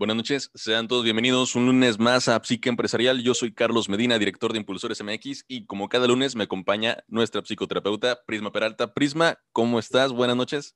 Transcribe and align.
Buenas 0.00 0.16
noches, 0.16 0.50
sean 0.54 0.88
todos 0.88 1.04
bienvenidos 1.04 1.54
un 1.54 1.66
lunes 1.66 1.98
más 1.98 2.26
a 2.28 2.42
Psique 2.42 2.70
Empresarial. 2.70 3.22
Yo 3.22 3.34
soy 3.34 3.52
Carlos 3.52 3.90
Medina, 3.90 4.18
director 4.18 4.50
de 4.50 4.58
Impulsores 4.58 5.04
MX, 5.04 5.44
y 5.46 5.66
como 5.66 5.90
cada 5.90 6.06
lunes 6.06 6.34
me 6.34 6.44
acompaña 6.44 7.04
nuestra 7.06 7.42
psicoterapeuta 7.42 8.24
Prisma 8.24 8.50
Peralta. 8.50 8.94
Prisma, 8.94 9.38
¿cómo 9.52 9.78
estás? 9.78 10.10
Buenas 10.10 10.36
noches. 10.36 10.74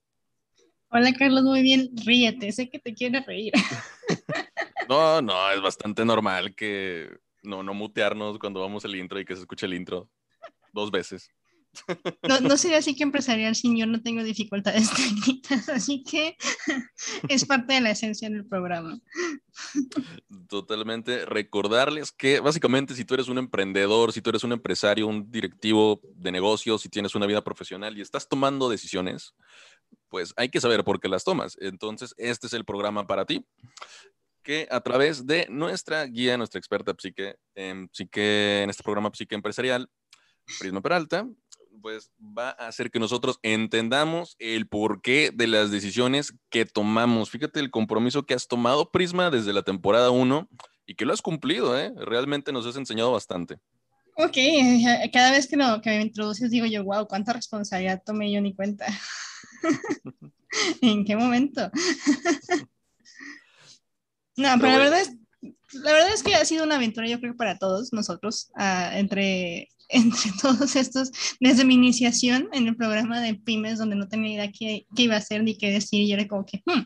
Hola 0.91 1.11
Carlos, 1.15 1.43
muy 1.43 1.63
bien. 1.63 1.89
Ríete, 2.05 2.53
sé 2.53 2.69
que 2.69 2.79
te 2.79 2.93
quieres 2.93 3.25
reír. 3.25 3.55
no, 4.91 5.23
no, 5.23 5.51
es 5.53 5.63
bastante 5.63 6.05
normal 6.05 6.55
que 6.55 7.09
no, 7.43 7.63
no 7.63 7.73
mutearnos 7.73 8.39
cuando 8.39 8.61
vamos 8.61 8.85
al 8.85 8.95
intro 8.95 9.19
y 9.19 9.25
que 9.25 9.37
se 9.37 9.41
escuche 9.41 9.65
el 9.65 9.73
intro 9.73 10.11
dos 10.75 10.91
veces. 10.91 11.31
No, 12.29 12.41
no 12.41 12.57
sería 12.57 12.79
así 12.79 12.95
que 12.95 13.03
empresarial 13.03 13.55
sin 13.55 13.77
yo 13.77 13.87
no 13.87 14.03
tengo 14.03 14.23
dificultades 14.23 14.91
técnicas, 14.97 15.69
así 15.69 16.03
que 16.03 16.37
es 17.29 17.45
parte 17.45 17.75
de 17.75 17.81
la 17.81 17.91
esencia 17.91 18.29
del 18.31 18.47
programa. 18.47 18.99
Totalmente. 20.49 21.25
Recordarles 21.27 22.13
que 22.13 22.41
básicamente 22.41 22.95
si 22.95 23.05
tú 23.05 23.15
eres 23.15 23.29
un 23.29 23.39
emprendedor, 23.39 24.13
si 24.13 24.21
tú 24.21 24.31
eres 24.31 24.45
un 24.45 24.53
empresario, 24.53 25.07
un 25.07 25.31
directivo 25.31 26.01
de 26.15 26.33
negocios, 26.33 26.83
si 26.83 26.89
tienes 26.89 27.15
una 27.15 27.27
vida 27.27 27.43
profesional 27.45 27.97
y 27.97 28.01
estás 28.01 28.29
tomando 28.29 28.69
decisiones, 28.69 29.35
pues 30.09 30.33
hay 30.37 30.49
que 30.49 30.61
saber 30.61 30.85
por 30.85 31.01
qué 31.01 31.09
las 31.09 31.25
tomas. 31.25 31.57
Entonces, 31.61 32.15
este 32.19 32.47
es 32.47 32.53
el 32.53 32.65
programa 32.65 33.07
para 33.07 33.25
ti 33.25 33.45
que 34.45 34.69
a 34.71 34.81
través 34.81 35.27
de 35.27 35.47
nuestra 35.49 36.05
guía, 36.05 36.37
nuestra 36.37 36.59
experta 36.59 36.95
psique, 36.97 37.37
en, 37.57 37.89
psique, 37.93 38.63
en 38.63 38.71
este 38.71 38.83
programa 38.85 39.11
Psique 39.13 39.35
Empresarial, 39.35 39.89
Prisma 40.61 40.83
Peralta, 40.83 41.27
pues 41.81 42.11
va 42.21 42.51
a 42.51 42.69
hacer 42.69 42.91
que 42.91 42.99
nosotros 42.99 43.39
entendamos 43.43 44.37
el 44.39 44.67
porqué 44.67 45.31
de 45.35 45.47
las 45.47 45.71
decisiones 45.71 46.35
que 46.51 46.65
tomamos. 46.65 47.31
Fíjate 47.31 47.61
el 47.61 47.71
compromiso 47.71 48.25
que 48.25 48.35
has 48.35 48.49
tomado, 48.49 48.91
Prisma, 48.91 49.31
desde 49.31 49.53
la 49.53 49.63
temporada 49.63 50.11
1 50.11 50.49
y 50.87 50.95
que 50.95 51.05
lo 51.05 51.13
has 51.13 51.23
cumplido, 51.23 51.79
¿eh? 51.79 51.93
Realmente 51.97 52.53
nos 52.53 52.67
has 52.67 52.77
enseñado 52.77 53.13
bastante. 53.13 53.59
Ok, 54.17 54.37
eh, 54.37 55.11
cada 55.13 55.33
vez 55.33 55.49
que, 55.49 55.57
que 55.83 55.91
me 55.91 56.03
introduces 56.03 56.51
digo 56.51 56.67
yo, 56.67 56.85
wow, 56.85 57.07
cuánta 57.09 57.33
responsabilidad 57.33 58.03
tomé 58.05 58.31
yo 58.33 58.41
ni 58.41 58.55
cuenta. 58.55 58.87
¿En 60.81 61.05
qué 61.05 61.17
momento? 61.17 61.71
no, 64.37 64.49
pero, 64.61 64.73
la, 64.73 64.79
verdad 64.79 65.01
es, 65.01 65.17
la 65.73 65.93
verdad 65.93 66.15
es 66.15 66.23
que 66.23 66.37
ha 66.37 66.45
sido 66.45 66.65
una 66.65 66.77
aventura, 66.77 67.09
yo 67.09 67.19
creo, 67.19 67.37
para 67.37 67.59
todos 67.59 67.93
nosotros, 67.93 68.51
uh, 68.57 68.95
entre 68.95 69.69
entre 69.89 70.31
todos 70.43 70.77
estos, 70.77 71.11
desde 71.41 71.65
mi 71.65 71.75
iniciación 71.75 72.49
en 72.53 72.69
el 72.69 72.77
programa 72.77 73.21
de 73.21 73.35
pymes, 73.35 73.79
donde 73.79 73.97
no 73.97 74.09
tenía 74.09 74.35
idea 74.35 74.53
qué, 74.53 74.87
qué 74.95 75.03
iba 75.03 75.15
a 75.15 75.19
hacer 75.19 75.43
ni 75.43 75.57
qué 75.57 75.71
decir, 75.71 76.03
y 76.03 76.09
yo 76.09 76.15
era 76.15 76.29
como 76.29 76.45
que, 76.45 76.63
hmm, 76.65 76.83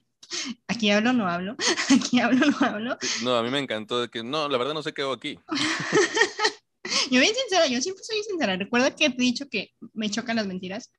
aquí 0.67 0.91
hablo, 0.91 1.13
no 1.13 1.29
hablo, 1.29 1.57
aquí 1.91 2.21
hablo, 2.21 2.47
no 2.47 2.67
hablo. 2.67 2.99
No, 3.23 3.37
a 3.37 3.43
mí 3.43 3.51
me 3.51 3.59
encantó 3.59 4.01
de 4.01 4.09
que, 4.09 4.23
no, 4.23 4.49
la 4.49 4.59
verdad 4.59 4.75
no 4.75 4.83
sé 4.83 4.93
qué 4.93 5.03
hago 5.03 5.13
aquí. 5.13 5.39
yo 7.11 7.21
bien 7.21 7.35
sincera, 7.35 7.67
yo 7.67 7.81
siempre 7.81 8.05
soy 8.05 8.23
sincera. 8.23 8.57
Recuerda 8.57 8.95
que 8.95 9.07
he 9.07 9.09
dicho 9.11 9.49
que 9.49 9.73
me 9.95 10.11
chocan 10.11 10.37
las 10.37 10.47
mentiras, 10.47 10.91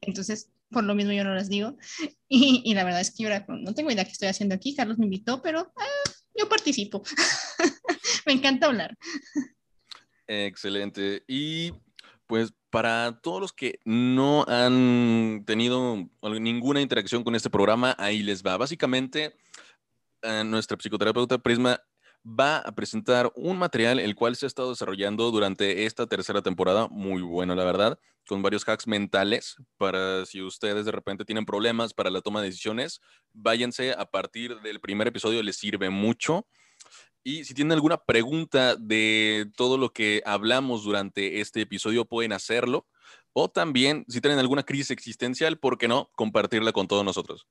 entonces 0.00 0.50
por 0.70 0.84
lo 0.84 0.94
mismo 0.94 1.12
yo 1.12 1.24
no 1.24 1.34
las 1.34 1.48
digo. 1.48 1.76
Y, 2.28 2.62
y 2.64 2.74
la 2.74 2.84
verdad 2.84 3.00
es 3.00 3.10
que 3.10 3.24
yo 3.24 3.30
no 3.48 3.74
tengo 3.74 3.90
idea 3.90 4.04
qué 4.04 4.12
estoy 4.12 4.28
haciendo 4.28 4.54
aquí. 4.54 4.74
Carlos 4.74 4.98
me 4.98 5.06
invitó, 5.06 5.40
pero 5.42 5.72
ah, 5.76 6.10
yo 6.36 6.48
participo. 6.48 7.02
me 8.26 8.34
encanta 8.34 8.66
hablar. 8.66 8.96
Excelente. 10.28 11.24
Y 11.26 11.72
pues 12.26 12.52
para 12.70 13.18
todos 13.22 13.40
los 13.40 13.52
que 13.52 13.80
no 13.84 14.44
han 14.46 15.44
tenido 15.46 16.08
ninguna 16.22 16.82
interacción 16.82 17.24
con 17.24 17.34
este 17.34 17.50
programa, 17.50 17.96
ahí 17.98 18.22
les 18.22 18.44
va. 18.44 18.58
Básicamente, 18.58 19.34
eh, 20.22 20.44
nuestra 20.44 20.76
psicoterapeuta 20.76 21.38
Prisma 21.38 21.80
va 22.26 22.58
a 22.58 22.72
presentar 22.72 23.32
un 23.36 23.58
material 23.58 23.98
el 23.98 24.14
cual 24.14 24.36
se 24.36 24.44
ha 24.44 24.48
estado 24.48 24.70
desarrollando 24.70 25.30
durante 25.30 25.86
esta 25.86 26.06
tercera 26.06 26.42
temporada, 26.42 26.88
muy 26.88 27.22
bueno 27.22 27.54
la 27.54 27.64
verdad, 27.64 27.98
con 28.26 28.42
varios 28.42 28.68
hacks 28.68 28.86
mentales 28.86 29.56
para 29.78 30.26
si 30.26 30.42
ustedes 30.42 30.84
de 30.84 30.92
repente 30.92 31.24
tienen 31.24 31.46
problemas 31.46 31.94
para 31.94 32.10
la 32.10 32.20
toma 32.20 32.42
de 32.42 32.48
decisiones, 32.48 33.00
váyanse 33.32 33.92
a 33.92 34.04
partir 34.04 34.60
del 34.60 34.80
primer 34.80 35.08
episodio, 35.08 35.42
les 35.42 35.56
sirve 35.56 35.88
mucho. 35.88 36.46
Y 37.28 37.44
si 37.44 37.52
tienen 37.52 37.72
alguna 37.72 37.98
pregunta 37.98 38.74
de 38.74 39.50
todo 39.54 39.76
lo 39.76 39.92
que 39.92 40.22
hablamos 40.24 40.84
durante 40.84 41.42
este 41.42 41.60
episodio, 41.60 42.06
pueden 42.06 42.32
hacerlo. 42.32 42.86
O 43.34 43.50
también, 43.50 44.06
si 44.08 44.22
tienen 44.22 44.38
alguna 44.38 44.62
crisis 44.62 44.90
existencial, 44.90 45.58
¿por 45.58 45.76
qué 45.76 45.88
no 45.88 46.08
compartirla 46.16 46.72
con 46.72 46.88
todos 46.88 47.04
nosotros? 47.04 47.46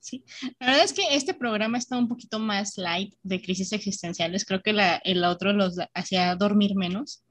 Sí, 0.00 0.24
la 0.58 0.68
verdad 0.68 0.82
es 0.82 0.94
que 0.94 1.02
este 1.10 1.34
programa 1.34 1.76
está 1.76 1.98
un 1.98 2.08
poquito 2.08 2.38
más 2.38 2.78
light 2.78 3.16
de 3.22 3.42
crisis 3.42 3.70
existenciales. 3.72 4.46
Creo 4.46 4.62
que 4.62 4.72
la, 4.72 4.96
el 5.04 5.22
otro 5.22 5.52
los 5.52 5.76
hacía 5.92 6.34
dormir 6.34 6.74
menos, 6.74 7.22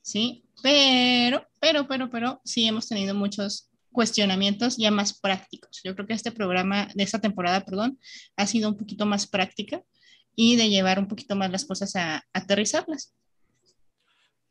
¿sí? 0.00 0.46
Pero, 0.62 1.46
pero, 1.60 1.86
pero, 1.86 2.08
pero, 2.08 2.40
sí 2.46 2.64
hemos 2.64 2.88
tenido 2.88 3.14
muchos 3.14 3.68
cuestionamientos 3.90 4.78
ya 4.78 4.90
más 4.90 5.20
prácticos. 5.20 5.82
Yo 5.84 5.94
creo 5.94 6.06
que 6.06 6.14
este 6.14 6.32
programa 6.32 6.88
de 6.94 7.02
esta 7.02 7.20
temporada, 7.20 7.62
perdón, 7.62 7.98
ha 8.38 8.46
sido 8.46 8.70
un 8.70 8.78
poquito 8.78 9.04
más 9.04 9.26
práctica 9.26 9.84
y 10.34 10.56
de 10.56 10.68
llevar 10.68 10.98
un 10.98 11.08
poquito 11.08 11.36
más 11.36 11.50
las 11.50 11.64
cosas 11.64 11.96
a, 11.96 12.24
aterrizarlas. 12.32 13.14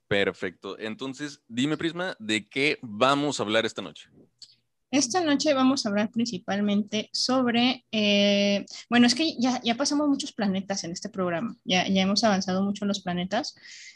Perfecto. 0.08 0.78
Entonces, 0.78 1.42
dime, 1.47 1.78
Prisma, 1.78 2.16
¿de 2.19 2.47
qué 2.47 2.78
vamos 2.81 3.40
a 3.40 3.44
hablar 3.44 3.66
esta 3.66 3.81
noche? 3.81 4.09
Esta 4.91 5.22
noche 5.22 5.53
vamos 5.53 5.86
a 5.86 5.90
hablar 5.90 6.12
principalmente 6.12 7.09
sobre, 7.14 7.86
eh, 7.94 8.66
bueno, 8.90 9.08
es 9.08 9.16
que 9.16 9.38
ya, 9.40 9.62
ya, 9.64 9.75
pasamos 9.75 10.09
muchos 10.09 10.34
planetas 10.34 10.84
en 10.84 10.91
este 10.91 11.08
programa, 11.08 11.56
ya, 11.64 11.88
ya 11.88 12.02
hemos 12.02 12.25
avanzado 12.25 12.62
mucho 12.62 12.84
en 12.84 12.90
los 12.90 13.00
planetas, 13.02 13.56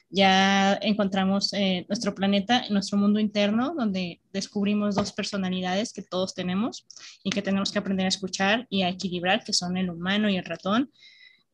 ya 0.09 0.79
encontramos 0.81 1.51
eh, 1.53 1.85
nuestro 1.90 2.16
planeta, 2.16 2.63
nuestro 2.69 2.97
mundo 2.97 3.19
interno, 3.19 3.74
donde 3.75 4.22
descubrimos 4.31 4.95
dos 4.95 5.12
personalidades 5.12 5.91
que 5.91 6.03
todos 6.03 6.34
tenemos 6.34 6.85
y 7.24 7.31
que 7.31 7.41
tenemos 7.41 7.72
que 7.74 7.79
aprender 7.79 8.06
a 8.06 8.09
escuchar 8.09 8.66
y 8.69 8.84
a 8.84 8.90
equilibrar, 8.90 9.44
que 9.44 9.51
son 9.51 9.75
el 9.75 9.90
humano 9.90 10.29
y 10.29 10.38
el 10.38 10.45
ratón. 10.45 10.91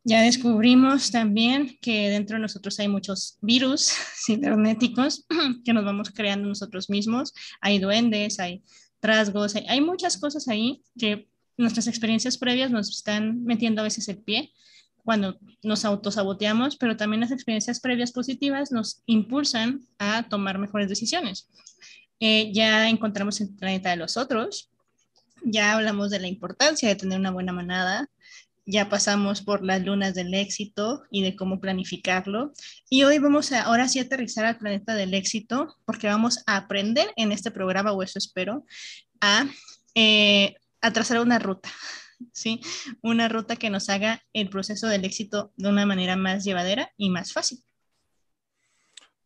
Ya 0.04 0.22
descubrimos 0.22 1.12
también 1.12 1.78
que 1.80 2.10
dentro 2.10 2.38
de 2.38 2.42
nosotros 2.42 2.80
hay 2.80 2.88
muchos 2.88 3.38
virus 3.42 3.92
cibernéticos 4.26 5.26
que 5.64 5.74
nos 5.74 5.86
vamos 5.86 6.10
creando 6.10 6.48
nosotros 6.48 6.90
mismos. 6.90 7.34
Hay 7.62 7.80
duendes, 7.80 8.40
hay 8.40 8.64
trasgos, 9.00 9.56
hay, 9.56 9.82
muchas 9.82 10.18
cosas 10.18 10.48
ahí 10.48 10.82
que 10.98 11.28
nuestras 11.58 11.88
experiencias 11.88 12.38
previas 12.38 12.72
nos 12.72 12.90
están 12.90 13.44
metiendo 13.44 13.82
a 13.82 13.84
veces 13.84 14.08
el 14.08 14.18
pie 14.18 14.52
cuando 15.04 15.40
nos 15.64 15.86
autosaboteamos, 15.86 16.78
pero 16.78 16.96
también 16.96 17.22
las 17.22 17.32
experiencias 17.32 17.80
previas 17.80 18.12
positivas 18.12 18.72
nos 18.72 19.02
impulsan 19.08 19.82
a 19.98 20.30
tomar 20.30 20.60
mejores 20.60 20.90
decisiones. 20.90 21.50
Eh, 22.20 22.52
ya 22.54 22.88
encontramos 22.90 23.42
el 23.42 23.50
planeta 23.56 23.90
de 23.90 23.96
los 23.96 24.16
otros, 24.18 24.70
ya 25.44 25.74
hablamos 25.74 26.12
de 26.12 26.20
la 26.20 26.28
importancia 26.28 26.88
de 26.88 26.96
tener 26.96 27.20
una 27.20 27.32
buena 27.32 27.52
manada, 27.52 28.11
ya 28.66 28.90
pasamos 28.90 29.42
por 29.42 29.64
las 29.64 29.84
lunas 29.84 30.14
del 30.14 30.34
éxito 30.34 31.04
y 31.10 31.24
de 31.24 31.36
cómo 31.36 31.60
planificarlo. 31.60 32.54
Y 32.90 33.04
hoy 33.04 33.20
vamos 33.20 33.52
a, 33.52 33.64
ahora 33.64 33.88
sí, 33.88 34.00
aterrizar 34.00 34.46
al 34.46 34.58
planeta 34.58 34.96
del 34.96 35.14
éxito, 35.14 35.76
porque 35.86 36.08
vamos 36.08 36.44
a 36.46 36.58
aprender 36.58 37.12
en 37.16 37.32
este 37.32 37.52
programa, 37.52 37.92
o 37.92 38.04
eso 38.04 38.20
espero, 38.20 38.66
a, 39.20 39.46
eh, 39.96 40.56
a 40.82 40.92
trazar 40.92 41.20
una 41.20 41.40
ruta, 41.40 41.70
¿sí? 42.34 42.62
Una 43.02 43.28
ruta 43.28 43.56
que 43.56 43.70
nos 43.70 43.90
haga 43.90 44.24
el 44.34 44.50
proceso 44.50 44.88
del 44.88 45.06
éxito 45.06 45.52
de 45.58 45.70
una 45.70 45.86
manera 45.86 46.16
más 46.16 46.44
llevadera 46.44 46.92
y 46.98 47.10
más 47.10 47.34
fácil. 47.34 47.64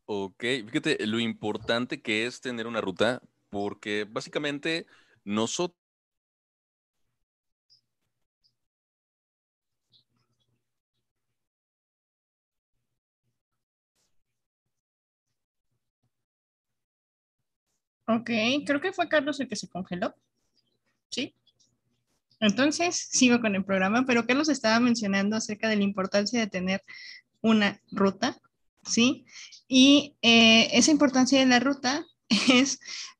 Ok, 0.06 0.44
fíjate 0.67 1.07
lo 1.07 1.19
importante 1.19 2.02
que 2.02 2.28
es 2.28 2.40
tener 2.40 2.67
una 2.67 2.79
ruta, 2.79 3.22
porque 3.50 4.06
básicamente 4.07 4.85
nosotros 5.23 5.84
Ok, 18.07 18.29
creo 18.66 18.81
que 18.81 18.93
fue 18.93 19.09
Carlos 19.09 19.40
el 19.40 19.47
que 19.47 19.55
se 19.55 19.67
congeló. 19.67 20.16
¿Sí? 21.09 21.34
Entonces, 22.40 23.07
sigo 23.11 23.40
con 23.40 23.55
el 23.55 23.63
programa, 23.63 24.05
pero 24.05 24.25
Carlos 24.25 24.49
estaba 24.49 24.79
mencionando 24.79 25.35
acerca 25.35 25.69
de 25.69 25.78
la 25.78 25.84
importancia 25.84 26.40
de 26.40 26.47
tener 26.47 26.84
una 27.41 27.81
ruta, 27.91 28.37
¿sí? 28.84 29.25
Y 29.67 30.16
eh, 30.22 30.69
esa 30.73 30.91
importancia 30.91 31.40
de 31.40 31.46
la 31.46 31.59
ruta 31.59 32.05
es 32.52 32.79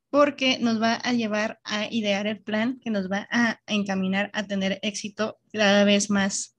porque 0.10 0.60
nos 0.60 0.82
va 0.82 0.96
a 0.96 1.14
llevar 1.14 1.60
a 1.64 1.88
idear 1.92 2.28
el 2.28 2.40
plan 2.40 2.80
que 2.80 2.90
nos 2.90 3.12
va 3.12 3.28
a 3.32 3.60
encaminar 3.68 4.30
a 4.34 4.44
tener 4.44 4.80
éxito 4.82 5.40
cada 5.52 5.84
vez 5.84 6.10
más, 6.10 6.56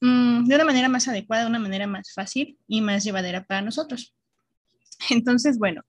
mm, 0.00 0.44
de 0.46 0.54
una 0.54 0.64
manera 0.64 0.88
más 0.88 1.08
adecuada, 1.08 1.42
de 1.44 1.50
una 1.50 1.58
manera 1.58 1.86
más 1.86 2.12
fácil 2.14 2.58
y 2.66 2.80
más 2.80 3.04
llevadera 3.04 3.44
para 3.44 3.62
nosotros. 3.62 4.14
Entonces, 5.10 5.58
bueno, 5.58 5.82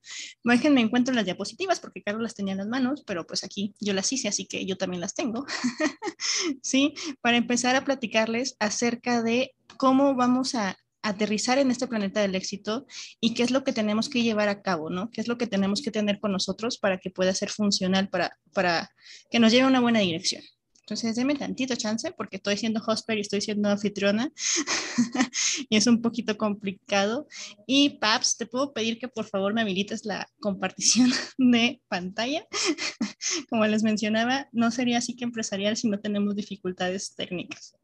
déjenme 0.44 0.82
encuentro 0.82 1.14
las 1.14 1.26
diapositivas 1.26 1.80
porque 1.80 2.04
Carlos 2.04 2.24
las 2.24 2.36
tenía 2.36 2.54
en 2.54 2.60
las 2.60 2.68
manos, 2.68 3.04
pero 3.06 3.26
pues 3.26 3.44
aquí 3.44 3.74
yo 3.80 3.94
las 3.94 4.12
hice, 4.12 4.28
así 4.28 4.46
que 4.46 4.66
yo 4.66 4.78
también 4.78 5.02
las 5.02 5.14
tengo. 5.14 5.46
sí, 6.62 6.94
para 7.22 7.38
empezar 7.38 7.76
a 7.76 7.86
platicarles 7.86 8.56
acerca 8.60 9.24
de 9.24 9.54
cómo 9.78 10.16
vamos 10.16 10.56
a 10.56 10.78
aterrizar 11.02 11.58
en 11.58 11.72
este 11.72 11.88
planeta 11.88 12.22
del 12.22 12.36
éxito 12.36 12.86
y 13.22 13.34
qué 13.34 13.44
es 13.44 13.52
lo 13.52 13.64
que 13.64 13.74
tenemos 13.74 14.10
que 14.10 14.22
llevar 14.22 14.50
a 14.50 14.62
cabo, 14.62 14.90
¿no? 14.90 15.10
¿Qué 15.12 15.22
es 15.22 15.28
lo 15.28 15.38
que 15.38 15.48
tenemos 15.48 15.82
que 15.82 15.92
tener 15.92 16.20
con 16.20 16.32
nosotros 16.32 16.78
para 16.78 16.98
que 16.98 17.10
pueda 17.10 17.34
ser 17.34 17.50
funcional, 17.50 18.10
para, 18.10 18.38
para 18.54 18.90
que 19.30 19.40
nos 19.40 19.52
lleve 19.52 19.64
a 19.64 19.68
una 19.68 19.80
buena 19.80 20.00
dirección? 20.00 20.44
Entonces, 20.90 21.16
déme 21.16 21.36
tantito 21.36 21.76
chance 21.76 22.12
porque 22.14 22.38
estoy 22.38 22.58
siendo 22.58 22.82
hosper 22.84 23.20
y 23.20 23.22
estoy 23.22 23.42
siendo 23.42 23.70
anfitriona 23.70 24.32
y 25.70 25.78
es 25.78 25.86
un 25.86 26.02
poquito 26.02 26.36
complicado. 26.36 27.28
Y 27.68 28.00
Paps, 28.00 28.38
te 28.38 28.48
puedo 28.48 28.74
pedir 28.74 28.98
que 28.98 29.08
por 29.08 29.26
favor 29.26 29.54
me 29.54 29.62
habilites 29.62 30.04
la 30.04 30.28
compartición 30.40 31.12
de 31.38 31.80
pantalla. 31.90 32.44
Como 33.52 33.68
les 33.68 33.84
mencionaba, 33.84 34.48
no 34.52 34.72
sería 34.72 34.98
así 34.98 35.16
que 35.16 35.26
empresarial 35.26 35.78
si 35.78 35.88
no 35.88 36.00
tenemos 36.00 36.36
dificultades 36.36 37.14
técnicas. 37.14 37.76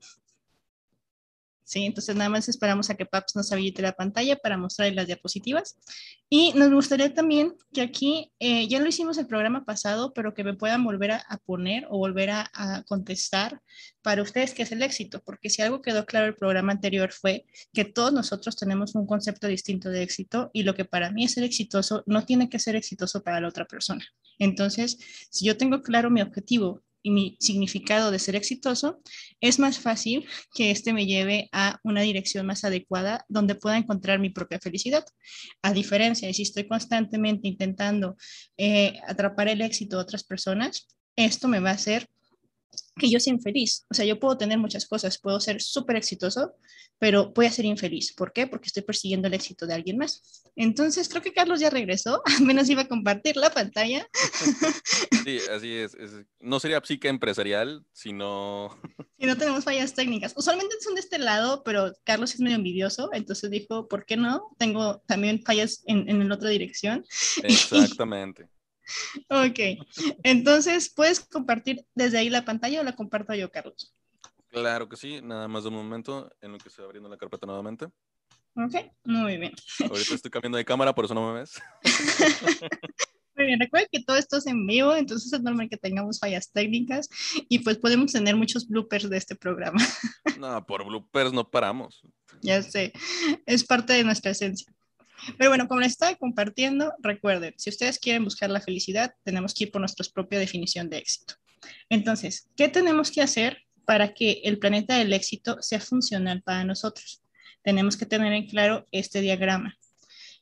¿Sí? 1.66 1.84
Entonces 1.84 2.16
nada 2.16 2.30
más 2.30 2.48
esperamos 2.48 2.90
a 2.90 2.96
que 2.96 3.06
Paps 3.06 3.36
nos 3.36 3.52
habilite 3.52 3.82
la 3.82 3.92
pantalla 3.92 4.38
para 4.38 4.58
mostrar 4.58 4.94
las 4.94 5.08
diapositivas. 5.08 5.78
Y 6.30 6.54
nos 6.54 6.72
gustaría 6.72 7.14
también 7.14 7.56
que 7.74 7.82
aquí, 7.82 8.32
eh, 8.40 8.68
ya 8.68 8.80
lo 8.80 8.88
hicimos 8.88 9.18
el 9.18 9.28
programa 9.28 9.66
pasado, 9.66 10.14
pero 10.14 10.34
que 10.34 10.44
me 10.44 10.54
puedan 10.54 10.84
volver 10.84 11.12
a, 11.12 11.24
poner 11.46 11.86
o 11.90 11.98
volver 11.98 12.30
a, 12.30 12.50
a, 12.54 12.84
contestar 12.84 13.62
para 14.02 14.22
ustedes 14.22 14.54
qué 14.54 14.64
es 14.64 14.72
el 14.72 14.82
éxito, 14.82 15.22
porque 15.24 15.50
si 15.50 15.62
algo 15.62 15.82
quedó 15.82 16.06
claro 16.06 16.28
el 16.28 16.36
programa 16.36 16.72
anterior 16.72 17.12
fue 17.12 17.46
que 17.74 17.86
todos 17.86 18.14
nosotros 18.14 18.56
tenemos 18.56 18.96
un 18.96 19.08
concepto 19.08 19.48
distinto 19.48 19.90
de 19.90 20.04
éxito 20.04 20.52
y 20.54 20.64
lo 20.64 20.76
que 20.76 20.86
para 20.86 21.12
mí 21.12 21.26
es 21.26 21.34
ser 21.34 21.44
exitoso 21.44 22.04
no 22.06 22.26
tiene 22.26 22.50
que 22.50 22.60
ser 22.60 22.76
exitoso 22.76 23.24
para 23.24 23.42
la 23.42 23.48
otra 23.48 23.66
persona. 23.66 24.06
Entonces, 24.40 24.98
si 25.30 25.46
yo 25.46 25.58
tengo 25.58 25.82
claro 25.82 26.10
mi 26.10 26.22
objetivo 26.22 26.84
y 27.06 27.12
mi 27.12 27.38
significado 27.40 28.10
de 28.10 28.18
ser 28.18 28.36
exitoso, 28.36 29.00
es 29.40 29.60
más 29.60 29.78
fácil 29.78 30.28
que 30.56 30.72
este 30.72 30.92
me 30.92 31.06
lleve 31.06 31.50
a 31.52 31.80
una 31.84 32.02
dirección 32.02 32.48
más 32.48 32.64
adecuada 32.64 33.24
donde 33.30 33.54
pueda 33.54 33.78
encontrar 33.78 34.18
mi 34.18 34.32
propia 34.32 34.60
felicidad. 34.60 35.06
A 35.62 35.72
diferencia 35.72 36.28
de 36.28 36.34
si 36.34 36.42
estoy 36.42 36.68
constantemente 36.68 37.48
intentando 37.48 38.18
eh, 38.58 38.96
atrapar 39.08 39.50
el 39.50 39.62
éxito 39.62 39.98
de 39.98 40.02
otras 40.02 40.24
personas, 40.24 40.88
esto 41.16 41.48
me 41.48 41.60
va 41.60 41.70
a 41.70 41.74
hacer 41.74 42.10
que 42.96 43.10
yo 43.10 43.20
sea 43.20 43.34
infeliz. 43.34 43.86
O 43.90 43.94
sea, 43.94 44.06
yo 44.06 44.20
puedo 44.20 44.38
tener 44.38 44.58
muchas 44.58 44.88
cosas, 44.88 45.18
puedo 45.18 45.40
ser 45.40 45.62
súper 45.62 45.98
exitoso, 45.98 46.54
pero 46.98 47.32
voy 47.34 47.46
a 47.46 47.52
ser 47.52 47.66
infeliz. 47.66 48.14
¿Por 48.14 48.32
qué? 48.32 48.48
Porque 48.48 48.68
estoy 48.68 48.84
persiguiendo 48.84 49.28
el 49.28 49.34
éxito 49.34 49.68
de 49.68 49.74
alguien 49.74 49.98
más. 49.98 50.44
Entonces, 50.56 51.10
creo 51.10 51.22
que 51.22 51.34
Carlos 51.34 51.60
ya 51.60 51.70
regresó, 51.70 52.22
al 52.40 52.46
menos 52.46 52.70
iba 52.70 52.84
a 52.84 52.88
compartir 52.88 53.36
la 53.38 53.50
pantalla. 53.50 54.08
Sí, 55.26 55.40
así 55.52 55.74
es. 55.74 55.98
no 56.40 56.60
sería 56.60 56.80
psique 56.84 57.08
empresarial, 57.08 57.84
sino... 57.92 58.80
Si 59.18 59.26
no 59.26 59.36
tenemos 59.36 59.64
fallas 59.64 59.94
técnicas. 59.96 60.34
Usualmente 60.36 60.76
son 60.82 60.94
de 60.94 61.02
este 61.02 61.18
lado, 61.18 61.64
pero 61.64 61.94
Carlos 62.04 62.36
es 62.36 62.42
medio 62.42 62.58
envidioso, 62.58 63.10
entonces 63.12 63.50
dijo, 63.50 63.88
¿por 63.88 64.06
qué 64.06 64.18
no? 64.18 64.56
Tengo 64.60 65.02
también 65.08 65.42
fallas 65.42 65.82
en, 65.88 66.08
en 66.10 66.30
la 66.30 66.36
otra 66.36 66.50
dirección. 66.50 67.04
Exactamente. 67.42 68.50
Ok, 69.30 69.60
entonces, 70.24 70.94
¿puedes 70.94 71.20
compartir 71.20 71.86
desde 71.96 72.18
ahí 72.18 72.30
la 72.30 72.46
pantalla 72.46 72.82
o 72.82 72.84
la 72.84 72.96
comparto 72.96 73.34
yo, 73.34 73.52
Carlos? 73.52 73.94
Claro 74.50 74.88
que 74.88 74.96
sí, 74.96 75.22
nada 75.22 75.48
más 75.48 75.64
de 75.64 75.70
un 75.70 75.76
momento 75.76 76.32
en 76.42 76.54
lo 76.54 76.58
que 76.58 76.70
se 76.70 76.82
va 76.82 76.88
abriendo 76.88 77.10
la 77.10 77.18
carpeta 77.18 77.46
nuevamente. 77.46 77.86
Ok, 78.56 78.76
muy 79.04 79.38
bien. 79.38 79.54
Ahorita 79.82 80.16
estoy 80.16 80.32
cambiando 80.32 80.58
de 80.58 80.64
cámara, 80.64 80.96
por 80.96 81.06
eso 81.06 81.14
no 81.14 81.34
me 81.34 81.40
ves. 81.40 81.62
Muy 83.38 83.48
bien, 83.48 83.60
recuerden 83.60 83.90
que 83.92 84.02
todo 84.02 84.16
esto 84.16 84.38
es 84.38 84.48
en 84.48 84.66
vivo, 84.66 84.96
entonces 84.96 85.34
es 85.34 85.42
normal 85.42 85.68
que 85.68 85.76
tengamos 85.76 86.20
fallas 86.20 86.52
técnicas 86.54 87.10
y 87.50 87.60
pues 87.60 87.78
podemos 87.78 88.14
tener 88.14 88.38
muchos 88.38 88.66
bloopers 88.68 89.10
de 89.10 89.18
este 89.18 89.36
programa. 89.36 89.86
No, 90.40 90.66
por 90.66 90.86
bloopers 90.86 91.34
no 91.34 91.50
paramos. 91.50 92.02
Ya 92.42 92.62
sé, 92.62 92.94
es 93.46 93.64
parte 93.64 93.94
de 93.94 94.04
nuestra 94.04 94.32
esencia. 94.32 94.74
Pero 95.38 95.50
bueno, 95.50 95.68
como 95.68 95.82
les 95.82 95.94
estaba 95.94 96.16
compartiendo, 96.16 96.94
recuerden, 97.00 97.54
si 97.58 97.70
ustedes 97.70 98.00
quieren 98.00 98.24
buscar 98.24 98.50
la 98.50 98.62
felicidad, 98.62 99.14
tenemos 99.24 99.54
que 99.54 99.66
ir 99.66 99.72
por 99.72 99.82
nuestra 99.82 100.06
propia 100.14 100.40
definición 100.40 100.90
de 100.90 100.98
éxito. 100.98 101.36
Entonces, 101.90 102.50
¿qué 102.56 102.70
tenemos 102.70 103.12
que 103.12 103.22
hacer 103.22 103.60
para 103.86 104.14
que 104.14 104.42
el 104.44 104.60
planeta 104.60 104.98
del 104.98 105.14
éxito 105.14 105.58
sea 105.62 105.80
funcional 105.80 106.42
para 106.42 106.64
nosotros? 106.64 107.22
Tenemos 107.64 107.98
que 107.98 108.06
tener 108.06 108.34
en 108.34 108.48
claro 108.48 108.88
este 108.92 109.22
diagrama 109.22 109.78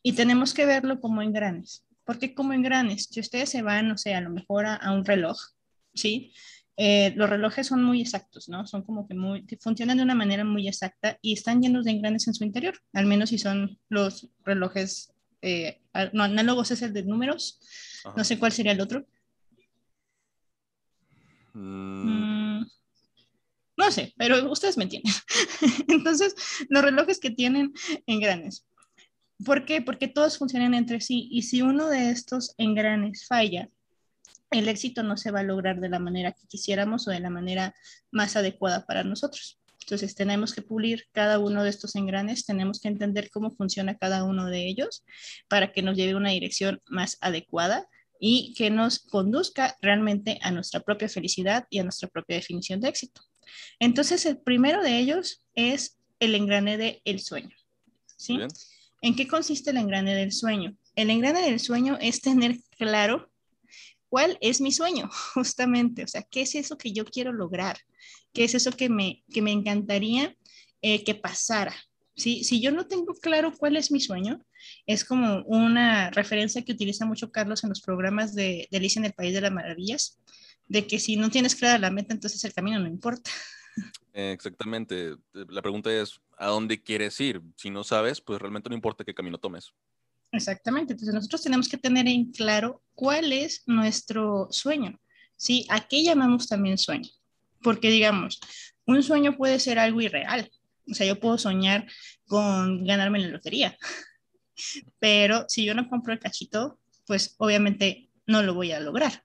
y 0.01 0.13
tenemos 0.13 0.53
que 0.53 0.65
verlo 0.65 1.00
como 1.00 1.21
engranes. 1.21 1.86
¿Por 2.03 2.19
qué 2.19 2.33
como 2.33 2.51
engranes? 2.51 3.07
Si 3.09 3.21
ustedes 3.21 3.50
se 3.50 3.62
van, 3.62 3.88
no 3.88 3.97
sé, 3.97 4.13
a 4.13 4.21
lo 4.21 4.29
mejor 4.29 4.65
a 4.65 4.91
un 4.91 5.06
reloj, 5.06 5.38
¿sí? 5.94 6.33
Eh, 6.75 7.13
los 7.15 7.29
relojes 7.29 7.67
son 7.67 7.83
muy 7.83 8.01
exactos, 8.01 8.49
¿no? 8.49 8.65
Son 8.65 8.81
como 8.81 9.07
que 9.07 9.13
muy, 9.13 9.45
funcionan 9.61 9.97
de 9.97 10.03
una 10.03 10.15
manera 10.15 10.43
muy 10.43 10.67
exacta 10.67 11.19
y 11.21 11.33
están 11.33 11.61
llenos 11.61 11.85
de 11.85 11.91
engranes 11.91 12.27
en 12.27 12.33
su 12.33 12.43
interior, 12.43 12.75
al 12.93 13.05
menos 13.05 13.29
si 13.29 13.37
son 13.37 13.77
los 13.89 14.29
relojes, 14.43 15.13
eh, 15.41 15.81
no, 16.13 16.23
análogos 16.23 16.71
es 16.71 16.81
el 16.81 16.93
de 16.93 17.03
números, 17.03 17.59
no 18.17 18.23
sé 18.23 18.39
cuál 18.39 18.51
sería 18.51 18.71
el 18.71 18.81
otro. 18.81 19.05
Mm. 21.53 22.59
Mm, 22.61 22.65
no 23.77 23.91
sé, 23.91 24.13
pero 24.17 24.51
ustedes 24.51 24.77
me 24.77 24.85
entienden. 24.85 25.13
Entonces, 25.87 26.35
los 26.69 26.83
relojes 26.83 27.19
que 27.19 27.29
tienen 27.29 27.71
engranes. 28.07 28.65
¿Por 29.45 29.65
qué? 29.65 29.81
Porque 29.81 30.07
todos 30.07 30.37
funcionan 30.39 30.73
entre 30.73 31.01
sí 31.01 31.27
y 31.31 31.43
si 31.43 31.61
uno 31.61 31.87
de 31.89 32.09
estos 32.09 32.55
engranes 32.57 33.27
falla, 33.27 33.69
el 34.53 34.69
éxito 34.69 35.03
no 35.03 35.17
se 35.17 35.31
va 35.31 35.41
a 35.41 35.44
lograr 35.44 35.79
de 35.79 35.89
la 35.89 36.00
manera 36.00 36.31
que 36.31 36.47
quisiéramos 36.47 37.07
o 37.07 37.11
de 37.11 37.19
la 37.19 37.29
manera 37.29 37.75
más 38.11 38.35
adecuada 38.35 38.85
para 38.85 39.03
nosotros. 39.03 39.59
Entonces 39.81 40.15
tenemos 40.15 40.53
que 40.53 40.61
pulir 40.61 41.05
cada 41.11 41.39
uno 41.39 41.63
de 41.63 41.69
estos 41.69 41.95
engranes, 41.95 42.45
tenemos 42.45 42.79
que 42.79 42.88
entender 42.88 43.29
cómo 43.31 43.51
funciona 43.51 43.97
cada 43.97 44.23
uno 44.23 44.45
de 44.45 44.65
ellos 44.65 45.03
para 45.50 45.71
que 45.71 45.81
nos 45.81 45.97
lleve 45.97 46.13
a 46.13 46.17
una 46.17 46.29
dirección 46.29 46.81
más 46.88 47.17
adecuada 47.19 47.88
y 48.19 48.53
que 48.55 48.69
nos 48.69 49.00
conduzca 49.00 49.77
realmente 49.81 50.39
a 50.41 50.51
nuestra 50.51 50.79
propia 50.79 51.09
felicidad 51.09 51.67
y 51.69 51.79
a 51.79 51.83
nuestra 51.83 52.07
propia 52.07 52.38
definición 52.38 52.79
de 52.79 52.88
éxito. 52.88 53.21
Entonces 53.79 54.25
el 54.25 54.38
primero 54.38 54.81
de 54.81 54.97
ellos 55.00 55.45
es 55.55 55.97
el 56.19 56.35
engrane 56.35 56.77
del 56.77 57.01
el 57.03 57.19
sueño. 57.19 57.55
¿sí? 58.15 58.39
¿En 59.01 59.15
qué 59.17 59.27
consiste 59.27 59.71
el 59.71 59.77
engrane 59.77 60.15
del 60.15 60.31
sueño? 60.31 60.77
El 60.95 61.09
engrane 61.09 61.41
del 61.41 61.59
sueño 61.59 61.97
es 62.00 62.21
tener 62.21 62.55
claro 62.77 63.32
¿Cuál 64.13 64.38
es 64.42 64.62
mi 64.62 64.71
sueño? 64.71 65.10
Justamente, 65.33 66.04
o 66.04 66.07
sea, 66.07 66.21
¿qué 66.21 66.42
es 66.42 66.54
eso 66.54 66.77
que 66.77 66.94
yo 66.94 67.03
quiero 67.03 67.34
lograr? 67.34 67.79
¿Qué 68.32 68.43
es 68.43 68.53
eso 68.53 68.72
que 68.72 68.88
me, 68.88 69.24
que 69.34 69.41
me 69.41 69.51
encantaría 69.51 70.38
eh, 70.84 71.03
que 71.03 71.15
pasara? 71.15 71.74
¿Sí? 72.15 72.43
Si 72.43 72.62
yo 72.62 72.72
no 72.72 72.86
tengo 72.86 73.15
claro 73.15 73.51
cuál 73.58 73.75
es 73.75 73.91
mi 73.91 74.00
sueño, 74.00 74.46
es 74.86 75.03
como 75.03 75.41
una 75.46 76.12
referencia 76.12 76.63
que 76.63 76.74
utiliza 76.74 77.08
mucho 77.08 77.32
Carlos 77.32 77.63
en 77.63 77.70
los 77.70 77.82
programas 77.82 78.36
de, 78.36 78.67
de 78.70 78.77
Alicia 78.77 79.00
en 79.00 79.05
el 79.05 79.13
País 79.13 79.34
de 79.34 79.41
las 79.41 79.51
Maravillas, 79.51 80.20
de 80.67 80.86
que 80.86 81.00
si 81.00 81.15
no 81.15 81.32
tienes 81.32 81.55
clara 81.55 81.79
la 81.79 81.89
meta, 81.89 82.13
entonces 82.13 82.43
el 82.43 82.53
camino 82.53 82.77
no 82.77 82.88
importa. 82.88 83.32
Exactamente. 84.13 85.15
La 85.34 85.63
pregunta 85.63 85.91
es, 85.91 86.22
¿a 86.38 86.50
dónde 86.50 86.84
quieres 86.84 87.20
ir? 87.20 87.41
Si 87.55 87.72
no 87.72 87.84
sabes, 87.84 88.22
pues 88.22 88.39
realmente 88.39 88.70
no 88.70 88.75
importa 88.75 89.03
qué 89.03 89.15
camino 89.15 89.39
tomes. 89.39 89.74
Exactamente, 90.33 90.93
entonces 90.93 91.13
nosotros 91.13 91.43
tenemos 91.43 91.69
que 91.69 91.77
tener 91.77 92.07
en 92.07 92.31
claro 92.31 92.81
cuál 92.95 93.31
es 93.31 93.61
nuestro 93.67 94.47
sueño, 94.49 94.99
¿sí? 95.35 95.67
¿A 95.69 95.87
qué 95.87 96.03
llamamos 96.03 96.47
también 96.47 96.79
sueño? 96.79 97.07
Porque 97.61 97.91
digamos, 97.91 98.39
un 98.87 99.03
sueño 99.03 99.37
puede 99.37 99.59
ser 99.59 99.77
algo 99.77 100.01
irreal, 100.01 100.49
o 100.89 100.95
sea, 100.95 101.05
yo 101.05 101.19
puedo 101.19 101.37
soñar 101.37 101.85
con 102.25 102.83
ganarme 102.83 103.19
la 103.19 103.27
lotería, 103.27 103.77
pero 104.99 105.45
si 105.47 105.65
yo 105.65 105.75
no 105.75 105.87
compro 105.87 106.13
el 106.13 106.19
cachito, 106.19 106.79
pues 107.05 107.35
obviamente 107.37 108.09
no 108.25 108.41
lo 108.41 108.55
voy 108.55 108.71
a 108.71 108.79
lograr. 108.79 109.23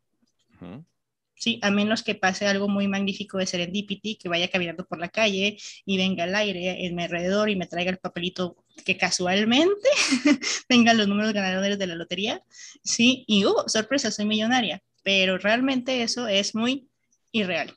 Sí, 1.36 1.58
a 1.62 1.70
menos 1.70 2.02
que 2.02 2.16
pase 2.16 2.46
algo 2.46 2.68
muy 2.68 2.86
magnífico 2.86 3.38
de 3.38 3.46
serendipity, 3.46 4.16
que 4.16 4.28
vaya 4.28 4.48
caminando 4.48 4.84
por 4.84 4.98
la 4.98 5.08
calle 5.08 5.56
y 5.86 5.96
venga 5.96 6.24
el 6.24 6.34
aire 6.34 6.84
en 6.84 6.96
mi 6.96 7.04
alrededor 7.04 7.48
y 7.48 7.56
me 7.56 7.66
traiga 7.66 7.92
el 7.92 7.98
papelito 7.98 8.62
que 8.84 8.96
casualmente 8.96 9.88
tenga 10.68 10.94
los 10.94 11.08
números 11.08 11.32
ganadores 11.32 11.78
de 11.78 11.86
la 11.86 11.94
lotería, 11.94 12.42
sí, 12.82 13.24
y 13.26 13.44
uh, 13.44 13.54
sorpresa, 13.66 14.10
soy 14.10 14.26
millonaria, 14.26 14.82
pero 15.02 15.38
realmente 15.38 16.02
eso 16.02 16.26
es 16.28 16.54
muy 16.54 16.88
irreal, 17.32 17.74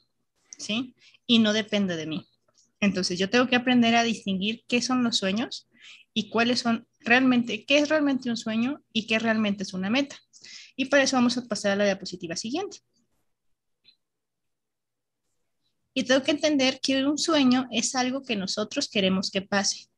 sí, 0.57 0.95
y 1.25 1.39
no 1.39 1.53
depende 1.53 1.95
de 1.95 2.07
mí. 2.07 2.27
Entonces 2.79 3.19
yo 3.19 3.29
tengo 3.29 3.47
que 3.47 3.55
aprender 3.55 3.95
a 3.95 4.03
distinguir 4.03 4.63
qué 4.67 4.81
son 4.81 5.03
los 5.03 5.17
sueños 5.17 5.69
y 6.13 6.29
cuáles 6.29 6.59
son 6.59 6.87
realmente, 6.99 7.65
qué 7.65 7.77
es 7.77 7.89
realmente 7.89 8.29
un 8.29 8.37
sueño 8.37 8.81
y 8.91 9.07
qué 9.07 9.19
realmente 9.19 9.63
es 9.63 9.73
una 9.73 9.89
meta. 9.89 10.17
Y 10.75 10.85
para 10.85 11.03
eso 11.03 11.15
vamos 11.15 11.37
a 11.37 11.45
pasar 11.45 11.73
a 11.73 11.75
la 11.75 11.85
diapositiva 11.85 12.35
siguiente. 12.35 12.79
Y 15.93 16.03
tengo 16.03 16.23
que 16.23 16.31
entender 16.31 16.79
que 16.81 17.05
un 17.05 17.17
sueño 17.17 17.67
es 17.69 17.95
algo 17.95 18.23
que 18.23 18.35
nosotros 18.35 18.89
queremos 18.89 19.29
que 19.29 19.41
pase, 19.41 19.90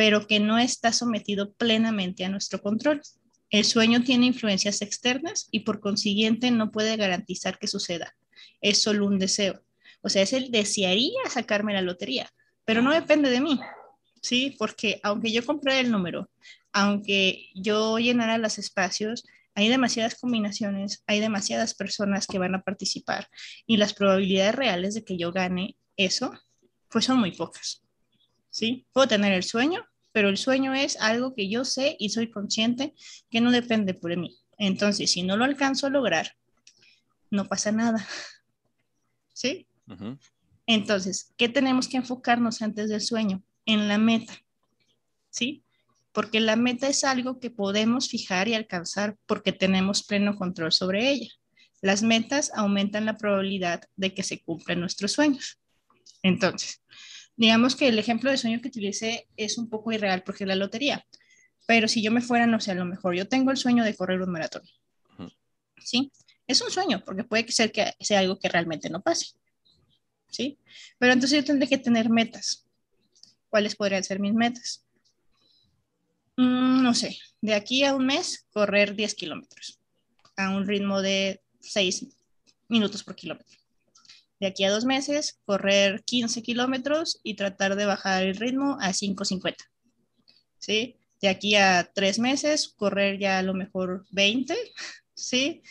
pero 0.00 0.26
que 0.26 0.40
no 0.40 0.58
está 0.58 0.94
sometido 0.94 1.52
plenamente 1.52 2.24
a 2.24 2.30
nuestro 2.30 2.62
control. 2.62 3.02
El 3.50 3.66
sueño 3.66 4.02
tiene 4.02 4.24
influencias 4.24 4.80
externas 4.80 5.46
y 5.50 5.60
por 5.60 5.78
consiguiente 5.78 6.50
no 6.50 6.70
puede 6.70 6.96
garantizar 6.96 7.58
que 7.58 7.66
suceda. 7.66 8.16
Es 8.62 8.80
solo 8.80 9.04
un 9.04 9.18
deseo. 9.18 9.60
O 10.00 10.08
sea, 10.08 10.22
es 10.22 10.32
el 10.32 10.50
desearía 10.50 11.20
sacarme 11.28 11.74
la 11.74 11.82
lotería, 11.82 12.30
pero 12.64 12.80
no 12.80 12.94
depende 12.94 13.28
de 13.28 13.42
mí, 13.42 13.60
¿sí? 14.22 14.56
Porque 14.58 15.00
aunque 15.02 15.32
yo 15.32 15.44
compré 15.44 15.80
el 15.80 15.90
número, 15.90 16.30
aunque 16.72 17.50
yo 17.54 17.98
llenara 17.98 18.38
los 18.38 18.56
espacios, 18.56 19.26
hay 19.54 19.68
demasiadas 19.68 20.14
combinaciones, 20.18 21.04
hay 21.06 21.20
demasiadas 21.20 21.74
personas 21.74 22.26
que 22.26 22.38
van 22.38 22.54
a 22.54 22.62
participar 22.62 23.28
y 23.66 23.76
las 23.76 23.92
probabilidades 23.92 24.54
reales 24.54 24.94
de 24.94 25.04
que 25.04 25.18
yo 25.18 25.30
gane 25.30 25.76
eso, 25.98 26.32
pues 26.88 27.04
son 27.04 27.18
muy 27.20 27.32
pocas. 27.32 27.82
¿Sí? 28.48 28.86
Puedo 28.92 29.06
tener 29.06 29.32
el 29.32 29.44
sueño, 29.44 29.86
pero 30.12 30.28
el 30.28 30.36
sueño 30.36 30.74
es 30.74 31.00
algo 31.00 31.34
que 31.34 31.48
yo 31.48 31.64
sé 31.64 31.96
y 31.98 32.10
soy 32.10 32.30
consciente 32.30 32.94
que 33.30 33.40
no 33.40 33.50
depende 33.50 33.94
por 33.94 34.16
mí. 34.16 34.36
Entonces, 34.58 35.10
si 35.10 35.22
no 35.22 35.36
lo 35.36 35.44
alcanzo 35.44 35.86
a 35.86 35.90
lograr, 35.90 36.36
no 37.30 37.46
pasa 37.46 37.72
nada. 37.72 38.06
¿Sí? 39.32 39.66
Entonces, 40.66 41.32
¿qué 41.36 41.48
tenemos 41.48 41.88
que 41.88 41.96
enfocarnos 41.96 42.62
antes 42.62 42.88
del 42.90 43.00
sueño? 43.00 43.42
En 43.64 43.88
la 43.88 43.98
meta. 43.98 44.34
¿Sí? 45.30 45.64
Porque 46.12 46.40
la 46.40 46.56
meta 46.56 46.88
es 46.88 47.04
algo 47.04 47.38
que 47.38 47.50
podemos 47.50 48.08
fijar 48.08 48.48
y 48.48 48.54
alcanzar 48.54 49.16
porque 49.26 49.52
tenemos 49.52 50.02
pleno 50.02 50.36
control 50.36 50.72
sobre 50.72 51.08
ella. 51.08 51.30
Las 51.80 52.02
metas 52.02 52.50
aumentan 52.54 53.06
la 53.06 53.16
probabilidad 53.16 53.82
de 53.96 54.12
que 54.12 54.22
se 54.22 54.42
cumplan 54.42 54.80
nuestros 54.80 55.12
sueños. 55.12 55.58
Entonces, 56.22 56.79
digamos 57.40 57.74
que 57.74 57.88
el 57.88 57.98
ejemplo 57.98 58.30
de 58.30 58.36
sueño 58.36 58.60
que 58.60 58.68
utilicé 58.68 59.26
es 59.34 59.56
un 59.56 59.70
poco 59.70 59.90
irreal 59.92 60.22
porque 60.24 60.44
es 60.44 60.48
la 60.48 60.56
lotería, 60.56 61.06
pero 61.66 61.88
si 61.88 62.02
yo 62.02 62.12
me 62.12 62.20
fuera, 62.20 62.46
no 62.46 62.60
sé, 62.60 62.72
a 62.72 62.74
lo 62.74 62.84
mejor 62.84 63.16
yo 63.16 63.26
tengo 63.28 63.50
el 63.50 63.56
sueño 63.56 63.82
de 63.82 63.96
correr 63.96 64.20
un 64.20 64.30
maratón. 64.30 64.62
¿Sí? 65.82 66.12
Es 66.46 66.60
un 66.60 66.70
sueño 66.70 67.02
porque 67.02 67.24
puede 67.24 67.50
ser 67.50 67.72
que 67.72 67.94
sea 67.98 68.18
algo 68.18 68.38
que 68.38 68.50
realmente 68.50 68.90
no 68.90 69.00
pase. 69.00 69.28
¿Sí? 70.28 70.58
Pero 70.98 71.14
entonces 71.14 71.38
yo 71.38 71.44
tendré 71.46 71.66
que 71.66 71.78
tener 71.78 72.10
metas. 72.10 72.66
¿Cuáles 73.48 73.74
podrían 73.74 74.04
ser 74.04 74.20
mis 74.20 74.34
metas? 74.34 74.84
Mm, 76.36 76.82
no 76.82 76.92
sé, 76.92 77.16
de 77.40 77.54
aquí 77.54 77.84
a 77.84 77.94
un 77.94 78.04
mes, 78.04 78.44
correr 78.52 78.94
10 78.94 79.14
kilómetros 79.14 79.80
a 80.36 80.50
un 80.50 80.66
ritmo 80.68 81.00
de 81.00 81.40
6 81.60 82.06
minutos 82.68 83.02
por 83.02 83.16
kilómetro 83.16 83.59
de 84.40 84.46
aquí 84.46 84.64
a 84.64 84.70
dos 84.70 84.86
meses, 84.86 85.38
correr 85.44 86.02
15 86.04 86.42
kilómetros 86.42 87.20
y 87.22 87.34
tratar 87.34 87.76
de 87.76 87.84
bajar 87.84 88.22
el 88.22 88.36
ritmo 88.36 88.78
a 88.80 88.88
5.50. 88.88 89.54
¿Sí? 90.58 90.96
De 91.20 91.28
aquí 91.28 91.54
a 91.56 91.90
tres 91.94 92.18
meses, 92.18 92.68
correr 92.68 93.18
ya 93.18 93.38
a 93.38 93.42
lo 93.42 93.52
mejor 93.52 94.06
20, 94.10 94.56
¿sí? 95.14 95.62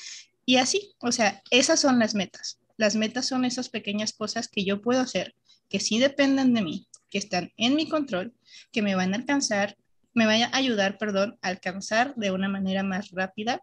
Y 0.45 0.57
así, 0.57 0.93
o 0.99 1.11
sea, 1.11 1.41
esas 1.49 1.79
son 1.79 1.99
las 1.99 2.13
metas. 2.13 2.59
Las 2.77 2.95
metas 2.95 3.27
son 3.27 3.43
esas 3.43 3.69
pequeñas 3.69 4.13
cosas 4.13 4.47
que 4.47 4.63
yo 4.63 4.81
puedo 4.81 5.01
hacer, 5.01 5.35
que 5.67 5.79
sí 5.79 5.99
dependen 5.99 6.53
de 6.53 6.61
mí, 6.61 6.87
que 7.09 7.17
están 7.17 7.51
en 7.57 7.75
mi 7.75 7.89
control, 7.89 8.33
que 8.71 8.81
me 8.81 8.95
van 8.95 9.13
a 9.13 9.17
alcanzar, 9.17 9.77
me 10.13 10.27
van 10.27 10.43
a 10.43 10.55
ayudar, 10.55 10.97
perdón, 10.97 11.37
a 11.41 11.49
alcanzar 11.49 12.15
de 12.15 12.31
una 12.31 12.49
manera 12.49 12.83
más 12.83 13.09
rápida, 13.11 13.61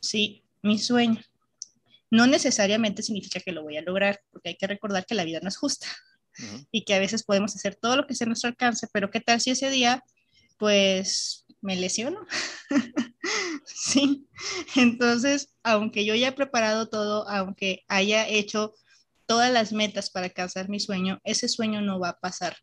sí, 0.00 0.44
mi 0.62 0.78
sueño 0.78 1.20
no 2.10 2.26
necesariamente 2.26 3.02
significa 3.02 3.40
que 3.40 3.52
lo 3.52 3.62
voy 3.62 3.76
a 3.76 3.82
lograr, 3.82 4.20
porque 4.30 4.50
hay 4.50 4.56
que 4.56 4.66
recordar 4.66 5.06
que 5.06 5.14
la 5.14 5.24
vida 5.24 5.40
no 5.42 5.48
es 5.48 5.56
justa 5.56 5.86
y 6.70 6.84
que 6.84 6.94
a 6.94 6.98
veces 6.98 7.22
podemos 7.22 7.54
hacer 7.54 7.76
todo 7.76 7.96
lo 7.96 8.06
que 8.06 8.14
sea 8.14 8.26
a 8.26 8.28
nuestro 8.28 8.48
alcance, 8.48 8.88
pero 8.92 9.10
¿qué 9.10 9.20
tal 9.20 9.40
si 9.40 9.50
ese 9.50 9.70
día, 9.70 10.02
pues, 10.58 11.46
me 11.60 11.76
lesiono? 11.76 12.26
sí, 13.64 14.26
entonces, 14.76 15.54
aunque 15.62 16.04
yo 16.04 16.14
ya 16.14 16.28
he 16.28 16.32
preparado 16.32 16.88
todo, 16.88 17.28
aunque 17.28 17.84
haya 17.88 18.28
hecho 18.28 18.74
todas 19.26 19.52
las 19.52 19.72
metas 19.72 20.10
para 20.10 20.26
alcanzar 20.26 20.68
mi 20.68 20.80
sueño, 20.80 21.20
ese 21.24 21.48
sueño 21.48 21.80
no 21.80 21.98
va 21.98 22.10
a 22.10 22.20
pasar 22.20 22.56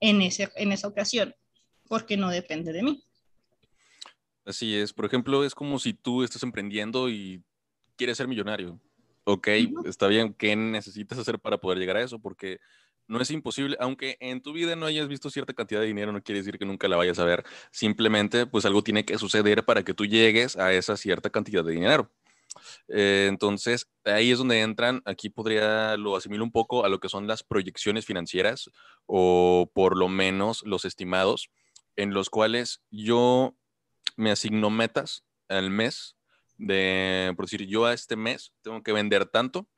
en, 0.00 0.22
ese, 0.22 0.50
en 0.56 0.72
esa 0.72 0.88
ocasión, 0.88 1.34
porque 1.88 2.16
no 2.16 2.30
depende 2.30 2.72
de 2.72 2.82
mí. 2.82 3.04
Así 4.44 4.76
es, 4.76 4.92
por 4.92 5.06
ejemplo, 5.06 5.44
es 5.44 5.54
como 5.54 5.78
si 5.78 5.94
tú 5.94 6.22
estás 6.22 6.42
emprendiendo 6.42 7.08
y 7.08 7.42
quieres 7.96 8.16
ser 8.16 8.28
millonario. 8.28 8.80
Ok, 9.24 9.48
está 9.86 10.06
bien, 10.06 10.34
¿qué 10.34 10.54
necesitas 10.54 11.18
hacer 11.18 11.38
para 11.38 11.58
poder 11.58 11.78
llegar 11.78 11.96
a 11.96 12.02
eso? 12.02 12.18
Porque 12.18 12.60
no 13.06 13.20
es 13.20 13.30
imposible, 13.30 13.76
aunque 13.80 14.16
en 14.20 14.42
tu 14.42 14.52
vida 14.52 14.76
no 14.76 14.86
hayas 14.86 15.08
visto 15.08 15.30
cierta 15.30 15.52
cantidad 15.52 15.80
de 15.80 15.86
dinero, 15.86 16.12
no 16.12 16.22
quiere 16.22 16.40
decir 16.40 16.58
que 16.58 16.64
nunca 16.64 16.88
la 16.88 16.96
vayas 16.96 17.18
a 17.18 17.24
ver. 17.24 17.44
Simplemente, 17.70 18.46
pues 18.46 18.64
algo 18.64 18.82
tiene 18.82 19.04
que 19.04 19.18
suceder 19.18 19.64
para 19.64 19.82
que 19.82 19.94
tú 19.94 20.06
llegues 20.06 20.56
a 20.56 20.72
esa 20.72 20.96
cierta 20.96 21.30
cantidad 21.30 21.64
de 21.64 21.72
dinero. 21.72 22.10
Eh, 22.88 23.26
entonces, 23.28 23.90
ahí 24.04 24.30
es 24.30 24.38
donde 24.38 24.60
entran, 24.60 25.02
aquí 25.04 25.28
podría, 25.28 25.96
lo 25.96 26.16
asimilo 26.16 26.44
un 26.44 26.52
poco 26.52 26.84
a 26.84 26.88
lo 26.88 27.00
que 27.00 27.08
son 27.08 27.26
las 27.26 27.42
proyecciones 27.42 28.06
financieras 28.06 28.70
o 29.06 29.70
por 29.74 29.96
lo 29.96 30.08
menos 30.08 30.62
los 30.64 30.84
estimados, 30.84 31.50
en 31.96 32.14
los 32.14 32.30
cuales 32.30 32.82
yo 32.90 33.56
me 34.16 34.30
asigno 34.30 34.70
metas 34.70 35.24
al 35.48 35.70
mes 35.70 36.16
de, 36.58 37.32
por 37.36 37.46
decir, 37.46 37.66
yo 37.66 37.86
a 37.86 37.92
este 37.92 38.16
mes 38.16 38.52
tengo 38.62 38.82
que 38.82 38.92
vender 38.92 39.26
tanto 39.26 39.68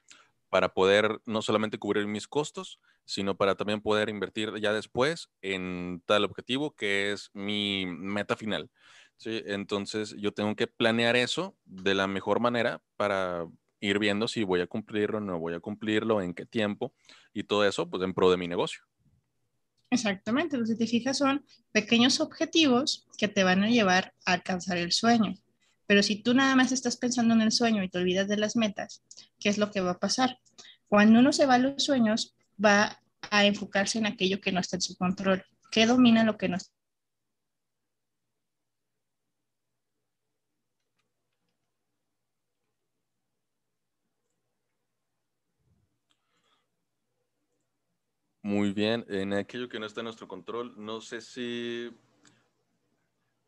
para 0.48 0.72
poder 0.72 1.20
no 1.26 1.42
solamente 1.42 1.78
cubrir 1.78 2.06
mis 2.06 2.28
costos, 2.28 2.80
sino 3.04 3.36
para 3.36 3.54
también 3.54 3.80
poder 3.80 4.08
invertir 4.08 4.52
ya 4.60 4.72
después 4.72 5.30
en 5.42 6.02
tal 6.06 6.24
objetivo 6.24 6.74
que 6.74 7.12
es 7.12 7.30
mi 7.34 7.86
meta 7.86 8.36
final. 8.36 8.70
¿sí? 9.16 9.42
Entonces 9.46 10.14
yo 10.18 10.32
tengo 10.32 10.54
que 10.56 10.66
planear 10.66 11.16
eso 11.16 11.56
de 11.64 11.94
la 11.94 12.06
mejor 12.06 12.40
manera 12.40 12.82
para 12.96 13.46
ir 13.80 13.98
viendo 13.98 14.28
si 14.28 14.44
voy 14.44 14.60
a 14.60 14.66
cumplirlo 14.66 15.20
no 15.20 15.38
voy 15.38 15.54
a 15.54 15.60
cumplirlo, 15.60 16.22
en 16.22 16.34
qué 16.34 16.46
tiempo 16.46 16.94
y 17.32 17.44
todo 17.44 17.64
eso 17.66 17.88
pues 17.88 18.02
en 18.02 18.14
pro 18.14 18.30
de 18.30 18.36
mi 18.36 18.48
negocio. 18.48 18.82
Exactamente, 19.90 20.58
lo 20.58 20.64
que 20.64 20.74
te 20.74 20.86
fijas 20.86 21.18
son 21.18 21.44
pequeños 21.70 22.20
objetivos 22.20 23.06
que 23.16 23.28
te 23.28 23.44
van 23.44 23.62
a 23.62 23.68
llevar 23.68 24.14
a 24.24 24.32
alcanzar 24.32 24.78
el 24.78 24.90
sueño. 24.90 25.36
Pero 25.86 26.02
si 26.02 26.22
tú 26.22 26.34
nada 26.34 26.56
más 26.56 26.72
estás 26.72 26.96
pensando 26.96 27.34
en 27.34 27.42
el 27.42 27.52
sueño 27.52 27.82
y 27.82 27.88
te 27.88 27.98
olvidas 27.98 28.28
de 28.28 28.36
las 28.36 28.56
metas, 28.56 29.02
¿qué 29.38 29.48
es 29.48 29.58
lo 29.58 29.70
que 29.70 29.80
va 29.80 29.92
a 29.92 29.98
pasar? 29.98 30.38
Cuando 30.88 31.20
uno 31.20 31.32
se 31.32 31.46
va 31.46 31.54
a 31.54 31.58
los 31.58 31.84
sueños, 31.84 32.34
va 32.62 33.00
a 33.30 33.44
enfocarse 33.44 33.98
en 33.98 34.06
aquello 34.06 34.40
que 34.40 34.52
no 34.52 34.60
está 34.60 34.76
en 34.76 34.82
su 34.82 34.96
control. 34.96 35.44
¿Qué 35.70 35.86
domina 35.86 36.24
lo 36.24 36.36
que 36.36 36.48
no 36.48 36.56
está? 36.56 36.76
Muy 48.42 48.72
bien, 48.72 49.04
en 49.08 49.32
aquello 49.32 49.68
que 49.68 49.80
no 49.80 49.86
está 49.86 50.02
en 50.02 50.04
nuestro 50.04 50.28
control, 50.28 50.72
no 50.76 51.00
sé 51.00 51.20
si 51.20 51.90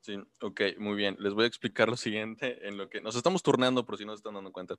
Sí, 0.08 0.18
ok, 0.40 0.62
muy 0.78 0.96
bien. 0.96 1.16
Les 1.18 1.34
voy 1.34 1.44
a 1.44 1.48
explicar 1.48 1.90
lo 1.90 1.96
siguiente 1.98 2.66
en 2.66 2.78
lo 2.78 2.88
que 2.88 3.02
nos 3.02 3.14
estamos 3.14 3.42
turnando 3.42 3.84
por 3.84 3.98
si 3.98 4.06
no 4.06 4.12
se 4.12 4.20
están 4.20 4.32
dando 4.32 4.52
cuenta. 4.52 4.76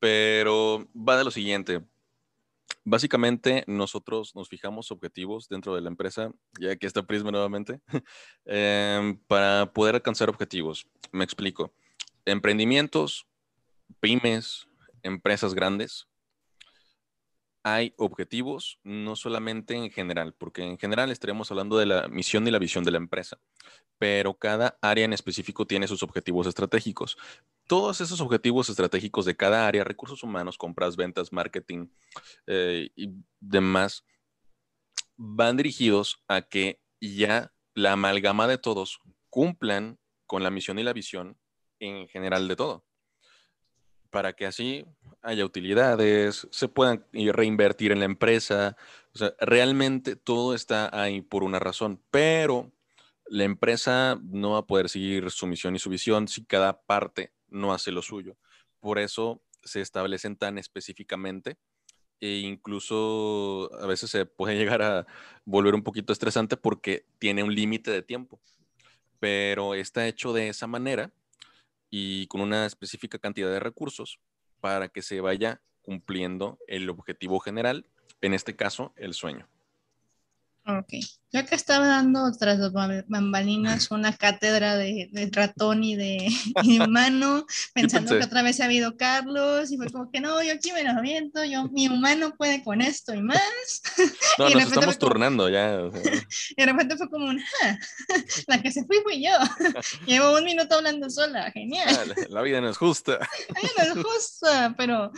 Pero 0.00 0.90
va 0.96 1.16
de 1.16 1.22
lo 1.22 1.30
siguiente. 1.30 1.80
Básicamente 2.82 3.62
nosotros 3.68 4.34
nos 4.34 4.48
fijamos 4.48 4.90
objetivos 4.90 5.48
dentro 5.48 5.76
de 5.76 5.80
la 5.80 5.90
empresa, 5.90 6.32
ya 6.58 6.74
que 6.74 6.88
está 6.88 7.06
Prisma 7.06 7.30
nuevamente, 7.30 7.82
em, 8.46 9.16
para 9.28 9.72
poder 9.72 9.94
alcanzar 9.94 10.28
objetivos. 10.28 10.88
Me 11.12 11.22
explico. 11.22 11.72
Emprendimientos, 12.24 13.28
pymes, 14.00 14.66
empresas 15.04 15.54
grandes, 15.54 16.08
hay 17.64 17.94
objetivos, 17.96 18.78
no 18.84 19.16
solamente 19.16 19.74
en 19.74 19.90
general, 19.90 20.34
porque 20.34 20.62
en 20.62 20.78
general 20.78 21.10
estaríamos 21.10 21.50
hablando 21.50 21.78
de 21.78 21.86
la 21.86 22.08
misión 22.08 22.46
y 22.46 22.50
la 22.50 22.58
visión 22.58 22.84
de 22.84 22.90
la 22.90 22.98
empresa, 22.98 23.38
pero 23.98 24.34
cada 24.34 24.78
área 24.82 25.06
en 25.06 25.14
específico 25.14 25.66
tiene 25.66 25.88
sus 25.88 26.02
objetivos 26.02 26.46
estratégicos. 26.46 27.16
Todos 27.66 28.02
esos 28.02 28.20
objetivos 28.20 28.68
estratégicos 28.68 29.24
de 29.24 29.34
cada 29.34 29.66
área, 29.66 29.82
recursos 29.82 30.22
humanos, 30.22 30.58
compras, 30.58 30.94
ventas, 30.96 31.32
marketing 31.32 31.88
eh, 32.46 32.90
y 32.96 33.14
demás, 33.40 34.04
van 35.16 35.56
dirigidos 35.56 36.22
a 36.28 36.42
que 36.42 36.82
ya 37.00 37.50
la 37.74 37.92
amalgama 37.92 38.46
de 38.46 38.58
todos 38.58 39.00
cumplan 39.30 39.98
con 40.26 40.42
la 40.42 40.50
misión 40.50 40.78
y 40.78 40.82
la 40.82 40.92
visión 40.92 41.38
en 41.80 42.08
general 42.08 42.46
de 42.46 42.56
todo 42.56 42.84
para 44.14 44.32
que 44.32 44.46
así 44.46 44.86
haya 45.22 45.44
utilidades, 45.44 46.46
se 46.52 46.68
puedan 46.68 47.04
reinvertir 47.12 47.90
en 47.90 47.98
la 47.98 48.04
empresa. 48.04 48.76
O 49.12 49.18
sea, 49.18 49.34
realmente 49.40 50.14
todo 50.14 50.54
está 50.54 50.88
ahí 50.92 51.20
por 51.20 51.42
una 51.42 51.58
razón, 51.58 52.00
pero 52.12 52.70
la 53.26 53.42
empresa 53.42 54.16
no 54.22 54.52
va 54.52 54.58
a 54.58 54.66
poder 54.68 54.88
seguir 54.88 55.32
su 55.32 55.48
misión 55.48 55.74
y 55.74 55.80
su 55.80 55.90
visión 55.90 56.28
si 56.28 56.44
cada 56.44 56.80
parte 56.82 57.32
no 57.48 57.74
hace 57.74 57.90
lo 57.90 58.02
suyo. 58.02 58.36
Por 58.78 59.00
eso 59.00 59.42
se 59.64 59.80
establecen 59.80 60.36
tan 60.36 60.58
específicamente 60.58 61.58
e 62.20 62.38
incluso 62.38 63.68
a 63.82 63.88
veces 63.88 64.10
se 64.10 64.26
puede 64.26 64.54
llegar 64.56 64.80
a 64.80 65.08
volver 65.44 65.74
un 65.74 65.82
poquito 65.82 66.12
estresante 66.12 66.56
porque 66.56 67.04
tiene 67.18 67.42
un 67.42 67.52
límite 67.52 67.90
de 67.90 68.02
tiempo, 68.02 68.40
pero 69.18 69.74
está 69.74 70.06
hecho 70.06 70.32
de 70.32 70.50
esa 70.50 70.68
manera 70.68 71.12
y 71.96 72.26
con 72.26 72.40
una 72.40 72.66
específica 72.66 73.20
cantidad 73.20 73.48
de 73.52 73.60
recursos 73.60 74.18
para 74.60 74.88
que 74.88 75.00
se 75.00 75.20
vaya 75.20 75.62
cumpliendo 75.80 76.58
el 76.66 76.90
objetivo 76.90 77.38
general, 77.38 77.86
en 78.20 78.34
este 78.34 78.56
caso, 78.56 78.92
el 78.96 79.14
sueño. 79.14 79.48
Ok. 80.66 80.94
Yo 81.30 81.44
que 81.44 81.56
estaba 81.56 81.86
dando 81.88 82.30
tras 82.38 82.58
las 82.58 82.72
bambalinas 83.08 83.90
una 83.90 84.16
cátedra 84.16 84.76
de, 84.76 85.10
ratón 85.32 85.82
y 85.82 85.96
de, 85.96 86.28
humano, 86.80 87.44
pensando 87.74 88.16
que 88.16 88.24
otra 88.24 88.42
vez 88.42 88.60
ha 88.60 88.66
habido 88.66 88.96
Carlos, 88.96 89.70
y 89.72 89.76
fue 89.76 89.90
como 89.90 90.10
que 90.10 90.20
no, 90.20 90.42
yo 90.42 90.52
aquí 90.52 90.72
me 90.72 90.84
lo 90.84 90.90
aviento, 90.90 91.44
yo, 91.44 91.64
mi 91.68 91.88
humano 91.88 92.34
puede 92.38 92.62
con 92.62 92.80
esto 92.80 93.14
y 93.14 93.22
más. 93.22 93.40
No, 94.38 94.48
nos 94.48 94.64
estamos 94.64 94.98
turnando 94.98 95.48
ya. 95.48 95.78
Y 96.50 96.54
de 96.56 96.66
repente 96.66 96.96
fue 96.96 97.08
como 97.08 97.26
una, 97.26 97.44
la 98.48 98.60
que 98.60 98.72
se 98.72 98.84
fue 98.84 99.00
fui 99.02 99.22
yo. 99.22 99.30
Llevo 100.06 100.36
un 100.36 100.44
minuto 100.44 100.74
hablando 100.74 101.08
sola, 101.08 101.52
genial. 101.52 101.88
Ah, 101.88 102.24
la, 102.28 102.42
vida 102.42 102.60
no 102.60 102.68
es 102.68 102.76
justa. 102.76 103.18
La 103.20 103.60
vida 103.60 103.94
no 103.94 104.00
es 104.00 104.06
justa, 104.06 104.74
pero 104.76 105.12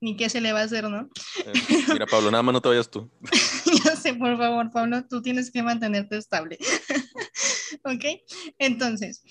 ni 0.00 0.16
qué 0.16 0.28
se 0.28 0.40
le 0.40 0.52
va 0.52 0.60
a 0.60 0.64
hacer, 0.64 0.88
¿no? 0.88 1.10
Eh, 1.44 1.52
mira, 1.92 2.06
Pablo, 2.06 2.30
nada 2.30 2.42
más 2.42 2.52
no 2.52 2.60
te 2.60 2.68
vayas 2.68 2.90
tú. 2.90 3.10
ya 3.84 3.96
sé, 3.96 4.14
por 4.14 4.36
favor, 4.36 4.70
Pablo, 4.70 5.04
tú 5.08 5.22
tienes 5.22 5.50
que 5.50 5.62
mantenerte 5.62 6.16
estable. 6.16 6.58
ok, 7.84 8.04
entonces, 8.58 9.22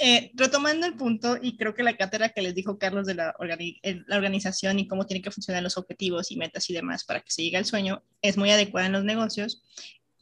eh, 0.00 0.30
retomando 0.34 0.86
el 0.86 0.94
punto, 0.94 1.38
y 1.40 1.56
creo 1.56 1.74
que 1.74 1.82
la 1.82 1.96
cátedra 1.96 2.28
que 2.28 2.42
les 2.42 2.54
dijo 2.54 2.78
Carlos 2.78 3.06
de 3.06 3.14
la, 3.14 3.34
la, 3.38 4.16
organización 4.16 4.78
y 4.78 4.86
cómo 4.86 5.06
tienen 5.06 5.22
que 5.22 5.30
funcionar 5.30 5.62
los 5.62 5.76
objetivos 5.76 6.30
y 6.30 6.36
metas 6.36 6.68
y 6.70 6.74
demás 6.74 7.04
para 7.04 7.20
que 7.20 7.30
se 7.30 7.42
llegue 7.42 7.56
al 7.56 7.64
sueño, 7.64 8.04
es 8.22 8.36
muy 8.36 8.50
adecuada 8.50 8.86
en 8.86 8.92
los 8.92 9.04
negocios. 9.04 9.62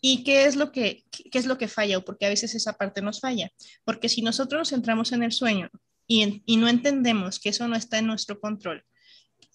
¿Y 0.00 0.24
qué 0.24 0.44
es 0.44 0.56
lo 0.56 0.72
que, 0.72 1.04
qué 1.10 1.38
es 1.38 1.46
lo 1.46 1.58
que 1.58 1.68
falla? 1.68 1.98
O 1.98 2.04
porque 2.04 2.26
a 2.26 2.28
veces 2.30 2.54
esa 2.54 2.74
parte 2.74 3.02
nos 3.02 3.20
falla. 3.20 3.50
Porque 3.84 4.08
si 4.08 4.22
nosotros 4.22 4.60
nos 4.60 4.68
centramos 4.70 5.12
en 5.12 5.22
el 5.22 5.32
sueño 5.32 5.70
y, 6.06 6.42
y 6.46 6.56
no 6.58 6.68
entendemos 6.68 7.40
que 7.40 7.48
eso 7.48 7.66
no 7.66 7.76
está 7.76 7.98
en 7.98 8.06
nuestro 8.06 8.38
control, 8.38 8.84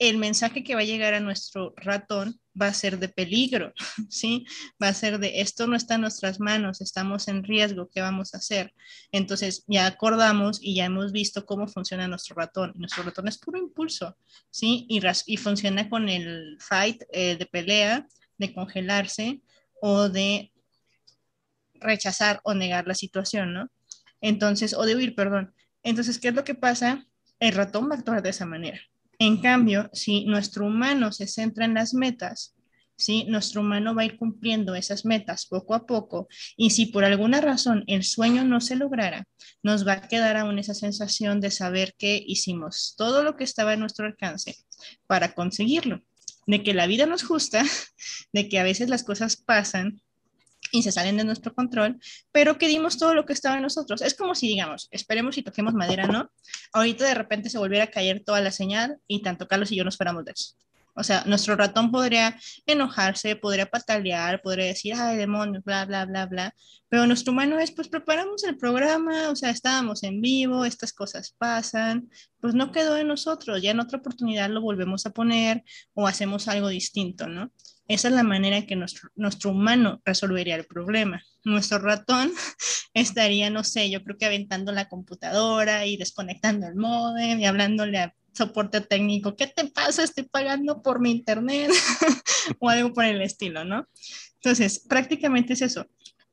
el 0.01 0.17
mensaje 0.17 0.63
que 0.63 0.73
va 0.73 0.81
a 0.81 0.83
llegar 0.83 1.13
a 1.13 1.19
nuestro 1.19 1.75
ratón 1.77 2.41
va 2.59 2.65
a 2.65 2.73
ser 2.73 2.97
de 2.97 3.07
peligro, 3.07 3.71
¿sí? 4.09 4.47
Va 4.81 4.87
a 4.87 4.95
ser 4.95 5.19
de 5.19 5.41
esto 5.41 5.67
no 5.67 5.75
está 5.75 5.93
en 5.93 6.01
nuestras 6.01 6.39
manos, 6.39 6.81
estamos 6.81 7.27
en 7.27 7.43
riesgo, 7.43 7.87
¿qué 7.93 8.01
vamos 8.01 8.33
a 8.33 8.39
hacer? 8.39 8.73
Entonces 9.11 9.63
ya 9.67 9.85
acordamos 9.85 10.57
y 10.59 10.73
ya 10.73 10.85
hemos 10.85 11.11
visto 11.11 11.45
cómo 11.45 11.67
funciona 11.67 12.07
nuestro 12.07 12.35
ratón. 12.35 12.73
Nuestro 12.77 13.03
ratón 13.03 13.27
es 13.27 13.37
puro 13.37 13.59
impulso, 13.59 14.17
¿sí? 14.49 14.87
Y, 14.89 15.37
funciona 15.37 15.87
con 15.87 16.09
el 16.09 16.57
fight 16.59 17.03
eh, 17.11 17.35
de 17.37 17.45
pelea, 17.45 18.07
de 18.39 18.53
congelarse 18.55 19.43
o 19.81 20.09
de 20.09 20.51
rechazar 21.75 22.41
o 22.43 22.55
negar 22.55 22.87
la 22.87 22.95
situación, 22.95 23.53
¿no? 23.53 23.69
Entonces, 24.19 24.73
o 24.73 24.83
de 24.83 24.95
huir, 24.95 25.13
perdón. 25.13 25.53
Entonces, 25.83 26.17
¿qué 26.17 26.29
es 26.29 26.33
lo 26.33 26.43
que 26.43 26.55
pasa? 26.55 27.05
El 27.39 27.53
ratón 27.53 27.87
va 27.87 27.93
a 27.93 27.99
actuar 27.99 28.23
de 28.23 28.31
esa 28.31 28.47
manera. 28.47 28.81
En 29.21 29.37
cambio, 29.37 29.87
si 29.93 30.25
nuestro 30.25 30.65
humano 30.65 31.11
se 31.11 31.27
centra 31.27 31.65
en 31.65 31.75
las 31.75 31.93
metas, 31.93 32.55
¿sí? 32.95 33.25
nuestro 33.25 33.61
humano 33.61 33.93
va 33.93 34.01
a 34.01 34.05
ir 34.05 34.17
cumpliendo 34.17 34.73
esas 34.73 35.05
metas 35.05 35.45
poco 35.45 35.75
a 35.75 35.85
poco 35.85 36.27
y 36.57 36.71
si 36.71 36.87
por 36.87 37.05
alguna 37.05 37.39
razón 37.39 37.83
el 37.85 38.03
sueño 38.03 38.43
no 38.45 38.61
se 38.61 38.75
lograra, 38.75 39.27
nos 39.61 39.87
va 39.87 39.93
a 39.93 40.07
quedar 40.07 40.37
aún 40.37 40.57
esa 40.57 40.73
sensación 40.73 41.39
de 41.39 41.51
saber 41.51 41.93
que 41.99 42.19
hicimos 42.25 42.95
todo 42.97 43.21
lo 43.21 43.37
que 43.37 43.43
estaba 43.43 43.75
en 43.75 43.81
nuestro 43.81 44.07
alcance 44.07 44.55
para 45.05 45.35
conseguirlo, 45.35 46.01
de 46.47 46.63
que 46.63 46.73
la 46.73 46.87
vida 46.87 47.05
nos 47.05 47.21
justa, 47.21 47.63
de 48.33 48.49
que 48.49 48.57
a 48.57 48.63
veces 48.63 48.89
las 48.89 49.03
cosas 49.03 49.35
pasan 49.35 50.01
y 50.71 50.83
se 50.83 50.91
salen 50.91 51.17
de 51.17 51.23
nuestro 51.23 51.53
control, 51.53 51.99
pero 52.31 52.57
que 52.57 52.67
dimos 52.67 52.97
todo 52.97 53.13
lo 53.13 53.25
que 53.25 53.33
estaba 53.33 53.57
en 53.57 53.63
nosotros. 53.63 54.01
Es 54.01 54.13
como 54.13 54.35
si, 54.35 54.47
digamos, 54.47 54.87
esperemos 54.91 55.37
y 55.37 55.43
toquemos 55.43 55.73
madera, 55.73 56.07
¿no? 56.07 56.31
Ahorita 56.73 57.05
de 57.05 57.13
repente 57.13 57.49
se 57.49 57.57
volviera 57.57 57.85
a 57.85 57.91
caer 57.91 58.23
toda 58.25 58.41
la 58.41 58.51
señal 58.51 58.97
y 59.07 59.21
tanto 59.21 59.47
Carlos 59.47 59.71
y 59.71 59.75
yo 59.75 59.83
nos 59.83 59.97
fuéramos 59.97 60.25
de 60.25 60.31
eso. 60.31 60.55
O 60.93 61.03
sea, 61.03 61.23
nuestro 61.25 61.55
ratón 61.55 61.91
podría 61.91 62.37
enojarse, 62.65 63.35
podría 63.35 63.65
patalear, 63.65 64.41
podría 64.41 64.65
decir, 64.65 64.93
ay, 64.93 65.17
demonios, 65.17 65.63
bla, 65.63 65.85
bla, 65.85 66.05
bla, 66.05 66.25
bla. 66.25 66.53
Pero 66.89 67.07
nuestro 67.07 67.31
humano 67.31 67.57
es, 67.59 67.71
pues 67.71 67.87
preparamos 67.87 68.43
el 68.43 68.57
programa, 68.57 69.29
o 69.29 69.35
sea, 69.35 69.51
estábamos 69.51 70.03
en 70.03 70.19
vivo, 70.21 70.65
estas 70.65 70.91
cosas 70.91 71.33
pasan, 71.37 72.09
pues 72.41 72.53
no 72.53 72.71
quedó 72.71 72.97
en 72.97 73.07
nosotros, 73.07 73.61
ya 73.61 73.71
en 73.71 73.79
otra 73.79 73.99
oportunidad 73.99 74.49
lo 74.49 74.61
volvemos 74.61 75.05
a 75.05 75.11
poner 75.11 75.63
o 75.93 76.07
hacemos 76.07 76.49
algo 76.49 76.67
distinto, 76.67 77.27
¿no? 77.27 77.51
Esa 77.91 78.07
es 78.07 78.13
la 78.13 78.23
manera 78.23 78.65
que 78.65 78.77
nuestro, 78.77 79.09
nuestro 79.15 79.51
humano 79.51 80.01
resolvería 80.05 80.55
el 80.55 80.65
problema. 80.65 81.21
Nuestro 81.43 81.77
ratón 81.79 82.31
estaría, 82.93 83.49
no 83.49 83.65
sé, 83.65 83.89
yo 83.89 84.01
creo 84.01 84.17
que 84.17 84.25
aventando 84.25 84.71
la 84.71 84.87
computadora 84.87 85.85
y 85.85 85.97
desconectando 85.97 86.67
el 86.67 86.75
modem 86.75 87.41
y 87.41 87.45
hablándole 87.45 87.97
a 87.97 88.15
soporte 88.31 88.79
técnico, 88.79 89.35
¿qué 89.35 89.47
te 89.47 89.65
pasa? 89.65 90.05
Estoy 90.05 90.23
pagando 90.23 90.81
por 90.81 91.01
mi 91.01 91.11
internet 91.11 91.69
o 92.59 92.69
algo 92.69 92.93
por 92.93 93.03
el 93.03 93.21
estilo, 93.21 93.65
¿no? 93.65 93.85
Entonces, 94.35 94.79
prácticamente 94.87 95.51
es 95.51 95.61
eso. 95.61 95.85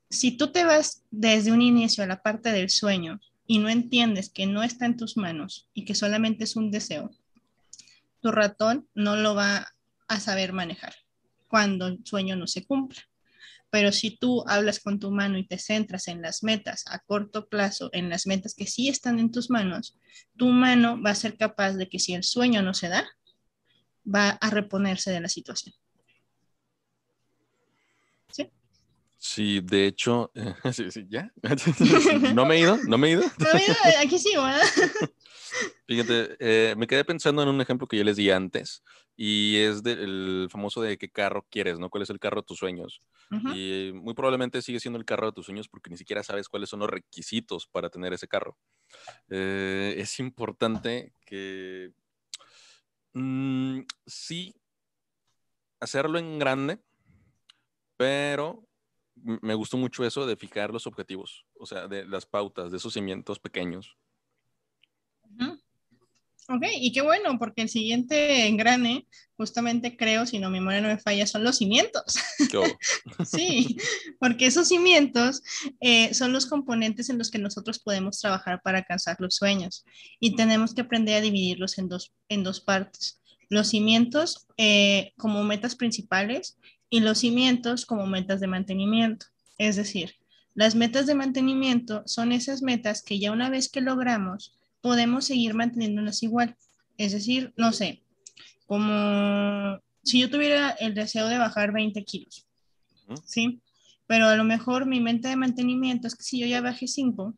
Si 0.09 0.37
tú 0.37 0.53
te 0.53 0.63
vas 0.63 1.03
desde 1.11 1.51
un 1.51 1.61
inicio 1.61 2.05
a 2.05 2.07
la 2.07 2.23
parte 2.23 2.53
del 2.53 2.71
sueño 2.71 3.19
y 3.49 3.59
no 3.59 3.69
entiendes 3.69 4.31
que 4.31 4.47
no 4.47 4.63
está 4.63 4.87
en 4.87 4.97
tus 4.97 5.17
manos 5.17 5.69
y 5.75 5.85
que 5.85 5.97
solamente 5.97 6.45
es 6.45 6.55
un 6.55 6.71
deseo, 6.71 7.11
tu 8.21 8.31
ratón 8.31 8.87
no 8.95 9.17
lo 9.17 9.35
va 9.35 9.67
a 10.07 10.21
saber 10.21 10.53
manejar 10.53 10.95
cuando 11.49 11.87
el 11.87 12.05
sueño 12.05 12.37
no 12.37 12.47
se 12.47 12.65
cumpla. 12.65 13.01
Pero 13.71 13.93
si 13.93 14.17
tú 14.17 14.45
hablas 14.47 14.81
con 14.81 14.99
tu 14.99 15.11
mano 15.11 15.37
y 15.37 15.47
te 15.47 15.59
centras 15.59 16.09
en 16.09 16.23
las 16.23 16.43
metas 16.43 16.85
a 16.87 17.01
corto 17.01 17.49
plazo, 17.49 17.91
en 17.93 18.09
las 18.09 18.27
metas 18.27 18.55
que 18.55 18.67
sí 18.67 18.89
están 18.89 19.19
en 19.19 19.31
tus 19.31 19.51
manos, 19.51 19.99
tu 20.37 20.49
mano 20.49 21.01
va 21.03 21.11
a 21.11 21.15
ser 21.15 21.37
capaz 21.37 21.73
de 21.73 21.89
que 21.89 21.99
si 21.99 22.15
el 22.15 22.25
sueño 22.25 22.63
no 22.63 22.73
se 22.73 22.89
da, 22.89 23.07
va 24.07 24.31
a 24.31 24.51
reponerse 24.51 25.11
de 25.11 25.21
la 25.21 25.29
situación. 25.29 25.75
¿Sí? 28.31 28.51
Sí, 29.21 29.61
de 29.61 29.87
hecho, 29.87 30.31
sí, 30.73 30.91
sí, 30.91 31.07
ya. 31.09 31.33
¿No 32.35 32.47
me 32.47 32.55
he 32.55 32.61
ido? 32.61 32.79
¿No 32.87 32.97
me 32.99 33.09
he 33.09 33.11
ido? 33.13 33.23
No 33.23 33.53
me 33.53 33.61
he 33.61 33.65
ido, 33.65 33.77
aquí 34.01 34.19
sí, 34.19 34.31
¿verdad? 34.35 34.63
Fíjate, 35.87 36.37
eh, 36.39 36.75
me 36.77 36.87
quedé 36.87 37.05
pensando 37.05 37.43
en 37.43 37.49
un 37.49 37.61
ejemplo 37.61 37.89
que 37.89 37.97
yo 37.97 38.05
les 38.05 38.17
di 38.17 38.31
antes 38.31 38.83
y 39.17 39.57
es 39.57 39.83
del 39.83 40.47
famoso 40.51 40.81
de 40.81 40.97
qué 40.99 41.11
carro 41.11 41.45
quieres, 41.51 41.81
¿no? 41.81 41.91
¿Cuál 41.91 42.05
es 42.05 42.11
el 42.11 42.21
carro 42.21 42.43
de 42.43 42.47
tus 42.47 42.59
sueños? 42.59 43.03
Y 43.55 43.91
muy 43.93 44.15
probablemente 44.15 44.63
sigue 44.63 44.79
siendo 44.79 44.99
el 44.99 45.05
carro 45.05 45.27
de 45.27 45.33
tus 45.33 45.47
sueños 45.47 45.69
porque 45.69 45.91
ni 45.91 45.97
siquiera 45.97 46.23
sabes 46.23 46.49
cuáles 46.49 46.69
son 46.69 46.81
los 46.81 46.89
requisitos 46.89 47.67
para 47.67 47.91
tener 47.91 48.13
ese 48.13 48.29
carro. 48.29 48.57
Eh, 49.29 49.95
es 49.99 50.21
importante 50.21 51.13
que 51.27 51.93
mm, 53.15 53.81
sí 54.07 54.55
hacerlo 55.81 56.19
en 56.19 56.39
grande, 56.39 56.79
pero 57.97 58.68
me 59.23 59.55
gustó 59.55 59.77
mucho 59.77 60.05
eso 60.05 60.27
de 60.27 60.37
fijar 60.37 60.71
los 60.73 60.87
objetivos, 60.87 61.45
o 61.59 61.67
sea, 61.67 61.89
de 61.89 62.07
las 62.07 62.27
pautas, 62.27 62.71
de 62.71 62.77
esos 62.77 62.93
cimientos 62.93 63.39
pequeños. 63.39 63.97
Ok, 66.51 66.65
y 66.81 66.93
qué 66.93 67.03
bueno, 67.03 67.39
porque 67.39 67.61
el 67.61 67.69
siguiente 67.69 68.47
engrane, 68.47 69.07
justamente 69.37 69.99
creo, 69.99 70.25
si 70.25 70.39
no 70.39 70.49
mi 70.49 70.61
memoria 70.61 70.81
no 70.81 70.89
me 70.89 70.97
falla, 70.97 71.27
son 71.27 71.45
los 71.45 71.59
cimientos. 71.59 72.15
sí, 73.31 73.77
porque 74.19 74.47
esos 74.47 74.69
cimientos 74.69 75.43
eh, 75.81 76.15
son 76.15 76.33
los 76.33 76.47
componentes 76.47 77.11
en 77.11 77.19
los 77.19 77.31
que 77.31 77.39
nosotros 77.39 77.79
podemos 77.79 78.19
trabajar 78.19 78.63
para 78.63 78.79
alcanzar 78.79 79.17
los 79.21 79.37
sueños 79.37 79.85
y 80.21 80.37
tenemos 80.37 80.73
que 80.73 80.81
aprender 80.81 81.17
a 81.17 81.21
dividirlos 81.21 81.77
en 81.77 81.91
dos, 81.91 82.15
en 82.31 82.45
dos 82.45 82.63
partes. 82.63 83.21
Los 83.51 83.69
cimientos 83.69 84.47
eh, 84.57 85.13
como 85.19 85.45
metas 85.45 85.77
principales 85.77 86.57
y 86.91 87.01
los 87.01 87.19
cimientos 87.19 87.87
como 87.87 88.07
metas 88.07 88.41
de 88.41 88.47
mantenimiento. 88.47 89.27
Es 89.59 89.77
decir, 89.77 90.15
las 90.55 90.75
metas 90.75 91.07
de 91.07 91.15
mantenimiento 91.15 92.03
son 92.07 92.33
esas 92.33 92.63
metas 92.63 93.03
que 93.03 93.19
ya 93.19 93.33
una 93.33 93.51
vez 93.51 93.69
que 93.69 93.81
logramos, 93.81 94.55
podemos 94.81 95.25
seguir 95.27 95.55
manteniéndonos 95.55 96.23
igual. 96.23 96.57
Es 96.97 97.13
decir, 97.13 97.53
no 97.57 97.73
sé, 97.73 98.03
como 98.67 99.79
si 100.03 100.21
yo 100.21 100.31
tuviera 100.31 100.71
el 100.71 100.95
deseo 100.95 101.29
de 101.29 101.39
bajar 101.39 101.73
20 101.73 102.05
kilos, 102.05 102.47
¿sí? 103.25 103.61
Pero 104.07 104.27
a 104.27 104.37
lo 104.37 104.45
mejor 104.45 104.87
mi 104.87 105.01
mente 105.01 105.29
de 105.29 105.37
mantenimiento 105.37 106.09
es 106.09 106.15
que 106.15 106.25
si 106.25 106.41
yo 106.41 106.47
ya 106.47 106.61
bajé 106.61 106.89
5, 106.89 107.35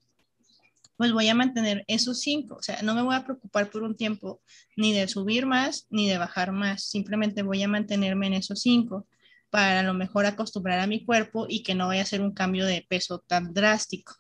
pues 0.96 1.12
voy 1.12 1.28
a 1.28 1.34
mantener 1.34 1.84
esos 1.88 2.20
5. 2.20 2.54
O 2.54 2.62
sea, 2.62 2.82
no 2.82 2.94
me 2.94 3.02
voy 3.02 3.14
a 3.14 3.24
preocupar 3.24 3.70
por 3.70 3.82
un 3.82 3.96
tiempo 3.96 4.40
ni 4.76 4.92
de 4.92 5.08
subir 5.08 5.46
más 5.46 5.86
ni 5.90 6.08
de 6.08 6.18
bajar 6.18 6.52
más. 6.52 6.84
Simplemente 6.84 7.42
voy 7.42 7.62
a 7.62 7.68
mantenerme 7.68 8.28
en 8.28 8.34
esos 8.34 8.60
5 8.60 9.06
para 9.50 9.80
a 9.80 9.82
lo 9.82 9.94
mejor 9.94 10.26
acostumbrar 10.26 10.78
a 10.78 10.86
mi 10.86 11.04
cuerpo 11.04 11.46
y 11.48 11.62
que 11.62 11.74
no 11.74 11.88
vaya 11.88 12.02
a 12.02 12.06
ser 12.06 12.22
un 12.22 12.32
cambio 12.32 12.66
de 12.66 12.86
peso 12.88 13.18
tan 13.18 13.52
drástico. 13.52 14.14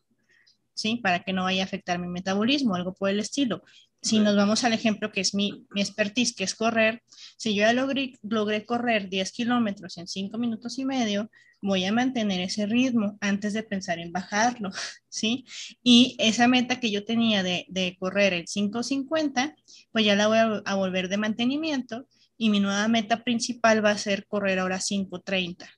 ¿sí? 0.74 0.96
Para 0.96 1.22
que 1.22 1.32
no 1.32 1.44
vaya 1.44 1.62
a 1.62 1.66
afectar 1.66 1.98
mi 1.98 2.08
metabolismo, 2.08 2.74
algo 2.74 2.94
por 2.94 3.10
el 3.10 3.20
estilo. 3.20 3.62
si 4.02 4.18
nos 4.18 4.34
vamos 4.34 4.64
al 4.64 4.72
ejemplo 4.72 5.12
que 5.12 5.20
es 5.20 5.34
mi, 5.34 5.66
mi 5.70 5.82
expertise, 5.82 6.34
que 6.34 6.44
es 6.44 6.54
correr, 6.54 7.02
si 7.36 7.54
yo 7.54 7.62
ya 7.62 7.74
logré, 7.74 8.12
logré 8.22 8.64
correr 8.64 9.10
10 9.10 9.30
kilómetros 9.32 9.98
en 9.98 10.08
5 10.08 10.38
minutos 10.38 10.78
y 10.78 10.86
medio, 10.86 11.30
voy 11.60 11.84
a 11.84 11.92
mantener 11.92 12.40
ese 12.40 12.64
ritmo 12.64 13.18
antes 13.20 13.52
de 13.52 13.62
pensar 13.62 13.98
en 13.98 14.12
bajarlo, 14.12 14.70
¿sí? 15.08 15.44
Y 15.82 16.16
esa 16.18 16.48
meta 16.48 16.80
que 16.80 16.90
yo 16.90 17.04
tenía 17.04 17.42
de, 17.42 17.66
de 17.68 17.96
correr 17.98 18.32
el 18.32 18.46
5.50, 18.46 19.54
pues 19.92 20.04
ya 20.04 20.16
la 20.16 20.28
voy 20.28 20.38
a, 20.38 20.62
a, 20.64 20.74
volver 20.76 21.08
de 21.08 21.18
mantenimiento 21.18 22.06
y 22.40 22.48
mi 22.48 22.58
nueva 22.58 22.88
meta 22.88 23.22
principal 23.22 23.84
va 23.84 23.90
a 23.90 23.98
ser 23.98 24.26
correr 24.26 24.58
ahora 24.58 24.78
5.30, 24.78 25.68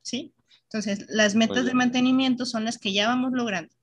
¿sí? 0.00 0.32
Entonces, 0.62 1.06
las 1.08 1.34
metas 1.34 1.64
de 1.64 1.74
mantenimiento 1.74 2.46
son 2.46 2.64
las 2.64 2.78
que 2.78 2.92
ya 2.92 3.08
vamos 3.08 3.32
logrando 3.32 3.74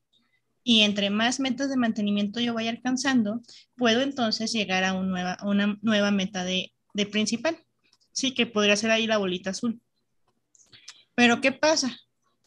y 0.63 0.83
entre 0.83 1.09
más 1.09 1.41
metas 1.41 1.69
de 1.69 1.75
mantenimiento 1.75 2.39
yo 2.39 2.53
vaya 2.53 2.69
alcanzando, 2.69 3.41
puedo 3.75 3.99
entonces 3.99 4.53
llegar 4.53 4.85
a, 4.85 4.93
nueva, 4.93 5.37
una 5.43 5.77
nueva 5.81 6.11
meta 6.11 6.45
de, 6.45 6.73
de, 6.93 7.05
principal. 7.05 7.57
Sí, 8.13 8.33
que 8.33 8.45
podría 8.45 8.77
ser 8.77 8.91
ahí 8.91 9.05
la 9.05 9.17
bolita 9.17 9.49
azul. 9.49 9.81
Pero 11.15 11.41
¿qué 11.41 11.51
pasa? 11.51 11.97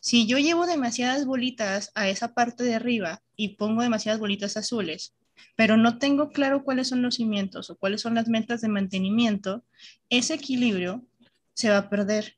Si 0.00 0.26
yo 0.26 0.38
llevo 0.38 0.66
demasiadas 0.66 1.26
bolitas 1.26 1.92
a 1.94 2.08
esa 2.08 2.32
parte 2.32 2.64
de 2.64 2.74
arriba 2.74 3.22
y 3.36 3.56
pongo 3.56 3.82
demasiadas 3.82 4.18
bolitas 4.18 4.56
azules, 4.56 5.14
pero 5.56 5.76
no 5.76 5.98
tengo 5.98 6.30
claro 6.30 6.64
cuáles 6.64 6.88
son 6.88 7.02
los 7.02 7.16
cimientos 7.16 7.70
o 7.70 7.76
cuáles 7.76 8.00
son 8.00 8.14
las 8.14 8.28
metas 8.28 8.60
de 8.60 8.68
mantenimiento, 8.68 9.64
ese 10.08 10.34
equilibrio 10.34 11.04
se 11.54 11.70
va 11.70 11.78
a 11.78 11.90
perder. 11.90 12.36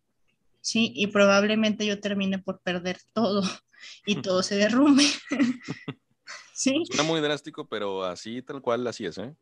Sí, 0.61 0.93
y 0.95 1.09
probablemente 1.09 1.85
yo 1.87 2.01
termine 2.01 2.38
por 2.38 2.61
perder 2.61 2.99
todo 3.12 3.43
y 4.07 4.17
todo 4.17 4.43
se 4.43 4.57
derrumbe. 4.57 5.05
sí. 6.55 6.85
Suena 6.87 7.03
muy 7.03 7.21
drástico, 7.21 7.69
pero 7.69 8.05
así 8.05 8.43
tal 8.43 8.62
cual 8.62 8.87
así 8.87 9.07
es, 9.07 9.19
¿eh? 9.19 9.35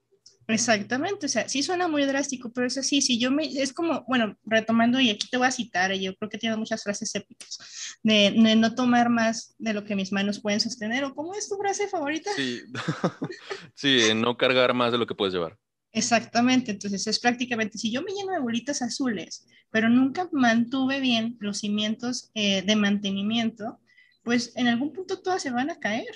Exactamente, 0.52 1.26
o 1.26 1.28
sea, 1.28 1.48
sí 1.48 1.62
suena 1.62 1.88
muy 1.88 2.04
drástico, 2.04 2.52
pero 2.52 2.66
es 2.66 2.76
así, 2.76 3.00
si 3.00 3.18
yo 3.18 3.30
me, 3.30 3.44
es 3.44 3.72
como, 3.72 4.04
bueno, 4.08 4.36
retomando, 4.44 5.00
y 5.00 5.10
aquí 5.10 5.28
te 5.28 5.36
voy 5.36 5.46
a 5.46 5.52
citar, 5.52 5.92
yo 5.94 6.14
creo 6.16 6.28
que 6.28 6.38
tiene 6.38 6.56
muchas 6.56 6.82
frases 6.82 7.14
épicas, 7.14 7.58
de, 8.02 8.32
de, 8.32 8.56
no 8.56 8.74
tomar 8.74 9.10
más 9.10 9.54
de 9.58 9.72
lo 9.72 9.84
que 9.84 9.94
mis 9.94 10.12
manos 10.12 10.40
pueden 10.40 10.60
sostener, 10.60 11.04
o 11.04 11.14
¿cómo 11.14 11.34
es 11.34 11.48
tu 11.48 11.56
frase 11.56 11.88
favorita? 11.88 12.30
Sí, 12.34 12.62
sí, 13.74 14.00
no 14.16 14.36
cargar 14.36 14.74
más 14.74 14.92
de 14.92 14.98
lo 14.98 15.06
que 15.06 15.14
puedes 15.14 15.34
llevar. 15.34 15.56
Exactamente, 15.92 16.72
entonces 16.72 17.06
es 17.06 17.18
prácticamente, 17.18 17.78
si 17.78 17.92
yo 17.92 18.02
me 18.02 18.12
lleno 18.12 18.32
de 18.32 18.40
bolitas 18.40 18.82
azules, 18.82 19.46
pero 19.70 19.88
nunca 19.88 20.28
mantuve 20.32 21.00
bien 21.00 21.36
los 21.40 21.58
cimientos 21.58 22.30
eh, 22.34 22.62
de 22.62 22.76
mantenimiento, 22.76 23.80
pues 24.22 24.52
en 24.56 24.68
algún 24.68 24.92
punto 24.92 25.20
todas 25.20 25.42
se 25.42 25.50
van 25.50 25.70
a 25.70 25.80
caer, 25.80 26.14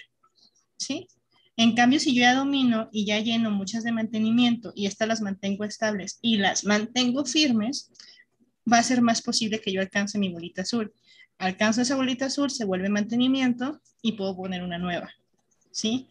¿sí? 0.76 1.08
En 1.56 1.74
cambio, 1.74 2.00
si 2.00 2.14
yo 2.14 2.22
ya 2.22 2.34
domino 2.34 2.88
y 2.92 3.06
ya 3.06 3.20
lleno 3.20 3.50
muchas 3.50 3.84
de 3.84 3.92
mantenimiento 3.92 4.72
y 4.74 4.86
estas 4.86 5.06
las 5.08 5.20
mantengo 5.20 5.64
estables 5.64 6.18
y 6.20 6.38
las 6.38 6.64
mantengo 6.64 7.24
firmes, 7.24 7.90
va 8.70 8.78
a 8.78 8.82
ser 8.82 9.02
más 9.02 9.22
posible 9.22 9.60
que 9.60 9.72
yo 9.72 9.80
alcance 9.80 10.18
mi 10.18 10.32
bolita 10.32 10.62
azul. 10.62 10.92
Alcanzo 11.38 11.82
esa 11.82 11.96
bolita 11.96 12.26
azul, 12.26 12.50
se 12.50 12.64
vuelve 12.64 12.88
mantenimiento 12.88 13.80
y 14.02 14.12
puedo 14.12 14.36
poner 14.36 14.62
una 14.62 14.78
nueva, 14.78 15.10
¿sí? 15.70 16.08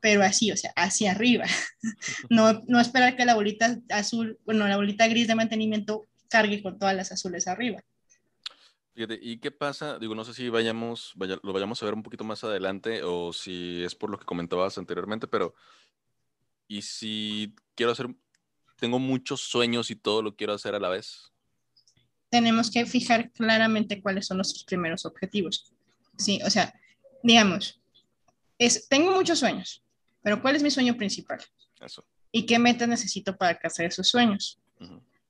Pero 0.00 0.22
así, 0.22 0.52
o 0.52 0.56
sea, 0.56 0.72
hacia 0.76 1.12
arriba. 1.12 1.44
No, 2.30 2.62
no 2.66 2.80
esperar 2.80 3.16
que 3.16 3.24
la 3.24 3.34
bolita 3.34 3.78
azul, 3.90 4.38
bueno, 4.44 4.66
la 4.68 4.76
bolita 4.76 5.06
gris 5.08 5.28
de 5.28 5.34
mantenimiento 5.34 6.06
cargue 6.28 6.62
con 6.62 6.78
todas 6.78 6.94
las 6.94 7.12
azules 7.12 7.46
arriba. 7.46 7.82
¿Y 9.20 9.38
qué 9.38 9.50
pasa? 9.50 9.98
Digo, 9.98 10.14
no 10.14 10.24
sé 10.24 10.34
si 10.34 10.48
vayamos, 10.48 11.14
lo 11.16 11.52
vayamos 11.52 11.82
a 11.82 11.84
ver 11.86 11.94
un 11.94 12.02
poquito 12.02 12.24
más 12.24 12.42
adelante 12.44 13.02
o 13.02 13.32
si 13.32 13.82
es 13.84 13.94
por 13.94 14.10
lo 14.10 14.18
que 14.18 14.24
comentabas 14.24 14.78
anteriormente, 14.78 15.26
pero 15.28 15.54
¿y 16.66 16.82
si 16.82 17.54
quiero 17.74 17.92
hacer, 17.92 18.08
tengo 18.76 18.98
muchos 18.98 19.40
sueños 19.40 19.90
y 19.90 19.96
todo 19.96 20.22
lo 20.22 20.34
quiero 20.34 20.52
hacer 20.52 20.74
a 20.74 20.80
la 20.80 20.88
vez? 20.88 21.32
Tenemos 22.30 22.70
que 22.70 22.84
fijar 22.86 23.30
claramente 23.30 24.02
cuáles 24.02 24.26
son 24.26 24.38
nuestros 24.38 24.64
primeros 24.64 25.06
objetivos. 25.06 25.72
Sí, 26.16 26.40
o 26.44 26.50
sea, 26.50 26.74
digamos, 27.22 27.80
es, 28.58 28.88
tengo 28.88 29.12
muchos 29.12 29.38
sueños, 29.38 29.82
pero 30.22 30.42
¿cuál 30.42 30.56
es 30.56 30.62
mi 30.62 30.70
sueño 30.70 30.96
principal? 30.96 31.40
Eso. 31.80 32.04
¿Y 32.32 32.44
qué 32.44 32.58
meta 32.58 32.86
necesito 32.86 33.36
para 33.36 33.52
alcanzar 33.52 33.86
esos 33.86 34.08
sueños? 34.08 34.58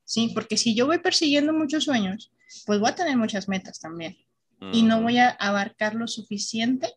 Sí, 0.03 0.31
porque 0.33 0.57
si 0.57 0.75
yo 0.75 0.87
voy 0.87 0.97
persiguiendo 0.97 1.53
muchos 1.53 1.83
sueños, 1.83 2.31
pues 2.65 2.79
voy 2.79 2.89
a 2.89 2.95
tener 2.95 3.17
muchas 3.17 3.47
metas 3.47 3.79
también. 3.79 4.17
Y 4.73 4.81
no 4.81 5.01
voy 5.01 5.17
a 5.17 5.29
abarcar 5.29 5.95
lo 5.95 6.05
suficiente, 6.07 6.93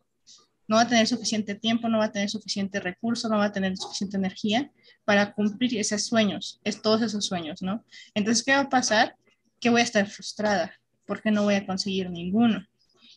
no 0.67 0.75
va 0.75 0.83
a 0.83 0.87
tener 0.87 1.07
suficiente 1.07 1.55
tiempo, 1.55 1.87
no 1.87 1.99
va 1.99 2.05
a 2.05 2.11
tener 2.11 2.29
suficiente 2.29 2.79
recurso, 2.79 3.29
no 3.29 3.37
va 3.37 3.45
a 3.45 3.51
tener 3.51 3.77
suficiente 3.77 4.17
energía 4.17 4.69
para 5.05 5.33
cumplir 5.33 5.77
esos 5.77 6.03
sueños, 6.03 6.59
es, 6.63 6.81
todos 6.81 7.01
esos 7.01 7.25
sueños, 7.25 7.61
¿no? 7.61 7.83
Entonces, 8.13 8.43
¿qué 8.43 8.51
va 8.51 8.61
a 8.61 8.69
pasar? 8.69 9.15
Que 9.59 9.69
voy 9.69 9.81
a 9.81 9.85
estar 9.85 10.07
frustrada 10.07 10.73
porque 11.05 11.31
no 11.31 11.43
voy 11.43 11.55
a 11.55 11.65
conseguir 11.65 12.09
ninguno. 12.09 12.65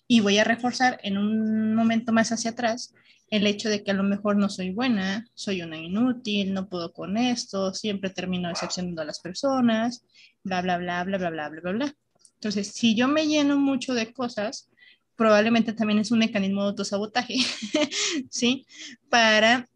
Y 0.09 0.20
voy 0.20 0.38
a 0.38 0.44
reforzar 0.44 1.01
en 1.03 1.18
un 1.18 1.75
momento 1.75 2.12
más 2.12 2.31
hacia 2.31 2.53
atrás 2.53 2.94
el 3.31 3.46
hecho 3.46 3.68
de 3.68 3.83
que 3.83 3.90
a 3.90 3.94
lo 3.94 4.05
mejor 4.05 4.37
no 4.37 4.49
soy 4.49 4.70
buena, 4.70 5.29
soy 5.35 5.62
una 5.62 5.77
inútil, 5.77 6.55
no 6.55 6.68
puedo 6.68 6.92
con 6.92 7.16
esto, 7.16 7.75
siempre 7.75 8.11
termino 8.11 8.49
decepcionando 8.49 9.03
a 9.03 9.05
las 9.05 9.18
personas, 9.20 10.05
bla, 10.44 10.62
bla, 10.62 10.79
bla, 10.79 11.03
bla, 11.05 11.18
bla, 11.18 11.31
bla, 11.31 11.49
bla, 11.49 11.61
bla, 11.61 11.72
bla. 11.72 11.96
Entonces, 12.37 12.68
si 12.68 12.94
yo 12.94 13.09
me 13.09 13.27
lleno 13.27 13.57
mucho 13.57 13.94
de 13.94 14.12
cosas, 14.12 14.68
probablemente 15.16 15.72
también 15.72 15.99
es 15.99 16.11
un 16.11 16.18
mecanismo 16.18 16.62
de 16.62 16.68
autosabotaje, 16.68 17.37
¿sí? 18.31 18.66
Para 19.09 19.68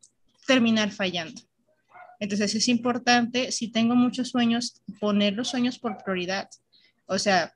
terminar 0.47 0.91
fallando. 0.91 1.41
Entonces, 2.19 2.55
es 2.55 2.69
importante, 2.69 3.51
si 3.51 3.69
tengo 3.69 3.95
muchos 3.95 4.29
sueños, 4.29 4.83
poner 5.01 5.33
los 5.33 5.49
sueños 5.49 5.79
por 5.79 6.03
prioridad. 6.05 6.51
O 7.07 7.19
sea, 7.19 7.55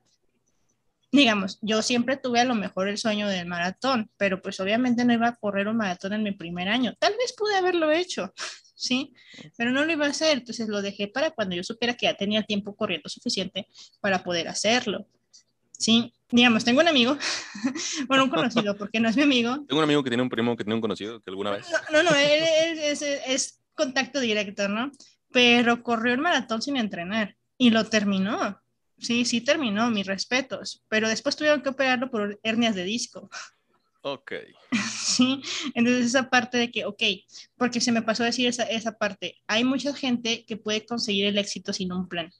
digamos, 1.12 1.58
yo 1.60 1.82
siempre 1.82 2.16
tuve 2.16 2.40
a 2.40 2.44
lo 2.44 2.54
mejor 2.54 2.88
el 2.88 2.98
sueño 2.98 3.28
del 3.28 3.46
maratón, 3.46 4.10
pero 4.16 4.40
pues 4.42 4.58
obviamente 4.60 5.04
no 5.04 5.12
iba 5.12 5.28
a 5.28 5.36
correr 5.36 5.68
un 5.68 5.76
maratón 5.76 6.14
en 6.14 6.22
mi 6.22 6.32
primer 6.32 6.68
año. 6.68 6.94
Tal 6.98 7.12
vez 7.18 7.34
pude 7.36 7.54
haberlo 7.56 7.92
hecho, 7.92 8.32
¿sí? 8.74 9.14
Pero 9.56 9.70
no 9.70 9.84
lo 9.84 9.92
iba 9.92 10.06
a 10.06 10.10
hacer, 10.10 10.38
entonces 10.38 10.68
lo 10.68 10.82
dejé 10.82 11.08
para 11.08 11.30
cuando 11.30 11.56
yo 11.56 11.62
supiera 11.62 11.94
que 11.94 12.06
ya 12.06 12.16
tenía 12.16 12.42
tiempo 12.42 12.74
corriendo 12.74 13.08
suficiente 13.08 13.66
para 14.00 14.22
poder 14.22 14.48
hacerlo, 14.48 15.06
¿sí? 15.78 16.12
Digamos, 16.30 16.64
tengo 16.64 16.80
un 16.80 16.88
amigo, 16.88 17.16
bueno, 18.08 18.24
un 18.24 18.30
conocido, 18.30 18.76
porque 18.78 19.00
no 19.00 19.08
es 19.08 19.16
mi 19.16 19.22
amigo. 19.22 19.56
Tengo 19.66 19.78
un 19.78 19.84
amigo 19.84 20.02
que 20.02 20.10
tiene 20.10 20.22
un 20.22 20.28
primo 20.28 20.56
que 20.56 20.64
tiene 20.64 20.74
un 20.74 20.80
conocido 20.80 21.20
que 21.20 21.30
alguna 21.30 21.52
vez. 21.52 21.66
No, 21.92 22.02
no, 22.02 22.14
él, 22.14 22.42
es, 22.82 23.02
es 23.02 23.60
contacto 23.74 24.20
directo, 24.20 24.68
¿no? 24.68 24.90
Pero 25.30 25.82
corrió 25.82 26.14
el 26.14 26.20
maratón 26.20 26.62
sin 26.62 26.76
entrenar 26.76 27.36
y 27.58 27.70
lo 27.70 27.84
terminó. 27.84 28.60
Sí, 28.98 29.24
sí 29.24 29.40
terminó, 29.40 29.90
mis 29.90 30.06
respetos, 30.06 30.84
pero 30.88 31.08
después 31.08 31.36
tuvieron 31.36 31.62
que 31.62 31.68
operarlo 31.68 32.10
por 32.10 32.38
hernias 32.42 32.76
de 32.76 32.84
disco. 32.84 33.28
Ok. 34.06 34.32
Sí, 35.02 35.42
entonces 35.74 36.06
esa 36.06 36.28
parte 36.28 36.58
de 36.58 36.70
que, 36.70 36.84
ok, 36.84 37.02
porque 37.56 37.80
se 37.80 37.90
me 37.90 38.02
pasó 38.02 38.22
a 38.22 38.26
decir 38.26 38.46
esa, 38.46 38.64
esa 38.64 38.98
parte, 38.98 39.36
hay 39.46 39.64
mucha 39.64 39.94
gente 39.94 40.44
que 40.44 40.58
puede 40.58 40.84
conseguir 40.84 41.24
el 41.24 41.38
éxito 41.38 41.72
sin 41.72 41.90
un 41.90 42.06
plan. 42.06 42.30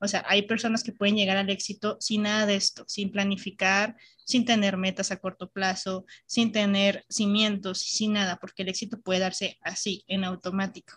O 0.00 0.08
sea, 0.08 0.22
hay 0.28 0.42
personas 0.42 0.82
que 0.82 0.92
pueden 0.92 1.16
llegar 1.16 1.38
al 1.38 1.48
éxito 1.48 1.96
sin 1.98 2.22
nada 2.22 2.44
de 2.44 2.56
esto, 2.56 2.84
sin 2.88 3.10
planificar, 3.10 3.96
sin 4.26 4.44
tener 4.44 4.76
metas 4.76 5.10
a 5.10 5.18
corto 5.18 5.50
plazo, 5.50 6.04
sin 6.26 6.52
tener 6.52 7.06
cimientos, 7.08 7.80
sin 7.80 8.12
nada, 8.12 8.36
porque 8.36 8.62
el 8.62 8.68
éxito 8.68 9.00
puede 9.00 9.20
darse 9.20 9.58
así, 9.62 10.04
en 10.08 10.24
automático. 10.24 10.94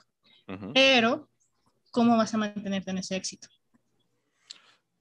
Pero, 0.74 1.30
¿cómo 1.92 2.18
vas 2.18 2.34
a 2.34 2.38
mantenerte 2.38 2.92
en 2.92 2.98
ese 2.98 3.16
éxito? 3.16 3.48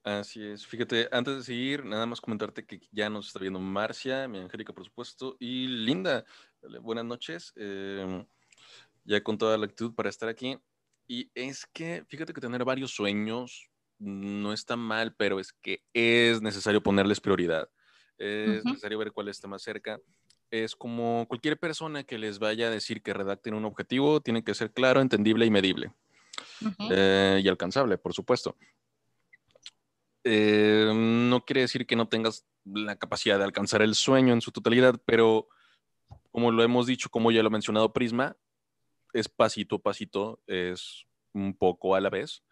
Así 0.05 0.45
es. 0.45 0.67
Fíjate, 0.67 1.09
antes 1.13 1.37
de 1.37 1.43
seguir, 1.45 1.85
nada 1.85 2.07
más 2.07 2.21
comentarte 2.21 2.67
que 2.67 2.81
ya 2.91 3.09
nos 3.09 3.29
está 3.29 3.39
viendo 3.39 3.61
Marcia, 3.61 4.27
mi 4.27 4.39
Angélica, 4.39 4.73
por 4.73 4.85
supuesto, 4.85 5.37
y 5.39 5.69
Linda. 5.69 6.25
Buenas 6.81 7.05
noches. 7.05 7.53
Em, 7.55 8.27
ya 9.05 9.23
con 9.23 9.39
toda 9.39 9.57
la 9.57 9.67
actitud 9.67 9.95
para 9.95 10.09
estar 10.09 10.29
aquí. 10.29 10.59
Y 11.07 11.31
es 11.35 11.67
que, 11.67 12.05
fíjate 12.09 12.33
que 12.33 12.41
tener 12.41 12.65
varios 12.65 12.91
sueños 12.91 13.71
no 13.99 14.53
está 14.53 14.77
mal, 14.77 15.15
pero 15.15 15.39
es 15.39 15.53
que 15.53 15.85
es 15.93 16.43
necesario 16.43 16.83
ponerles 16.83 17.21
prioridad. 17.21 17.71
Es 18.19 18.65
necesario 18.65 18.99
ver 18.99 19.13
cuál 19.13 19.29
está 19.29 19.47
más 19.47 19.63
cerca. 19.63 20.01
Es 20.51 20.75
como 20.75 21.27
cualquier 21.29 21.59
persona 21.59 22.03
que 22.03 22.19
les 22.19 22.41
vaya 22.41 22.67
a 22.67 22.71
decir 22.71 23.03
que 23.03 23.15
redacten 23.15 23.55
un 23.55 23.65
objetivo, 23.65 24.21
tiene 24.21 24.43
que 24.43 24.55
ser 24.55 24.73
claro, 24.73 25.01
entendible 25.01 25.47
y 25.47 25.51
medible. 25.51 25.93
Eh, 26.91 27.41
y 27.43 27.49
alcanzable, 27.49 27.99
por 27.99 28.13
supuesto. 28.13 28.57
Eh, 30.25 30.91
no 30.95 31.45
quiere 31.45 31.63
decir 31.63 31.87
que 31.87 31.97
no 31.97 32.09
tengas 32.09 32.47
la 32.65 32.97
capacidad 32.97 33.39
de 33.39 33.45
alcanzar 33.45 33.83
el 33.83 33.95
sueño 33.95 34.33
en 34.33 34.41
su 34.41 34.53
totalidad, 34.53 35.01
pero 35.05 35.49
como 36.31 36.51
lo 36.51 36.63
hemos 36.63 36.87
dicho, 36.87 37.11
como 37.11 37.31
ya 37.31 37.43
lo 37.43 37.49
ha 37.49 37.51
mencionado 37.51 37.93
Prisma, 37.93 38.37
es 39.13 39.29
pasito 39.29 39.77
a 39.77 39.83
pasito, 39.83 40.41
es 40.47 41.07
un 41.33 41.55
poco 41.55 41.95
a 41.95 42.01
la 42.01 42.11
vez, 42.11 42.43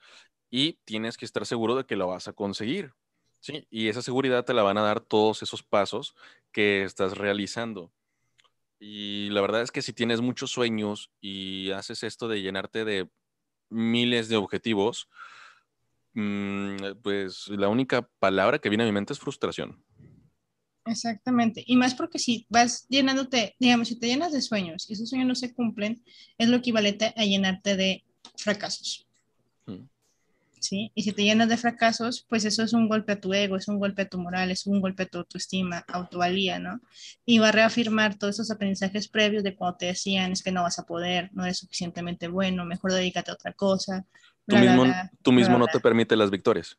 y 0.50 0.74
tienes 0.84 1.16
que 1.16 1.24
estar 1.24 1.46
seguro 1.46 1.76
de 1.76 1.84
que 1.84 1.96
lo 1.96 2.08
vas 2.08 2.28
a 2.28 2.32
conseguir. 2.32 2.92
¿sí? 3.40 3.66
Y 3.70 3.88
esa 3.88 4.02
seguridad 4.02 4.44
te 4.44 4.54
la 4.54 4.62
van 4.62 4.78
a 4.78 4.82
dar 4.82 5.00
todos 5.00 5.42
esos 5.42 5.62
pasos 5.62 6.14
que 6.52 6.82
estás 6.82 7.16
realizando. 7.16 7.92
Y 8.78 9.28
la 9.30 9.42
verdad 9.42 9.62
es 9.62 9.70
que 9.70 9.82
si 9.82 9.92
tienes 9.92 10.20
muchos 10.20 10.50
sueños 10.50 11.10
y 11.20 11.70
haces 11.70 12.02
esto 12.02 12.28
de 12.28 12.42
llenarte 12.42 12.84
de 12.84 13.10
miles 13.68 14.28
de 14.28 14.36
objetivos, 14.36 15.08
pues 17.02 17.48
la 17.48 17.68
única 17.68 18.08
palabra 18.18 18.58
que 18.58 18.68
viene 18.68 18.84
a 18.84 18.86
mi 18.86 18.92
mente 18.92 19.12
es 19.12 19.18
frustración. 19.18 19.82
Exactamente. 20.86 21.62
Y 21.66 21.76
más 21.76 21.94
porque 21.94 22.18
si 22.18 22.46
vas 22.48 22.86
llenándote, 22.88 23.54
digamos, 23.58 23.88
si 23.88 23.96
te 23.96 24.06
llenas 24.06 24.32
de 24.32 24.42
sueños 24.42 24.88
y 24.88 24.94
esos 24.94 25.08
sueños 25.08 25.28
no 25.28 25.34
se 25.34 25.52
cumplen, 25.54 26.02
es 26.38 26.48
lo 26.48 26.56
equivalente 26.56 27.12
a 27.16 27.24
llenarte 27.24 27.76
de 27.76 28.04
fracasos. 28.36 29.06
Mm. 29.66 29.84
¿Sí? 30.58 30.90
Y 30.94 31.02
si 31.04 31.12
te 31.12 31.22
llenas 31.22 31.48
de 31.48 31.56
fracasos, 31.56 32.26
pues 32.28 32.44
eso 32.44 32.62
es 32.62 32.74
un 32.74 32.88
golpe 32.88 33.12
a 33.12 33.20
tu 33.20 33.32
ego, 33.32 33.56
es 33.56 33.68
un 33.68 33.78
golpe 33.78 34.02
a 34.02 34.08
tu 34.08 34.18
moral, 34.18 34.50
es 34.50 34.66
un 34.66 34.80
golpe 34.80 35.04
a 35.04 35.06
tu 35.06 35.18
autoestima, 35.18 35.84
autovalía, 35.88 36.58
¿no? 36.58 36.80
Y 37.24 37.38
va 37.38 37.48
a 37.48 37.52
reafirmar 37.52 38.18
todos 38.18 38.34
esos 38.34 38.50
aprendizajes 38.50 39.08
previos 39.08 39.42
de 39.42 39.54
cuando 39.54 39.78
te 39.78 39.86
decían 39.86 40.32
es 40.32 40.42
que 40.42 40.52
no 40.52 40.62
vas 40.62 40.78
a 40.78 40.84
poder, 40.84 41.30
no 41.32 41.44
eres 41.44 41.58
suficientemente 41.58 42.28
bueno, 42.28 42.66
mejor 42.66 42.92
dedícate 42.92 43.30
a 43.30 43.34
otra 43.34 43.54
cosa. 43.54 44.04
Tú 44.46 44.56
mismo, 44.56 44.84
tú 45.22 45.32
mismo 45.32 45.58
no 45.58 45.66
te 45.66 45.80
permite 45.80 46.16
las 46.16 46.30
victorias. 46.30 46.78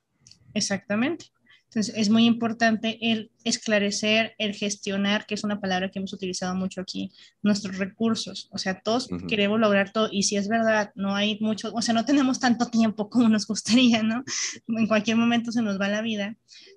Exactamente. 0.53 1.27
Entonces, 1.73 1.95
es 1.95 2.09
muy 2.09 2.25
importante 2.25 2.97
el 2.99 3.31
esclarecer, 3.45 4.35
el 4.37 4.53
gestionar, 4.53 5.25
que 5.25 5.35
es 5.35 5.45
una 5.45 5.61
palabra 5.61 5.89
que 5.89 5.99
hemos 5.99 6.11
utilizado 6.11 6.53
mucho 6.53 6.81
aquí, 6.81 7.13
nuestros 7.41 7.77
recursos. 7.77 8.49
O 8.51 8.57
sea, 8.57 8.81
todos 8.81 9.07
queremos 9.29 9.57
lograr 9.57 9.93
todo 9.93 10.09
y 10.11 10.23
si 10.23 10.35
es 10.35 10.49
verdad, 10.49 10.91
no 10.95 11.15
hay 11.15 11.37
mucho, 11.39 11.71
o 11.73 11.81
sea, 11.81 11.93
no 11.93 12.03
tenemos 12.03 12.41
tanto 12.41 12.65
tiempo 12.65 13.09
como 13.09 13.29
nos 13.29 13.47
gustaría, 13.47 14.03
¿no? 14.03 14.25
En 14.67 14.85
cualquier 14.85 15.15
momento 15.15 15.53
se 15.53 15.61
nos 15.61 15.79
va 15.79 15.87
la 15.87 16.01
vida, 16.01 16.35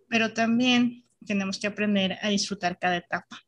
pero 0.08 0.32
también 0.32 1.04
tenemos 1.26 1.58
que 1.58 1.66
aprender 1.66 2.16
a 2.22 2.28
disfrutar 2.28 2.78
cada 2.78 2.98
etapa. 2.98 3.44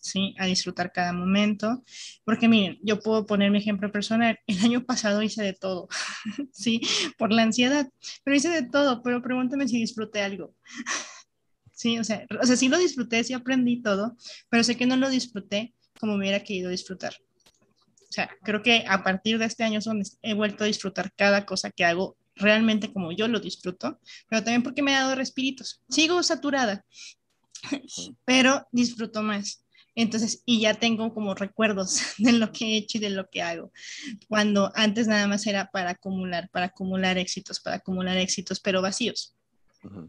¿Sí? 0.00 0.34
A 0.38 0.46
disfrutar 0.46 0.92
cada 0.92 1.12
momento. 1.12 1.82
Porque 2.24 2.48
miren, 2.48 2.78
yo 2.82 3.00
puedo 3.00 3.26
poner 3.26 3.50
mi 3.50 3.58
ejemplo 3.58 3.92
personal. 3.92 4.38
El 4.46 4.60
año 4.60 4.84
pasado 4.84 5.22
hice 5.22 5.42
de 5.42 5.52
todo, 5.52 5.88
¿sí? 6.52 6.80
Por 7.18 7.32
la 7.32 7.42
ansiedad, 7.42 7.88
pero 8.24 8.36
hice 8.36 8.48
de 8.48 8.62
todo, 8.62 9.02
pero 9.02 9.22
pregúntame 9.22 9.68
si 9.68 9.78
disfruté 9.78 10.22
algo. 10.22 10.54
Sí, 11.72 11.98
o 11.98 12.04
sea, 12.04 12.26
o 12.38 12.44
sea, 12.44 12.56
sí 12.56 12.68
lo 12.68 12.76
disfruté, 12.76 13.24
sí 13.24 13.32
aprendí 13.32 13.80
todo, 13.80 14.14
pero 14.50 14.62
sé 14.62 14.76
que 14.76 14.84
no 14.84 14.96
lo 14.96 15.08
disfruté 15.08 15.72
como 15.98 16.12
me 16.12 16.24
hubiera 16.24 16.44
querido 16.44 16.68
disfrutar. 16.68 17.14
O 17.14 18.12
sea, 18.12 18.28
creo 18.42 18.62
que 18.62 18.84
a 18.86 19.02
partir 19.02 19.38
de 19.38 19.46
este 19.46 19.64
año 19.64 19.80
son, 19.80 20.02
he 20.20 20.34
vuelto 20.34 20.64
a 20.64 20.66
disfrutar 20.66 21.10
cada 21.14 21.46
cosa 21.46 21.70
que 21.70 21.86
hago 21.86 22.18
realmente 22.34 22.92
como 22.92 23.12
yo 23.12 23.28
lo 23.28 23.40
disfruto, 23.40 23.98
pero 24.28 24.42
también 24.42 24.62
porque 24.62 24.82
me 24.82 24.94
ha 24.94 25.02
dado 25.02 25.14
respiritos. 25.14 25.80
Sigo 25.88 26.22
saturada, 26.22 26.84
pero 28.24 28.66
disfruto 28.72 29.22
más. 29.22 29.64
Entonces, 29.94 30.42
y 30.46 30.60
ya 30.60 30.74
tengo 30.74 31.12
como 31.12 31.34
recuerdos 31.34 32.00
de 32.18 32.32
lo 32.32 32.52
que 32.52 32.66
he 32.66 32.76
hecho 32.76 32.98
y 32.98 33.00
de 33.00 33.10
lo 33.10 33.28
que 33.28 33.42
hago. 33.42 33.72
Cuando 34.28 34.70
antes 34.74 35.08
nada 35.08 35.26
más 35.26 35.46
era 35.46 35.70
para 35.70 35.90
acumular, 35.90 36.48
para 36.50 36.66
acumular 36.66 37.18
éxitos, 37.18 37.60
para 37.60 37.76
acumular 37.76 38.16
éxitos, 38.16 38.60
pero 38.60 38.82
vacíos, 38.82 39.34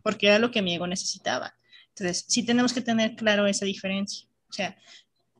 porque 0.04 0.28
era 0.28 0.40
lo 0.40 0.52
que 0.52 0.62
mi 0.62 0.76
ego 0.76 0.88
necesitaba. 0.88 1.56
Entonces, 1.90 2.26
sí 2.28 2.44
tenemos 2.46 2.74
que 2.74 2.82
tener 2.82 3.16
claro 3.16 3.48
esa 3.48 3.66
diferencia. 3.66 4.28
O 4.50 4.54
sea, 4.54 4.78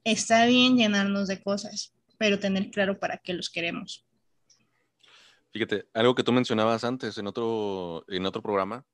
está 0.04 0.46
bien 0.46 0.78
llenarnos 0.78 1.28
de 1.28 1.42
cosas, 1.42 1.94
pero 2.18 2.40
tener 2.40 2.70
claro 2.72 3.00
para 3.00 3.18
qué 3.18 3.34
los 3.34 3.50
queremos. 3.50 4.06
Fíjate, 5.54 5.86
algo 5.94 6.16
que 6.16 6.24
tú 6.24 6.32
mencionabas 6.32 6.84
antes 6.84 7.18
en 7.18 7.28
otro, 7.28 8.06
en 8.08 8.26
otro 8.26 8.42
programa, 8.42 8.86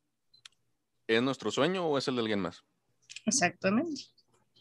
¿es 1.07 1.21
nuestro 1.21 1.51
sueño 1.51 1.85
o 1.85 1.97
es 1.97 2.07
el 2.07 2.15
de 2.15 2.21
alguien 2.21 2.39
más? 2.39 2.63
Exactamente. 3.25 4.05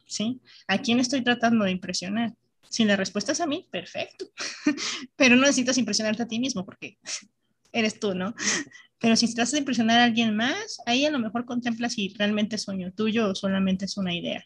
¿Sí? 0.06 0.40
¿A 0.66 0.78
quién 0.78 1.00
estoy 1.00 1.22
tratando 1.22 1.64
de 1.64 1.72
impresionar? 1.72 2.34
Si 2.68 2.84
la 2.84 2.96
respuesta 2.96 3.32
es 3.32 3.40
a 3.40 3.46
mí, 3.46 3.66
perfecto. 3.70 4.26
Pero 5.16 5.36
no 5.36 5.42
necesitas 5.42 5.78
impresionarte 5.78 6.22
a 6.22 6.28
ti 6.28 6.38
mismo 6.38 6.64
porque 6.64 6.98
eres 7.72 8.00
tú, 8.00 8.14
¿no? 8.14 8.34
Pero 8.98 9.14
si 9.16 9.26
tratas 9.34 9.52
de 9.52 9.58
impresionar 9.58 10.00
a 10.00 10.04
alguien 10.04 10.34
más, 10.34 10.78
ahí 10.86 11.04
a 11.04 11.10
lo 11.10 11.18
mejor 11.18 11.44
contemplas 11.44 11.92
si 11.92 12.14
realmente 12.16 12.56
es 12.56 12.62
sueño 12.62 12.92
tuyo 12.92 13.30
o 13.30 13.34
solamente 13.34 13.84
es 13.84 13.96
una 13.98 14.14
idea. 14.14 14.42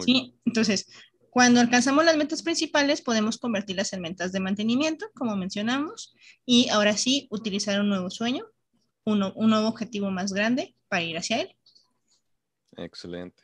sí, 0.00 0.34
entonces, 0.46 0.86
cuando 1.28 1.60
alcanzamos 1.60 2.04
las 2.04 2.16
metas 2.16 2.42
principales, 2.42 3.02
podemos 3.02 3.38
convertirlas 3.38 3.92
en 3.92 4.00
metas 4.00 4.32
de 4.32 4.40
mantenimiento, 4.40 5.10
como 5.14 5.36
mencionamos, 5.36 6.14
y 6.46 6.68
ahora 6.70 6.96
sí, 6.96 7.28
utilizar 7.30 7.80
un 7.80 7.90
nuevo 7.90 8.10
sueño, 8.10 8.46
un 9.04 9.18
nuevo 9.18 9.68
objetivo 9.68 10.10
más 10.10 10.32
grande 10.32 10.74
para 10.88 11.02
ir 11.02 11.18
hacia 11.18 11.42
él. 11.42 11.56
Excelente. 12.76 13.42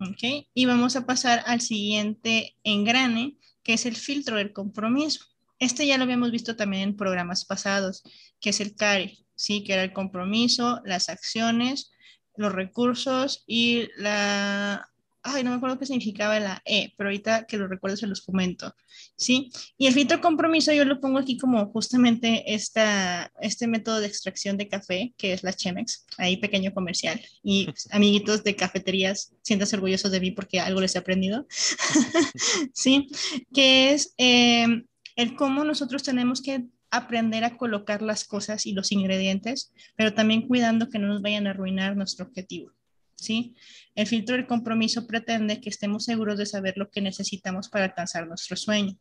Ok, 0.00 0.46
y 0.54 0.66
vamos 0.66 0.94
a 0.94 1.06
pasar 1.06 1.42
al 1.46 1.60
siguiente 1.60 2.56
engrane, 2.62 3.36
que 3.62 3.72
es 3.72 3.84
el 3.84 3.96
filtro 3.96 4.36
del 4.36 4.52
compromiso. 4.52 5.24
Este 5.58 5.86
ya 5.86 5.98
lo 5.98 6.04
habíamos 6.04 6.30
visto 6.30 6.54
también 6.54 6.82
en 6.82 6.96
programas 6.96 7.44
pasados, 7.44 8.04
que 8.40 8.50
es 8.50 8.60
el 8.60 8.76
CARE, 8.76 9.18
¿sí? 9.34 9.64
que 9.64 9.72
era 9.72 9.82
el 9.82 9.92
compromiso, 9.92 10.80
las 10.84 11.08
acciones, 11.08 11.90
los 12.36 12.52
recursos 12.52 13.42
y 13.46 13.88
la 13.96 14.88
ay, 15.22 15.44
no 15.44 15.50
me 15.50 15.56
acuerdo 15.56 15.78
qué 15.78 15.86
significaba 15.86 16.38
la 16.40 16.62
E, 16.64 16.92
pero 16.96 17.08
ahorita 17.08 17.44
que 17.46 17.56
lo 17.56 17.68
recuerdo 17.68 17.96
se 17.96 18.06
los 18.06 18.22
comento, 18.22 18.74
¿sí? 19.16 19.50
Y 19.76 19.86
el 19.86 19.94
filtro 19.94 20.20
compromiso 20.20 20.72
yo 20.72 20.84
lo 20.84 21.00
pongo 21.00 21.18
aquí 21.18 21.36
como 21.36 21.66
justamente 21.70 22.54
esta, 22.54 23.30
este 23.40 23.66
método 23.66 24.00
de 24.00 24.06
extracción 24.06 24.56
de 24.56 24.68
café, 24.68 25.14
que 25.16 25.32
es 25.32 25.42
la 25.42 25.52
Chemex, 25.52 26.06
ahí 26.18 26.36
pequeño 26.36 26.72
comercial. 26.72 27.20
Y 27.42 27.68
amiguitos 27.90 28.44
de 28.44 28.56
cafeterías, 28.56 29.32
siéntanse 29.42 29.76
orgullosos 29.76 30.10
de 30.10 30.20
mí 30.20 30.30
porque 30.30 30.60
algo 30.60 30.80
les 30.80 30.94
he 30.94 30.98
aprendido, 30.98 31.46
¿sí? 32.72 33.08
Que 33.52 33.92
es 33.92 34.14
em, 34.16 34.86
el 35.16 35.34
cómo 35.36 35.64
nosotros 35.64 36.02
tenemos 36.02 36.42
que 36.42 36.64
aprender 36.90 37.44
a 37.44 37.56
colocar 37.56 38.02
las 38.02 38.24
cosas 38.24 38.66
y 38.66 38.72
los 38.72 38.92
ingredientes, 38.92 39.72
pero 39.96 40.14
también 40.14 40.46
cuidando 40.46 40.88
que 40.88 40.98
no 40.98 41.08
nos 41.08 41.22
vayan 41.22 41.46
a 41.46 41.50
arruinar 41.50 41.96
nuestro 41.96 42.26
objetivo. 42.26 42.72
¿Sí? 43.18 43.54
El 43.94 44.06
filtro 44.06 44.36
del 44.36 44.46
compromiso 44.46 45.06
pretende 45.06 45.60
que 45.60 45.68
estemos 45.68 46.04
seguros 46.04 46.38
de 46.38 46.46
saber 46.46 46.76
lo 46.76 46.90
que 46.90 47.00
necesitamos 47.00 47.68
para 47.68 47.84
alcanzar 47.86 48.26
nuestro 48.26 48.56
sueño, 48.56 48.96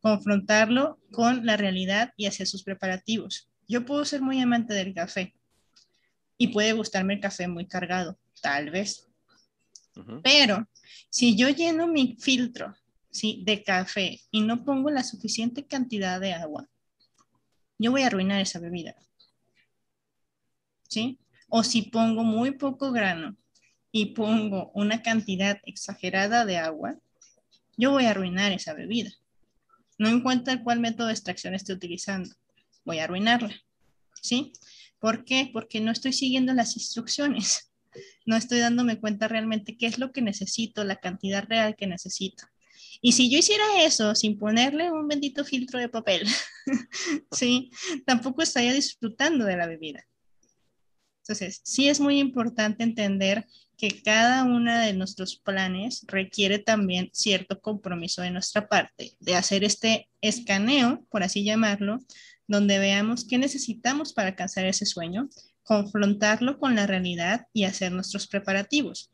confrontarlo 0.00 0.98
con 1.12 1.46
la 1.46 1.56
realidad 1.56 2.12
y 2.16 2.26
hacer 2.26 2.46
sus 2.46 2.64
preparativos. 2.64 3.48
Yo 3.68 3.84
puedo 3.84 4.04
ser 4.04 4.20
muy 4.20 4.40
amante 4.40 4.74
del 4.74 4.94
café 4.94 5.34
y 6.36 6.48
puede 6.48 6.72
gustarme 6.72 7.14
el 7.14 7.20
café 7.20 7.48
muy 7.48 7.66
cargado, 7.66 8.18
tal 8.42 8.70
vez. 8.70 9.08
Pero 10.22 10.68
si 11.10 11.36
yo 11.36 11.48
lleno 11.48 11.88
mi 11.88 12.16
filtro 12.20 12.74
¿sí? 13.10 13.42
de 13.44 13.64
café 13.64 14.20
y 14.30 14.42
no 14.42 14.64
pongo 14.64 14.90
la 14.90 15.02
suficiente 15.02 15.66
cantidad 15.66 16.20
de 16.20 16.34
agua, 16.34 16.68
yo 17.78 17.90
voy 17.90 18.02
a 18.02 18.06
arruinar 18.06 18.40
esa 18.40 18.60
bebida. 18.60 18.94
¿Sí? 20.88 21.18
O 21.48 21.62
si 21.62 21.82
pongo 21.82 22.24
muy 22.24 22.52
poco 22.52 22.92
grano 22.92 23.36
y 23.90 24.06
pongo 24.06 24.70
una 24.74 25.02
cantidad 25.02 25.60
exagerada 25.64 26.44
de 26.44 26.58
agua, 26.58 26.98
yo 27.76 27.92
voy 27.92 28.04
a 28.04 28.10
arruinar 28.10 28.52
esa 28.52 28.74
bebida. 28.74 29.10
No 29.98 30.08
importa 30.08 30.62
cuál 30.62 30.80
método 30.80 31.08
de 31.08 31.14
extracción 31.14 31.54
esté 31.54 31.72
utilizando, 31.72 32.30
voy 32.84 32.98
a 32.98 33.04
arruinarla. 33.04 33.54
¿Sí? 34.20 34.52
¿Por 34.98 35.24
qué? 35.24 35.50
Porque 35.52 35.80
no 35.80 35.92
estoy 35.92 36.12
siguiendo 36.12 36.52
las 36.54 36.76
instrucciones. 36.76 37.70
No 38.26 38.36
estoy 38.36 38.58
dándome 38.58 39.00
cuenta 39.00 39.28
realmente 39.28 39.76
qué 39.76 39.86
es 39.86 39.98
lo 39.98 40.12
que 40.12 40.22
necesito, 40.22 40.84
la 40.84 40.96
cantidad 40.96 41.44
real 41.44 41.76
que 41.76 41.86
necesito. 41.86 42.44
Y 43.00 43.12
si 43.12 43.30
yo 43.30 43.38
hiciera 43.38 43.82
eso 43.82 44.14
sin 44.14 44.38
ponerle 44.38 44.90
un 44.90 45.06
bendito 45.08 45.44
filtro 45.44 45.78
de 45.78 45.88
papel, 45.88 46.26
¿sí? 47.32 47.70
Tampoco 48.06 48.42
estaría 48.42 48.72
disfrutando 48.72 49.44
de 49.44 49.56
la 49.56 49.66
bebida. 49.66 50.04
Entonces, 51.28 51.60
sí 51.62 51.90
es 51.90 52.00
muy 52.00 52.18
importante 52.18 52.82
entender 52.82 53.46
que 53.76 54.00
cada 54.02 54.44
uno 54.44 54.74
de 54.78 54.94
nuestros 54.94 55.36
planes 55.36 56.06
requiere 56.08 56.58
también 56.58 57.10
cierto 57.12 57.60
compromiso 57.60 58.22
de 58.22 58.30
nuestra 58.30 58.66
parte, 58.66 59.12
de 59.20 59.36
hacer 59.36 59.62
este 59.62 60.08
escaneo, 60.22 61.04
por 61.10 61.22
así 61.22 61.44
llamarlo, 61.44 61.98
donde 62.46 62.78
veamos 62.78 63.26
qué 63.26 63.36
necesitamos 63.36 64.14
para 64.14 64.28
alcanzar 64.28 64.64
ese 64.64 64.86
sueño, 64.86 65.28
confrontarlo 65.64 66.58
con 66.58 66.74
la 66.74 66.86
realidad 66.86 67.46
y 67.52 67.64
hacer 67.64 67.92
nuestros 67.92 68.26
preparativos. 68.26 69.12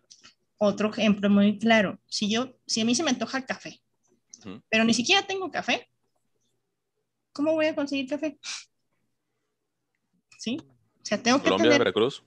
Otro 0.57 0.93
ejemplo 0.93 1.29
muy 1.29 1.59
claro, 1.59 2.01
si 2.07 2.31
yo, 2.31 2.57
si 2.65 2.81
a 2.81 2.85
mí 2.85 2.95
se 2.95 3.03
me 3.03 3.11
antoja 3.11 3.45
café, 3.45 3.81
pero 4.71 4.85
ni 4.85 4.95
siquiera 4.95 5.27
tengo 5.27 5.51
café, 5.51 5.91
¿cómo 7.33 7.55
voy 7.55 7.67
a 7.67 7.75
conseguir 7.75 8.07
café? 8.07 8.39
¿Sí? 10.39 10.59
O 11.05 11.07
sea, 11.07 11.23
tengo 11.23 11.37
que 11.39 11.45
Colombia, 11.45 11.73
tener... 11.73 11.79
Veracruz. 11.81 12.23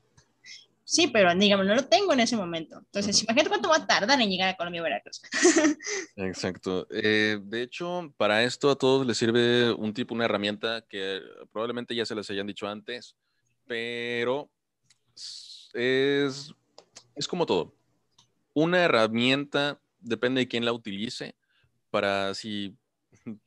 Sí, 0.84 1.08
pero 1.08 1.34
digamos, 1.34 1.66
no 1.66 1.74
lo 1.74 1.84
tengo 1.86 2.14
en 2.14 2.20
ese 2.20 2.38
momento. 2.38 2.78
Entonces, 2.78 3.24
imagínate 3.24 3.50
cuánto 3.50 3.70
va 3.70 3.78
a 3.78 3.88
tardar 3.88 4.22
en 4.22 4.30
llegar 4.30 4.50
a 4.50 4.56
Colombia, 4.56 4.84
Veracruz. 4.84 5.20
Exacto. 6.16 6.88
Eh, 6.92 7.40
de 7.44 7.64
hecho, 7.64 8.14
para 8.16 8.44
esto 8.44 8.70
a 8.70 8.78
todos 8.78 9.06
les 9.06 9.18
sirve 9.18 9.74
un 9.74 9.94
tipo, 9.94 10.14
una 10.14 10.26
herramienta 10.26 10.86
que 10.88 11.20
probablemente 11.52 11.96
ya 11.96 12.06
se 12.06 12.16
les 12.16 12.30
hayan 12.30 12.46
dicho 12.46 12.68
antes, 12.68 13.18
pero 13.66 14.50
es, 15.74 16.54
es 17.16 17.28
como 17.28 17.48
todo. 17.48 17.74
Una 18.54 18.84
herramienta 18.84 19.82
depende 20.00 20.42
de 20.42 20.48
quién 20.48 20.66
la 20.66 20.74
utilice 20.74 21.36
para 21.90 22.36
si 22.36 22.78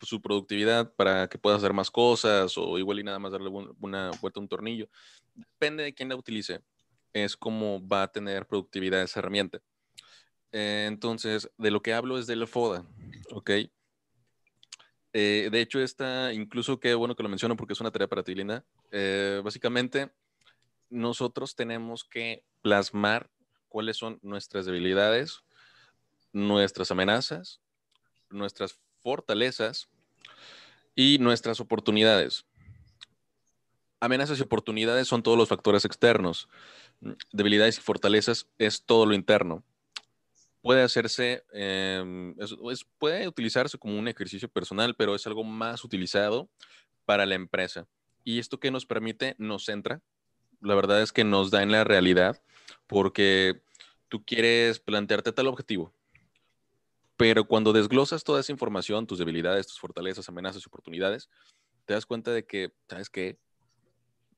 su 0.00 0.20
productividad, 0.20 0.92
para 0.94 1.28
que 1.28 1.38
pueda 1.38 1.56
hacer 1.56 1.72
más 1.72 1.90
cosas 1.90 2.56
o 2.56 2.78
igual 2.78 3.00
y 3.00 3.04
nada 3.04 3.18
más 3.18 3.32
darle 3.32 3.48
una 3.48 4.10
vuelta 4.20 4.40
a 4.40 4.42
un 4.42 4.48
tornillo. 4.48 4.88
Depende 5.34 5.84
de 5.84 5.94
quién 5.94 6.08
la 6.08 6.16
utilice, 6.16 6.60
es 7.12 7.36
como 7.36 7.86
va 7.86 8.04
a 8.04 8.12
tener 8.12 8.46
productividad 8.46 9.02
esa 9.02 9.20
herramienta. 9.20 9.60
Eh, 10.52 10.86
entonces, 10.88 11.50
de 11.58 11.70
lo 11.70 11.82
que 11.82 11.94
hablo 11.94 12.18
es 12.18 12.26
del 12.26 12.46
FODA, 12.46 12.84
¿ok? 13.30 13.50
Eh, 15.12 15.48
de 15.50 15.60
hecho, 15.60 15.80
esta, 15.80 16.32
incluso 16.32 16.78
qué 16.78 16.94
bueno 16.94 17.16
que 17.16 17.22
lo 17.22 17.28
menciono 17.28 17.56
porque 17.56 17.72
es 17.72 17.80
una 17.80 17.90
tarea 17.90 18.08
para 18.08 18.22
ti, 18.22 18.34
Linda. 18.34 18.64
Eh, 18.90 19.40
básicamente, 19.44 20.10
nosotros 20.88 21.54
tenemos 21.54 22.04
que 22.04 22.44
plasmar 22.62 23.30
cuáles 23.68 23.96
son 23.96 24.18
nuestras 24.22 24.66
debilidades, 24.66 25.42
nuestras 26.32 26.90
amenazas, 26.90 27.60
nuestras 28.28 28.78
fortalezas 29.02 29.88
y 30.94 31.18
nuestras 31.18 31.60
oportunidades. 31.60 32.44
Amenazas 34.00 34.38
y 34.38 34.42
oportunidades 34.42 35.08
son 35.08 35.22
todos 35.22 35.36
los 35.36 35.48
factores 35.48 35.84
externos. 35.84 36.48
Debilidades 37.32 37.78
y 37.78 37.80
fortalezas 37.80 38.48
es 38.58 38.82
todo 38.84 39.06
lo 39.06 39.14
interno 39.14 39.64
puede 40.62 40.82
hacerse, 40.82 41.44
em, 41.52 42.34
puede 42.98 43.28
utilizarse 43.28 43.78
como 43.78 43.98
un 43.98 44.08
ejercicio 44.08 44.48
personal, 44.48 44.94
pero 44.94 45.14
es 45.14 45.26
algo 45.26 45.44
más 45.44 45.84
utilizado 45.84 46.48
para 47.04 47.26
la 47.26 47.34
empresa. 47.34 47.86
Y 48.24 48.38
esto 48.38 48.60
que 48.60 48.70
nos 48.70 48.86
permite, 48.86 49.34
nos 49.38 49.64
centra. 49.64 50.02
La 50.60 50.74
verdad 50.74 51.02
es 51.02 51.12
que 51.12 51.24
nos 51.24 51.50
da 51.50 51.62
en 51.62 51.72
la 51.72 51.84
realidad, 51.84 52.42
porque 52.86 53.62
tú 54.08 54.24
quieres 54.24 54.78
plantearte 54.78 55.32
tal 55.32 55.46
objetivo, 55.46 55.94
pero 57.20 57.44
cuando 57.44 57.74
desglosas 57.74 58.24
toda 58.24 58.40
esa 58.40 58.50
información, 58.50 59.06
tus 59.06 59.18
debilidades, 59.18 59.66
tus 59.66 59.78
fortalezas, 59.78 60.26
amenazas 60.30 60.62
y 60.62 60.68
oportunidades, 60.68 61.28
te 61.85 61.92
das 61.92 62.06
cuenta 62.06 62.33
de 62.33 62.46
que, 62.46 62.72
¿sabes 62.88 63.11
qué? 63.11 63.38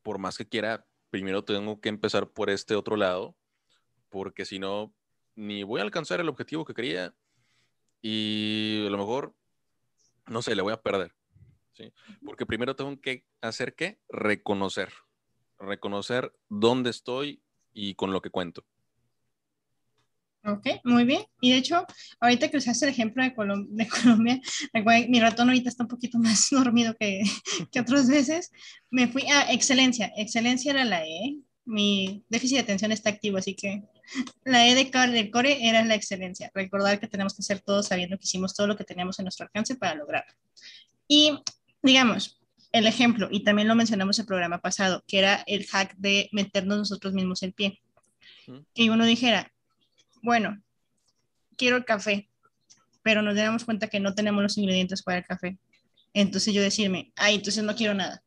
Por 0.03 0.19
más 0.19 0.37
que 0.37 0.49
quiera, 0.49 0.85
primero 1.09 1.45
tengo 1.45 1.81
que 1.81 1.91
empezar 1.91 2.33
por 2.33 2.51
este 2.51 2.75
otro 2.75 2.97
lado, 2.97 3.37
porque 4.09 4.45
si 4.45 4.59
no, 4.59 4.93
ni 5.37 5.63
voy 5.63 5.79
a 5.79 5.85
alcanzar 5.85 6.19
el 6.19 6.29
objetivo 6.29 6.65
que 6.65 6.75
quería 6.75 7.15
y 8.01 8.85
a 8.85 8.91
lo 8.91 8.99
mejor, 8.99 9.33
no 10.27 10.43
sé, 10.43 10.57
le 10.57 10.63
voy 10.63 10.73
a 10.73 10.83
perder. 10.83 11.15
¿sí? 11.75 11.93
Porque 12.25 12.47
primero 12.47 12.75
tengo 12.75 13.01
que 13.01 13.29
hacer 13.43 13.77
qué? 13.77 14.01
Reconocer. 14.09 14.93
Reconocer 15.57 16.35
dónde 16.49 16.91
estoy 16.91 17.45
y 17.73 17.95
con 17.95 18.13
lo 18.13 18.21
que 18.23 18.31
cuento. 18.31 18.67
Ok, 20.45 20.67
muy 20.85 21.05
bien. 21.05 21.23
Y 21.41 21.53
de 21.53 21.59
hecho, 21.59 21.87
ahorita 22.21 22.49
que 22.49 22.57
usaste 22.57 22.87
el 22.87 22.91
ejemplo 22.91 23.23
de, 23.23 23.31
de 23.31 23.89
Colombia, 23.89 24.41
mi 25.09 25.21
ratón 25.21 25.49
ahorita 25.49 25.69
está 25.69 25.85
un 25.85 25.89
poquito 25.89 26.19
más 26.19 26.49
dormido 26.51 26.95
que, 26.99 27.23
que 27.71 27.81
otras 27.81 28.09
veces. 28.09 28.51
Me 28.91 29.07
fui 29.07 29.23
a 29.31 29.53
excelencia. 29.53 30.13
Excelencia 30.17 30.73
era 30.73 30.85
la 30.85 31.05
E. 31.05 31.39
Mi 31.65 32.25
déficit 32.29 32.57
de 32.57 32.63
atención 32.63 32.91
está 32.91 33.11
activo, 33.11 33.39
así 33.39 33.55
que 33.55 33.85
la 34.45 34.67
E 34.67 34.75
de 34.75 34.91
del 35.13 35.31
core 35.31 35.69
era 35.69 35.85
la 35.85 35.95
excelencia. 35.95 36.51
Recordar 36.55 36.99
que 36.99 37.07
tenemos 37.07 37.35
que 37.35 37.43
hacer 37.43 37.61
todo 37.61 37.85
sabiendo 37.85 38.19
que 38.19 38.25
hicimos 38.25 38.55
todo 38.55 38.67
lo 38.67 38.77
que 38.77 38.83
teníamos 38.83 39.21
en 39.21 39.27
nuestro 39.27 39.47
alcance 39.47 39.77
para 39.77 39.95
lograrlo. 39.95 40.33
Y 41.07 41.39
digamos, 41.83 42.41
el 42.73 42.89
ejemplo, 42.89 43.29
y 43.31 43.45
también 43.45 43.69
lo 43.69 43.77
mencionamos 43.77 44.19
en 44.19 44.23
el 44.25 44.27
programa 44.27 44.59
pasado, 44.61 45.05
que 45.07 45.19
era 45.19 45.45
el 45.47 45.67
hack 45.67 45.95
de 45.99 46.29
meternos 46.33 46.79
nosotros 46.79 47.13
mismos 47.13 47.45
el 47.45 47.53
pie. 47.53 47.81
Que 48.75 48.91
uno 48.91 49.05
dijera, 49.05 49.53
bueno, 50.23 50.63
quiero 51.57 51.77
el 51.77 51.85
café, 51.85 52.31
pero 53.03 53.21
nos 53.23 53.37
damos 53.37 53.65
cuenta 53.65 53.89
que 53.89 54.01
no 54.01 54.15
tenemos 54.15 54.43
los 54.43 54.57
ingredientes 54.57 55.03
para 55.03 55.19
el 55.19 55.25
café. 55.25 55.59
Entonces 56.15 56.55
yo 56.55 56.63
decirme, 56.63 57.13
ay, 57.17 57.35
entonces 57.35 57.65
no 57.65 57.75
quiero 57.75 57.95
nada. 57.95 58.23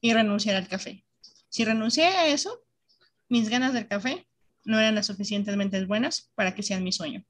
Y 0.00 0.12
renunciar 0.12 0.56
al 0.56 0.68
café. 0.68 1.04
Si 1.48 1.64
renuncié 1.64 2.04
a 2.06 2.28
eso, 2.28 2.62
mis 3.28 3.48
ganas 3.48 3.72
del 3.72 3.88
café 3.88 4.26
no 4.64 4.78
eran 4.78 4.94
las 4.94 5.06
suficientemente 5.06 5.84
buenas 5.84 6.30
para 6.34 6.54
que 6.54 6.62
sean 6.62 6.84
mi 6.84 6.92
sueño. 6.92 7.24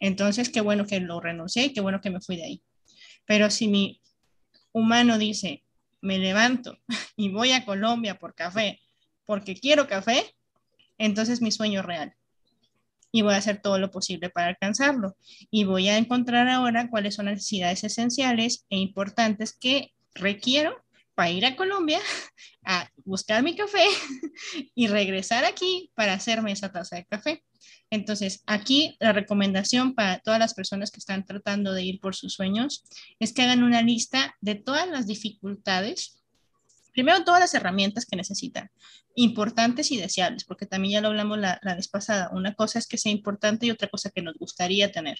Entonces, 0.00 0.48
qué 0.48 0.60
bueno 0.60 0.86
que 0.86 1.00
lo 1.00 1.20
renuncié 1.20 1.66
y 1.66 1.72
qué 1.72 1.80
bueno 1.80 2.00
que 2.00 2.10
me 2.10 2.20
fui 2.20 2.36
de 2.36 2.44
ahí. 2.44 2.62
Pero 3.26 3.50
si 3.50 3.68
mi 3.68 4.00
humano 4.72 5.18
dice, 5.18 5.62
me 6.00 6.18
levanto 6.18 6.78
y 7.16 7.30
voy 7.30 7.52
a 7.52 7.64
Colombia 7.64 8.18
por 8.18 8.34
café 8.34 8.80
porque 9.26 9.54
quiero 9.54 9.86
café, 9.86 10.34
entonces 10.98 11.40
mi 11.40 11.52
sueño 11.52 11.82
real. 11.82 12.14
Y 13.12 13.22
voy 13.22 13.34
a 13.34 13.36
hacer 13.36 13.60
todo 13.62 13.78
lo 13.78 13.90
posible 13.90 14.30
para 14.30 14.48
alcanzarlo. 14.48 15.16
Y 15.50 15.64
voy 15.64 15.88
a 15.88 15.98
encontrar 15.98 16.48
ahora 16.48 16.88
cuáles 16.90 17.14
son 17.14 17.26
las 17.26 17.34
necesidades 17.34 17.84
esenciales 17.84 18.66
e 18.70 18.78
importantes 18.78 19.56
que 19.56 19.92
requiero 20.14 20.82
para 21.14 21.30
ir 21.30 21.44
a 21.44 21.56
Colombia 21.56 22.00
a 22.64 22.88
buscar 23.04 23.42
mi 23.42 23.54
café 23.54 23.84
y 24.74 24.86
regresar 24.88 25.44
aquí 25.44 25.90
para 25.94 26.14
hacerme 26.14 26.52
esa 26.52 26.72
taza 26.72 26.96
de 26.96 27.04
café. 27.04 27.44
Entonces, 27.90 28.42
aquí 28.46 28.96
la 29.00 29.12
recomendación 29.12 29.94
para 29.94 30.18
todas 30.20 30.38
las 30.38 30.54
personas 30.54 30.90
que 30.90 30.98
están 30.98 31.24
tratando 31.26 31.74
de 31.74 31.82
ir 31.82 32.00
por 32.00 32.14
sus 32.14 32.32
sueños 32.32 32.84
es 33.20 33.34
que 33.34 33.42
hagan 33.42 33.62
una 33.62 33.82
lista 33.82 34.34
de 34.40 34.54
todas 34.54 34.88
las 34.88 35.06
dificultades, 35.06 36.21
primero 36.92 37.24
todas 37.24 37.40
las 37.40 37.54
herramientas 37.54 38.06
que 38.06 38.16
necesitan, 38.16 38.70
importantes 39.14 39.90
y 39.90 39.96
deseables, 39.96 40.44
porque 40.44 40.66
también 40.66 40.92
ya 40.92 41.00
lo 41.00 41.08
hablamos 41.08 41.38
la, 41.38 41.58
vez 41.62 41.88
pasada. 41.88 42.30
Una 42.32 42.54
cosa 42.54 42.78
es 42.78 42.86
que 42.86 42.98
sea 42.98 43.12
importante 43.12 43.66
y 43.66 43.70
otra 43.70 43.88
cosa 43.88 44.10
que 44.10 44.22
nos 44.22 44.34
gustaría 44.34 44.92
tener. 44.92 45.18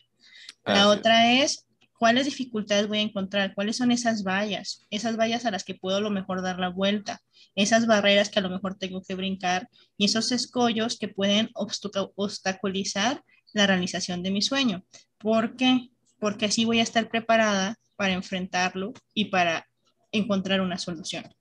La 0.64 0.88
otra 0.88 1.32
es 1.32 1.66
¿Cuáles 2.02 2.24
dificultades 2.24 2.88
voy 2.88 2.98
a 2.98 3.02
encontrar? 3.02 3.54
¿Cuáles 3.54 3.76
son 3.76 3.92
esas 3.92 4.24
vallas? 4.24 4.85
Esas 4.90 5.16
vallas 5.16 5.46
a 5.46 5.52
las 5.52 5.62
que 5.62 5.76
puedo 5.76 5.98
a 5.98 6.00
lo 6.00 6.11
mejor 6.11 6.42
dar 6.42 6.58
la 6.58 6.68
vuelta, 6.68 7.22
esas 7.54 7.87
barreras 7.87 8.28
que 8.28 8.40
a 8.40 8.42
lo 8.42 8.50
mejor 8.50 8.74
tengo 8.74 9.02
que 9.02 9.14
brincar 9.14 9.68
y 9.96 10.06
esos 10.06 10.32
escollos 10.32 10.98
que 10.98 11.06
pueden 11.06 11.50
obstaculizar 11.54 13.22
la 13.52 13.68
realización 13.68 14.24
de 14.24 14.32
mi 14.32 14.42
sueño. 14.42 14.85
¿Por 15.16 15.54
qué? 15.54 15.90
Porque 16.18 16.46
así 16.46 16.64
voy 16.64 16.80
a 16.80 16.82
estar 16.82 17.08
preparada 17.08 17.78
para 17.94 18.14
enfrentarlo 18.14 18.94
y 19.14 19.26
para 19.26 19.68
encontrar 20.11 20.61
una 20.61 20.78
solución. 20.78 21.32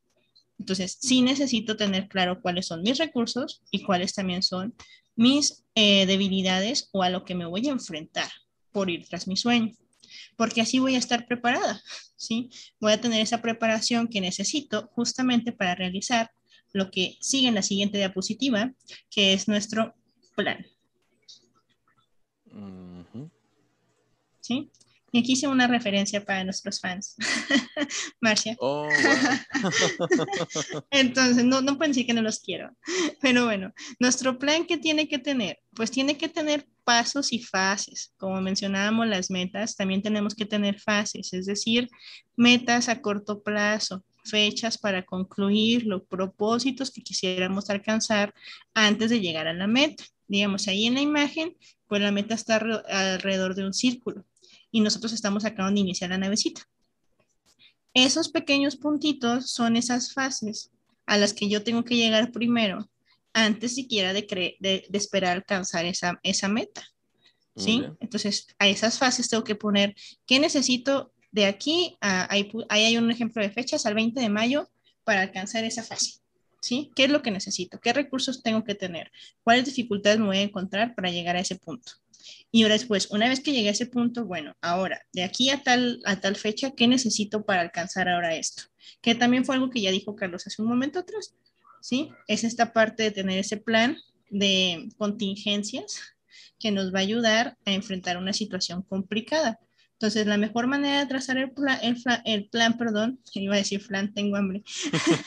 Entonces, 0.61 0.97
sí 1.01 1.21
necesito 1.21 1.75
tener 1.75 2.07
claro 2.07 2.39
cuáles 2.41 2.67
son 2.67 2.83
mis 2.83 2.97
recursos 2.97 3.61
y 3.71 3.83
cuáles 3.83 4.13
también 4.13 4.43
son 4.43 4.75
mis 5.15 5.65
eh, 5.75 6.05
debilidades 6.05 6.89
o 6.91 7.03
a 7.03 7.09
lo 7.09 7.25
que 7.25 7.35
me 7.35 7.45
voy 7.45 7.67
a 7.67 7.71
enfrentar 7.71 8.29
por 8.71 8.89
ir 8.89 9.07
tras 9.07 9.27
mi 9.27 9.35
sueño 9.35 9.73
porque 10.35 10.61
así 10.61 10.79
voy 10.79 10.95
a 10.95 10.97
estar 10.97 11.25
preparada, 11.25 11.81
¿sí? 12.15 12.49
Voy 12.79 12.93
a 12.93 13.01
tener 13.01 13.21
esa 13.21 13.41
preparación 13.41 14.07
que 14.07 14.21
necesito 14.21 14.89
justamente 14.93 15.51
para 15.51 15.75
realizar 15.75 16.31
lo 16.73 16.89
que 16.89 17.17
sigue 17.21 17.47
en 17.47 17.55
la 17.55 17.61
siguiente 17.61 17.97
diapositiva, 17.97 18.73
que 19.09 19.33
es 19.33 19.47
nuestro 19.47 19.93
plan. 20.35 20.65
¿Sí? 24.39 24.71
Y 25.11 25.19
aquí 25.19 25.33
hice 25.33 25.47
una 25.47 25.67
referencia 25.67 26.23
para 26.23 26.43
nuestros 26.43 26.79
fans. 26.79 27.15
Marcia. 28.21 28.55
Oh, 28.59 28.87
Entonces, 30.91 31.43
no, 31.43 31.61
no 31.61 31.77
pueden 31.77 31.91
decir 31.91 32.05
que 32.05 32.13
no 32.13 32.21
los 32.21 32.39
quiero. 32.39 32.75
Pero 33.19 33.45
bueno, 33.45 33.73
nuestro 33.99 34.39
plan 34.39 34.65
que 34.65 34.77
tiene 34.77 35.09
que 35.09 35.19
tener, 35.19 35.59
pues 35.75 35.91
tiene 35.91 36.17
que 36.17 36.29
tener 36.29 36.65
pasos 36.85 37.33
y 37.33 37.39
fases. 37.39 38.13
Como 38.17 38.39
mencionábamos 38.39 39.07
las 39.07 39.29
metas, 39.29 39.75
también 39.75 40.01
tenemos 40.01 40.33
que 40.33 40.45
tener 40.45 40.79
fases, 40.79 41.33
es 41.33 41.45
decir, 41.45 41.89
metas 42.37 42.87
a 42.87 43.01
corto 43.01 43.43
plazo, 43.43 44.05
fechas 44.23 44.77
para 44.77 45.03
concluir, 45.03 45.85
los 45.85 46.03
propósitos 46.03 46.89
que 46.89 47.01
quisiéramos 47.01 47.69
alcanzar 47.69 48.33
antes 48.73 49.09
de 49.09 49.19
llegar 49.19 49.47
a 49.47 49.53
la 49.53 49.67
meta. 49.67 50.05
Digamos, 50.27 50.69
ahí 50.69 50.85
en 50.85 50.93
la 50.93 51.01
imagen, 51.01 51.57
pues 51.87 52.01
la 52.01 52.13
meta 52.13 52.33
está 52.33 52.55
alrededor 52.55 53.55
de 53.55 53.65
un 53.65 53.73
círculo 53.73 54.25
y 54.71 54.81
nosotros 54.81 55.13
estamos 55.13 55.45
acabando 55.45 55.75
de 55.75 55.81
iniciar 55.81 56.09
la 56.09 56.17
navecita. 56.17 56.67
Esos 57.93 58.29
pequeños 58.29 58.77
puntitos 58.77 59.51
son 59.51 59.75
esas 59.75 60.13
fases 60.13 60.71
a 61.05 61.17
las 61.17 61.33
que 61.33 61.49
yo 61.49 61.63
tengo 61.63 61.83
que 61.83 61.97
llegar 61.97 62.31
primero 62.31 62.89
antes 63.33 63.75
siquiera 63.75 64.13
de, 64.13 64.21
de, 64.59 64.85
de 64.89 64.97
esperar 64.97 65.37
alcanzar 65.37 65.85
esa, 65.85 66.19
esa 66.23 66.47
meta. 66.47 66.83
¿Sí? 67.55 67.83
Entonces, 67.99 68.47
a 68.59 68.67
esas 68.69 68.97
fases 68.97 69.27
tengo 69.27 69.43
que 69.43 69.55
poner 69.55 69.93
qué 70.25 70.39
necesito 70.39 71.11
de 71.31 71.45
aquí, 71.45 71.97
ahí, 71.99 72.49
ahí, 72.69 72.85
hay 72.85 72.97
un 72.97 73.11
ejemplo 73.11 73.43
de 73.43 73.51
fechas, 73.51 73.85
al 73.85 73.93
20 73.93 74.19
de 74.19 74.29
mayo, 74.29 74.69
para 75.03 75.21
alcanzar 75.21 75.63
esa 75.65 75.83
fase. 75.83 76.21
¿Sí? 76.61 76.91
¿Qué 76.95 77.05
es 77.05 77.09
lo 77.09 77.21
que 77.21 77.31
necesito? 77.31 77.79
¿Qué 77.79 77.91
recursos 77.91 78.41
tengo 78.41 78.63
que 78.63 78.75
tener? 78.75 79.11
¿Cuáles 79.43 79.65
dificultades 79.65 80.19
me 80.19 80.27
voy 80.27 80.37
a 80.37 80.43
encontrar 80.43 80.95
para 80.95 81.11
llegar 81.11 81.35
a 81.35 81.39
ese 81.41 81.55
punto? 81.55 81.91
Y 82.51 82.63
ahora 82.63 82.73
después, 82.73 83.09
una 83.11 83.29
vez 83.29 83.39
que 83.39 83.51
llegué 83.51 83.69
a 83.69 83.73
ese 83.73 83.85
punto, 83.85 84.25
bueno, 84.25 84.55
ahora, 84.61 85.01
de 85.13 85.23
aquí 85.23 85.49
a 85.49 85.63
tal, 85.63 86.01
a 86.05 86.19
tal 86.19 86.35
fecha, 86.35 86.71
¿qué 86.71 86.87
necesito 86.87 87.45
para 87.45 87.61
alcanzar 87.61 88.09
ahora 88.09 88.35
esto? 88.35 88.63
Que 89.01 89.15
también 89.15 89.45
fue 89.45 89.55
algo 89.55 89.69
que 89.69 89.81
ya 89.81 89.91
dijo 89.91 90.15
Carlos 90.15 90.45
hace 90.47 90.61
un 90.61 90.67
momento 90.67 90.99
atrás, 90.99 91.33
¿sí? 91.81 92.09
Es 92.27 92.43
esta 92.43 92.73
parte 92.73 93.03
de 93.03 93.11
tener 93.11 93.39
ese 93.39 93.57
plan 93.57 93.97
de 94.29 94.89
contingencias 94.97 96.01
que 96.59 96.71
nos 96.71 96.93
va 96.93 96.99
a 96.99 97.03
ayudar 97.03 97.57
a 97.65 97.71
enfrentar 97.71 98.17
una 98.17 98.33
situación 98.33 98.83
complicada. 98.83 99.59
Entonces, 99.93 100.25
la 100.25 100.37
mejor 100.37 100.67
manera 100.67 100.99
de 100.99 101.05
trazar 101.05 101.37
el, 101.37 101.51
plan, 101.51 101.79
el, 102.25 102.49
plan, 102.49 102.77
perdón, 102.77 103.19
iba 103.33 103.55
a 103.55 103.57
decir 103.57 103.85
plan, 103.85 104.13
tengo 104.13 104.35
hambre, 104.35 104.63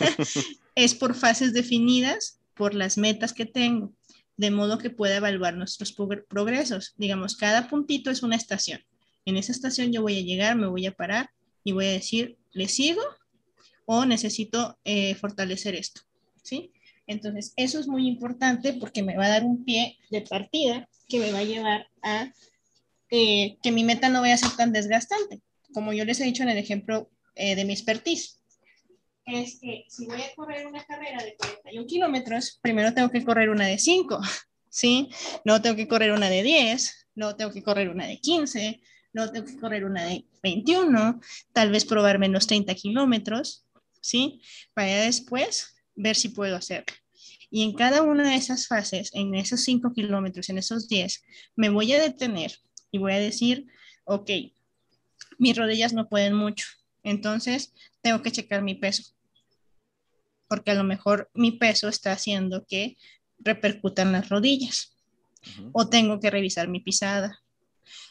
es 0.74 0.95
por 0.95 1.14
fases 1.14 1.53
definidas 1.53 2.40
por 2.55 2.74
las 2.74 2.99
metas 2.99 3.32
que 3.32 3.47
tengo, 3.47 3.92
de 4.37 4.51
modo 4.51 4.78
que 4.78 4.91
pueda 4.91 5.16
evaluar 5.16 5.57
nuestros 5.57 5.95
progresos. 6.28 6.95
Digamos, 6.97 7.37
cada 7.37 7.68
puntito 7.68 8.11
es 8.11 8.22
una 8.22 8.37
estación. 8.37 8.80
En 9.24 9.37
esa 9.37 9.53
estación 9.53 9.93
yo 9.93 10.03
voy 10.03 10.18
a 10.18 10.22
llegar, 10.22 10.57
me 10.57 10.66
voy 10.66 10.87
a 10.87 10.93
parar 10.93 11.30
y 11.62 11.72
voy 11.72 11.87
a 11.87 11.93
decir, 11.93 12.37
¿le 12.53 12.68
sigo 12.68 13.03
o 13.87 14.05
necesito 14.05 14.78
eh, 14.85 15.14
fortalecer 15.14 15.74
esto? 15.74 16.03
¿Sí? 16.43 16.72
Entonces, 17.07 17.53
eso 17.57 17.78
es 17.78 17.87
muy 17.87 18.07
importante 18.07 18.72
porque 18.74 19.03
me 19.03 19.16
va 19.16 19.26
a 19.26 19.30
dar 19.30 19.45
un 19.45 19.64
pie 19.64 19.99
de 20.11 20.22
partida 20.22 20.89
que 21.09 21.18
me 21.18 21.32
va 21.32 21.39
a 21.39 21.45
llevar 21.45 21.87
a 22.03 22.32
eh, 23.11 23.59
que 23.62 23.72
mi 23.72 23.85
meta 23.85 24.09
no 24.09 24.22
vaya 24.22 24.35
a 24.35 24.39
ser 24.39 24.57
tan 24.57 24.72
desgastante. 24.72 25.41
Como 25.72 25.93
yo 25.93 26.05
les 26.05 26.20
he 26.20 26.24
dicho 26.24 26.43
en 26.43 26.49
el 26.49 26.59
ejemplo 26.59 27.11
eh, 27.35 27.55
de 27.55 27.64
mi 27.64 27.72
expertise, 27.72 28.41
es 29.27 29.59
que 29.61 29.85
si 29.89 30.07
voy 30.07 30.20
a 30.20 30.35
correr 30.35 30.66
una 30.66 30.85
carrera 30.85 31.22
de 31.22 31.37
41 31.37 31.87
kilómetros, 31.87 32.59
primero 32.62 32.93
tengo 32.93 33.11
que 33.11 33.25
correr 33.25 33.49
una 33.49 33.66
de 33.66 33.79
5, 33.79 34.20
¿sí? 34.68 35.09
No 35.45 35.61
tengo 35.62 35.77
que 35.77 35.89
correr 35.89 36.12
una 36.12 36.29
de 36.29 36.43
10, 36.43 37.09
no 37.14 37.37
tengo 37.37 37.53
que 37.53 37.62
correr 37.62 37.89
una 37.89 38.07
de 38.07 38.18
15, 38.18 38.81
no 39.12 39.31
tengo 39.31 39.47
que 39.47 39.57
correr 39.57 39.85
una 39.85 40.05
de 40.05 40.27
21, 40.43 41.20
tal 41.53 41.70
vez 41.70 41.85
probar 41.85 42.18
menos 42.18 42.47
30 42.47 42.75
kilómetros, 42.75 43.64
¿sí? 44.01 44.43
Para 44.75 45.03
después 45.03 45.75
ver 45.95 46.16
si 46.16 46.29
puedo 46.29 46.57
hacerlo. 46.57 46.95
Y 47.51 47.62
en 47.62 47.72
cada 47.72 48.03
una 48.03 48.31
de 48.31 48.35
esas 48.35 48.66
fases, 48.66 49.11
en 49.14 49.35
esos 49.37 49.61
5 49.61 49.93
kilómetros, 49.93 50.49
en 50.49 50.59
esos 50.59 50.89
10, 50.89 51.22
me 51.55 51.68
voy 51.68 51.93
a 51.93 52.03
detener 52.03 52.59
y 52.91 52.99
voy 52.99 53.12
a 53.12 53.20
decir, 53.20 53.66
ok, 54.05 54.31
mis 55.39 55.57
rodillas 55.57 55.93
no 55.93 56.09
pueden 56.09 56.35
mucho, 56.35 56.66
entonces 57.05 57.72
tengo 58.03 58.22
que 58.22 58.33
checar 58.33 58.62
mi 58.62 58.75
peso, 58.75 59.14
porque 60.55 60.71
a 60.71 60.75
lo 60.75 60.85
mejor 60.85 61.29
mi 61.35 61.51
peso 61.51 61.89
está 61.89 62.13
haciendo 62.13 62.65
que 62.65 62.97
repercutan 63.41 64.13
las 64.13 64.29
rodillas, 64.29 64.97
o 65.73 65.89
tengo 65.89 66.21
que 66.21 66.31
revisar 66.31 66.69
mi 66.69 66.79
pisada, 66.79 67.41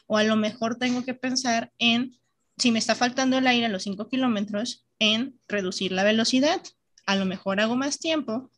o 0.08 0.18
a 0.18 0.26
lo 0.26 0.36
mejor 0.36 0.78
tengo 0.78 1.06
que 1.06 1.14
pensar 1.14 1.72
en, 1.80 2.18
si 2.58 2.70
me 2.72 2.80
está 2.80 2.96
faltando 2.96 3.38
el 3.38 3.48
aire 3.48 3.68
a 3.68 3.70
los 3.70 3.84
5 3.84 4.10
kilómetros, 4.10 4.86
en 5.00 5.40
reducir 5.48 5.94
la 5.94 6.04
velocidad. 6.04 6.62
A 7.06 7.16
lo 7.16 7.24
mejor 7.24 7.62
hago 7.62 7.78
más 7.78 7.98
tiempo, 7.98 8.52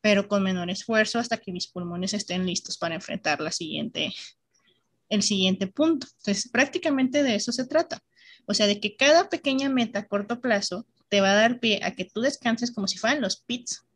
pero 0.00 0.28
con 0.28 0.44
menor 0.44 0.70
esfuerzo 0.70 1.18
hasta 1.18 1.38
que 1.38 1.50
mis 1.50 1.66
pulmones 1.66 2.14
estén 2.14 2.46
listos 2.46 2.78
para 2.78 2.94
enfrentar 2.94 3.40
la 3.40 3.50
siguiente, 3.50 4.14
el 5.08 5.24
siguiente 5.24 5.66
punto. 5.66 6.06
Entonces, 6.18 6.48
prácticamente 6.48 7.24
de 7.24 7.34
eso 7.34 7.50
se 7.50 7.66
trata. 7.66 8.04
O 8.46 8.54
sea, 8.54 8.68
de 8.68 8.78
que 8.78 8.94
cada 8.94 9.28
pequeña 9.28 9.68
meta 9.68 9.98
a 9.98 10.06
corto 10.06 10.40
plazo 10.40 10.86
te 11.14 11.20
va 11.20 11.30
a 11.30 11.36
dar 11.36 11.60
pie 11.60 11.78
a 11.84 11.94
que 11.94 12.04
tú 12.04 12.22
descanses 12.22 12.72
como 12.72 12.88
si 12.88 12.98
fueran 12.98 13.20
los 13.20 13.36
pits 13.36 13.86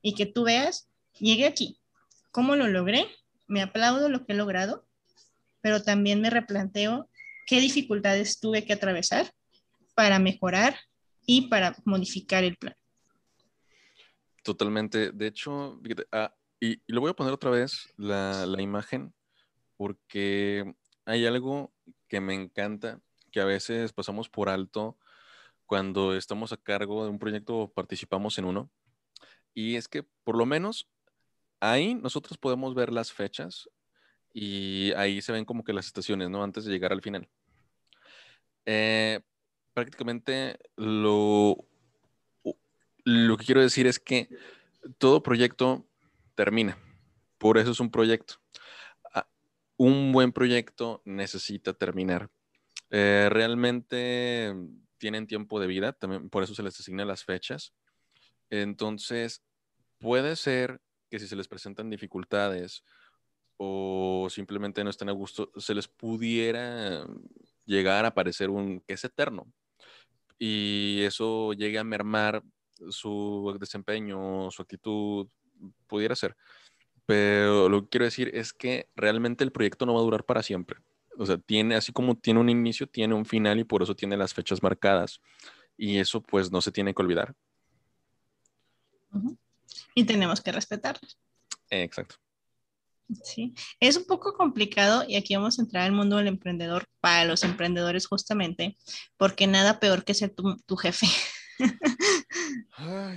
y 0.00 0.14
que 0.14 0.24
tú 0.24 0.44
veas, 0.44 0.88
llegué 1.18 1.44
aquí, 1.44 1.78
¿cómo 2.30 2.56
lo 2.56 2.66
logré? 2.66 3.06
Me 3.46 3.60
aplaudo 3.60 4.08
lo 4.08 4.24
que 4.24 4.32
he 4.32 4.36
logrado, 4.36 4.86
pero 5.60 5.82
también 5.82 6.22
me 6.22 6.30
replanteo 6.30 7.10
qué 7.46 7.60
dificultades 7.60 8.40
tuve 8.40 8.64
que 8.64 8.72
atravesar 8.72 9.34
para 9.94 10.18
mejorar 10.18 10.78
y 11.26 11.48
para 11.48 11.76
modificar 11.84 12.42
el 12.42 12.56
plan. 12.56 12.74
Totalmente. 14.42 15.12
De 15.12 15.26
hecho, 15.26 15.78
ah, 16.10 16.34
y, 16.58 16.72
y, 16.72 16.80
lo 16.86 17.02
voy 17.02 17.10
a 17.10 17.16
poner 17.16 17.34
otra 17.34 17.50
vez 17.50 17.92
la, 17.98 18.46
la 18.46 18.62
imagen 18.62 19.12
porque 19.76 20.74
hay 21.04 21.26
algo 21.26 21.70
que 22.08 22.22
me 22.22 22.32
encanta, 22.32 22.98
que 23.30 23.42
a 23.42 23.44
veces 23.44 23.92
pasamos 23.92 24.30
por 24.30 24.48
alto 24.48 24.96
cuando 25.70 26.16
estamos 26.16 26.52
a 26.52 26.56
cargo 26.56 27.04
de 27.04 27.10
un 27.10 27.20
proyecto 27.20 27.56
o 27.56 27.72
participamos 27.72 28.36
en 28.38 28.44
uno. 28.44 28.68
Y 29.54 29.76
es 29.76 29.86
que 29.86 30.02
por 30.24 30.36
lo 30.36 30.44
menos 30.44 30.88
ahí 31.60 31.94
nosotros 31.94 32.38
podemos 32.38 32.74
ver 32.74 32.92
las 32.92 33.12
fechas 33.12 33.70
y 34.34 34.90
ahí 34.96 35.22
se 35.22 35.30
ven 35.30 35.44
como 35.44 35.62
que 35.62 35.72
las 35.72 35.86
estaciones, 35.86 36.28
¿no? 36.28 36.42
Antes 36.42 36.64
de 36.64 36.72
llegar 36.72 36.90
al 36.90 37.02
final. 37.02 37.28
Eh, 38.66 39.20
prácticamente 39.72 40.58
lo, 40.74 41.64
lo 43.04 43.36
que 43.36 43.44
quiero 43.44 43.60
decir 43.60 43.86
es 43.86 44.00
que 44.00 44.28
todo 44.98 45.22
proyecto 45.22 45.86
termina. 46.34 46.76
Por 47.38 47.58
eso 47.58 47.70
es 47.70 47.78
un 47.78 47.92
proyecto 47.92 48.40
un 49.76 50.10
buen 50.10 50.32
proyecto 50.32 51.00
necesita 51.04 51.74
terminar. 51.74 52.28
Eh, 52.90 53.28
realmente 53.30 54.52
tienen 55.00 55.26
tiempo 55.26 55.58
de 55.58 55.66
vida, 55.66 55.92
también 55.92 56.30
por 56.30 56.44
eso 56.44 56.54
se 56.54 56.62
les 56.62 56.78
asignan 56.78 57.08
las 57.08 57.24
fechas. 57.24 57.72
Entonces, 58.50 59.42
puede 59.98 60.36
ser 60.36 60.80
que 61.10 61.18
si 61.18 61.26
se 61.26 61.34
les 61.34 61.48
presentan 61.48 61.90
dificultades 61.90 62.84
o 63.56 64.28
simplemente 64.30 64.84
no 64.84 64.90
están 64.90 65.08
a 65.08 65.12
gusto, 65.12 65.50
se 65.56 65.74
les 65.74 65.88
pudiera 65.88 67.04
llegar 67.64 68.04
a 68.04 68.14
parecer 68.14 68.50
un 68.50 68.80
que 68.80 68.94
es 68.94 69.04
eterno. 69.04 69.52
Y 70.38 71.02
eso 71.02 71.52
llegue 71.54 71.78
a 71.78 71.84
mermar 71.84 72.42
su 72.88 73.56
desempeño, 73.58 74.50
su 74.50 74.62
actitud, 74.62 75.28
pudiera 75.86 76.14
ser. 76.14 76.36
Pero 77.06 77.68
lo 77.68 77.82
que 77.82 77.88
quiero 77.88 78.04
decir 78.04 78.30
es 78.34 78.52
que 78.52 78.88
realmente 78.94 79.44
el 79.44 79.52
proyecto 79.52 79.84
no 79.86 79.94
va 79.94 80.00
a 80.00 80.04
durar 80.04 80.24
para 80.24 80.42
siempre. 80.42 80.80
O 81.20 81.26
sea, 81.26 81.36
tiene, 81.36 81.74
así 81.74 81.92
como 81.92 82.16
tiene 82.16 82.40
un 82.40 82.48
inicio, 82.48 82.86
tiene 82.86 83.12
un 83.12 83.26
final 83.26 83.60
y 83.60 83.64
por 83.64 83.82
eso 83.82 83.94
tiene 83.94 84.16
las 84.16 84.32
fechas 84.32 84.62
marcadas. 84.62 85.20
Y 85.76 85.98
eso 85.98 86.22
pues 86.22 86.50
no 86.50 86.62
se 86.62 86.72
tiene 86.72 86.94
que 86.94 87.02
olvidar. 87.02 87.34
Y 89.94 90.04
tenemos 90.04 90.40
que 90.40 90.50
respetarlos. 90.50 91.18
exacto. 91.68 92.14
Sí, 93.22 93.52
es 93.80 93.98
un 93.98 94.06
poco 94.06 94.32
complicado 94.32 95.04
y 95.06 95.16
aquí 95.16 95.36
vamos 95.36 95.58
a 95.58 95.62
entrar 95.62 95.84
al 95.84 95.92
mundo 95.92 96.16
del 96.16 96.28
emprendedor 96.28 96.86
para 97.00 97.26
los 97.26 97.44
emprendedores 97.44 98.06
justamente, 98.06 98.78
porque 99.18 99.46
nada 99.46 99.78
peor 99.78 100.04
que 100.04 100.14
ser 100.14 100.30
tu, 100.30 100.56
tu 100.64 100.76
jefe. 100.76 101.06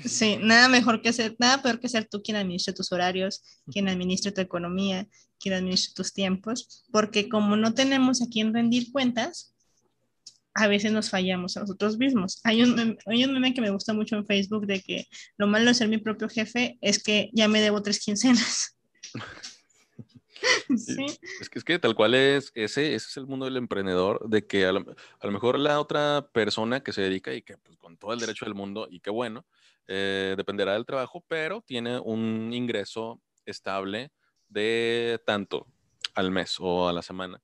Sí, 0.03 0.37
nada 0.41 0.67
mejor 0.67 1.01
que 1.01 1.13
ser, 1.13 1.37
nada 1.39 1.61
peor 1.61 1.79
que 1.79 1.87
ser 1.87 2.05
tú 2.05 2.21
quien 2.21 2.35
administre 2.35 2.73
tus 2.73 2.91
horarios, 2.91 3.41
quien 3.71 3.87
administre 3.87 4.33
tu 4.33 4.41
economía, 4.41 5.07
quien 5.43 5.55
administre 5.55 5.93
tus 5.93 6.13
tiempos, 6.13 6.85
porque 6.91 7.27
como 7.27 7.57
no 7.57 7.73
tenemos 7.73 8.21
a 8.21 8.27
quien 8.29 8.53
rendir 8.53 8.91
cuentas, 8.93 9.53
a 10.53 10.67
veces 10.67 10.91
nos 10.91 11.09
fallamos 11.09 11.57
a 11.57 11.61
nosotros 11.61 11.97
mismos. 11.97 12.39
Hay 12.43 12.63
un, 12.63 12.97
hay 13.05 13.25
un 13.25 13.33
meme 13.33 13.53
que 13.53 13.61
me 13.61 13.71
gusta 13.71 13.93
mucho 13.93 14.15
en 14.15 14.25
Facebook 14.25 14.65
de 14.65 14.81
que 14.81 15.07
lo 15.37 15.47
malo 15.47 15.65
de 15.65 15.73
ser 15.73 15.89
mi 15.89 15.97
propio 15.97 16.29
jefe 16.29 16.77
es 16.79 17.03
que 17.03 17.29
ya 17.33 17.47
me 17.47 17.59
debo 17.59 17.81
tres 17.81 17.99
quincenas. 17.99 18.77
¿Sí? 20.77 21.05
Es, 21.39 21.49
que, 21.49 21.59
es 21.59 21.65
que 21.65 21.79
tal 21.79 21.95
cual 21.95 22.13
es, 22.15 22.51
ese, 22.53 22.93
ese 22.95 23.07
es 23.09 23.17
el 23.17 23.27
mundo 23.27 23.45
del 23.45 23.57
emprendedor, 23.57 24.27
de 24.29 24.45
que 24.45 24.65
a 24.65 24.71
lo, 24.71 24.85
mejor 25.31 25.57
la 25.57 25.79
otra 25.79 26.27
persona 26.33 26.81
que 26.81 26.93
se 26.93 27.01
dedica 27.01 27.33
y 27.33 27.41
que 27.41 27.57
pues, 27.57 27.77
con 27.77 27.97
todo 27.97 28.13
el 28.13 28.19
derecho 28.19 28.45
del 28.45 28.53
mundo, 28.53 28.87
y 28.89 28.99
qué 28.99 29.09
bueno, 29.09 29.45
eh, 29.87 30.35
dependerá 30.37 30.73
del 30.73 30.85
trabajo, 30.85 31.23
pero 31.27 31.61
tiene 31.61 31.99
un 31.99 32.51
ingreso 32.53 33.21
estable 33.45 34.11
de 34.53 35.21
tanto 35.25 35.67
al 36.15 36.31
mes 36.31 36.57
o 36.59 36.87
a 36.87 36.93
la 36.93 37.01
semana. 37.01 37.41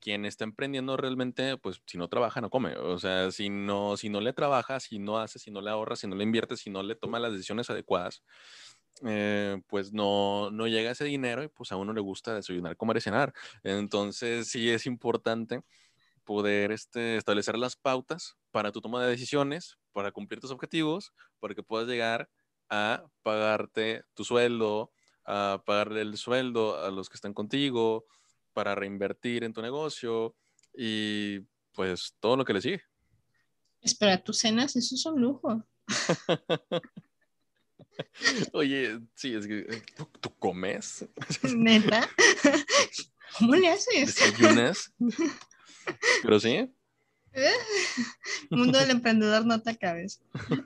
Quien 0.00 0.24
está 0.24 0.44
emprendiendo 0.44 0.96
realmente, 0.96 1.58
pues 1.58 1.82
si 1.86 1.98
no 1.98 2.08
trabaja, 2.08 2.40
no 2.40 2.50
come. 2.50 2.76
O 2.76 2.98
sea, 2.98 3.30
si 3.30 3.50
no, 3.50 3.96
si 3.96 4.08
no 4.08 4.20
le 4.20 4.32
trabaja, 4.32 4.80
si 4.80 4.98
no 4.98 5.18
hace, 5.18 5.38
si 5.38 5.50
no 5.50 5.60
le 5.60 5.70
ahorra, 5.70 5.96
si 5.96 6.06
no 6.06 6.16
le 6.16 6.24
invierte, 6.24 6.56
si 6.56 6.70
no 6.70 6.82
le 6.82 6.94
toma 6.94 7.18
las 7.20 7.32
decisiones 7.32 7.68
adecuadas, 7.68 8.22
eh, 9.04 9.60
pues 9.68 9.92
no, 9.92 10.50
no 10.50 10.66
llega 10.68 10.90
ese 10.90 11.04
dinero 11.04 11.42
y 11.42 11.48
pues 11.48 11.70
a 11.72 11.76
uno 11.76 11.92
le 11.92 12.00
gusta 12.00 12.34
desayunar, 12.34 12.76
comer 12.76 12.96
y 12.96 13.00
cenar. 13.02 13.32
Entonces 13.62 14.48
sí 14.48 14.70
es 14.70 14.86
importante 14.86 15.62
poder 16.24 16.72
este, 16.72 17.16
establecer 17.16 17.58
las 17.58 17.76
pautas 17.76 18.36
para 18.50 18.72
tu 18.72 18.80
toma 18.80 19.02
de 19.02 19.10
decisiones, 19.10 19.78
para 19.92 20.12
cumplir 20.12 20.40
tus 20.40 20.50
objetivos, 20.50 21.12
para 21.40 21.54
que 21.54 21.62
puedas 21.62 21.88
llegar 21.88 22.30
a 22.70 23.04
pagarte 23.22 24.04
tu 24.14 24.24
sueldo, 24.24 24.92
a 25.30 25.62
pagarle 25.64 26.00
el 26.00 26.16
sueldo 26.16 26.82
a 26.82 26.90
los 26.90 27.08
que 27.08 27.14
están 27.14 27.34
contigo, 27.34 28.04
para 28.52 28.74
reinvertir 28.74 29.44
en 29.44 29.52
tu 29.52 29.62
negocio 29.62 30.34
y 30.76 31.38
pues 31.72 32.16
todo 32.18 32.36
lo 32.36 32.44
que 32.44 32.52
le 32.52 32.60
sigue. 32.60 32.82
Espera, 33.80 34.22
tus 34.22 34.38
cenas, 34.38 34.74
eso 34.76 34.94
es 34.94 35.06
un 35.06 35.20
lujo. 35.20 35.64
Oye, 38.52 38.98
sí, 39.14 39.34
es 39.34 39.46
que 39.46 39.60
eh, 39.60 39.82
tú, 40.20 40.34
comes. 40.38 41.06
¿Neta? 41.56 42.08
¿Cómo 43.38 43.54
le 43.54 43.68
haces? 43.68 44.16
¿Desayunas? 44.16 44.92
Pero 46.22 46.40
sí. 46.40 46.74
Mundo 48.50 48.78
del 48.78 48.90
emprendedor 48.90 49.46
no 49.46 49.62
te 49.62 49.70
acabes. 49.70 50.20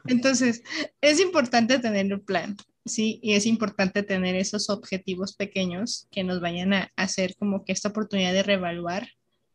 Entonces, 0.06 0.62
es 1.02 1.20
importante 1.20 1.78
tener 1.78 2.12
un 2.12 2.20
plan. 2.20 2.56
Sí, 2.86 3.18
y 3.22 3.32
es 3.32 3.46
importante 3.46 4.02
tener 4.02 4.34
esos 4.34 4.68
objetivos 4.68 5.34
pequeños 5.34 6.06
que 6.10 6.22
nos 6.22 6.40
vayan 6.40 6.74
a 6.74 6.92
hacer 6.96 7.34
como 7.36 7.64
que 7.64 7.72
esta 7.72 7.88
oportunidad 7.88 8.32
de 8.34 8.42
reevaluar 8.42 9.08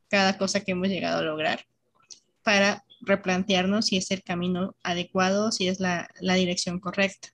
cada 0.09 0.37
cosa 0.37 0.61
que 0.61 0.71
hemos 0.71 0.87
llegado 0.87 1.19
a 1.19 1.23
lograr 1.23 1.65
para 2.43 2.83
replantearnos 3.01 3.85
si 3.85 3.97
es 3.97 4.09
el 4.09 4.23
camino 4.23 4.75
adecuado, 4.81 5.51
si 5.51 5.67
es 5.67 5.79
la, 5.79 6.09
la 6.19 6.33
dirección 6.33 6.79
correcta. 6.79 7.29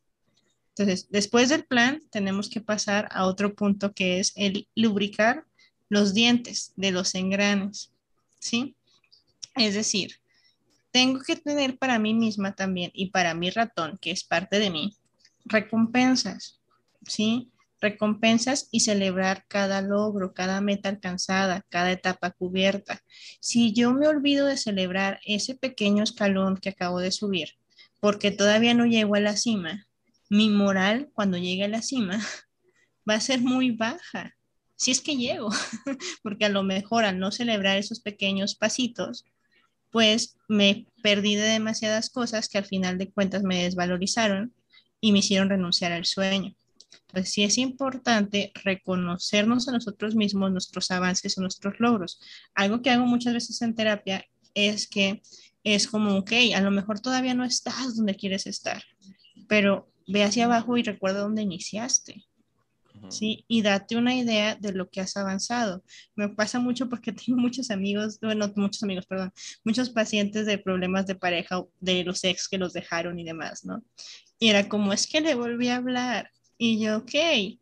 Entonces, 0.70 1.08
después 1.10 1.48
del 1.48 1.64
plan, 1.64 2.02
tenemos 2.12 2.50
que 2.50 2.60
pasar 2.60 3.08
a 3.12 3.26
otro 3.26 3.56
punto 3.56 3.94
que 3.94 4.20
es 4.20 4.34
el 4.36 4.68
lubricar 4.76 5.46
los 5.88 6.14
dientes 6.14 6.74
de 6.76 6.92
los 6.92 7.16
engranes, 7.16 7.94
¿sí? 8.40 8.76
Es 9.56 9.74
decir, 9.74 10.18
tengo 10.92 11.22
que 11.22 11.38
tener 11.38 11.78
para 11.78 12.00
mí 12.00 12.14
misma 12.14 12.54
también 12.54 12.92
y 12.94 13.12
para 13.12 13.34
mi 13.34 13.50
ratón, 13.50 13.98
que 14.02 14.12
es 14.12 14.26
parte 14.26 14.60
de 14.60 14.70
mí, 14.70 14.94
recompensas, 15.46 16.60
¿sí? 17.08 17.52
Recompensas 17.80 18.68
y 18.72 18.80
celebrar 18.82 19.46
cada 19.48 19.82
logro, 19.82 20.34
cada 20.34 20.60
meta 20.60 20.90
alcanzada, 20.90 21.66
cada 21.70 21.92
etapa 21.92 22.32
cubierta. 22.32 23.02
Si 23.40 23.74
yo 23.74 23.94
me 23.94 24.08
olvido 24.08 24.48
de 24.48 24.58
celebrar 24.58 25.20
ese 25.26 25.56
pequeño 25.56 26.04
escalón 26.04 26.58
que 26.58 26.70
acabo 26.70 27.00
de 27.00 27.12
subir, 27.12 27.50
porque 28.00 28.32
todavía 28.32 28.74
no 28.74 28.86
llego 28.86 29.16
a 29.16 29.20
la 29.20 29.38
cima, 29.38 29.88
mi 30.30 30.50
moral 30.50 31.12
cuando 31.14 31.38
llegue 31.38 31.66
a 31.66 31.70
la 31.70 31.82
cima 31.82 32.20
va 33.10 33.16
a 33.16 33.22
ser 33.22 33.42
muy 33.42 33.72
baja, 33.72 34.36
si 34.76 34.92
es 34.92 35.02
que 35.02 35.16
llego, 35.16 35.50
porque 36.24 36.46
a 36.46 36.50
lo 36.50 36.64
mejor 36.64 37.06
al 37.06 37.20
no 37.20 37.32
celebrar 37.32 37.78
esos 37.78 38.00
pequeños 38.02 38.56
pasitos, 38.56 39.26
pues 39.92 40.38
me 40.50 40.88
perdí 41.02 41.36
de 41.36 41.44
demasiadas 41.44 42.10
cosas 42.10 42.50
que 42.50 42.58
al 42.58 42.66
final 42.66 42.98
de 42.98 43.12
cuentas 43.12 43.44
me 43.44 43.64
desvalorizaron 43.64 44.54
y 45.06 45.12
me 45.12 45.20
hicieron 45.20 45.50
renunciar 45.50 45.92
al 45.92 46.04
sueño. 46.04 46.56
Entonces 47.10 47.32
sí 47.32 47.44
es 47.44 47.60
importante 47.60 48.52
reconocernos 48.64 49.68
a 49.68 49.72
nosotros 49.72 50.16
mismos 50.16 50.52
nuestros 50.52 50.90
avances 50.90 51.38
o 51.38 51.42
nuestros 51.42 51.80
logros. 51.80 52.20
Algo 52.56 52.82
que 52.82 52.90
hago 52.90 53.06
muchas 53.06 53.36
veces 53.36 53.62
en 53.62 53.76
terapia 53.76 54.26
es 54.56 54.88
que 54.88 55.22
es 55.64 55.88
como, 55.88 56.18
ok, 56.18 56.32
a 56.56 56.62
lo 56.62 56.72
mejor 56.72 57.02
todavía 57.02 57.36
no 57.36 57.46
estás 57.46 57.96
donde 57.96 58.16
quieres 58.16 58.48
estar, 58.48 58.82
pero 59.48 59.88
ve 60.08 60.24
hacia 60.24 60.46
abajo 60.46 60.76
y 60.76 60.82
recuerda 60.82 61.20
dónde 61.20 61.44
iniciaste. 61.44 62.26
¿sí? 63.10 63.46
Y 63.48 63.62
date 63.62 63.96
una 63.96 64.16
idea 64.16 64.56
de 64.56 64.74
lo 64.74 64.90
que 64.90 65.02
has 65.02 65.16
avanzado. 65.18 65.84
Me 66.16 66.30
pasa 66.30 66.60
mucho 66.60 66.90
porque 66.90 67.12
tengo 67.12 67.40
muchos 67.40 67.72
amigos, 67.72 68.20
bueno, 68.20 68.52
muchos 68.56 68.82
amigos, 68.84 69.06
perdón, 69.06 69.32
muchos 69.64 69.90
pacientes 69.90 70.46
de 70.46 70.58
problemas 70.58 71.06
de 71.06 71.16
pareja, 71.16 71.64
de 71.80 72.04
los 72.04 72.24
ex 72.24 72.48
que 72.48 72.58
los 72.58 72.74
dejaron 72.74 73.20
y 73.20 73.24
demás, 73.24 73.66
¿no? 73.66 73.84
Y 74.40 74.50
era 74.50 74.68
como, 74.68 74.94
es 74.94 75.08
que 75.08 75.22
le 75.22 75.36
volví 75.36 75.70
a 75.70 75.78
hablar. 75.78 76.32
Y 76.58 76.80
yo, 76.80 76.98
ok, 76.98 77.14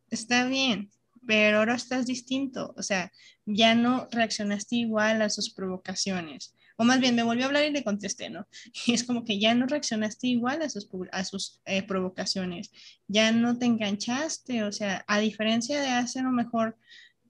está 0.10 0.46
bien, 0.46 0.92
pero 1.26 1.60
ahora 1.60 1.76
estás 1.76 2.06
distinto. 2.06 2.74
O 2.78 2.84
sea, 2.84 3.12
ya 3.46 3.76
no 3.76 4.08
reaccionaste 4.12 4.76
igual 4.78 5.22
a 5.22 5.30
sus 5.30 5.54
provocaciones 5.54 6.54
o 6.78 6.84
más 6.84 7.00
bien 7.00 7.16
me 7.16 7.24
volvió 7.24 7.44
a 7.46 7.48
hablar 7.48 7.66
y 7.66 7.72
le 7.72 7.84
contesté, 7.84 8.30
¿no? 8.30 8.48
Y 8.86 8.94
es 8.94 9.04
como 9.04 9.24
que 9.24 9.40
ya 9.40 9.56
no 9.56 9.66
reaccionaste 9.68 10.28
igual 10.28 10.62
a 10.62 10.70
sus, 10.70 10.88
a 11.12 11.24
sus 11.24 11.62
eh, 11.66 11.84
provocaciones, 11.84 12.72
ya 13.08 13.32
no 13.32 13.58
te 13.58 13.66
enganchaste, 13.66 14.64
o 14.64 14.72
sea, 14.72 15.04
a 15.08 15.20
diferencia 15.20 15.82
de 15.82 15.90
hace 15.90 16.20
a 16.20 16.24
lo 16.24 16.32
mejor 16.32 16.78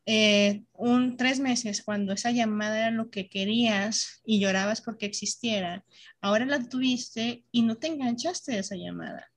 eh, 0.05 0.63
un 0.73 1.15
tres 1.17 1.39
meses 1.39 1.81
cuando 1.81 2.13
esa 2.13 2.31
llamada 2.31 2.77
era 2.77 2.91
lo 2.91 3.09
que 3.09 3.29
querías 3.29 4.21
y 4.25 4.39
llorabas 4.39 4.81
porque 4.81 5.05
existiera, 5.05 5.85
ahora 6.21 6.45
la 6.45 6.67
tuviste 6.67 7.45
y 7.51 7.61
no 7.61 7.75
te 7.75 7.87
enganchaste 7.87 8.53
de 8.53 8.59
esa 8.59 8.75
llamada. 8.75 9.32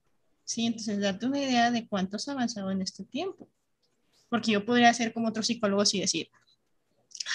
Sí, 0.47 0.65
entonces 0.65 1.01
date 1.01 1.27
una 1.27 1.43
idea 1.43 1.71
de 1.71 1.87
cuánto 1.87 2.17
has 2.17 2.29
avanzado 2.29 2.71
en 2.71 2.81
este 2.81 3.05
tiempo. 3.05 3.51
Porque 4.31 4.53
yo 4.53 4.65
podría 4.65 4.95
ser 4.95 5.13
como 5.13 5.29
otros 5.29 5.47
psicólogos 5.47 5.93
y 5.95 6.01
decir, 6.01 6.31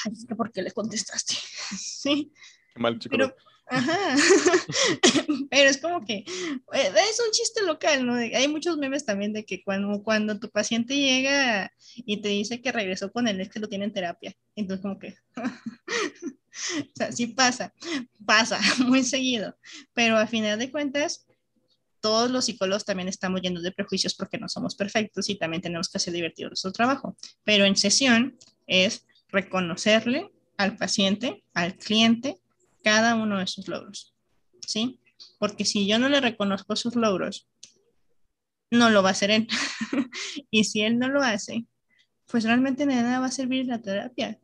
ay, 0.03 0.13
es 0.13 0.25
que 0.25 0.35
¿por 0.35 0.51
qué 0.51 0.63
le 0.63 0.71
contestaste? 0.71 1.35
sí, 1.77 2.33
Mal 2.75 2.99
chico. 2.99 3.15
Pero, 3.15 3.35
ajá. 3.67 4.15
Pero 5.49 5.69
es 5.69 5.77
como 5.77 6.05
que 6.05 6.13
eh, 6.13 6.25
es 6.73 7.21
un 7.25 7.31
chiste 7.31 7.63
local, 7.63 8.05
¿no? 8.05 8.15
Hay 8.15 8.47
muchos 8.47 8.77
memes 8.77 9.05
también 9.05 9.33
de 9.33 9.45
que 9.45 9.63
cuando, 9.63 10.01
cuando 10.03 10.39
tu 10.39 10.49
paciente 10.49 10.95
llega 10.95 11.71
y 11.95 12.21
te 12.21 12.29
dice 12.29 12.61
que 12.61 12.71
regresó 12.71 13.11
con 13.11 13.27
el 13.27 13.41
ex 13.41 13.53
que 13.53 13.59
lo 13.59 13.67
tiene 13.67 13.85
en 13.85 13.93
terapia, 13.93 14.33
entonces 14.55 14.81
como 14.81 14.99
que, 14.99 15.17
o 15.35 16.91
sea, 16.95 17.11
sí 17.11 17.27
pasa, 17.27 17.73
pasa 18.25 18.59
muy 18.85 19.03
seguido, 19.03 19.57
pero 19.93 20.17
a 20.17 20.27
final 20.27 20.57
de 20.59 20.71
cuentas, 20.71 21.25
todos 22.01 22.29
los 22.31 22.45
psicólogos 22.45 22.83
también 22.83 23.07
estamos 23.07 23.41
llenos 23.41 23.63
de 23.63 23.71
prejuicios 23.71 24.15
porque 24.15 24.37
no 24.37 24.49
somos 24.49 24.75
perfectos 24.75 25.29
y 25.29 25.35
también 25.35 25.61
tenemos 25.61 25.89
que 25.89 25.97
hacer 25.97 26.13
divertido 26.13 26.49
nuestro 26.49 26.71
trabajo, 26.71 27.15
pero 27.43 27.65
en 27.65 27.75
sesión 27.75 28.37
es 28.67 29.05
reconocerle 29.29 30.31
al 30.57 30.75
paciente, 30.77 31.43
al 31.53 31.75
cliente, 31.75 32.37
cada 32.83 33.15
uno 33.15 33.39
de 33.39 33.47
sus 33.47 33.67
logros, 33.67 34.13
¿sí? 34.67 34.99
Porque 35.39 35.65
si 35.65 35.87
yo 35.87 35.99
no 35.99 36.09
le 36.09 36.19
reconozco 36.19 36.75
sus 36.75 36.95
logros, 36.95 37.47
no 38.71 38.89
lo 38.89 39.03
va 39.03 39.09
a 39.09 39.11
hacer 39.11 39.31
él. 39.31 39.47
y 40.51 40.63
si 40.63 40.81
él 40.81 40.97
no 40.97 41.09
lo 41.09 41.21
hace, 41.21 41.65
pues 42.27 42.43
realmente 42.45 42.85
nada 42.85 43.19
va 43.19 43.27
a 43.27 43.31
servir 43.31 43.65
la 43.65 43.81
terapia. 43.81 44.39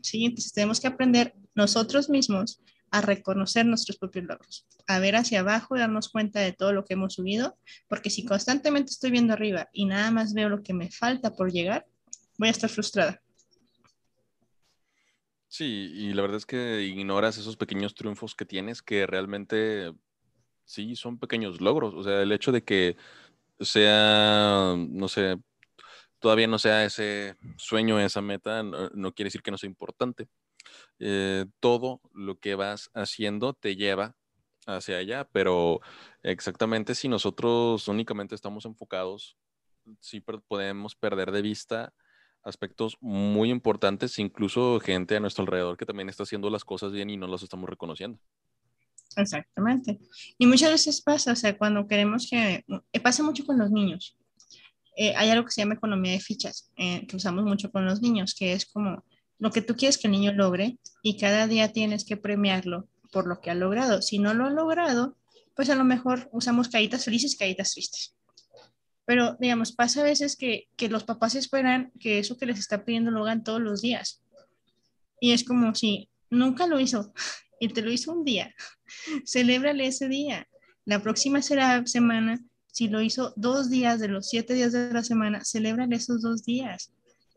Sí, 0.00 0.24
entonces 0.24 0.52
tenemos 0.52 0.80
que 0.80 0.86
aprender 0.86 1.34
nosotros 1.54 2.08
mismos 2.08 2.60
a 2.90 3.00
reconocer 3.00 3.66
nuestros 3.66 3.98
propios 3.98 4.24
logros, 4.24 4.66
a 4.86 4.98
ver 4.98 5.16
hacia 5.16 5.40
abajo 5.40 5.76
y 5.76 5.80
darnos 5.80 6.08
cuenta 6.08 6.40
de 6.40 6.52
todo 6.52 6.72
lo 6.72 6.84
que 6.84 6.94
hemos 6.94 7.14
subido, 7.14 7.58
porque 7.88 8.10
si 8.10 8.24
constantemente 8.24 8.92
estoy 8.92 9.10
viendo 9.10 9.32
arriba 9.32 9.68
y 9.72 9.86
nada 9.86 10.10
más 10.10 10.34
veo 10.34 10.48
lo 10.48 10.62
que 10.62 10.74
me 10.74 10.90
falta 10.90 11.34
por 11.34 11.52
llegar, 11.52 11.86
voy 12.38 12.48
a 12.48 12.52
estar 12.52 12.70
frustrada. 12.70 13.20
Sí, 15.48 15.90
y 15.94 16.12
la 16.12 16.22
verdad 16.22 16.36
es 16.36 16.46
que 16.46 16.82
ignoras 16.82 17.38
esos 17.38 17.56
pequeños 17.56 17.94
triunfos 17.94 18.34
que 18.34 18.44
tienes 18.44 18.82
que 18.82 19.06
realmente 19.06 19.94
sí 20.66 20.94
son 20.94 21.18
pequeños 21.18 21.60
logros. 21.60 21.94
O 21.94 22.02
sea, 22.02 22.22
el 22.22 22.32
hecho 22.32 22.52
de 22.52 22.62
que 22.62 22.96
sea, 23.58 24.74
no 24.76 25.08
sé, 25.08 25.36
todavía 26.18 26.46
no 26.46 26.58
sea 26.58 26.84
ese 26.84 27.36
sueño, 27.56 27.98
esa 27.98 28.20
meta, 28.20 28.62
no, 28.62 29.12
quiere 29.12 29.28
decir 29.28 29.42
que 29.42 29.50
no 29.50 29.58
sea 29.58 29.68
importante. 29.68 30.28
Eh, 31.00 31.46
todo 31.60 32.00
lo 32.12 32.38
que 32.38 32.56
vas 32.56 32.90
haciendo 32.92 33.52
te 33.54 33.76
lleva 33.76 34.16
hacia 34.66 34.98
allá, 34.98 35.28
pero 35.32 35.80
exactamente 36.22 36.94
si 36.94 37.08
nosotros 37.08 37.86
únicamente 37.88 38.34
estamos 38.34 38.64
enfocados, 38.66 39.36
sí 40.00 40.20
podemos 40.20 40.94
perder 40.96 41.30
de 41.30 41.42
vista 41.42 41.94
aspectos 42.42 42.96
muy 43.00 43.50
importantes, 43.50 44.18
incluso 44.18 44.80
gente 44.80 45.16
a 45.16 45.20
nuestro 45.20 45.42
alrededor 45.42 45.76
que 45.76 45.86
también 45.86 46.08
está 46.08 46.24
haciendo 46.24 46.50
las 46.50 46.64
cosas 46.64 46.92
bien 46.92 47.10
y 47.10 47.16
no 47.16 47.26
las 47.26 47.42
estamos 47.42 47.68
reconociendo. 47.70 48.18
Exactamente. 49.16 49.98
Y 50.36 50.46
muchas 50.46 50.70
veces 50.70 51.00
pasa, 51.00 51.32
o 51.32 51.36
sea, 51.36 51.56
cuando 51.56 51.86
queremos 51.86 52.28
que, 52.28 52.64
eh, 52.92 53.00
pasa 53.00 53.22
mucho 53.22 53.44
con 53.46 53.58
los 53.58 53.70
niños. 53.70 54.16
Eh, 54.96 55.14
hay 55.16 55.30
algo 55.30 55.44
que 55.44 55.52
se 55.52 55.62
llama 55.62 55.74
economía 55.74 56.12
de 56.12 56.20
fichas, 56.20 56.72
que 56.76 57.16
usamos 57.16 57.44
mucho 57.44 57.70
con 57.70 57.86
los 57.86 58.02
niños, 58.02 58.34
que 58.34 58.52
es 58.52 58.66
como 58.66 59.04
lo 59.38 59.50
que 59.50 59.62
tú 59.62 59.76
quieres 59.76 59.98
que 59.98 60.08
el 60.08 60.12
niño 60.12 60.32
logre 60.32 60.78
y 61.02 61.16
cada 61.16 61.46
día 61.46 61.72
tienes 61.72 62.04
que 62.04 62.16
premiarlo 62.16 62.88
por 63.12 63.26
lo 63.26 63.40
que 63.40 63.50
ha 63.50 63.54
logrado. 63.54 64.02
Si 64.02 64.18
no 64.18 64.34
lo 64.34 64.46
ha 64.46 64.50
logrado, 64.50 65.16
pues 65.54 65.70
a 65.70 65.74
lo 65.74 65.84
mejor 65.84 66.28
usamos 66.32 66.68
caritas 66.68 67.04
felices 67.04 67.34
y 67.34 67.36
caritas 67.36 67.72
tristes. 67.72 68.14
Pero, 69.04 69.36
digamos, 69.40 69.72
pasa 69.72 70.00
a 70.00 70.04
veces 70.04 70.36
que, 70.36 70.68
que 70.76 70.88
los 70.88 71.04
papás 71.04 71.34
esperan 71.34 71.92
que 71.98 72.18
eso 72.18 72.36
que 72.36 72.46
les 72.46 72.58
está 72.58 72.84
pidiendo 72.84 73.10
lo 73.10 73.22
hagan 73.22 73.42
todos 73.42 73.60
los 73.60 73.80
días. 73.80 74.22
Y 75.20 75.32
es 75.32 75.44
como 75.44 75.74
si 75.74 76.10
nunca 76.30 76.66
lo 76.66 76.78
hizo 76.78 77.12
y 77.60 77.68
te 77.68 77.82
lo 77.82 77.90
hizo 77.90 78.12
un 78.12 78.24
día, 78.24 78.54
celébrale 79.26 79.86
ese 79.86 80.08
día. 80.08 80.46
La 80.84 81.02
próxima 81.02 81.42
será 81.42 81.86
semana, 81.86 82.40
si 82.72 82.88
lo 82.88 83.00
hizo 83.00 83.32
dos 83.36 83.70
días 83.70 83.98
de 83.98 84.08
los 84.08 84.28
siete 84.28 84.54
días 84.54 84.72
de 84.72 84.92
la 84.92 85.02
semana, 85.02 85.44
celébrale 85.44 85.96
esos 85.96 86.22
dos 86.22 86.44
días. 86.44 86.92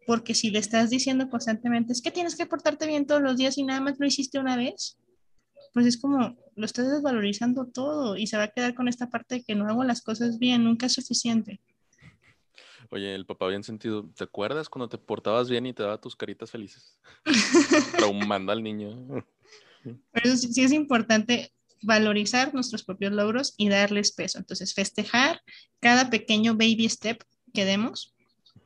Porque 0.05 0.33
si 0.33 0.49
le 0.49 0.59
estás 0.59 0.89
diciendo 0.89 1.29
constantemente, 1.29 1.93
es 1.93 2.01
que 2.01 2.11
tienes 2.11 2.35
que 2.35 2.45
portarte 2.45 2.87
bien 2.87 3.05
todos 3.05 3.21
los 3.21 3.37
días 3.37 3.57
y 3.57 3.63
nada 3.63 3.81
más 3.81 3.99
lo 3.99 4.05
hiciste 4.05 4.39
una 4.39 4.57
vez, 4.57 4.97
pues 5.73 5.85
es 5.85 5.97
como 5.99 6.37
lo 6.55 6.65
estás 6.65 6.89
desvalorizando 6.91 7.65
todo 7.67 8.17
y 8.17 8.27
se 8.27 8.37
va 8.37 8.43
a 8.43 8.47
quedar 8.49 8.73
con 8.73 8.87
esta 8.87 9.09
parte 9.09 9.35
de 9.35 9.43
que 9.43 9.55
no 9.55 9.67
hago 9.67 9.83
las 9.83 10.01
cosas 10.01 10.39
bien, 10.39 10.63
nunca 10.63 10.87
es 10.87 10.93
suficiente. 10.93 11.61
Oye, 12.89 13.15
el 13.15 13.25
papá 13.25 13.47
bien 13.47 13.63
sentido, 13.63 14.09
¿te 14.15 14.25
acuerdas 14.25 14.67
cuando 14.67 14.89
te 14.89 14.97
portabas 14.97 15.49
bien 15.49 15.65
y 15.65 15.73
te 15.73 15.83
daba 15.83 16.01
tus 16.01 16.15
caritas 16.15 16.51
felices? 16.51 16.99
Traumando 17.97 18.51
al 18.51 18.61
niño. 18.61 19.25
Pero 20.11 20.35
sí, 20.35 20.51
sí 20.51 20.63
es 20.63 20.73
importante 20.73 21.53
valorizar 21.81 22.53
nuestros 22.53 22.83
propios 22.83 23.13
logros 23.13 23.53
y 23.57 23.69
darles 23.69 24.11
peso. 24.11 24.39
Entonces, 24.39 24.73
festejar 24.73 25.41
cada 25.79 26.09
pequeño 26.09 26.53
baby 26.53 26.87
step 26.89 27.23
que 27.53 27.65
demos, 27.65 28.13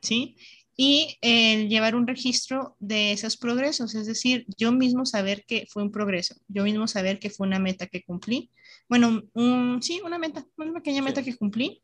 ¿sí? 0.02 0.36
Y 0.76 1.16
el 1.22 1.68
llevar 1.68 1.94
un 1.94 2.06
registro 2.06 2.76
de 2.80 3.12
esos 3.12 3.38
progresos, 3.38 3.94
es 3.94 4.06
decir, 4.06 4.44
yo 4.58 4.72
mismo 4.72 5.06
saber 5.06 5.44
que 5.46 5.66
fue 5.70 5.82
un 5.82 5.90
progreso, 5.90 6.34
yo 6.48 6.64
mismo 6.64 6.86
saber 6.86 7.18
que 7.18 7.30
fue 7.30 7.46
una 7.46 7.58
meta 7.58 7.86
que 7.86 8.02
cumplí, 8.02 8.50
bueno, 8.88 9.22
un, 9.32 9.82
sí, 9.82 10.02
una 10.04 10.18
meta, 10.18 10.44
una 10.58 10.74
pequeña 10.74 11.00
meta 11.00 11.22
que 11.22 11.34
cumplí 11.34 11.80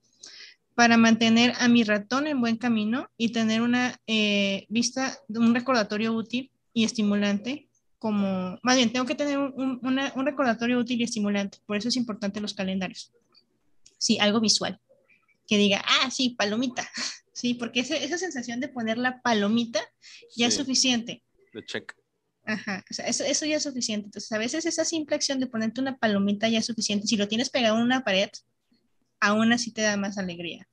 para 0.74 0.99
mantener 0.99 1.55
a 1.59 1.68
mi 1.68 1.84
ratón 1.84 2.26
en 2.26 2.40
buen 2.40 2.57
camino 2.57 3.09
y 3.16 3.32
tener 3.32 3.62
una 3.62 3.99
eh, 4.07 4.66
vista, 4.68 5.18
un 5.28 5.55
recordatorio 5.55 6.12
útil 6.12 6.51
y 6.74 6.84
estimulante, 6.84 7.68
como, 7.99 8.59
más 8.62 8.76
bien, 8.76 8.93
tengo 8.93 9.07
que 9.07 9.14
tener 9.14 9.38
un, 9.38 9.80
un 9.82 10.26
recordatorio 10.26 10.78
útil 10.78 11.01
y 11.01 11.05
estimulante, 11.05 11.59
por 11.66 11.76
eso 11.76 11.88
es 11.88 11.97
importante 11.97 12.40
los 12.40 12.53
calendarios. 12.53 13.11
Sí, 13.97 14.18
algo 14.18 14.40
visual, 14.40 14.80
que 15.47 15.57
diga, 15.57 15.82
ah, 15.86 16.11
sí, 16.11 16.30
palomita, 16.36 16.86
Sí, 17.43 17.55
porque 17.55 17.80
esa 17.80 18.18
sensación 18.18 18.61
de 18.61 18.68
poner 18.68 18.99
la 18.99 19.20
palomita 19.20 19.80
ya 20.36 20.47
es 20.47 20.55
suficiente. 20.55 21.24
De 21.53 21.64
check. 21.64 21.93
Ajá, 22.45 22.84
o 22.88 22.95
sea, 22.95 23.09
eso, 23.09 23.24
eso, 23.24 23.45
ya 23.47 23.57
es 23.57 23.64
suficiente. 23.64 24.07
Entonces, 24.07 24.30
a 24.30 24.38
veces 24.38 24.64
esa 24.64 24.84
simple 24.84 25.16
acción 25.16 25.40
de 25.40 25.49
ponerte 25.49 25.80
una 25.80 25.99
palomita 25.99 26.49
ya 26.49 26.61
es 26.61 26.66
suficiente. 26.66 27.09
Si 27.09 27.16
lo 27.16 27.26
tienes 27.26 27.51
pegado 27.51 27.78
en 27.78 27.82
una 27.82 28.05
pared, 28.05 28.30
aún 29.18 29.53
así 29.53 29.72
te 29.72 29.82
da 29.82 29.97
más 29.97 30.18
alegría. 30.18 30.68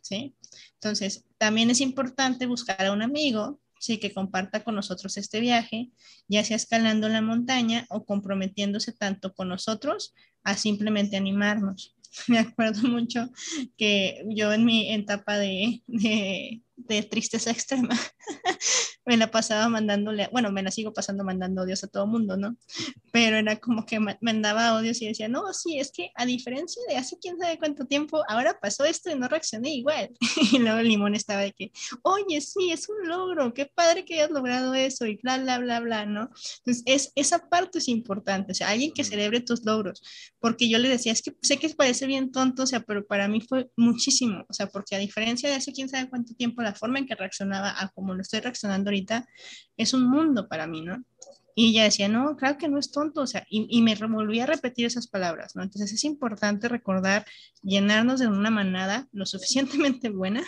¿Sí? 0.00 0.34
Entonces, 0.72 1.26
también 1.36 1.68
es 1.68 1.82
importante 1.82 2.46
buscar 2.46 2.86
a 2.86 2.92
un 2.92 3.02
amigo, 3.02 3.60
sí, 3.78 3.98
que 3.98 4.14
comparta 4.14 4.64
con 4.64 4.74
nosotros 4.74 5.18
este 5.18 5.40
viaje, 5.40 5.90
ya 6.28 6.44
sea 6.44 6.56
escalando 6.56 7.10
la 7.10 7.20
montaña 7.20 7.84
o 7.90 8.06
comprometiéndose 8.06 8.92
tanto 8.92 9.34
con 9.34 9.50
nosotros 9.50 10.14
a 10.44 10.56
simplemente 10.56 11.18
animarnos. 11.18 11.94
me 12.28 12.38
acuerdo 12.38 12.88
mucho 12.88 13.28
que 13.76 14.24
yo 14.28 14.52
en 14.52 14.64
mi 14.64 14.92
etapa 14.92 15.36
de, 15.38 15.82
de, 15.86 17.02
tristeza 17.02 17.50
extrema 17.50 17.98
me 19.06 19.16
la 19.16 19.30
pasaba 19.30 19.68
mandándole, 19.68 20.28
bueno, 20.32 20.50
me 20.50 20.62
la 20.62 20.70
sigo 20.72 20.92
pasando 20.92 21.22
mandando 21.22 21.62
odios 21.62 21.84
a 21.84 21.86
todo 21.86 22.06
mundo, 22.06 22.36
¿no? 22.36 22.56
Pero 23.12 23.36
era 23.36 23.56
como 23.56 23.86
que 23.86 24.00
mandaba 24.20 24.74
odios 24.74 25.00
y 25.00 25.06
decía, 25.06 25.28
no, 25.28 25.52
sí, 25.54 25.78
es 25.78 25.92
que 25.92 26.10
a 26.16 26.26
diferencia 26.26 26.82
de 26.88 26.96
hace 26.96 27.16
quién 27.18 27.38
sabe 27.38 27.56
cuánto 27.56 27.86
tiempo, 27.86 28.22
ahora 28.28 28.58
pasó 28.60 28.84
esto 28.84 29.10
y 29.10 29.14
no 29.14 29.28
reaccioné 29.28 29.74
igual. 29.74 30.10
Y 30.56 30.58
luego 30.58 30.78
el 30.78 30.88
limón 30.88 31.14
estaba 31.14 31.40
de 31.42 31.52
que, 31.52 31.72
oye, 32.02 32.40
sí, 32.40 32.70
es 32.70 32.88
un 32.88 33.08
logro, 33.08 33.52
qué 33.54 33.66
padre 33.66 34.04
que 34.04 34.14
hayas 34.14 34.30
logrado 34.30 34.74
eso 34.74 35.06
y 35.06 35.16
bla, 35.22 35.38
bla, 35.38 35.58
bla, 35.58 35.80
bla, 35.80 36.06
¿no? 36.06 36.30
Entonces, 36.58 36.82
es, 36.86 37.12
esa 37.14 37.48
parte 37.48 37.78
es 37.78 37.88
importante, 37.88 38.52
o 38.52 38.54
sea, 38.54 38.70
alguien 38.70 38.92
que 38.92 39.04
celebre 39.04 39.40
tus 39.40 39.64
logros, 39.64 40.02
porque 40.40 40.68
yo 40.68 40.78
le 40.78 40.88
decía, 40.88 41.12
es 41.12 41.22
que 41.22 41.36
sé 41.42 41.58
que 41.58 41.68
parece 41.70 42.06
bien 42.06 42.32
tonto, 42.32 42.64
o 42.64 42.66
sea, 42.66 42.80
pero 42.80 43.06
para 43.06 43.28
mí 43.28 43.40
fue 43.40 43.70
muchísimo, 43.76 44.44
o 44.48 44.52
sea, 44.52 44.66
porque 44.66 44.96
a 44.96 44.98
diferencia 44.98 45.48
de 45.48 45.56
hace 45.56 45.72
quién 45.72 45.88
sabe 45.88 46.08
cuánto 46.08 46.34
tiempo, 46.34 46.62
la 46.62 46.74
forma 46.74 46.98
en 46.98 47.06
que 47.06 47.14
reaccionaba 47.14 47.74
a 47.78 47.88
como 47.88 48.14
lo 48.14 48.22
estoy 48.22 48.40
reaccionando 48.40 48.90
ahorita 48.96 49.28
es 49.76 49.94
un 49.94 50.08
mundo 50.08 50.48
para 50.48 50.66
mí, 50.66 50.82
¿no? 50.82 51.04
Y 51.54 51.70
ella 51.70 51.84
decía, 51.84 52.08
no, 52.08 52.36
claro 52.36 52.58
que 52.58 52.68
no 52.68 52.78
es 52.78 52.90
tonto, 52.90 53.22
o 53.22 53.26
sea, 53.26 53.46
y, 53.48 53.80
me 53.80 53.94
volví 53.94 54.40
a 54.40 54.46
repetir 54.46 54.84
esas 54.84 55.06
palabras, 55.06 55.56
¿no? 55.56 55.62
Entonces 55.62 55.90
es 55.90 56.04
importante 56.04 56.68
recordar, 56.68 57.24
llenarnos 57.62 58.20
de 58.20 58.26
una 58.26 58.50
manada 58.50 59.08
lo 59.12 59.24
suficientemente 59.24 60.10
buena 60.10 60.44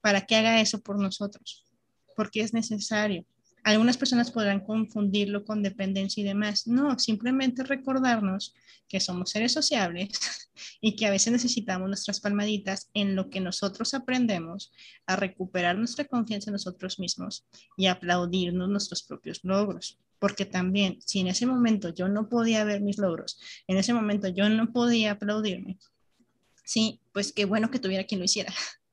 para 0.00 0.22
que 0.22 0.36
haga 0.36 0.60
eso 0.60 0.80
por 0.80 0.98
nosotros, 0.98 1.66
porque 2.16 2.40
es 2.40 2.54
necesario. 2.54 3.26
Algunas 3.66 3.96
personas 3.96 4.30
podrán 4.30 4.60
confundirlo 4.60 5.44
con 5.44 5.60
dependencia 5.60 6.20
y 6.20 6.24
demás. 6.24 6.68
No, 6.68 6.96
simplemente 7.00 7.64
recordarnos 7.64 8.54
que 8.86 9.00
somos 9.00 9.30
seres 9.30 9.50
sociables 9.50 10.08
y 10.80 10.94
que 10.94 11.04
a 11.04 11.10
veces 11.10 11.32
necesitamos 11.32 11.88
nuestras 11.88 12.20
palmaditas 12.20 12.90
en 12.94 13.16
lo 13.16 13.28
que 13.28 13.40
nosotros 13.40 13.92
aprendemos 13.92 14.70
a 15.04 15.16
recuperar 15.16 15.76
nuestra 15.76 16.04
confianza 16.04 16.50
en 16.50 16.52
nosotros 16.52 17.00
mismos 17.00 17.44
y 17.76 17.86
aplaudirnos 17.86 18.68
nuestros 18.68 19.02
propios 19.02 19.40
logros. 19.42 19.98
Porque 20.20 20.46
también, 20.46 21.00
si 21.04 21.18
en 21.18 21.26
ese 21.26 21.44
momento 21.44 21.92
yo 21.92 22.06
no 22.06 22.28
podía 22.28 22.62
ver 22.62 22.82
mis 22.82 22.98
logros, 22.98 23.40
en 23.66 23.78
ese 23.78 23.92
momento 23.92 24.28
yo 24.28 24.48
no 24.48 24.72
podía 24.72 25.10
aplaudirme, 25.10 25.76
sí, 26.62 27.00
pues 27.12 27.32
qué 27.32 27.46
bueno 27.46 27.72
que 27.72 27.80
tuviera 27.80 28.04
quien 28.04 28.20
lo 28.20 28.26
hiciera. 28.26 28.54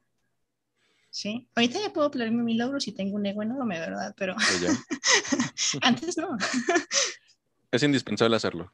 ¿sí? 1.14 1.48
Ahorita 1.56 1.80
ya 1.80 1.94
puedo 1.94 2.08
aplaudirme 2.08 2.44
mi 2.44 2.56
logro 2.56 2.80
si 2.80 2.92
tengo 2.92 3.16
un 3.16 3.26
ego 3.26 3.44
enorme, 3.44 3.80
¿verdad? 3.80 4.16
Pero 4.18 4.36
antes 5.82 6.18
no. 6.18 6.36
es 7.72 7.84
indispensable 7.84 8.36
hacerlo. 8.36 8.74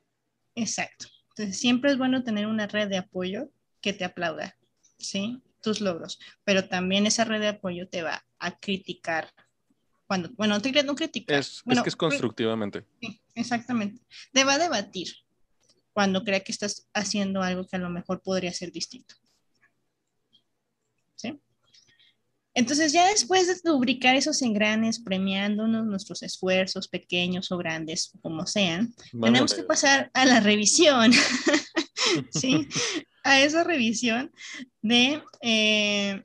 Exacto. 0.55 1.07
Entonces, 1.31 1.59
siempre 1.59 1.91
es 1.91 1.97
bueno 1.97 2.23
tener 2.23 2.47
una 2.47 2.65
red 2.65 2.87
de 2.87 2.97
apoyo 2.97 3.49
que 3.81 3.91
te 3.91 4.05
aplauda, 4.05 4.55
¿sí? 4.97 5.41
Tus 5.61 5.81
logros, 5.81 6.17
pero 6.45 6.69
también 6.69 7.05
esa 7.05 7.25
red 7.25 7.41
de 7.41 7.49
apoyo 7.49 7.89
te 7.89 8.03
va 8.03 8.25
a 8.39 8.57
criticar 8.57 9.33
cuando, 10.07 10.29
bueno, 10.37 10.55
no, 10.55 10.61
te, 10.61 10.71
no 10.83 10.95
criticar. 10.95 11.37
Es, 11.37 11.61
es 11.67 11.81
que 11.81 11.89
es 11.89 11.95
constructivamente. 11.95 12.85
Sí, 13.01 13.21
exactamente. 13.35 14.01
Te 14.31 14.45
va 14.45 14.53
a 14.53 14.57
debatir 14.57 15.13
cuando 15.91 16.23
crea 16.23 16.39
que 16.39 16.53
estás 16.53 16.87
haciendo 16.93 17.43
algo 17.43 17.67
que 17.67 17.75
a 17.75 17.79
lo 17.79 17.89
mejor 17.89 18.21
podría 18.21 18.53
ser 18.53 18.71
distinto. 18.71 19.15
¿Sí? 21.15 21.37
Entonces 22.59 22.91
ya 22.91 23.07
después 23.07 23.47
de 23.47 23.55
lubricar 23.63 24.17
esos 24.17 24.41
engranes, 24.41 24.99
premiándonos 24.99 25.85
nuestros 25.85 26.23
esfuerzos 26.23 26.89
pequeños 26.89 27.53
o 27.53 27.57
grandes, 27.57 28.11
como 28.21 28.45
sean, 28.45 28.93
tenemos 29.13 29.53
que 29.53 29.63
pasar 29.63 30.11
a 30.13 30.25
la 30.25 30.41
revisión, 30.41 31.13
¿sí? 32.31 32.67
A 33.23 33.39
esa 33.39 33.63
revisión 33.63 34.29
de... 34.81 35.23
Eh, 35.41 36.21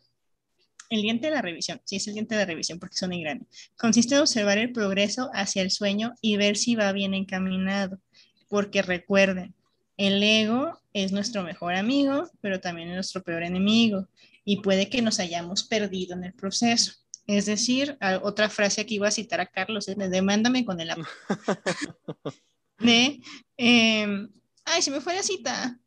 el 0.91 1.03
diente 1.03 1.29
de 1.29 1.35
la 1.35 1.43
revisión, 1.43 1.81
sí 1.85 1.97
es 1.97 2.07
el 2.09 2.15
diente 2.15 2.35
de 2.35 2.41
la 2.41 2.47
revisión 2.47 2.81
porque 2.81 2.97
son 2.97 3.13
engranes. 3.13 3.47
Consiste 3.77 4.17
en 4.17 4.23
observar 4.23 4.59
el 4.59 4.73
progreso 4.73 5.31
hacia 5.35 5.63
el 5.63 5.71
sueño 5.71 6.15
y 6.21 6.37
ver 6.37 6.57
si 6.57 6.75
va 6.75 6.91
bien 6.91 7.15
encaminado. 7.15 8.01
Porque 8.49 8.83
recuerden, 8.83 9.55
el 9.97 10.21
ego 10.23 10.81
es 10.93 11.13
nuestro 11.13 11.45
mejor 11.45 11.75
amigo, 11.75 12.29
pero 12.41 12.61
también 12.61 12.89
es 12.89 12.95
nuestro 12.95 13.23
peor 13.23 13.45
enemigo 13.45 14.09
y 14.45 14.61
puede 14.61 14.91
que 14.91 15.03
nos 15.03 15.21
hayamos 15.21 15.65
perdido 15.65 16.15
en 16.15 16.25
el 16.25 16.35
proceso. 16.35 16.93
Es 17.27 17.47
decir, 17.47 17.97
otra 18.23 18.51
frase 18.51 18.85
que 18.85 18.95
iba 18.95 19.09
a 19.09 19.13
citar 19.13 19.41
a 19.41 19.47
Carlos 19.47 19.89
es, 19.89 19.97
demándame 19.97 20.65
con 20.65 20.81
el 20.81 20.89
de, 22.79 23.21
em, 23.57 24.31
ay, 24.65 24.83
se 24.83 24.91
me 24.91 25.01
fue 25.01 25.15
la 25.15 25.23
cita. 25.23 25.79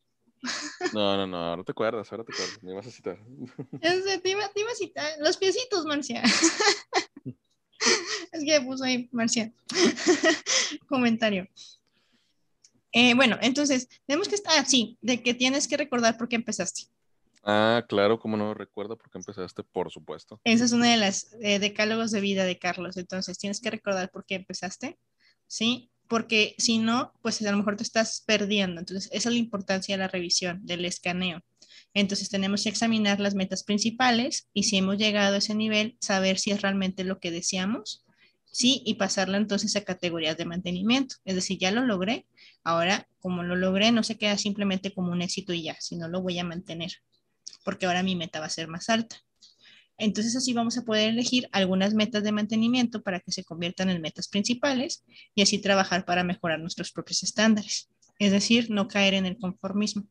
No, 0.94 1.18
no, 1.18 1.28
no, 1.28 1.38
ahora 1.38 1.64
te 1.64 1.72
acuerdas, 1.72 2.12
ahora 2.12 2.24
te 2.24 2.34
acuerdas, 2.34 2.64
me 2.64 2.72
ibas 2.72 2.88
a 2.88 2.92
citar. 2.92 3.20
te, 4.24 4.30
iba, 4.30 4.46
a 4.46 4.76
citar, 4.76 5.12
los 5.20 5.38
piecitos, 5.38 5.86
Marcia. 5.86 6.24
es 8.32 8.44
que 8.44 8.62
puso 8.62 8.84
ahí, 8.84 9.08
Marcia. 9.12 9.54
Comentario. 10.88 11.48
Eh, 12.92 13.14
bueno, 13.14 13.38
entonces, 13.42 13.88
tenemos 14.08 14.28
que 14.28 14.36
estar 14.36 14.58
así, 14.58 14.98
de 15.02 15.22
que 15.22 15.36
tienes 15.36 15.68
que 15.68 15.78
recordar 15.78 16.18
por 16.18 16.30
qué 16.30 16.36
empezaste. 16.36 16.88
Ah, 17.44 17.86
claro, 17.88 18.20
como 18.20 18.38
no 18.38 18.54
recuerdo 18.54 18.98
por 18.98 19.10
qué 19.10 19.18
empezaste, 19.20 19.64
por 19.64 19.92
supuesto. 19.92 20.42
Esa 20.44 20.66
es 20.66 20.72
una 20.72 20.92
de 20.92 20.98
las 20.98 21.34
eh, 21.42 21.60
decálogos 21.60 22.12
de 22.12 22.22
vida 22.22 22.46
de 22.46 22.60
Carlos. 22.60 22.98
Entonces, 22.98 23.38
tienes 23.38 23.62
que 23.62 23.70
recordar 23.70 24.12
por 24.12 24.26
qué 24.26 24.36
empezaste, 24.36 25.00
¿sí? 25.48 25.92
Porque 26.08 26.56
si 26.58 26.78
no, 26.80 27.14
pues 27.22 27.42
a 27.42 27.52
lo 27.52 27.58
mejor 27.58 27.78
te 27.78 27.84
estás 27.84 28.24
perdiendo. 28.26 28.80
Entonces, 28.80 29.10
esa 29.12 29.30
es 29.30 29.34
la 29.34 29.40
importancia 29.40 29.96
de 29.96 30.00
la 30.00 30.08
revisión, 30.08 30.66
del 30.66 30.86
escaneo. 30.86 31.42
Entonces, 31.94 32.30
tenemos 32.30 32.64
que 32.64 32.70
examinar 32.70 33.20
las 33.20 33.36
metas 33.36 33.64
principales 33.64 34.50
y 34.54 34.64
si 34.64 34.78
hemos 34.78 34.98
llegado 34.98 35.36
a 35.36 35.40
ese 35.40 35.56
nivel, 35.56 35.98
saber 36.02 36.40
si 36.40 36.52
es 36.52 36.62
realmente 36.62 37.04
lo 37.04 37.20
que 37.20 37.32
deseamos, 37.32 38.06
¿sí? 38.52 38.82
Y 38.86 38.96
pasarla 38.96 39.38
entonces 39.38 39.76
a 39.76 39.84
categorías 39.84 40.38
de 40.38 40.46
mantenimiento. 40.46 41.16
Es 41.26 41.36
decir, 41.36 41.58
ya 41.60 41.72
lo 41.72 41.86
logré, 41.86 42.26
ahora 42.64 43.08
como 43.20 43.44
lo 43.44 43.56
logré, 43.56 43.92
no 43.92 44.04
se 44.04 44.18
queda 44.18 44.38
simplemente 44.38 44.94
como 44.94 45.12
un 45.12 45.22
éxito 45.22 45.54
y 45.54 45.64
ya, 45.64 45.78
sino 45.80 46.08
lo 46.08 46.22
voy 46.22 46.40
a 46.40 46.44
mantener 46.44 46.92
porque 47.68 47.86
ahora 47.86 48.02
mi 48.02 48.16
meta 48.16 48.40
va 48.40 48.46
a 48.46 48.50
ser 48.50 48.70
más 48.70 48.90
alta. 48.90 49.18
Entonces 49.98 50.38
así 50.38 50.54
vamos 50.54 50.78
a 50.78 50.86
poder 50.86 51.10
elegir 51.10 51.50
algunas 51.52 51.94
metas 51.94 52.24
de 52.24 52.32
mantenimiento 52.32 53.04
para 53.04 53.20
que 53.20 53.34
se 53.34 53.44
conviertan 53.44 53.90
en 53.90 54.02
metas 54.02 54.30
principales 54.30 55.04
y 55.36 55.42
así 55.42 55.60
trabajar 55.60 56.06
para 56.06 56.24
mejorar 56.24 56.62
nuestros 56.62 56.94
propios 56.94 57.24
estándares. 57.24 57.90
Es 58.20 58.32
decir, 58.32 58.70
no 58.70 58.88
caer 58.88 59.16
en 59.16 59.26
el 59.26 59.38
conformismo. 59.38 60.08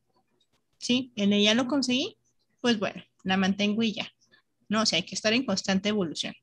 ¿Sí? 0.77 1.15
En 1.17 1.33
el 1.33 1.43
ya 1.43 1.55
lo 1.55 1.67
conseguí, 1.67 2.19
pues 2.61 2.79
bueno, 2.79 3.03
la 3.25 3.39
mantengo 3.39 3.83
y 3.83 3.95
ya. 3.95 4.13
No, 4.69 4.83
o 4.83 4.87
sea, 4.87 4.99
hay 4.99 5.05
que 5.05 5.15
estar 5.15 5.33
en 5.33 5.47
constante 5.47 5.89
evolución. 5.89 6.35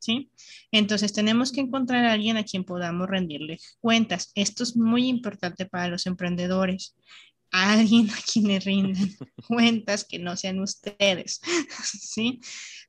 ¿Sí? 0.00 0.30
Entonces 0.70 1.14
tenemos 1.14 1.50
que 1.50 1.62
encontrar 1.62 2.04
a 2.04 2.12
alguien 2.12 2.36
a 2.36 2.44
quien 2.44 2.64
podamos 2.64 3.08
rendirle 3.08 3.58
cuentas. 3.80 4.32
Esto 4.34 4.64
es 4.64 4.76
muy 4.76 5.08
importante 5.08 5.64
para 5.64 5.88
los 5.88 6.04
emprendedores 6.04 6.94
alguien 7.50 8.10
a 8.10 8.16
quien 8.32 8.48
le 8.48 8.60
rindan 8.60 9.10
cuentas 9.48 10.04
que 10.04 10.18
no 10.18 10.36
sean 10.36 10.60
ustedes, 10.60 11.40
¿sí? 11.84 12.40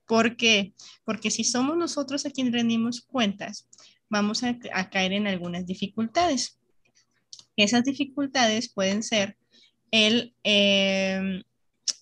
¿Por 0.05 0.35
qué? 0.37 0.73
Porque 1.03 1.31
si 1.31 1.43
somos 1.43 1.77
nosotros 1.77 2.25
a 2.25 2.31
quien 2.31 2.51
rendimos 2.51 3.01
cuentas, 3.01 3.67
vamos 4.09 4.43
a, 4.43 4.57
caer 4.89 5.13
en 5.13 5.27
algunas 5.27 5.65
dificultades. 5.65 6.59
Esas 7.55 7.83
dificultades 7.83 8.71
pueden 8.73 9.03
ser 9.03 9.37
el 9.91 10.35
em, 10.43 11.43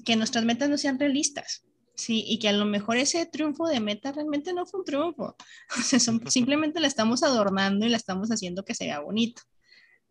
que 0.05 0.15
nuestras 0.15 0.45
metas 0.45 0.69
no 0.69 0.77
sean 0.77 0.99
realistas, 0.99 1.63
Sí, 1.99 2.23
y 2.25 2.39
que 2.39 2.47
a 2.47 2.53
lo 2.53 2.63
mejor 2.63 2.95
ese 2.95 3.25
triunfo 3.25 3.67
de 3.67 3.81
meta 3.81 4.13
realmente 4.13 4.53
no 4.53 4.65
fue 4.65 4.79
un 4.79 4.85
triunfo. 4.85 5.35
O 5.77 5.81
sea, 5.81 5.99
simplemente 5.99 6.79
la 6.79 6.87
estamos 6.87 7.23
adornando 7.23 7.85
y 7.85 7.89
la 7.89 7.97
estamos 7.97 8.29
haciendo 8.29 8.63
que 8.63 8.73
sea 8.73 9.01
bonito. 9.01 9.41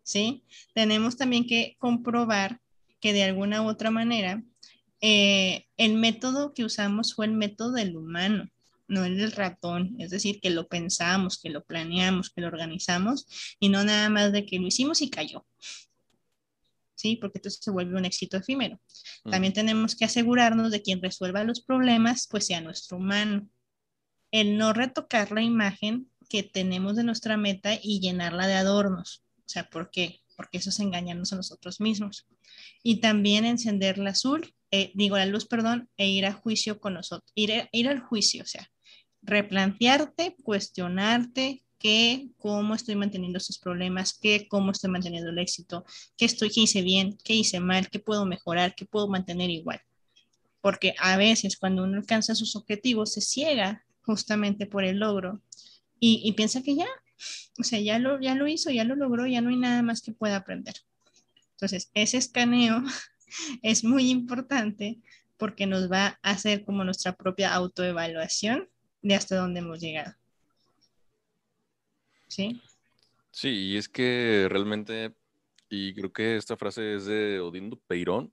¿Sí? 0.09 0.41
Tenemos 0.73 1.17
también 1.17 1.45
que 1.45 1.75
comprobar 1.77 2.59
que 2.99 3.13
de 3.13 3.21
alguna 3.21 3.61
u 3.61 3.67
otra 3.67 3.91
manera 3.91 4.43
eh, 5.01 5.67
el 5.77 5.93
método 5.93 6.55
que 6.55 6.65
usamos 6.65 7.13
fue 7.13 7.27
el 7.27 7.33
método 7.33 7.73
del 7.73 7.95
humano, 7.95 8.49
no 8.87 9.05
el 9.05 9.19
del 9.19 9.33
ratón. 9.33 9.95
Es 9.99 10.09
decir, 10.09 10.39
que 10.41 10.49
lo 10.49 10.67
pensamos, 10.67 11.39
que 11.39 11.51
lo 11.51 11.63
planeamos, 11.63 12.31
que 12.31 12.41
lo 12.41 12.47
organizamos 12.47 13.27
y 13.59 13.69
no 13.69 13.83
nada 13.83 14.09
más 14.09 14.31
de 14.31 14.47
que 14.47 14.57
lo 14.57 14.65
hicimos 14.65 15.03
y 15.03 15.11
cayó. 15.11 15.45
¿sí? 16.95 17.15
Porque 17.17 17.37
entonces 17.37 17.61
se 17.63 17.69
vuelve 17.69 17.95
un 17.95 18.05
éxito 18.05 18.35
efímero. 18.37 18.81
También 19.29 19.53
tenemos 19.53 19.95
que 19.95 20.05
asegurarnos 20.05 20.71
de 20.71 20.81
quien 20.81 21.03
resuelva 21.03 21.43
los 21.43 21.61
problemas, 21.61 22.27
pues 22.27 22.47
sea 22.47 22.61
nuestro 22.61 22.97
humano. 22.97 23.47
El 24.31 24.57
no 24.57 24.73
retocar 24.73 25.31
la 25.31 25.43
imagen 25.43 26.09
que 26.29 26.41
tenemos 26.41 26.95
de 26.95 27.03
nuestra 27.03 27.37
meta 27.37 27.75
y 27.79 27.99
llenarla 27.99 28.47
de 28.47 28.55
adornos. 28.55 29.23
O 29.49 29.51
sea, 29.51 29.67
¿por 29.67 29.89
qué? 29.89 30.21
Porque 30.37 30.59
eso 30.59 30.69
es 30.69 30.79
engañarnos 30.79 31.33
a 31.33 31.35
nosotros 31.35 31.81
mismos. 31.81 32.27
Y 32.83 32.97
también 32.97 33.45
encender 33.45 33.97
la 33.97 34.11
azul, 34.11 34.53
eh, 34.69 34.91
digo 34.93 35.17
la 35.17 35.25
luz, 35.25 35.47
perdón, 35.47 35.89
e 35.97 36.07
ir 36.07 36.27
a 36.27 36.33
juicio 36.33 36.79
con 36.79 36.93
nosotros, 36.93 37.31
ir, 37.33 37.67
ir 37.71 37.89
al 37.89 37.99
juicio, 37.99 38.43
o 38.43 38.45
sea, 38.45 38.69
replantearte, 39.23 40.35
cuestionarte, 40.43 41.63
qué, 41.79 42.29
cómo 42.37 42.75
estoy 42.75 42.93
manteniendo 42.93 43.39
estos 43.39 43.57
problemas, 43.57 44.13
qué, 44.13 44.47
cómo 44.47 44.69
estoy 44.69 44.91
manteniendo 44.91 45.31
el 45.31 45.39
éxito, 45.39 45.83
qué 46.15 46.25
estoy, 46.25 46.51
qué 46.51 46.61
hice 46.61 46.83
bien, 46.83 47.17
qué 47.23 47.33
hice 47.33 47.59
mal, 47.59 47.89
qué 47.89 47.97
puedo 47.97 48.27
mejorar, 48.27 48.75
qué 48.75 48.85
puedo 48.85 49.07
mantener 49.07 49.49
igual. 49.49 49.81
Porque 50.61 50.93
a 50.99 51.17
veces 51.17 51.57
cuando 51.57 51.85
uno 51.85 51.97
alcanza 51.97 52.35
sus 52.35 52.55
objetivos 52.55 53.13
se 53.13 53.21
ciega 53.21 53.83
justamente 54.03 54.67
por 54.67 54.83
el 54.83 54.99
logro 54.99 55.41
y, 55.99 56.21
y 56.23 56.33
piensa 56.33 56.61
que 56.61 56.75
ya, 56.75 56.87
o 57.59 57.63
sea, 57.63 57.79
ya 57.79 57.99
lo, 57.99 58.19
ya 58.19 58.35
lo 58.35 58.47
hizo, 58.47 58.69
ya 58.71 58.83
lo 58.83 58.95
logró, 58.95 59.27
ya 59.27 59.41
no 59.41 59.49
hay 59.49 59.57
nada 59.57 59.81
más 59.81 60.01
que 60.01 60.11
pueda 60.11 60.37
aprender. 60.37 60.75
Entonces, 61.51 61.91
ese 61.93 62.17
escaneo 62.17 62.83
es 63.61 63.83
muy 63.83 64.09
importante 64.09 64.99
porque 65.37 65.65
nos 65.65 65.91
va 65.91 66.19
a 66.21 66.31
hacer 66.31 66.65
como 66.65 66.83
nuestra 66.83 67.15
propia 67.15 67.53
autoevaluación 67.53 68.69
de 69.01 69.15
hasta 69.15 69.37
dónde 69.37 69.59
hemos 69.59 69.79
llegado. 69.79 70.13
¿sí? 72.29 72.61
Sí, 73.31 73.49
y 73.49 73.77
es 73.77 73.89
que 73.89 74.47
realmente, 74.49 75.13
y 75.69 75.93
creo 75.93 76.13
que 76.13 76.37
esta 76.37 76.55
frase 76.55 76.95
es 76.95 77.05
de 77.05 77.39
Odindo 77.39 77.77
Peirón, 77.87 78.31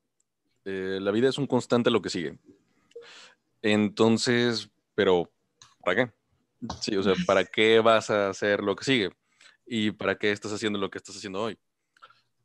eh, 0.64 0.98
la 1.00 1.10
vida 1.10 1.28
es 1.28 1.38
un 1.38 1.46
constante 1.46 1.90
lo 1.90 2.00
que 2.00 2.10
sigue. 2.10 2.38
Entonces, 3.62 4.70
pero, 4.94 5.30
¿para 5.84 6.06
qué? 6.06 6.12
Sí, 6.80 6.96
o 6.96 7.02
sea, 7.02 7.14
¿para 7.26 7.44
qué 7.44 7.80
vas 7.80 8.10
a 8.10 8.30
hacer 8.30 8.60
lo 8.60 8.76
que 8.76 8.84
sigue? 8.84 9.10
¿Y 9.66 9.90
para 9.90 10.16
qué 10.16 10.32
estás 10.32 10.52
haciendo 10.52 10.78
lo 10.78 10.90
que 10.90 10.98
estás 10.98 11.16
haciendo 11.16 11.42
hoy? 11.42 11.58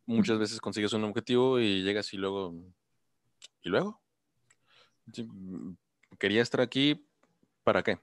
Muchas 0.05 0.39
veces 0.39 0.59
consigues 0.59 0.93
un 0.93 1.03
objetivo 1.03 1.59
y 1.59 1.83
llegas 1.83 2.13
y 2.13 2.17
luego, 2.17 2.53
¿y 3.61 3.69
luego? 3.69 3.99
quería 6.19 6.41
estar 6.41 6.61
aquí, 6.61 7.05
¿para 7.63 7.83
qué? 7.83 7.99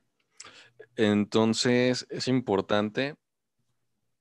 Entonces, 0.97 2.07
es 2.11 2.29
importante 2.29 3.17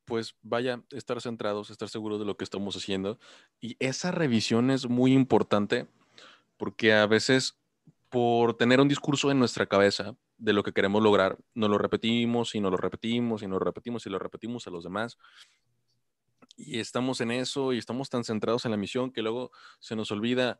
pues 0.07 0.35
vaya, 0.41 0.81
estar 0.91 1.19
centrados, 1.21 1.69
estar 1.69 1.89
seguros 1.89 2.17
de 2.17 2.25
lo 2.25 2.37
que 2.37 2.45
estamos 2.45 2.77
haciendo. 2.77 3.19
Y 3.59 3.75
esa 3.79 4.09
revisión 4.09 4.71
es 4.71 4.87
muy 4.87 5.11
importante 5.11 5.85
porque 6.55 6.93
a 6.93 7.05
veces 7.07 7.57
por 8.09 8.55
tener 8.55 8.79
un 8.79 8.87
discurso 8.87 9.31
en 9.31 9.39
nuestra 9.39 9.65
cabeza 9.65 10.15
de 10.37 10.53
lo 10.53 10.63
que 10.63 10.73
queremos 10.73 11.01
lograr, 11.01 11.37
nos 11.53 11.69
lo 11.69 11.77
repetimos 11.77 12.55
y 12.55 12.59
nos 12.59 12.71
lo 12.71 12.77
repetimos 12.77 13.43
y 13.43 13.47
nos 13.47 13.59
lo 13.59 13.65
repetimos 13.65 14.05
y 14.05 14.09
lo 14.09 14.19
repetimos 14.19 14.67
a 14.67 14.69
los 14.69 14.83
demás. 14.83 15.17
Y 16.55 16.79
estamos 16.79 17.21
en 17.21 17.31
eso 17.31 17.73
y 17.73 17.77
estamos 17.77 18.09
tan 18.09 18.23
centrados 18.23 18.65
en 18.65 18.71
la 18.71 18.77
misión 18.77 19.11
que 19.11 19.21
luego 19.21 19.51
se 19.79 19.95
nos 19.95 20.11
olvida, 20.11 20.59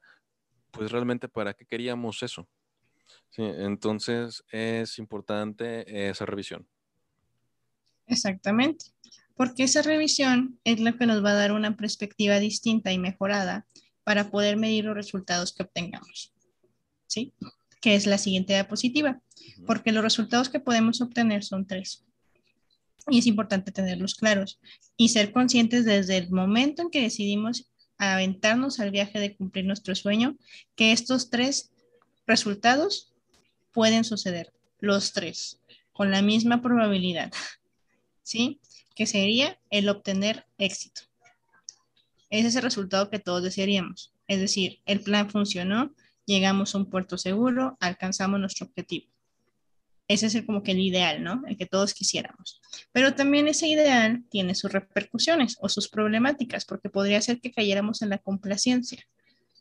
pues 0.72 0.92
realmente 0.92 1.28
para 1.28 1.54
qué 1.54 1.66
queríamos 1.66 2.24
eso. 2.24 2.48
entonces 3.38 4.44
es 4.52 5.00
importante 5.00 6.10
esa 6.10 6.26
revisión. 6.26 6.68
Exactamente 8.08 8.86
porque 9.38 9.64
esa 9.64 9.84
revisión 9.84 10.60
es 10.64 10.80
lo 10.80 10.98
que 10.98 11.06
nos 11.06 11.24
va 11.24 11.30
a 11.30 11.36
dar 11.36 11.52
una 11.52 11.78
perspectiva 11.78 12.40
distinta 12.40 12.92
y 12.92 12.98
mejorada 12.98 13.68
para 14.04 14.32
poder 14.32 14.58
medir 14.58 14.86
los 14.86 14.96
resultados 14.96 15.54
que 15.54 15.64
obtengamos. 15.64 16.34
¿Sí? 17.06 17.34
Que 17.80 17.96
es 17.96 18.08
la 18.08 18.18
siguiente 18.18 18.54
diapositiva, 18.54 19.22
porque 19.66 19.92
los 19.92 20.04
resultados 20.04 20.50
que 20.50 20.60
podemos 20.60 21.02
obtener 21.02 21.44
son 21.44 21.66
tres. 21.66 22.06
Y 23.10 23.20
es 23.20 23.28
importante 23.28 23.72
tenerlos 23.72 24.16
claros 24.16 24.60
y 24.98 25.10
ser 25.10 25.32
conscientes 25.32 25.86
desde 25.86 26.18
el 26.18 26.30
momento 26.30 26.82
en 26.82 26.90
que 26.90 27.02
decidimos 27.02 27.70
aventarnos 27.98 28.80
al 28.80 28.92
viaje 28.92 29.20
de 29.20 29.36
cumplir 29.36 29.66
nuestro 29.66 29.96
sueño, 29.96 30.38
que 30.76 30.92
estos 30.92 31.30
tres 31.30 31.72
resultados 32.28 33.14
pueden 33.72 34.04
suceder, 34.04 34.54
los 34.80 35.14
tres, 35.14 35.60
con 35.94 36.12
la 36.12 36.22
misma 36.22 36.62
probabilidad. 36.62 37.32
¿Sí? 38.24 38.60
que 38.98 39.06
sería 39.06 39.60
el 39.70 39.90
obtener 39.90 40.48
éxito. 40.58 41.02
Ese 42.32 42.48
es 42.48 42.56
el 42.56 42.64
resultado 42.64 43.12
que 43.12 43.20
todos 43.20 43.44
desearíamos. 43.44 44.12
Es 44.28 44.40
decir, 44.40 44.82
el 44.88 45.02
plan 45.02 45.30
funcionó, 45.30 45.94
llegamos 46.26 46.74
a 46.74 46.80
un 46.80 46.90
puerto 46.90 47.16
seguro, 47.20 47.78
alcanzamos 47.80 48.40
nuestro 48.40 48.66
objetivo. 48.66 49.06
Ese 50.08 50.28
es 50.28 50.36
el, 50.36 50.46
como 50.46 50.64
que 50.64 50.72
el 50.72 50.80
ideal, 50.80 51.24
¿no? 51.24 51.44
El 51.48 51.58
que 51.58 51.66
todos 51.66 51.94
quisiéramos. 51.94 52.62
Pero 52.94 53.14
también 53.16 53.48
ese 53.48 53.68
ideal 53.68 54.24
tiene 54.30 54.56
sus 54.56 54.72
repercusiones 54.72 55.58
o 55.60 55.68
sus 55.68 55.90
problemáticas, 55.90 56.66
porque 56.66 56.90
podría 56.90 57.22
ser 57.22 57.42
que 57.42 57.52
cayéramos 57.52 58.02
en 58.02 58.10
la 58.10 58.18
complacencia. 58.18 59.04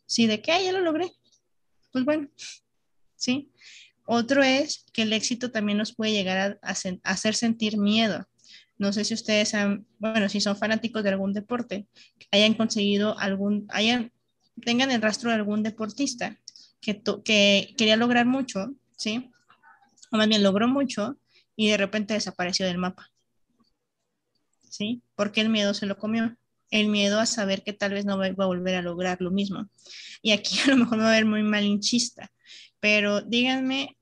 Si 0.05 0.25
de 0.25 0.41
qué, 0.41 0.63
ya 0.63 0.71
lo 0.71 0.79
logré. 0.79 1.11
Pues 1.91 2.05
bueno, 2.05 2.29
¿sí? 3.15 3.51
Otro 4.05 4.41
es 4.41 4.85
que 4.93 5.01
el 5.01 5.11
éxito 5.11 5.51
también 5.51 5.77
nos 5.77 5.93
puede 5.93 6.13
llegar 6.13 6.59
a 6.61 6.75
hacer 7.03 7.35
sentir 7.35 7.77
miedo. 7.77 8.25
No 8.77 8.93
sé 8.93 9.03
si 9.03 9.13
ustedes 9.13 9.53
han, 9.53 9.85
bueno, 9.99 10.29
si 10.29 10.39
son 10.39 10.55
fanáticos 10.55 11.03
de 11.03 11.09
algún 11.09 11.33
deporte, 11.33 11.87
hayan 12.31 12.53
conseguido 12.53 13.17
algún, 13.19 13.65
hayan, 13.69 14.11
tengan 14.63 14.91
el 14.91 15.01
rastro 15.01 15.29
de 15.29 15.35
algún 15.35 15.63
deportista 15.63 16.39
que, 16.79 17.01
que 17.25 17.73
quería 17.77 17.97
lograr 17.97 18.25
mucho, 18.25 18.73
¿sí? 18.95 19.31
O 20.11 20.17
más 20.17 20.27
bien 20.27 20.43
logró 20.43 20.67
mucho 20.67 21.17
y 21.55 21.69
de 21.69 21.77
repente 21.77 22.13
desapareció 22.13 22.65
del 22.65 22.77
mapa. 22.77 23.11
¿Sí? 24.69 25.01
Porque 25.15 25.41
el 25.41 25.49
miedo 25.49 25.73
se 25.73 25.85
lo 25.85 25.97
comió. 25.97 26.37
El 26.69 26.89
miedo 26.89 27.19
a 27.19 27.25
saber 27.25 27.63
que 27.63 27.73
tal 27.73 27.93
vez 27.93 28.05
no 28.05 28.17
va 28.17 28.27
a 28.27 28.31
volver 28.31 28.75
a 28.75 28.81
lograr 28.81 29.21
lo 29.21 29.31
mismo. 29.31 29.69
Y 30.21 30.31
aquí 30.31 30.59
a 30.65 30.67
lo 30.67 30.77
mejor 30.77 30.97
me 30.97 31.03
va 31.03 31.11
a 31.11 31.15
ver 31.15 31.25
muy 31.25 31.43
malinchista, 31.43 32.31
pero 32.79 33.21
díganme 33.21 33.97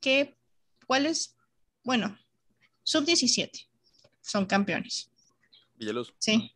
qué, 0.00 0.36
cuál 0.86 1.06
es, 1.06 1.36
bueno, 1.84 2.18
sub 2.82 3.04
17 3.04 3.68
son 4.20 4.46
campeones. 4.46 5.10
Villaluz. 5.76 6.12
Sí. 6.18 6.54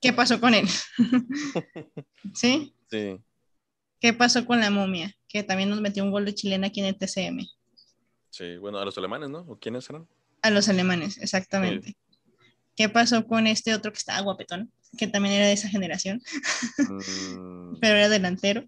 ¿Qué 0.00 0.12
pasó 0.12 0.40
con 0.40 0.54
él? 0.54 0.68
¿Sí? 2.34 2.74
Sí. 2.90 3.20
¿Qué 4.00 4.12
pasó 4.12 4.44
con 4.46 4.60
la 4.60 4.70
momia? 4.70 5.14
Que 5.28 5.42
también 5.42 5.70
nos 5.70 5.80
metió 5.80 6.02
un 6.02 6.10
gol 6.10 6.24
de 6.24 6.34
chilena 6.34 6.68
aquí 6.68 6.80
en 6.80 6.86
el 6.86 6.96
TCM. 6.96 7.46
Sí, 8.32 8.56
bueno, 8.56 8.78
a 8.78 8.84
los 8.86 8.96
alemanes, 8.96 9.28
¿no? 9.28 9.40
¿O 9.40 9.58
quiénes 9.58 9.88
eran? 9.90 10.08
A 10.40 10.50
los 10.50 10.70
alemanes, 10.70 11.18
exactamente. 11.18 11.96
¿Qué 12.74 12.88
pasó 12.88 13.26
con 13.26 13.46
este 13.46 13.74
otro 13.74 13.92
que 13.92 13.98
estaba 13.98 14.22
guapetón? 14.22 14.72
Que 14.96 15.06
también 15.06 15.34
era 15.34 15.46
de 15.46 15.52
esa 15.52 15.68
generación, 15.68 16.22
mm. 16.78 17.76
pero 17.80 17.96
era 17.96 18.08
delantero. 18.08 18.64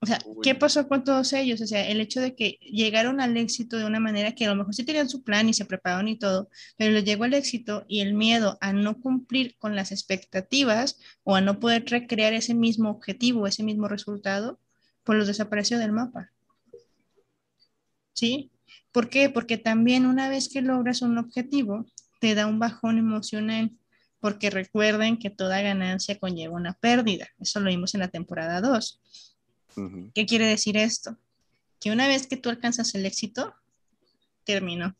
O 0.00 0.06
sea, 0.06 0.18
¿qué 0.42 0.54
pasó 0.54 0.86
con 0.86 1.02
todos 1.02 1.32
ellos? 1.32 1.62
O 1.62 1.66
sea, 1.66 1.88
el 1.88 1.98
hecho 1.98 2.20
de 2.20 2.34
que 2.34 2.58
llegaron 2.60 3.22
al 3.22 3.38
éxito 3.38 3.78
de 3.78 3.86
una 3.86 4.00
manera 4.00 4.34
que 4.34 4.44
a 4.44 4.50
lo 4.50 4.56
mejor 4.56 4.74
sí 4.74 4.84
tenían 4.84 5.08
su 5.08 5.22
plan 5.22 5.48
y 5.48 5.54
se 5.54 5.64
prepararon 5.64 6.08
y 6.08 6.18
todo, 6.18 6.50
pero 6.76 6.92
les 6.92 7.04
llegó 7.04 7.24
el 7.24 7.32
éxito 7.32 7.86
y 7.88 8.00
el 8.00 8.12
miedo 8.12 8.58
a 8.60 8.74
no 8.74 9.00
cumplir 9.00 9.56
con 9.56 9.74
las 9.74 9.92
expectativas 9.92 10.98
o 11.22 11.36
a 11.36 11.40
no 11.40 11.58
poder 11.58 11.86
recrear 11.86 12.34
ese 12.34 12.52
mismo 12.52 12.90
objetivo, 12.90 13.46
ese 13.46 13.62
mismo 13.62 13.88
resultado, 13.88 14.60
pues 15.04 15.16
los 15.16 15.26
desapareció 15.26 15.78
del 15.78 15.92
mapa. 15.92 16.33
¿Sí? 18.14 18.50
¿Por 18.92 19.10
qué? 19.10 19.28
Porque 19.28 19.58
también 19.58 20.06
una 20.06 20.28
vez 20.28 20.48
que 20.48 20.62
logras 20.62 21.02
un 21.02 21.18
objetivo, 21.18 21.84
te 22.20 22.34
da 22.34 22.46
un 22.46 22.58
bajón 22.58 22.96
emocional, 22.96 23.72
porque 24.20 24.48
recuerden 24.48 25.18
que 25.18 25.28
toda 25.28 25.60
ganancia 25.60 26.18
conlleva 26.18 26.54
una 26.54 26.72
pérdida. 26.72 27.28
Eso 27.38 27.60
lo 27.60 27.68
vimos 27.68 27.92
en 27.94 28.00
la 28.00 28.08
temporada 28.08 28.60
2 28.62 29.00
¿Qué 30.14 30.24
quiere 30.24 30.46
decir 30.46 30.76
esto? 30.76 31.18
Que 31.80 31.90
una 31.90 32.06
vez 32.06 32.26
que 32.26 32.36
tú 32.36 32.48
alcanzas 32.48 32.94
el 32.94 33.04
éxito, 33.06 33.54
terminó. 34.44 34.96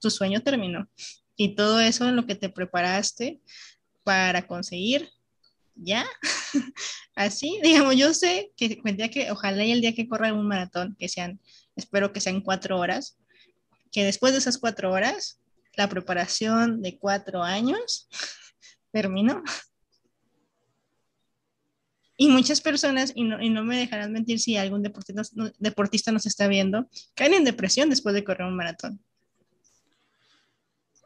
Tu 0.00 0.10
sueño 0.10 0.42
terminó. 0.42 0.88
Y 1.36 1.54
todo 1.54 1.80
eso 1.80 2.10
lo 2.10 2.26
que 2.26 2.34
te 2.34 2.48
preparaste 2.48 3.40
para 4.02 4.46
conseguir 4.46 5.08
ya, 5.76 6.06
así, 7.14 7.60
digamos, 7.62 7.96
yo 7.96 8.14
sé 8.14 8.52
que 8.56 8.80
el 8.82 9.10
que, 9.10 9.30
ojalá 9.30 9.64
y 9.64 9.72
el 9.72 9.80
día 9.80 9.94
que 9.94 10.08
corra 10.08 10.32
un 10.32 10.48
maratón, 10.48 10.96
que 10.98 11.08
sean, 11.08 11.40
espero 11.76 12.12
que 12.12 12.20
sean 12.20 12.40
cuatro 12.40 12.78
horas, 12.78 13.18
que 13.92 14.04
después 14.04 14.32
de 14.32 14.38
esas 14.38 14.58
cuatro 14.58 14.92
horas, 14.92 15.40
la 15.76 15.88
preparación 15.88 16.82
de 16.82 16.98
cuatro 16.98 17.42
años 17.42 18.08
terminó. 18.92 19.42
Y 22.18 22.28
muchas 22.28 22.62
personas, 22.62 23.12
y 23.14 23.24
no, 23.24 23.42
y 23.42 23.50
no, 23.50 23.62
me 23.62 23.76
dejarán 23.76 24.12
mentir 24.12 24.40
si 24.40 24.56
algún 24.56 24.82
deportista, 24.82 25.22
deportista 25.58 26.12
nos 26.12 26.24
está 26.24 26.48
viendo, 26.48 26.88
caen 27.14 27.34
en 27.34 27.44
depresión 27.44 27.90
después 27.90 28.14
de 28.14 28.24
correr 28.24 28.46
un 28.46 28.56
maratón. 28.56 29.04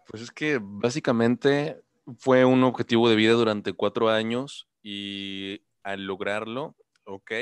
Pues 0.07 0.23
es 0.23 0.31
que 0.31 0.61
básicamente 0.61 1.81
fue 2.19 2.45
un 2.45 2.63
objetivo 2.65 3.09
de 3.09 3.17
vida 3.17 3.33
durante 3.33 3.73
cuatro 3.73 4.09
años 4.09 4.69
y 4.83 5.63
al 5.83 6.07
lograrlo, 6.07 6.77
ok, 7.05 7.33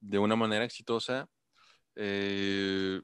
de 0.00 0.18
una 0.18 0.36
manera 0.36 0.64
exitosa, 0.64 1.28
eh, 1.96 3.02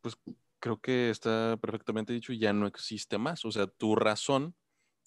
pues 0.00 0.16
creo 0.58 0.80
que 0.80 1.10
está 1.10 1.58
perfectamente 1.60 2.12
dicho 2.12 2.32
ya 2.32 2.52
no 2.52 2.66
existe 2.66 3.18
más. 3.18 3.44
O 3.44 3.52
sea, 3.52 3.66
tu 3.66 3.96
razón 3.96 4.54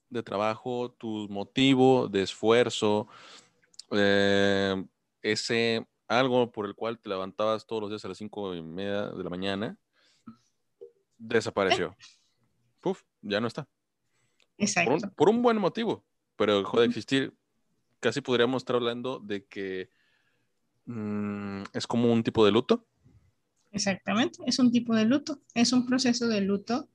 de 0.09 0.23
trabajo, 0.23 0.91
tu 0.91 1.27
motivo 1.29 2.07
de 2.07 2.23
esfuerzo, 2.23 3.07
eh, 3.91 4.85
ese 5.21 5.87
algo 6.07 6.51
por 6.51 6.65
el 6.65 6.75
cual 6.75 6.99
te 6.99 7.09
levantabas 7.09 7.65
todos 7.65 7.81
los 7.81 7.89
días 7.89 8.05
a 8.05 8.09
las 8.09 8.17
cinco 8.17 8.53
y 8.53 8.61
media 8.61 9.07
de 9.07 9.23
la 9.23 9.29
mañana, 9.29 9.77
desapareció. 11.17 11.95
Puf, 12.79 13.01
ya 13.21 13.41
no 13.41 13.47
está. 13.47 13.67
Exacto. 14.57 15.11
Por 15.15 15.29
un, 15.29 15.41
buen 15.41 15.57
motivo, 15.57 16.03
pero 16.35 16.59
dejó 16.59 16.79
de 16.79 16.87
existir. 16.87 17.33
Casi 17.99 18.21
podríamos 18.21 18.61
estar 18.61 18.75
hablando 18.75 19.19
de 19.19 19.45
que 19.45 19.89
mm, 20.85 21.63
es 21.73 21.87
como 21.87 22.11
un 22.11 22.23
tipo 22.23 22.45
de 22.45 22.51
luto. 22.51 22.85
Exactamente, 23.71 24.39
es 24.45 24.59
un 24.59 24.71
tipo 24.71 24.95
de 24.95 25.05
luto, 25.05 25.41
es 25.53 25.73
un 25.73 25.85
proceso 25.85 26.27
de 26.27 26.41
luto 26.41 26.87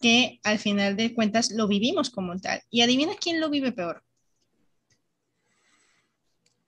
que 0.00 0.38
al 0.44 0.58
final 0.58 0.96
de 0.96 1.12
cuentas 1.14 1.50
lo 1.50 1.66
vivimos 1.66 2.10
como 2.10 2.38
tal. 2.38 2.62
Y 2.70 2.82
adivina 2.82 3.14
quién 3.20 3.40
lo 3.40 3.50
vive 3.50 3.72
peor. 3.72 4.04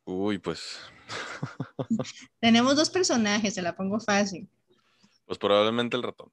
Uy, 0.05 0.38
pues. 0.38 0.80
Tenemos 2.40 2.74
dos 2.74 2.90
personajes, 2.90 3.55
se 3.55 3.62
la 3.62 3.76
pongo 3.76 4.01
fácil. 4.01 4.49
Pues 5.26 5.38
probablemente 5.38 5.97
el 5.97 6.03
ratón. 6.03 6.32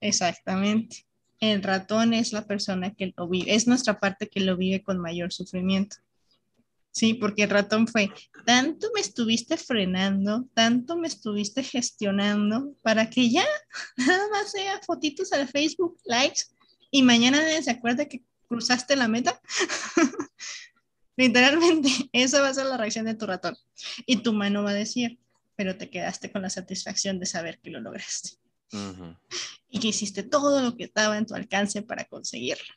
Exactamente. 0.00 1.06
El 1.40 1.62
ratón 1.62 2.14
es 2.14 2.32
la 2.32 2.46
persona 2.46 2.94
que 2.94 3.12
lo 3.16 3.28
vive, 3.28 3.54
es 3.54 3.66
nuestra 3.66 3.98
parte 3.98 4.28
que 4.28 4.40
lo 4.40 4.56
vive 4.56 4.82
con 4.82 4.98
mayor 4.98 5.32
sufrimiento. 5.32 5.96
Sí, 6.90 7.14
porque 7.14 7.42
el 7.42 7.50
ratón 7.50 7.88
fue, 7.88 8.12
tanto 8.46 8.88
me 8.94 9.00
estuviste 9.00 9.56
frenando, 9.56 10.46
tanto 10.54 10.96
me 10.96 11.08
estuviste 11.08 11.64
gestionando 11.64 12.72
para 12.82 13.10
que 13.10 13.30
ya 13.30 13.44
nada 13.96 14.28
más 14.30 14.52
sea 14.52 14.80
fotitos 14.86 15.32
al 15.32 15.48
Facebook, 15.48 15.98
likes, 16.04 16.42
y 16.92 17.02
mañana 17.02 17.42
se 17.60 17.70
acuerda 17.72 18.06
que 18.06 18.22
cruzaste 18.46 18.94
la 18.94 19.08
meta. 19.08 19.40
Literalmente, 21.16 21.90
esa 22.12 22.40
va 22.40 22.48
a 22.48 22.54
ser 22.54 22.66
la 22.66 22.76
reacción 22.76 23.06
de 23.06 23.14
tu 23.14 23.26
ratón. 23.26 23.56
Y 24.06 24.18
tu 24.18 24.32
mano 24.32 24.62
va 24.62 24.70
a 24.70 24.74
decir, 24.74 25.18
pero 25.56 25.76
te 25.76 25.90
quedaste 25.90 26.30
con 26.30 26.42
la 26.42 26.50
satisfacción 26.50 27.18
de 27.18 27.26
saber 27.26 27.58
que 27.58 27.70
lo 27.70 27.80
lograste. 27.80 28.38
Y 29.68 29.80
que 29.80 29.88
hiciste 29.88 30.22
todo 30.22 30.62
lo 30.62 30.76
que 30.76 30.84
estaba 30.84 31.18
en 31.18 31.26
tu 31.26 31.34
alcance 31.34 31.82
para 31.82 32.04
conseguirlo. 32.04 32.74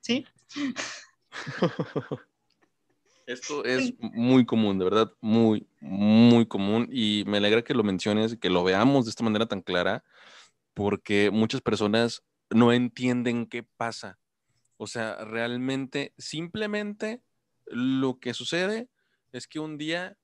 ¿Sí? 0.00 0.26
Esto 3.26 3.64
es 3.64 3.94
muy 4.00 4.44
común, 4.44 4.78
de 4.78 4.84
verdad, 4.84 5.12
muy, 5.20 5.66
muy 5.80 6.46
común. 6.46 6.88
Y 6.90 7.24
me 7.26 7.38
alegra 7.38 7.62
que 7.62 7.74
lo 7.74 7.84
menciones, 7.84 8.36
que 8.36 8.50
lo 8.50 8.64
veamos 8.64 9.04
de 9.04 9.10
esta 9.10 9.24
manera 9.24 9.46
tan 9.46 9.62
clara, 9.62 10.04
porque 10.74 11.30
muchas 11.30 11.60
personas 11.60 12.22
no 12.50 12.72
entienden 12.72 13.46
qué 13.46 13.62
pasa. 13.62 14.18
O 14.76 14.86
sea, 14.86 15.24
realmente, 15.24 16.12
simplemente 16.18 17.22
lo 17.66 18.18
que 18.18 18.34
sucede 18.34 18.88
es 19.30 19.46
que 19.46 19.60
un 19.60 19.78
día 19.78 20.18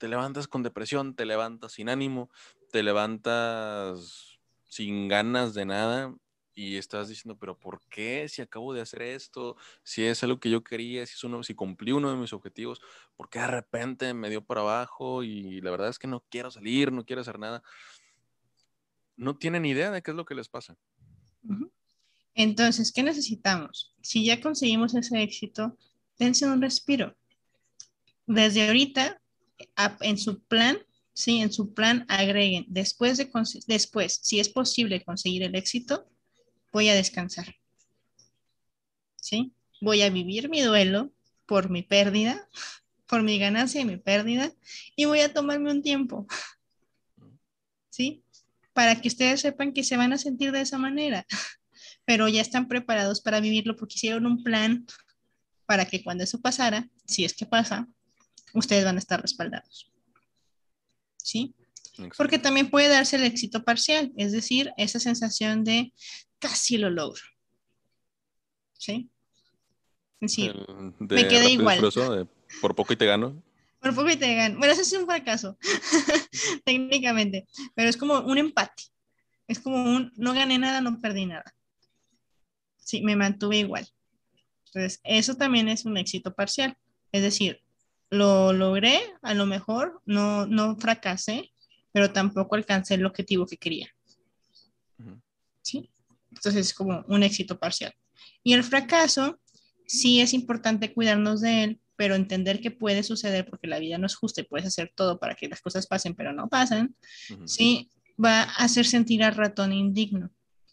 te 0.00 0.08
levantas 0.08 0.48
con 0.48 0.62
depresión, 0.62 1.14
te 1.14 1.26
levantas 1.26 1.72
sin 1.72 1.90
ánimo, 1.90 2.30
te 2.72 2.82
levantas 2.82 4.40
sin 4.66 5.08
ganas 5.08 5.52
de 5.52 5.66
nada 5.66 6.14
y 6.54 6.76
estás 6.76 7.10
diciendo, 7.10 7.36
pero 7.38 7.58
¿por 7.58 7.82
qué? 7.90 8.26
Si 8.26 8.40
acabo 8.40 8.72
de 8.72 8.80
hacer 8.80 9.02
esto, 9.02 9.58
si 9.82 10.02
es 10.04 10.24
algo 10.24 10.40
que 10.40 10.48
yo 10.48 10.64
quería, 10.64 11.04
si, 11.04 11.12
es 11.12 11.22
uno, 11.22 11.42
si 11.42 11.54
cumplí 11.54 11.92
uno 11.92 12.10
de 12.10 12.16
mis 12.16 12.32
objetivos, 12.32 12.80
¿por 13.14 13.28
qué 13.28 13.40
de 13.40 13.48
repente 13.48 14.14
me 14.14 14.30
dio 14.30 14.42
para 14.42 14.62
abajo? 14.62 15.22
Y 15.22 15.60
la 15.60 15.70
verdad 15.70 15.90
es 15.90 15.98
que 15.98 16.08
no 16.08 16.24
quiero 16.30 16.50
salir, 16.50 16.92
no 16.92 17.04
quiero 17.04 17.20
hacer 17.20 17.38
nada. 17.38 17.62
No 19.18 19.36
tienen 19.36 19.66
idea 19.66 19.90
de 19.90 20.00
qué 20.00 20.12
es 20.12 20.16
lo 20.16 20.24
que 20.24 20.34
les 20.34 20.48
pasa. 20.48 20.78
Entonces, 22.34 22.90
¿qué 22.90 23.02
necesitamos? 23.02 23.94
Si 24.00 24.24
ya 24.24 24.40
conseguimos 24.40 24.94
ese 24.94 25.22
éxito, 25.22 25.76
dense 26.18 26.46
un 26.46 26.62
respiro. 26.62 27.14
Desde 28.26 28.66
ahorita, 28.66 29.19
en 30.00 30.18
su 30.18 30.42
plan, 30.42 30.78
sí, 31.12 31.40
en 31.40 31.52
su 31.52 31.74
plan 31.74 32.06
agreguen, 32.08 32.66
después 32.68 33.18
de, 33.18 33.30
después, 33.66 34.20
si 34.22 34.40
es 34.40 34.48
posible 34.48 35.02
conseguir 35.04 35.42
el 35.42 35.54
éxito, 35.54 36.08
voy 36.72 36.88
a 36.88 36.94
descansar. 36.94 37.54
¿Sí? 39.16 39.52
Voy 39.80 40.02
a 40.02 40.10
vivir 40.10 40.48
mi 40.48 40.60
duelo 40.60 41.12
por 41.46 41.70
mi 41.70 41.82
pérdida, 41.82 42.48
por 43.06 43.22
mi 43.22 43.38
ganancia 43.38 43.80
y 43.80 43.84
mi 43.84 43.96
pérdida, 43.96 44.52
y 44.96 45.04
voy 45.04 45.20
a 45.20 45.32
tomarme 45.32 45.70
un 45.70 45.82
tiempo. 45.82 46.26
¿Sí? 47.90 48.22
Para 48.72 49.00
que 49.00 49.08
ustedes 49.08 49.40
sepan 49.40 49.72
que 49.72 49.84
se 49.84 49.96
van 49.96 50.12
a 50.12 50.18
sentir 50.18 50.52
de 50.52 50.60
esa 50.60 50.78
manera, 50.78 51.26
pero 52.04 52.28
ya 52.28 52.40
están 52.40 52.68
preparados 52.68 53.20
para 53.20 53.40
vivirlo 53.40 53.76
porque 53.76 53.96
hicieron 53.96 54.26
un 54.26 54.42
plan 54.42 54.86
para 55.66 55.84
que 55.84 56.02
cuando 56.02 56.24
eso 56.24 56.40
pasara, 56.40 56.88
si 57.04 57.24
es 57.24 57.34
que 57.34 57.46
pasa, 57.46 57.88
ustedes 58.54 58.84
van 58.84 58.96
a 58.96 58.98
estar 58.98 59.20
respaldados. 59.20 59.90
¿Sí? 61.16 61.54
Porque 62.16 62.38
también 62.38 62.70
puede 62.70 62.88
darse 62.88 63.16
el 63.16 63.24
éxito 63.24 63.62
parcial, 63.62 64.12
es 64.16 64.32
decir, 64.32 64.72
esa 64.76 64.98
sensación 65.00 65.64
de 65.64 65.92
casi 66.38 66.78
lo 66.78 66.90
logro. 66.90 67.22
¿Sí? 68.72 69.10
Sí. 70.26 70.50
me 70.98 71.28
quedé 71.28 71.52
igual. 71.52 71.80
por 72.60 72.74
poco 72.74 72.92
y 72.92 72.96
te 72.96 73.06
gano. 73.06 73.42
Por 73.80 73.94
poco 73.94 74.10
y 74.10 74.16
te 74.16 74.34
gano. 74.34 74.58
Bueno, 74.58 74.72
eso 74.72 74.82
es 74.82 74.92
un 74.92 75.06
fracaso, 75.06 75.58
técnicamente, 76.64 77.46
pero 77.74 77.88
es 77.88 77.96
como 77.96 78.20
un 78.20 78.38
empate. 78.38 78.84
Es 79.48 79.58
como 79.58 79.82
un 79.82 80.12
no 80.16 80.32
gané 80.32 80.58
nada, 80.58 80.80
no 80.80 81.00
perdí 81.00 81.26
nada. 81.26 81.54
Sí, 82.76 83.02
me 83.02 83.16
mantuve 83.16 83.58
igual. 83.58 83.88
Entonces, 84.66 85.00
eso 85.04 85.34
también 85.34 85.68
es 85.68 85.84
un 85.84 85.96
éxito 85.96 86.34
parcial. 86.34 86.76
Es 87.12 87.22
decir, 87.22 87.60
lo 88.10 88.52
logré, 88.52 89.00
a 89.22 89.34
lo 89.34 89.46
mejor 89.46 90.02
no, 90.04 90.46
no 90.46 90.76
fracasé, 90.76 91.52
pero 91.92 92.12
tampoco 92.12 92.56
alcancé 92.56 92.94
el 92.94 93.06
objetivo 93.06 93.46
que 93.46 93.56
quería. 93.56 93.88
¿Sí? 95.62 95.90
Entonces 96.30 96.66
es 96.66 96.74
como 96.74 97.04
un 97.08 97.22
éxito 97.22 97.58
parcial. 97.58 97.94
Y 98.42 98.54
el 98.54 98.64
fracaso, 98.64 99.40
sí 99.86 100.20
es 100.20 100.34
importante 100.34 100.92
cuidarnos 100.92 101.40
de 101.40 101.64
él, 101.64 101.80
pero 101.96 102.14
entender 102.14 102.60
que 102.60 102.70
puede 102.70 103.02
suceder 103.02 103.46
porque 103.48 103.66
la 103.66 103.78
vida 103.78 103.98
no 103.98 104.06
es 104.06 104.16
justa 104.16 104.40
y 104.40 104.44
puedes 104.44 104.66
hacer 104.66 104.92
todo 104.94 105.18
para 105.18 105.34
que 105.34 105.48
las 105.48 105.60
cosas 105.60 105.86
pasen, 105.86 106.14
pero 106.14 106.32
no 106.32 106.48
pasan, 106.48 106.94
sí, 107.44 107.90
va 108.22 108.42
a 108.42 108.64
hacer 108.64 108.86
sentir 108.86 109.22
al 109.22 109.34
ratón 109.34 109.72
indigno, 109.72 110.30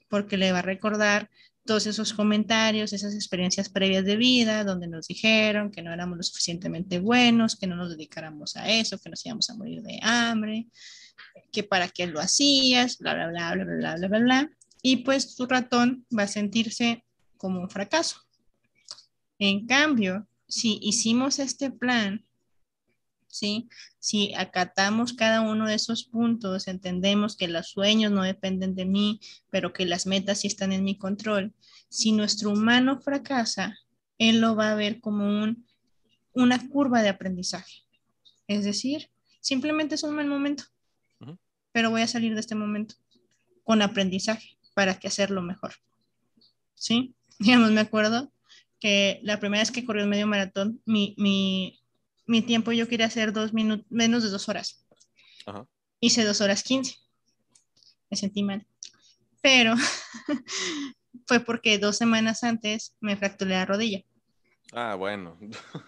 porque 0.07 0.37
le 0.37 0.51
va 0.51 0.59
a 0.59 0.63
recordar 0.63 1.29
todos 1.67 1.85
esos 1.85 2.13
comentarios, 2.13 2.93
esas 2.93 3.13
experiencias 3.13 3.69
previas 3.69 4.03
de 4.05 4.15
vida, 4.15 4.63
donde 4.63 4.87
nos 4.87 5.07
dijeron 5.07 5.69
que 5.69 5.83
no 5.83 5.93
éramos 5.93 6.17
lo 6.17 6.23
suficientemente 6.23 6.97
buenos, 6.97 7.55
que 7.55 7.67
no 7.67 7.75
nos 7.75 7.91
dedicáramos 7.91 8.55
a 8.55 8.67
eso, 8.71 8.97
que 8.97 9.11
nos 9.11 9.23
íbamos 9.23 9.47
a 9.51 9.55
morir 9.55 9.83
de 9.83 9.99
hambre, 10.01 10.67
que 11.51 11.61
para 11.61 11.87
qué 11.87 12.07
lo 12.07 12.19
hacías, 12.19 12.97
bla, 12.97 13.13
bla, 13.13 13.27
bla, 13.27 13.53
bla, 13.53 13.65
bla, 13.65 13.95
bla, 13.95 14.07
bla, 14.07 14.19
bla 14.19 14.51
y 14.81 14.97
pues 14.97 15.35
tu 15.35 15.45
ratón 15.45 16.05
va 16.17 16.23
a 16.23 16.27
sentirse 16.27 17.03
como 17.37 17.59
un 17.59 17.69
fracaso. 17.69 18.21
En 19.39 19.67
cambio, 19.67 20.27
si 20.47 20.79
hicimos 20.81 21.39
este 21.39 21.71
plan, 21.71 22.25
¿sí? 23.27 23.67
si 23.99 24.33
acatamos 24.33 25.13
cada 25.13 25.41
uno 25.41 25.67
de 25.67 25.75
esos 25.75 26.05
puntos, 26.05 26.67
entendemos 26.67 27.35
que 27.35 27.47
los 27.47 27.67
sueños 27.67 28.11
no 28.11 28.23
dependen 28.23 28.75
de 28.75 28.85
mí, 28.85 29.19
pero 29.49 29.73
que 29.73 29.85
las 29.85 30.05
metas 30.05 30.39
sí 30.39 30.47
están 30.47 30.71
en 30.71 30.83
mi 30.83 30.97
control, 30.97 31.53
si 31.89 32.11
nuestro 32.11 32.51
humano 32.51 32.99
fracasa, 32.99 33.77
él 34.17 34.41
lo 34.41 34.55
va 34.55 34.71
a 34.71 34.75
ver 34.75 34.99
como 34.99 35.25
un, 35.25 35.65
una 36.33 36.67
curva 36.67 37.01
de 37.01 37.09
aprendizaje. 37.09 37.83
Es 38.47 38.63
decir, 38.63 39.09
simplemente 39.41 39.95
es 39.95 40.03
un 40.03 40.15
mal 40.15 40.27
momento, 40.27 40.63
pero 41.71 41.89
voy 41.89 42.01
a 42.01 42.07
salir 42.07 42.33
de 42.33 42.39
este 42.39 42.55
momento 42.55 42.95
con 43.63 43.81
aprendizaje 43.81 44.57
para 44.73 44.99
que 44.99 45.07
hacerlo 45.07 45.41
mejor. 45.41 45.73
¿Sí? 46.75 47.13
Digamos, 47.39 47.71
me 47.71 47.81
acuerdo 47.81 48.31
que 48.79 49.19
la 49.23 49.39
primera 49.39 49.61
vez 49.61 49.71
que 49.71 49.85
corrió 49.85 50.03
el 50.03 50.09
medio 50.09 50.27
maratón, 50.27 50.81
mi, 50.85 51.15
mi, 51.17 51.79
mi 52.25 52.41
tiempo 52.41 52.71
yo 52.71 52.87
quería 52.87 53.07
hacer 53.07 53.33
dos 53.33 53.53
minutos, 53.53 53.85
menos 53.89 54.23
de 54.23 54.29
dos 54.29 54.49
horas. 54.49 54.85
Ajá. 55.45 55.67
Hice 55.99 56.23
dos 56.23 56.41
horas 56.41 56.63
quince. 56.63 56.95
Me 58.09 58.17
sentí 58.17 58.43
mal. 58.43 58.65
Pero 59.41 59.75
fue 61.25 61.39
porque 61.39 61.77
dos 61.77 61.97
semanas 61.97 62.43
antes 62.43 62.95
me 62.99 63.17
fracturé 63.17 63.51
la 63.51 63.65
rodilla. 63.65 64.03
Ah, 64.73 64.95
bueno. 64.95 65.37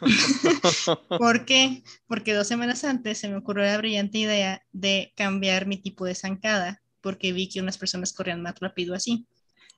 ¿Por 1.17 1.45
qué? 1.45 1.83
Porque 2.07 2.33
dos 2.33 2.47
semanas 2.47 2.83
antes 2.83 3.17
se 3.17 3.27
me 3.27 3.35
ocurrió 3.35 3.65
la 3.65 3.77
brillante 3.77 4.19
idea 4.19 4.63
de 4.71 5.11
cambiar 5.17 5.65
mi 5.65 5.77
tipo 5.77 6.05
de 6.05 6.15
zancada, 6.15 6.81
porque 7.01 7.33
vi 7.33 7.49
que 7.49 7.59
unas 7.59 7.77
personas 7.77 8.13
corrían 8.13 8.41
más 8.41 8.57
rápido 8.59 8.95
así. 8.95 9.25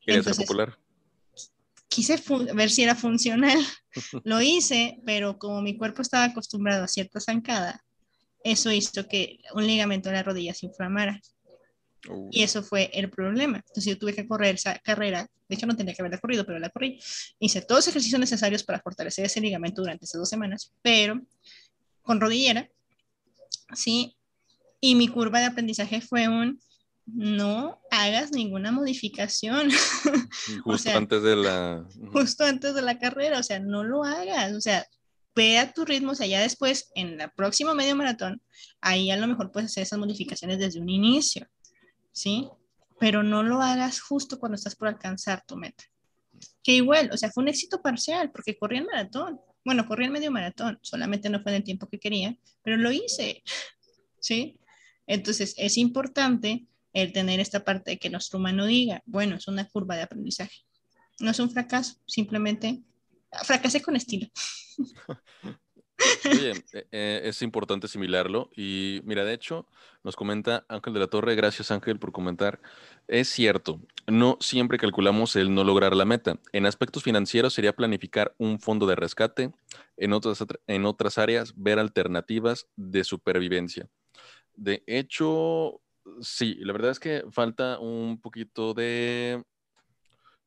¿Quieres 0.05 0.25
ser 0.25 0.35
popular? 0.35 0.77
Quise 1.87 2.21
ver 2.53 2.69
si 2.69 2.83
era 2.83 2.95
funcional. 2.95 3.59
Lo 4.23 4.41
hice, 4.41 4.99
pero 5.05 5.39
como 5.39 5.61
mi 5.61 5.77
cuerpo 5.77 6.01
estaba 6.01 6.25
acostumbrado 6.25 6.83
a 6.83 6.87
cierta 6.87 7.19
zancada, 7.19 7.83
eso 8.43 8.71
hizo 8.71 9.07
que 9.07 9.39
un 9.53 9.67
ligamento 9.67 10.09
de 10.09 10.15
la 10.15 10.23
rodilla 10.23 10.53
se 10.53 10.67
inflamara. 10.67 11.19
Y 12.31 12.43
eso 12.43 12.63
fue 12.63 12.89
el 12.93 13.09
problema. 13.09 13.57
Entonces 13.57 13.85
yo 13.85 13.97
tuve 13.97 14.13
que 14.13 14.27
correr 14.27 14.55
esa 14.55 14.77
carrera. 14.79 15.27
De 15.47 15.55
hecho, 15.55 15.67
no 15.67 15.75
tenía 15.75 15.93
que 15.93 16.01
haberla 16.01 16.19
corrido, 16.19 16.45
pero 16.45 16.59
la 16.59 16.69
corrí. 16.69 16.99
Hice 17.39 17.61
todos 17.61 17.79
los 17.79 17.87
ejercicios 17.89 18.19
necesarios 18.19 18.63
para 18.63 18.79
fortalecer 18.79 19.25
ese 19.25 19.41
ligamento 19.41 19.81
durante 19.81 20.05
esas 20.05 20.19
dos 20.19 20.29
semanas, 20.29 20.73
pero 20.81 21.21
con 22.01 22.19
rodillera, 22.19 22.69
¿sí? 23.73 24.15
Y 24.79 24.95
mi 24.95 25.07
curva 25.07 25.39
de 25.39 25.45
aprendizaje 25.45 26.01
fue 26.01 26.27
un, 26.27 26.59
no 27.05 27.79
hagas 27.91 28.31
ninguna 28.31 28.71
modificación. 28.71 29.69
Justo 30.63 30.89
antes 30.91 31.21
de 31.21 31.35
la... 31.35 31.85
Justo 32.13 32.43
antes 32.43 32.73
de 32.73 32.81
la 32.81 32.97
carrera, 32.97 33.39
o 33.39 33.43
sea, 33.43 33.59
no 33.59 33.83
lo 33.83 34.03
hagas, 34.03 34.53
o 34.53 34.61
sea, 34.61 34.85
ve 35.35 35.59
a 35.59 35.71
tu 35.71 35.85
ritmo, 35.85 36.11
o 36.11 36.15
sea, 36.15 36.27
ya 36.27 36.41
después, 36.41 36.91
en 36.95 37.17
la 37.17 37.29
próxima 37.29 37.73
medio 37.73 37.95
maratón, 37.95 38.41
ahí 38.81 39.11
a 39.11 39.17
lo 39.17 39.27
mejor 39.27 39.51
puedes 39.51 39.71
hacer 39.71 39.83
esas 39.83 39.99
modificaciones 39.99 40.59
desde 40.59 40.79
un 40.79 40.89
inicio. 40.89 41.47
¿Sí? 42.11 42.49
Pero 42.99 43.23
no 43.23 43.43
lo 43.43 43.61
hagas 43.61 43.99
justo 43.99 44.39
cuando 44.39 44.55
estás 44.55 44.75
por 44.75 44.87
alcanzar 44.87 45.43
tu 45.45 45.55
meta. 45.55 45.83
Que 46.63 46.73
igual, 46.73 47.09
o 47.11 47.17
sea, 47.17 47.31
fue 47.31 47.43
un 47.43 47.49
éxito 47.49 47.81
parcial 47.81 48.31
porque 48.31 48.57
corrí 48.57 48.77
el 48.77 48.85
maratón. 48.85 49.39
Bueno, 49.63 49.87
corrí 49.87 50.05
el 50.05 50.11
medio 50.11 50.31
maratón, 50.31 50.79
solamente 50.81 51.29
no 51.29 51.41
fue 51.41 51.51
en 51.51 51.57
el 51.57 51.63
tiempo 51.63 51.87
que 51.87 51.99
quería, 51.99 52.35
pero 52.63 52.77
lo 52.77 52.91
hice, 52.91 53.43
¿sí? 54.19 54.59
Entonces, 55.05 55.53
es 55.57 55.77
importante 55.77 56.65
el 56.93 57.13
tener 57.13 57.39
esta 57.39 57.63
parte 57.63 57.91
de 57.91 57.99
que 57.99 58.09
nuestro 58.09 58.39
humano 58.39 58.65
diga, 58.65 59.01
bueno, 59.05 59.35
es 59.35 59.47
una 59.47 59.67
curva 59.67 59.95
de 59.95 60.03
aprendizaje. 60.03 60.65
No 61.19 61.31
es 61.31 61.39
un 61.39 61.51
fracaso, 61.51 61.95
simplemente 62.05 62.81
fracasé 63.43 63.81
con 63.81 63.95
estilo. 63.95 64.27
Oye, 66.25 66.51
eh, 66.73 66.87
eh, 66.91 67.21
es 67.25 67.41
importante 67.41 67.85
asimilarlo 67.85 68.49
y 68.55 69.01
mira, 69.03 69.23
de 69.25 69.33
hecho, 69.33 69.67
nos 70.03 70.15
comenta 70.15 70.65
Ángel 70.67 70.93
de 70.93 70.99
la 70.99 71.07
Torre, 71.07 71.35
gracias 71.35 71.71
Ángel 71.71 71.99
por 71.99 72.11
comentar. 72.11 72.59
Es 73.07 73.29
cierto, 73.29 73.79
no 74.07 74.37
siempre 74.39 74.77
calculamos 74.77 75.35
el 75.35 75.53
no 75.53 75.63
lograr 75.63 75.95
la 75.95 76.05
meta. 76.05 76.39
En 76.53 76.65
aspectos 76.65 77.03
financieros 77.03 77.53
sería 77.53 77.75
planificar 77.75 78.33
un 78.37 78.59
fondo 78.59 78.85
de 78.87 78.95
rescate, 78.95 79.51
en 79.97 80.13
otras, 80.13 80.43
en 80.67 80.85
otras 80.85 81.17
áreas 81.17 81.53
ver 81.55 81.79
alternativas 81.79 82.67
de 82.75 83.03
supervivencia. 83.03 83.87
De 84.55 84.83
hecho, 84.87 85.81
sí, 86.21 86.55
la 86.59 86.73
verdad 86.73 86.91
es 86.91 86.99
que 86.99 87.23
falta 87.31 87.79
un 87.79 88.19
poquito 88.19 88.73
de... 88.73 89.43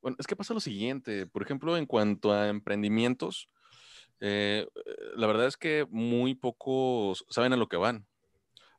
Bueno, 0.00 0.16
es 0.20 0.26
que 0.26 0.36
pasa 0.36 0.52
lo 0.52 0.60
siguiente, 0.60 1.26
por 1.26 1.42
ejemplo, 1.42 1.76
en 1.78 1.86
cuanto 1.86 2.32
a 2.32 2.48
emprendimientos, 2.48 3.48
eh, 4.20 4.66
la 5.16 5.26
verdad 5.26 5.46
es 5.46 5.56
que 5.56 5.86
muy 5.90 6.34
pocos 6.34 7.24
saben 7.28 7.52
a 7.52 7.56
lo 7.56 7.68
que 7.68 7.76
van. 7.76 8.06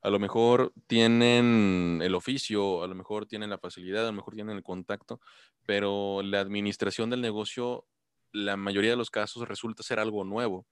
A 0.01 0.09
lo 0.09 0.19
mejor 0.19 0.71
tienen 0.87 1.99
el 2.03 2.13
oficio, 2.13 2.83
a 2.83 2.87
lo 2.87 2.93
mejor 2.93 3.25
tienen 3.25 3.49
la 3.49 3.57
facilidad, 3.57 4.03
a 4.03 4.11
lo 4.11 4.13
mejor 4.13 4.35
tienen 4.35 4.55
el 4.55 4.63
contacto, 4.63 5.19
pero 5.65 6.21
la 6.21 6.41
administración 6.41 7.09
del 7.09 7.21
negocio, 7.21 7.85
la 8.31 8.55
mayoría 8.55 8.91
de 8.91 8.97
los 8.97 9.09
casos 9.09 9.47
resulta 9.47 9.81
ser 9.81 9.99
algo 9.99 10.23
nuevo. 10.23 10.67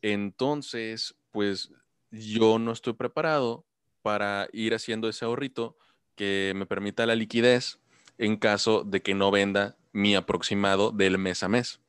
Entonces, 0.00 1.16
pues 1.32 1.72
yo 2.12 2.58
no 2.60 2.72
estoy 2.72 2.92
preparado 2.92 3.64
para 4.02 4.48
ir 4.52 4.74
haciendo 4.74 5.08
ese 5.08 5.24
ahorrito 5.24 5.76
que 6.14 6.52
me 6.54 6.66
permita 6.66 7.06
la 7.06 7.16
liquidez 7.16 7.80
en 8.18 8.36
caso 8.36 8.84
de 8.84 9.02
que 9.02 9.14
no 9.14 9.30
venda 9.30 9.76
mi 9.92 10.14
aproximado 10.14 10.92
del 10.92 11.18
mes 11.18 11.42
a 11.42 11.48
mes. 11.48 11.81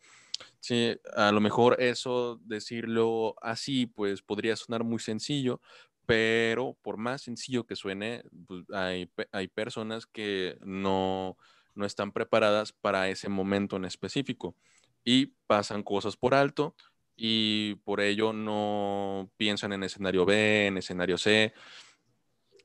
Sí, 0.64 0.98
a 1.14 1.34
lo 1.34 1.42
mejor 1.42 1.76
eso, 1.82 2.40
decirlo 2.46 3.36
así, 3.42 3.86
pues 3.86 4.22
podría 4.22 4.56
sonar 4.56 4.86
muy 4.86 5.00
sencillo, 5.00 5.60
pero 6.06 6.78
por 6.82 6.96
más 6.96 7.22
sencillo 7.22 7.66
que 7.66 7.76
suene, 7.76 8.24
pues, 8.48 8.64
hay, 8.72 9.12
hay, 9.34 9.50
personas 9.50 10.06
que 10.06 10.58
no, 10.62 11.36
no 11.76 11.86
están 11.86 12.14
preparadas 12.14 12.72
para 12.72 13.10
ese 13.10 13.28
momento 13.28 13.76
en 13.76 13.84
específico 13.84 14.56
y 15.04 15.34
pasan 15.48 15.84
cosas 15.84 16.16
por 16.16 16.34
alto 16.34 16.78
y 17.18 17.76
por 17.84 18.00
ello 18.00 18.32
no 18.32 19.30
piensan 19.36 19.74
en 19.74 19.84
escenario 19.84 20.26
B, 20.26 20.68
en 20.68 20.78
escenario 20.78 21.18
C. 21.18 21.52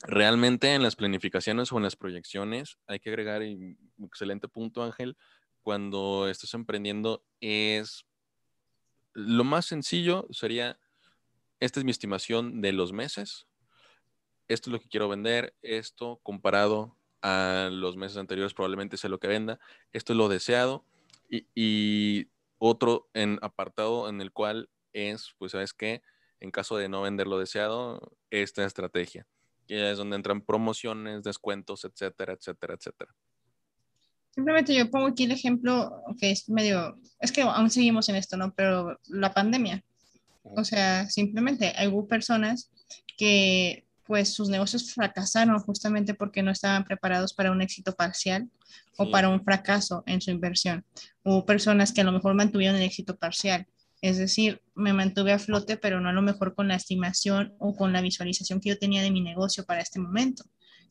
Realmente 0.03 0.72
en 0.72 0.84
las 0.84 0.94
planificaciones 0.94 1.72
o 1.72 1.78
en 1.78 1.82
las 1.82 1.96
proyecciones 1.96 2.78
hay 2.86 3.01
que 3.01 3.11
agregar, 3.11 3.42
un 3.42 3.76
excelente 4.05 4.46
punto 4.46 4.84
Ángel, 4.84 5.16
cuando 5.69 6.31
estás 6.31 6.55
emprendiendo 6.55 7.23
es 7.43 8.07
lo 9.12 9.45
más 9.45 9.66
sencillo 9.66 10.27
sería, 10.31 10.81
esta 11.61 11.79
es 11.79 11.85
mi 11.85 11.91
estimación 11.91 12.62
de 12.62 12.73
los 12.73 12.95
meses, 12.95 13.47
esto 14.49 14.71
es 14.71 14.73
lo 14.73 14.81
que 14.81 14.89
quiero 14.89 15.11
vender, 15.11 15.55
esto 15.61 16.21
comparado 16.23 16.97
a 17.21 17.69
los 17.71 17.99
meses 17.99 18.16
anteriores 18.16 18.55
probablemente 18.55 18.97
sea 18.97 19.11
lo 19.11 19.21
que 19.21 19.29
venda, 19.29 19.61
esto 19.93 20.14
es 20.14 20.16
lo 20.16 20.31
deseado 20.31 20.87
y, 21.29 22.29
otro 22.57 23.11
en 23.12 23.39
apartado 23.43 24.09
en 24.09 24.23
el 24.23 24.33
cual 24.33 24.71
es, 24.95 25.35
pues 25.37 25.53
sabes 25.53 25.75
qué, 25.75 26.01
en 26.41 26.51
caso 26.51 26.79
de 26.79 26.89
no 26.89 27.03
vender 27.03 27.27
lo 27.27 27.39
deseado, 27.39 28.16
esta 28.31 28.64
estrategia, 28.64 29.27
que 29.66 29.91
es 29.91 29.99
donde 29.99 30.16
entran 30.16 30.41
promociones, 30.41 31.25
descuentos, 31.25 31.85
etcétera, 31.85 32.33
etcétera, 32.33 32.73
etcétera. 32.73 33.14
Simplemente 34.39 34.72
yo 34.72 34.89
pongo 34.89 35.09
aquí 35.09 35.24
el 35.24 35.32
ejemplo 35.32 36.01
que 36.16 36.30
es 36.30 36.49
medio, 36.49 36.97
es 37.18 37.32
que 37.32 37.43
aún 37.43 37.70
seguimos 37.70 38.09
en 38.09 38.14
esto, 38.14 38.36
¿no? 38.36 38.55
Pero 38.55 38.97
la 39.09 39.34
pandemia. 39.34 39.82
O 40.45 40.62
sea, 40.62 41.11
simplemente 41.11 41.74
hubo 41.89 42.07
personas 42.07 42.70
que 43.16 43.84
pues 44.07 44.32
sus 44.32 44.49
negocios 44.49 44.95
fracasaron 44.95 45.59
justamente 45.59 46.14
porque 46.14 46.45
no 46.45 46.53
estaban 46.53 46.84
preparados 46.84 47.34
para 47.34 47.51
un 47.51 47.62
éxito 47.62 47.97
parcial 47.97 48.49
o 48.97 49.11
para 49.11 49.28
un 49.28 49.43
fracaso 49.43 50.05
en 50.07 50.20
su 50.20 50.30
inversión. 50.30 50.84
Hubo 51.24 51.45
personas 51.45 51.93
que 51.93 52.03
a 52.03 52.05
lo 52.05 52.12
mejor 52.12 52.34
mantuvieron 52.34 52.76
el 52.76 52.84
éxito 52.84 53.16
parcial, 53.16 53.66
es 54.03 54.18
decir, 54.18 54.62
me 54.76 54.93
mantuve 54.93 55.32
a 55.32 55.41
flote, 55.41 55.78
pero 55.78 56.01
no 56.01 56.11
a 56.11 56.12
lo 56.12 56.22
mejor 56.22 56.55
con 56.55 56.68
la 56.68 56.76
estimación 56.76 57.55
o 57.59 57.74
con 57.74 57.93
la 57.93 58.03
visualización 58.03 58.61
que 58.61 58.68
yo 58.68 58.78
tenía 58.78 59.03
de 59.03 59.11
mi 59.11 59.20
negocio 59.20 59.64
para 59.64 59.80
este 59.80 59.99
momento. 59.99 60.45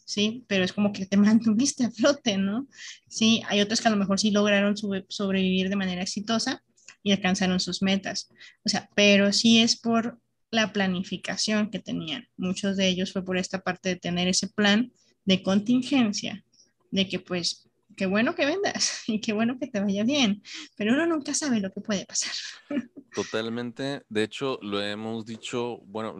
¿Sí? 0.07 0.45
Pero 0.47 0.63
es 0.63 0.73
como 0.73 0.93
que 0.93 1.05
te 1.05 1.17
mantuviste 1.17 1.83
a 1.83 1.91
flote, 1.91 2.37
¿no? 2.37 2.67
Sí, 3.07 3.43
hay 3.47 3.61
otros 3.61 3.81
que 3.81 3.89
a 3.89 3.91
lo 3.91 3.97
mejor 3.97 4.19
sí 4.19 4.31
lograron 4.31 4.75
sobrevivir 4.77 5.69
de 5.69 5.75
manera 5.75 6.01
exitosa 6.01 6.63
y 7.03 7.11
alcanzaron 7.11 7.59
sus 7.59 7.81
metas. 7.83 8.29
O 8.65 8.69
sea, 8.69 8.89
pero 8.95 9.31
sí 9.33 9.59
es 9.59 9.79
por 9.79 10.19
la 10.49 10.71
planificación 10.71 11.69
que 11.69 11.79
tenían. 11.79 12.27
Muchos 12.37 12.77
de 12.77 12.87
ellos 12.87 13.11
fue 13.11 13.23
por 13.23 13.37
esta 13.37 13.59
parte 13.59 13.89
de 13.89 13.95
tener 13.97 14.27
ese 14.29 14.47
plan 14.47 14.91
de 15.25 15.43
contingencia, 15.43 16.43
de 16.89 17.07
que 17.09 17.19
pues, 17.19 17.69
qué 17.97 18.05
bueno 18.05 18.33
que 18.33 18.45
vendas 18.45 19.03
y 19.07 19.19
qué 19.19 19.33
bueno 19.33 19.59
que 19.59 19.67
te 19.67 19.81
vaya 19.81 20.05
bien, 20.05 20.41
pero 20.77 20.93
uno 20.93 21.05
nunca 21.05 21.33
sabe 21.33 21.59
lo 21.59 21.71
que 21.71 21.81
puede 21.81 22.05
pasar. 22.05 22.31
Totalmente. 23.13 24.03
De 24.07 24.23
hecho, 24.23 24.57
lo 24.61 24.81
hemos 24.81 25.25
dicho, 25.25 25.79
bueno, 25.85 26.15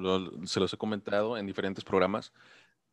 se 0.45 0.59
los 0.59 0.73
he 0.73 0.77
comentado 0.77 1.37
en 1.37 1.45
diferentes 1.45 1.85
programas. 1.85 2.33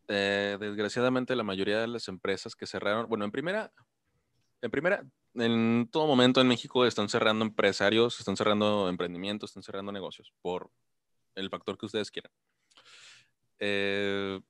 Eh, 0.09 0.59
desgraciadamente 0.61 1.35
la 1.35 1.45
mayoría 1.45 1.81
de 1.81 1.87
las 1.87 2.09
empresas 2.09 2.55
que 2.55 2.67
cerraron, 2.67 3.09
bueno, 3.09 3.25
en 3.25 3.31
primera, 3.31 3.73
en 4.61 4.71
primera, 4.71 5.05
en 5.35 5.89
todo 5.91 6.07
momento 6.07 6.41
en 6.41 6.49
México 6.49 6.85
están 6.85 7.09
cerrando 7.09 7.45
empresarios, 7.45 8.19
están 8.19 8.37
cerrando 8.37 8.89
emprendimientos, 8.89 9.51
están 9.51 9.63
cerrando 9.63 9.93
negocios 9.93 10.33
por 10.43 10.71
el 11.35 11.49
factor 11.49 11.79
que 11.79 11.87
ustedes 11.87 12.11
quieran. 12.11 12.33
Eh, 13.59 14.41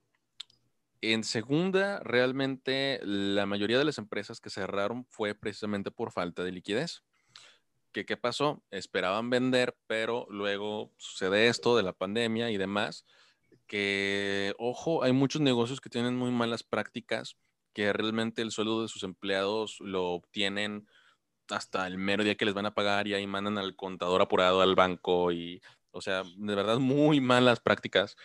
en 1.00 1.22
segunda, 1.22 2.00
realmente 2.00 3.00
la 3.04 3.46
mayoría 3.46 3.78
de 3.78 3.84
las 3.84 3.98
empresas 3.98 4.40
que 4.40 4.50
cerraron 4.50 5.06
fue 5.10 5.34
precisamente 5.34 5.90
por 5.90 6.10
falta 6.10 6.42
de 6.42 6.52
liquidez. 6.52 7.02
¿Qué, 7.92 8.04
¿Qué 8.04 8.16
pasó? 8.16 8.64
Esperaban 8.70 9.30
vender, 9.30 9.76
pero 9.86 10.26
luego 10.30 10.92
sucede 10.96 11.46
esto 11.46 11.76
de 11.76 11.84
la 11.84 11.92
pandemia 11.92 12.50
y 12.50 12.56
demás 12.56 13.04
que, 13.66 14.54
ojo, 14.58 15.02
hay 15.02 15.12
muchos 15.12 15.40
negocios 15.40 15.80
que 15.80 15.90
tienen 15.90 16.16
muy 16.16 16.30
malas 16.30 16.62
prácticas, 16.62 17.36
que 17.72 17.92
realmente 17.92 18.42
el 18.42 18.50
sueldo 18.50 18.82
de 18.82 18.88
sus 18.88 19.02
empleados 19.02 19.78
lo 19.80 20.10
obtienen 20.10 20.86
hasta 21.50 21.86
el 21.86 21.98
mero 21.98 22.24
día 22.24 22.36
que 22.36 22.44
les 22.44 22.54
van 22.54 22.66
a 22.66 22.74
pagar 22.74 23.06
y 23.06 23.14
ahí 23.14 23.26
mandan 23.26 23.58
al 23.58 23.76
contador 23.76 24.22
apurado 24.22 24.62
al 24.62 24.74
banco 24.74 25.32
y, 25.32 25.60
o 25.90 26.00
sea, 26.00 26.22
de 26.22 26.54
verdad 26.54 26.78
muy 26.78 27.20
malas 27.20 27.60
prácticas. 27.60 28.16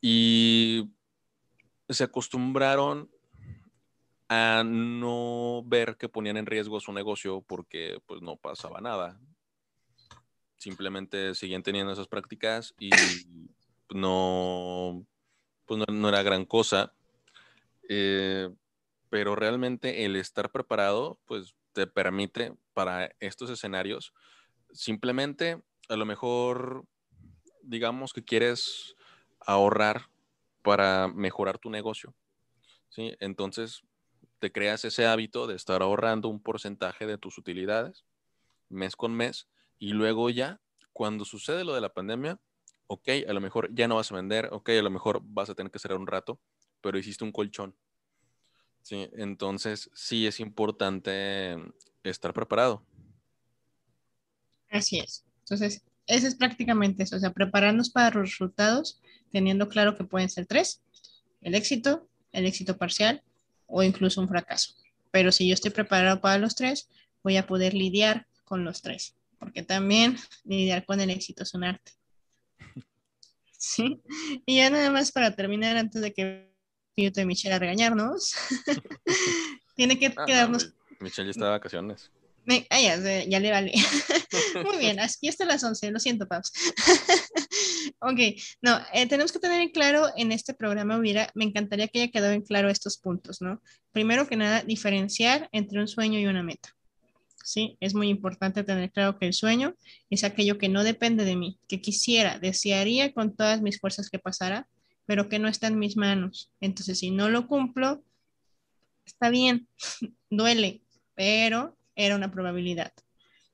Y 0.00 0.90
se 1.88 2.04
acostumbraron 2.04 3.10
a 4.28 4.62
no 4.64 5.62
ver 5.66 5.96
que 5.96 6.08
ponían 6.08 6.38
en 6.38 6.46
riesgo 6.46 6.80
su 6.80 6.92
negocio 6.92 7.42
porque 7.42 8.00
pues 8.06 8.22
no 8.22 8.36
pasaba 8.36 8.80
nada. 8.80 9.20
Simplemente 10.56 11.34
seguían 11.34 11.62
teniendo 11.62 11.92
esas 11.92 12.08
prácticas 12.08 12.74
y 12.78 12.90
no, 13.94 15.06
pues 15.66 15.82
no, 15.88 16.08
era 16.08 16.22
gran 16.22 16.44
cosa. 16.44 16.92
Eh, 17.88 18.48
pero 19.10 19.36
realmente 19.36 20.04
el 20.04 20.16
estar 20.16 20.50
preparado, 20.50 21.18
pues 21.26 21.54
te 21.72 21.86
permite 21.86 22.54
para 22.74 23.14
estos 23.20 23.50
escenarios, 23.50 24.12
simplemente 24.72 25.62
a 25.88 25.96
lo 25.96 26.06
mejor, 26.06 26.86
digamos 27.62 28.12
que 28.12 28.24
quieres 28.24 28.94
ahorrar 29.40 30.08
para 30.62 31.08
mejorar 31.08 31.58
tu 31.58 31.70
negocio. 31.70 32.14
¿sí? 32.88 33.14
Entonces, 33.20 33.82
te 34.38 34.52
creas 34.52 34.84
ese 34.84 35.06
hábito 35.06 35.46
de 35.46 35.56
estar 35.56 35.82
ahorrando 35.82 36.28
un 36.28 36.42
porcentaje 36.42 37.06
de 37.06 37.18
tus 37.18 37.38
utilidades 37.38 38.04
mes 38.68 38.96
con 38.96 39.14
mes 39.14 39.48
y 39.78 39.92
luego 39.92 40.30
ya, 40.30 40.60
cuando 40.92 41.24
sucede 41.24 41.64
lo 41.64 41.74
de 41.74 41.80
la 41.80 41.92
pandemia, 41.92 42.40
ok, 42.92 43.08
a 43.26 43.32
lo 43.32 43.40
mejor 43.40 43.74
ya 43.74 43.88
no 43.88 43.96
vas 43.96 44.12
a 44.12 44.16
vender, 44.16 44.50
ok, 44.52 44.68
a 44.68 44.82
lo 44.82 44.90
mejor 44.90 45.22
vas 45.24 45.48
a 45.48 45.54
tener 45.54 45.72
que 45.72 45.78
cerrar 45.78 45.98
un 45.98 46.06
rato, 46.06 46.38
pero 46.82 46.98
hiciste 46.98 47.24
un 47.24 47.32
colchón. 47.32 47.74
Sí, 48.82 49.08
entonces 49.14 49.90
sí 49.94 50.26
es 50.26 50.40
importante 50.40 51.56
estar 52.02 52.34
preparado. 52.34 52.84
Así 54.68 54.98
es. 54.98 55.24
Entonces, 55.40 55.82
eso 56.06 56.26
es 56.26 56.34
prácticamente 56.34 57.04
eso, 57.04 57.16
o 57.16 57.18
sea, 57.18 57.32
prepararnos 57.32 57.88
para 57.88 58.10
los 58.10 58.30
resultados, 58.30 59.00
teniendo 59.30 59.68
claro 59.68 59.96
que 59.96 60.04
pueden 60.04 60.28
ser 60.28 60.44
tres, 60.44 60.82
el 61.40 61.54
éxito, 61.54 62.06
el 62.32 62.44
éxito 62.44 62.76
parcial 62.76 63.22
o 63.66 63.82
incluso 63.82 64.20
un 64.20 64.28
fracaso. 64.28 64.74
Pero 65.10 65.32
si 65.32 65.48
yo 65.48 65.54
estoy 65.54 65.70
preparado 65.70 66.20
para 66.20 66.38
los 66.38 66.54
tres, 66.56 66.90
voy 67.22 67.38
a 67.38 67.46
poder 67.46 67.72
lidiar 67.72 68.26
con 68.44 68.64
los 68.64 68.82
tres, 68.82 69.16
porque 69.38 69.62
también 69.62 70.18
lidiar 70.44 70.84
con 70.84 71.00
el 71.00 71.08
éxito 71.08 71.44
es 71.44 71.54
un 71.54 71.64
arte. 71.64 71.92
Sí, 73.64 74.02
y 74.44 74.56
ya 74.56 74.70
nada 74.70 74.90
más 74.90 75.12
para 75.12 75.36
terminar, 75.36 75.76
antes 75.76 76.02
de 76.02 76.12
que 76.12 76.52
yo 76.96 77.12
te 77.12 77.24
Michelle 77.24 77.54
a 77.54 77.60
regañarnos, 77.60 78.34
tiene 79.76 80.00
que 80.00 80.12
ah, 80.16 80.24
quedarnos. 80.26 80.74
Michelle 80.98 81.28
ya 81.28 81.30
está 81.30 81.44
de 81.44 81.50
vacaciones. 81.52 82.10
Ah, 82.70 82.80
ya, 82.80 82.96
ya, 83.22 83.38
le 83.38 83.50
vale. 83.52 83.72
Muy 84.66 84.78
bien, 84.78 84.98
aquí 84.98 85.28
hasta 85.28 85.44
las 85.44 85.62
11, 85.62 85.92
lo 85.92 86.00
siento, 86.00 86.26
Paps. 86.26 86.52
ok, 88.00 88.18
no, 88.62 88.80
eh, 88.92 89.06
tenemos 89.06 89.30
que 89.30 89.38
tener 89.38 89.60
en 89.60 89.70
claro 89.70 90.08
en 90.16 90.32
este 90.32 90.54
programa, 90.54 90.98
hubiera, 90.98 91.30
me 91.36 91.44
encantaría 91.44 91.86
que 91.86 92.02
haya 92.02 92.10
quedado 92.10 92.32
en 92.32 92.42
claro 92.42 92.68
estos 92.68 92.98
puntos, 92.98 93.40
¿no? 93.40 93.62
Primero 93.92 94.26
que 94.26 94.34
nada, 94.34 94.62
diferenciar 94.62 95.48
entre 95.52 95.78
un 95.78 95.86
sueño 95.86 96.18
y 96.18 96.26
una 96.26 96.42
meta. 96.42 96.74
¿Sí? 97.44 97.76
Es 97.80 97.94
muy 97.94 98.08
importante 98.08 98.64
tener 98.64 98.90
claro 98.92 99.18
que 99.18 99.26
el 99.26 99.34
sueño 99.34 99.74
es 100.10 100.24
aquello 100.24 100.58
que 100.58 100.68
no 100.68 100.84
depende 100.84 101.24
de 101.24 101.36
mí, 101.36 101.58
que 101.68 101.80
quisiera, 101.80 102.38
desearía 102.38 103.12
con 103.12 103.34
todas 103.34 103.62
mis 103.62 103.80
fuerzas 103.80 104.10
que 104.10 104.18
pasara, 104.18 104.68
pero 105.06 105.28
que 105.28 105.38
no 105.38 105.48
está 105.48 105.66
en 105.66 105.78
mis 105.78 105.96
manos. 105.96 106.50
Entonces, 106.60 107.00
si 107.00 107.10
no 107.10 107.28
lo 107.28 107.48
cumplo, 107.48 108.02
está 109.04 109.30
bien, 109.30 109.66
duele, 110.30 110.82
pero 111.14 111.76
era 111.96 112.16
una 112.16 112.30
probabilidad. 112.30 112.92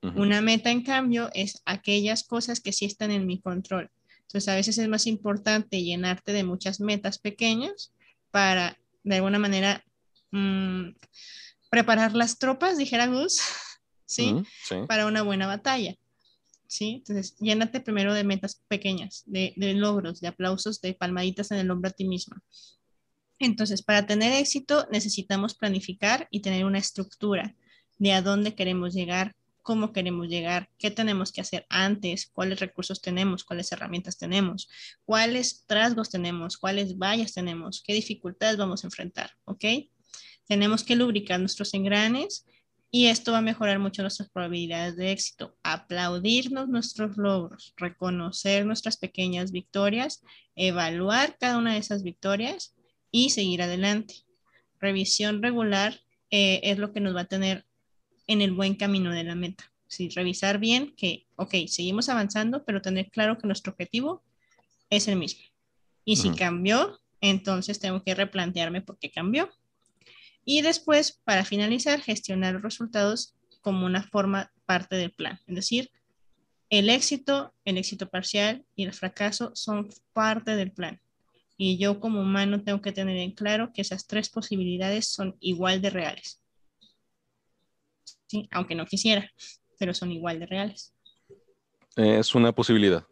Una 0.01 0.41
meta, 0.41 0.70
en 0.70 0.84
cambio, 0.84 1.28
es 1.34 1.61
aquellas 1.64 2.22
cosas 2.22 2.61
que 2.61 2.72
sí 2.72 2.84
están 2.84 3.11
en 3.11 3.26
mi 3.26 3.41
control. 3.41 3.91
Entonces, 4.20 4.49
a 4.49 4.55
veces 4.55 4.78
es 4.78 4.89
más 4.89 5.09
importante 5.09 5.82
llenarte 5.82 6.32
de 6.32 6.45
muchas 6.45 6.78
metas 6.78 7.18
pequeñas 7.18 7.93
para, 8.30 8.78
de 9.03 9.16
alguna 9.16 9.41
manera, 9.41 9.84
mm, 10.30 10.91
preparar 11.68 12.14
las 12.14 12.39
tropas, 12.39 12.78
dijera 12.78 13.07
Gus, 13.07 13.41
¿sí? 14.09 14.35
Para 14.89 15.07
una 15.07 15.23
buena 15.23 15.47
batalla. 15.47 15.95
¿Sí? 16.67 16.97
Entonces, 16.97 17.37
llénate 17.39 17.81
primero 17.81 18.13
de 18.13 18.25
metas 18.25 18.63
pequeñas, 18.69 19.23
de, 19.27 19.55
de 19.57 19.73
logros, 19.73 20.21
de 20.21 20.29
aplausos, 20.29 20.83
de 20.83 20.93
palmaditas 20.93 21.51
en 21.51 21.59
el 21.59 21.71
hombro 21.71 21.89
a 21.89 21.93
ti 21.93 22.07
misma. 22.07 22.43
Entonces, 23.39 23.83
para 23.83 24.07
tener 24.07 24.33
éxito 24.33 24.87
necesitamos 24.91 25.55
planificar 25.55 26.29
y 26.31 26.41
tener 26.41 26.65
una 26.65 26.79
estructura 26.79 27.55
de 27.99 28.13
a 28.13 28.21
dónde 28.21 28.55
queremos 28.55 28.93
llegar, 28.93 29.35
cómo 29.63 29.93
queremos 29.93 30.29
llegar, 30.29 30.71
qué 30.79 30.91
tenemos 30.91 31.31
que 31.31 31.41
hacer 31.41 31.67
antes, 31.69 32.27
cuáles 32.33 32.59
recursos 32.59 33.01
tenemos, 33.01 33.45
cuáles 33.45 33.71
herramientas 33.71 34.19
tenemos, 34.19 34.69
cuáles 35.05 35.65
trasgos 35.67 36.11
tenemos, 36.11 36.57
cuáles 36.57 36.97
vallas 36.97 37.35
tenemos, 37.35 37.83
qué 37.83 37.93
dificultades 37.93 38.57
vamos 38.57 38.83
a 38.83 38.87
enfrentar, 38.87 39.31
¿ok? 39.45 39.65
Tenemos 40.47 40.85
que 40.85 40.97
lubricar 40.97 41.39
nuestros 41.39 41.75
engranes 41.75 42.47
y 42.91 43.07
esto 43.07 43.32
va 43.32 43.39
a 43.39 43.43
mejorar 43.43 43.78
mucho 43.78 44.03
nuestras 44.03 44.30
probabilidades 44.30 44.97
de 44.97 45.12
éxito. 45.12 45.55
Aplaudirnos 45.62 46.68
nuestros 46.68 47.16
logros, 47.18 47.74
reconocer 47.76 48.64
nuestras 48.64 48.97
pequeñas 48.97 49.53
victorias, 49.53 50.22
evaluar 50.57 51.36
cada 51.39 51.59
una 51.59 51.74
de 51.74 51.78
esas 51.78 52.03
victorias 52.03 52.74
y 53.11 53.30
seguir 53.30 53.62
adelante. 53.62 54.14
Revisión 54.80 55.43
regular 55.43 56.01
eh, 56.30 56.61
es 56.62 56.78
lo 56.78 56.93
que 56.93 57.01
nos 57.01 57.14
va 57.14 57.22
a 57.22 57.26
tener 57.26 57.66
en 58.26 58.41
el 58.41 58.53
buen 58.53 58.74
camino 58.74 59.12
de 59.12 59.24
la 59.24 59.34
meta. 59.34 59.70
Sí, 59.86 60.09
revisar 60.11 60.59
bien 60.59 60.95
que, 60.97 61.26
ok, 61.36 61.55
seguimos 61.66 62.09
avanzando, 62.09 62.64
pero 62.64 62.82
tener 62.82 63.11
claro 63.11 63.39
que 63.39 63.47
nuestro 63.47 63.72
objetivo 63.72 64.22
es 64.91 65.09
el 65.09 65.16
mismo. 65.16 65.43
Y 66.05 66.16
si 66.16 66.30
cambió, 66.30 66.99
entonces 67.20 67.80
tengo 67.80 68.03
que 68.03 68.14
replantearme 68.14 68.80
por 68.80 68.99
qué 68.99 69.11
cambió. 69.11 69.51
Y 70.49 70.62
después, 70.62 71.20
para 71.24 71.44
finalizar, 71.44 72.01
gestionar 72.01 72.55
los 72.55 72.62
resultados 72.62 73.34
como 73.61 73.84
una 73.84 74.03
forma 74.03 74.51
parte 74.64 74.96
del 74.96 75.12
plan. 75.12 75.38
Es 75.46 75.57
decir, 75.57 75.90
el 76.70 76.88
éxito, 76.88 77.53
el 77.64 77.76
éxito 77.76 78.09
parcial 78.09 78.64
y 78.74 78.84
el 78.84 78.94
fracaso 78.94 79.51
son 79.55 79.88
parte 80.14 80.57
del 80.57 80.72
plan. 80.72 81.01
Y 81.57 81.76
yo 81.76 82.01
como 82.01 82.20
humano 82.20 82.62
tengo 82.62 82.80
que 82.80 82.92
tener 82.92 83.18
en 83.18 83.32
claro 83.32 83.72
que 83.74 83.82
esas 83.82 84.07
tres 84.07 84.30
posibilidades 84.30 85.07
son 85.09 85.36
igual 85.40 85.82
de 85.82 85.90
reales 85.90 86.40
aunque 88.51 88.74
no 88.74 88.86
quisiera, 88.86 89.30
pero 89.78 89.94
son 89.94 90.12
igual 90.12 90.38
de 90.38 90.46
reales. 90.46 90.94
Es 91.96 92.34
una 92.34 92.53
posibilidad. 92.53 93.05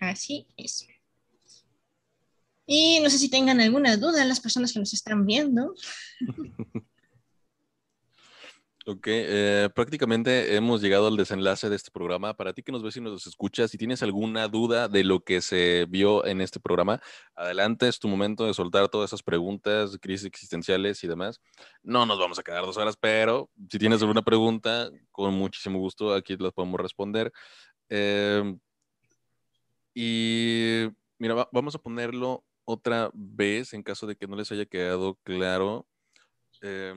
Así 0.00 0.46
es. 0.56 0.86
Y 2.70 3.00
no 3.00 3.08
sé 3.08 3.16
si 3.16 3.30
tengan 3.30 3.62
alguna 3.62 3.96
duda 3.96 4.26
las 4.26 4.40
personas 4.40 4.74
que 4.74 4.78
nos 4.78 4.92
están 4.92 5.24
viendo. 5.24 5.74
Ok, 8.90 9.06
eh, 9.06 9.68
prácticamente 9.74 10.56
hemos 10.56 10.80
llegado 10.80 11.08
al 11.08 11.16
desenlace 11.18 11.68
de 11.68 11.76
este 11.76 11.90
programa. 11.90 12.32
Para 12.32 12.54
ti 12.54 12.62
que 12.62 12.72
nos 12.72 12.82
ves 12.82 12.96
y 12.96 13.02
nos 13.02 13.26
escuchas, 13.26 13.70
si 13.70 13.76
tienes 13.76 14.02
alguna 14.02 14.48
duda 14.48 14.88
de 14.88 15.04
lo 15.04 15.20
que 15.20 15.42
se 15.42 15.84
vio 15.90 16.24
en 16.24 16.40
este 16.40 16.58
programa, 16.58 16.98
adelante, 17.34 17.86
es 17.86 17.98
tu 17.98 18.08
momento 18.08 18.46
de 18.46 18.54
soltar 18.54 18.88
todas 18.88 19.10
esas 19.10 19.22
preguntas, 19.22 19.98
crisis 20.00 20.24
existenciales 20.24 21.04
y 21.04 21.06
demás. 21.06 21.38
No 21.82 22.06
nos 22.06 22.18
vamos 22.18 22.38
a 22.38 22.42
quedar 22.42 22.64
dos 22.64 22.78
horas, 22.78 22.96
pero 22.98 23.50
si 23.70 23.78
tienes 23.78 24.00
alguna 24.00 24.22
pregunta, 24.22 24.88
con 25.10 25.34
muchísimo 25.34 25.78
gusto 25.78 26.14
aquí 26.14 26.38
las 26.38 26.54
podemos 26.54 26.80
responder. 26.80 27.30
Em, 27.90 28.58
y 29.92 30.86
mira, 31.18 31.46
vamos 31.52 31.74
a 31.74 31.78
ponerlo 31.78 32.42
otra 32.70 33.10
vez 33.14 33.72
en 33.72 33.82
caso 33.82 34.06
de 34.06 34.14
que 34.14 34.26
no 34.26 34.36
les 34.36 34.52
haya 34.52 34.66
quedado 34.66 35.14
claro. 35.24 35.88
Eh, 36.60 36.94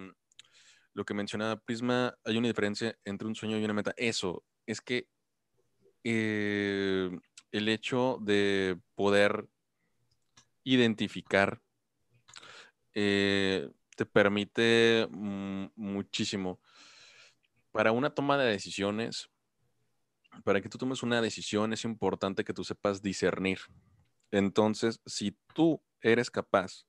lo 0.94 1.06
que 1.06 1.14
mencionaba 1.14 1.62
Prisma, 1.62 2.14
hay 2.26 2.36
una 2.36 2.50
diferencia 2.50 2.94
entre 3.06 3.26
un 3.26 3.36
sueño 3.36 3.58
y 3.58 3.64
una 3.64 3.74
meta. 3.74 3.94
Eso, 3.96 4.44
es 4.66 4.82
que 4.82 5.08
eh, 6.04 7.10
el 7.54 7.70
hecho 7.70 8.18
de 8.20 8.82
poder 8.96 9.48
identificar 10.66 11.62
eh, 12.94 13.70
te 13.96 14.06
permite 14.06 15.08
muchísimo. 15.10 16.60
Para 17.72 17.94
una 17.94 18.10
toma 18.10 18.38
de 18.38 18.52
decisiones, 18.52 19.30
para 20.44 20.60
que 20.60 20.68
tú 20.68 20.78
tomes 20.78 21.02
una 21.02 21.22
decisión 21.22 21.72
es 21.72 21.86
importante 21.86 22.44
que 22.44 22.54
tú 22.54 22.66
sepas 22.66 23.02
discernir. 23.02 23.60
Entonces, 24.32 25.02
si 25.06 25.36
tú 25.54 25.82
eres 26.02 26.32
capaz 26.32 26.86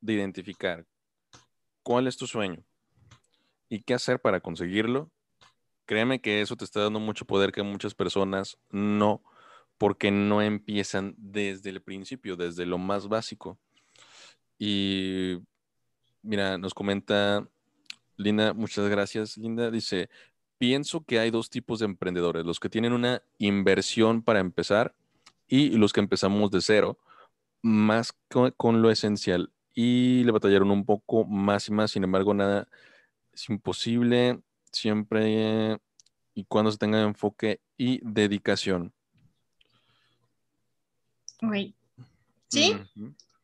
de 0.00 0.12
identificar 0.12 0.86
cuál 1.82 2.06
es 2.06 2.16
tu 2.16 2.26
sueño, 2.26 2.64
y 3.68 3.80
qué 3.80 3.94
hacer 3.94 4.20
para 4.20 4.40
conseguirlo, 4.40 5.10
créeme 5.86 6.20
que 6.20 6.40
eso 6.40 6.56
te 6.56 6.64
está 6.64 6.80
dando 6.80 7.00
mucho 7.00 7.24
poder 7.24 7.52
que 7.52 7.62
muchas 7.62 7.94
personas 7.94 8.58
no, 8.70 9.22
porque 9.78 10.10
no 10.10 10.42
empiezan 10.42 11.14
desde 11.18 11.70
el 11.70 11.82
principio, 11.82 12.36
desde 12.36 12.66
lo 12.66 12.78
más 12.78 13.08
básico. 13.08 13.58
Y 14.58 15.38
mira, 16.22 16.56
nos 16.58 16.72
comenta 16.72 17.48
Linda, 18.16 18.54
muchas 18.54 18.88
gracias. 18.88 19.36
Linda 19.36 19.70
dice, 19.72 20.08
pienso 20.58 21.04
que 21.04 21.18
hay 21.18 21.30
dos 21.30 21.50
tipos 21.50 21.80
de 21.80 21.86
emprendedores, 21.86 22.46
los 22.46 22.60
que 22.60 22.68
tienen 22.68 22.92
una 22.92 23.22
inversión 23.38 24.22
para 24.22 24.38
empezar 24.38 24.94
y 25.46 25.70
los 25.70 25.92
que 25.92 26.00
empezamos 26.00 26.50
de 26.50 26.60
cero, 26.60 26.98
más 27.62 28.14
con, 28.56 28.82
lo 28.82 28.90
esencial. 28.90 29.52
Y 29.74 30.22
le 30.24 30.32
batallaron 30.32 30.70
un 30.70 30.84
poco 30.84 31.24
más 31.24 31.68
y 31.68 31.72
más, 31.72 31.90
sin 31.90 32.04
embargo, 32.04 32.34
nada 32.34 32.68
es 33.32 33.48
imposible, 33.48 34.40
siempre 34.70 35.78
y 36.34 36.44
cuando 36.44 36.70
se 36.70 36.78
tenga 36.78 37.00
enfoque 37.02 37.60
y 37.76 38.00
dedicación. 38.02 38.92
Sí, 42.48 42.76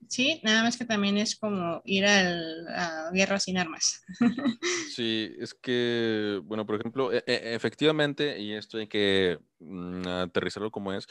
sí, 0.08 0.40
nada 0.42 0.62
más 0.62 0.76
que 0.76 0.84
también 0.84 1.18
es 1.18 1.36
como 1.36 1.82
ir 1.84 2.06
a 2.06 2.22
la 2.22 3.10
guerra 3.12 3.38
sin 3.38 3.58
armas. 3.58 4.02
sí, 4.94 5.32
es 5.38 5.54
que, 5.54 6.40
bueno, 6.44 6.64
por 6.64 6.76
ejemplo, 6.76 7.12
e, 7.12 7.22
e, 7.26 7.54
efectivamente, 7.54 8.38
y 8.38 8.52
esto 8.52 8.78
hay 8.78 8.86
que 8.86 9.38
mm, 9.58 10.06
aterrizarlo 10.06 10.70
como 10.70 10.92
es, 10.92 11.06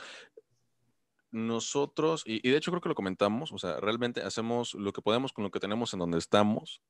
nosotros, 1.31 2.23
y, 2.25 2.47
de 2.47 2.57
hecho 2.57 2.71
creo 2.71 2.81
que 2.81 2.89
lo 2.89 2.95
comentamos, 2.95 3.51
o 3.51 3.57
sea, 3.57 3.79
realmente 3.79 4.21
hacemos 4.21 4.73
lo 4.73 4.91
que 4.93 5.01
podemos 5.01 5.33
con 5.33 5.43
lo 5.43 5.51
que 5.51 5.59
tenemos 5.59 5.93
en 5.93 5.99
donde 5.99 6.17
estamos. 6.17 6.81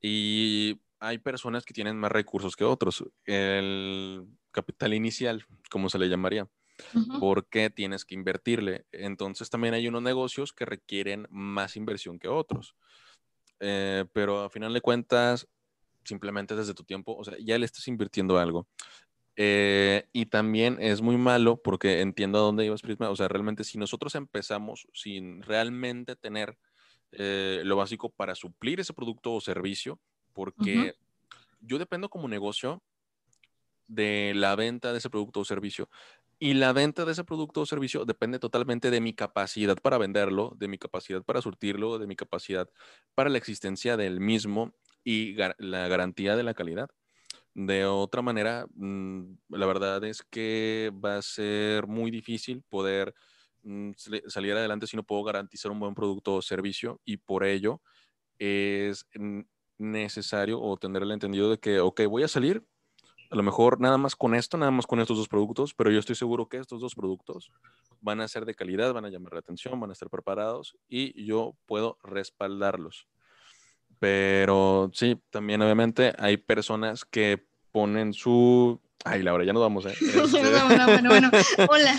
Y 0.00 0.80
hay 0.98 1.18
personas 1.18 1.64
que 1.64 1.74
tienen 1.74 1.96
más 1.96 2.10
recursos 2.10 2.56
que 2.56 2.64
otros. 2.64 3.04
El 3.24 4.26
capital 4.50 4.94
inicial, 4.94 5.44
como 5.70 5.88
se 5.88 5.98
le 5.98 6.08
llamaría. 6.08 6.48
Porque 7.20 7.70
tienes 7.70 8.04
que 8.04 8.14
invertirle. 8.14 8.86
Entonces 8.90 9.48
también 9.48 9.74
hay 9.74 9.86
unos 9.86 10.02
negocios 10.02 10.52
que 10.52 10.64
requieren 10.64 11.26
más 11.30 11.76
inversión 11.76 12.18
que 12.18 12.28
otros. 12.28 12.74
Eh, 13.60 14.04
pero 14.12 14.42
a 14.42 14.50
final 14.50 14.72
de 14.72 14.80
cuentas, 14.80 15.46
simplemente 16.04 16.56
desde 16.56 16.74
tu 16.74 16.82
tiempo, 16.82 17.14
o 17.16 17.24
sea, 17.24 17.36
ya 17.38 17.58
le 17.58 17.66
estás 17.66 17.86
invirtiendo 17.86 18.38
algo. 18.38 18.66
Eh, 19.36 20.08
y 20.12 20.26
también 20.26 20.76
es 20.80 21.00
muy 21.00 21.16
malo 21.16 21.56
porque 21.56 22.00
entiendo 22.00 22.38
a 22.38 22.42
dónde 22.42 22.66
ibas, 22.66 22.82
Prisma. 22.82 23.10
O 23.10 23.16
sea, 23.16 23.28
realmente 23.28 23.64
si 23.64 23.78
nosotros 23.78 24.14
empezamos 24.14 24.86
sin 24.92 25.42
realmente 25.42 26.16
tener 26.16 26.58
eh, 27.12 27.62
lo 27.64 27.76
básico 27.76 28.10
para 28.10 28.34
suplir 28.34 28.80
ese 28.80 28.92
producto 28.92 29.32
o 29.34 29.40
servicio, 29.40 30.00
porque 30.32 30.94
yo 31.60 31.78
dependo 31.78 32.08
como 32.08 32.28
negocio 32.28 32.82
de 33.86 34.32
la 34.34 34.56
venta 34.56 34.92
de 34.92 34.98
ese 34.98 35.10
producto 35.10 35.40
o 35.40 35.44
servicio. 35.44 35.88
Y 36.38 36.54
la 36.54 36.72
venta 36.72 37.04
de 37.04 37.12
ese 37.12 37.22
producto 37.22 37.60
o 37.60 37.66
servicio 37.66 38.04
depende 38.04 38.40
totalmente 38.40 38.90
de 38.90 39.00
mi 39.00 39.14
capacidad 39.14 39.76
para 39.76 39.96
venderlo, 39.98 40.56
de 40.56 40.66
mi 40.66 40.76
capacidad 40.76 41.22
para 41.22 41.40
surtirlo, 41.40 41.98
de 41.98 42.08
mi 42.08 42.16
capacidad 42.16 42.68
para 43.14 43.30
la 43.30 43.38
existencia 43.38 43.96
del 43.96 44.18
mismo 44.18 44.74
y 45.04 45.34
la 45.34 45.88
garantía 45.88 46.34
de 46.34 46.42
la 46.42 46.54
calidad. 46.54 46.90
De 47.54 47.84
otra 47.84 48.22
manera, 48.22 48.66
mm, 48.74 49.34
la 49.50 49.66
verdad 49.66 50.02
es 50.04 50.22
que 50.22 50.90
va 51.04 51.18
a 51.18 51.22
ser 51.22 51.86
muy 51.86 52.10
difícil 52.10 52.62
poder 52.68 53.14
mm, 53.62 53.92
salir 54.28 54.54
adelante 54.54 54.86
si 54.86 54.96
no 54.96 55.04
puedo 55.04 55.22
garantizar 55.24 55.70
un 55.70 55.80
buen 55.80 55.94
producto 55.94 56.34
o 56.36 56.42
servicio 56.42 57.00
y 57.04 57.18
por 57.18 57.44
ello 57.44 57.82
es 58.38 59.06
necesario 59.78 60.60
o 60.60 60.76
tener 60.76 61.02
el 61.02 61.12
entendido 61.12 61.50
de 61.50 61.58
que, 61.58 61.80
ok, 61.80 62.02
voy 62.08 62.22
a 62.22 62.28
salir, 62.28 62.64
a 63.30 63.36
lo 63.36 63.42
mejor 63.42 63.80
nada 63.80 63.98
más 63.98 64.16
con 64.16 64.34
esto, 64.34 64.58
nada 64.58 64.70
más 64.70 64.86
con 64.86 65.00
estos 65.00 65.16
dos 65.18 65.28
productos, 65.28 65.74
pero 65.74 65.90
yo 65.90 65.98
estoy 65.98 66.16
seguro 66.16 66.48
que 66.48 66.58
estos 66.58 66.80
dos 66.80 66.94
productos 66.94 67.50
van 68.00 68.20
a 68.20 68.28
ser 68.28 68.44
de 68.44 68.54
calidad, 68.54 68.92
van 68.92 69.04
a 69.06 69.10
llamar 69.10 69.32
la 69.34 69.40
atención, 69.40 69.80
van 69.80 69.90
a 69.90 69.94
estar 69.94 70.10
preparados 70.10 70.76
y 70.88 71.24
yo 71.24 71.56
puedo 71.66 71.98
respaldarlos. 72.02 73.08
Pero 74.02 74.90
sí, 74.92 75.16
también 75.30 75.62
obviamente 75.62 76.12
hay 76.18 76.36
personas 76.36 77.04
que 77.04 77.46
ponen 77.70 78.12
su... 78.12 78.80
Ay, 79.04 79.22
Laura, 79.22 79.44
ya 79.44 79.52
nos 79.52 79.62
vamos, 79.62 79.86
¿eh? 79.86 79.94
Este... 80.00 80.40
bueno, 80.40 80.86
bueno, 80.86 81.08
bueno. 81.08 81.30
Hola. 81.68 81.96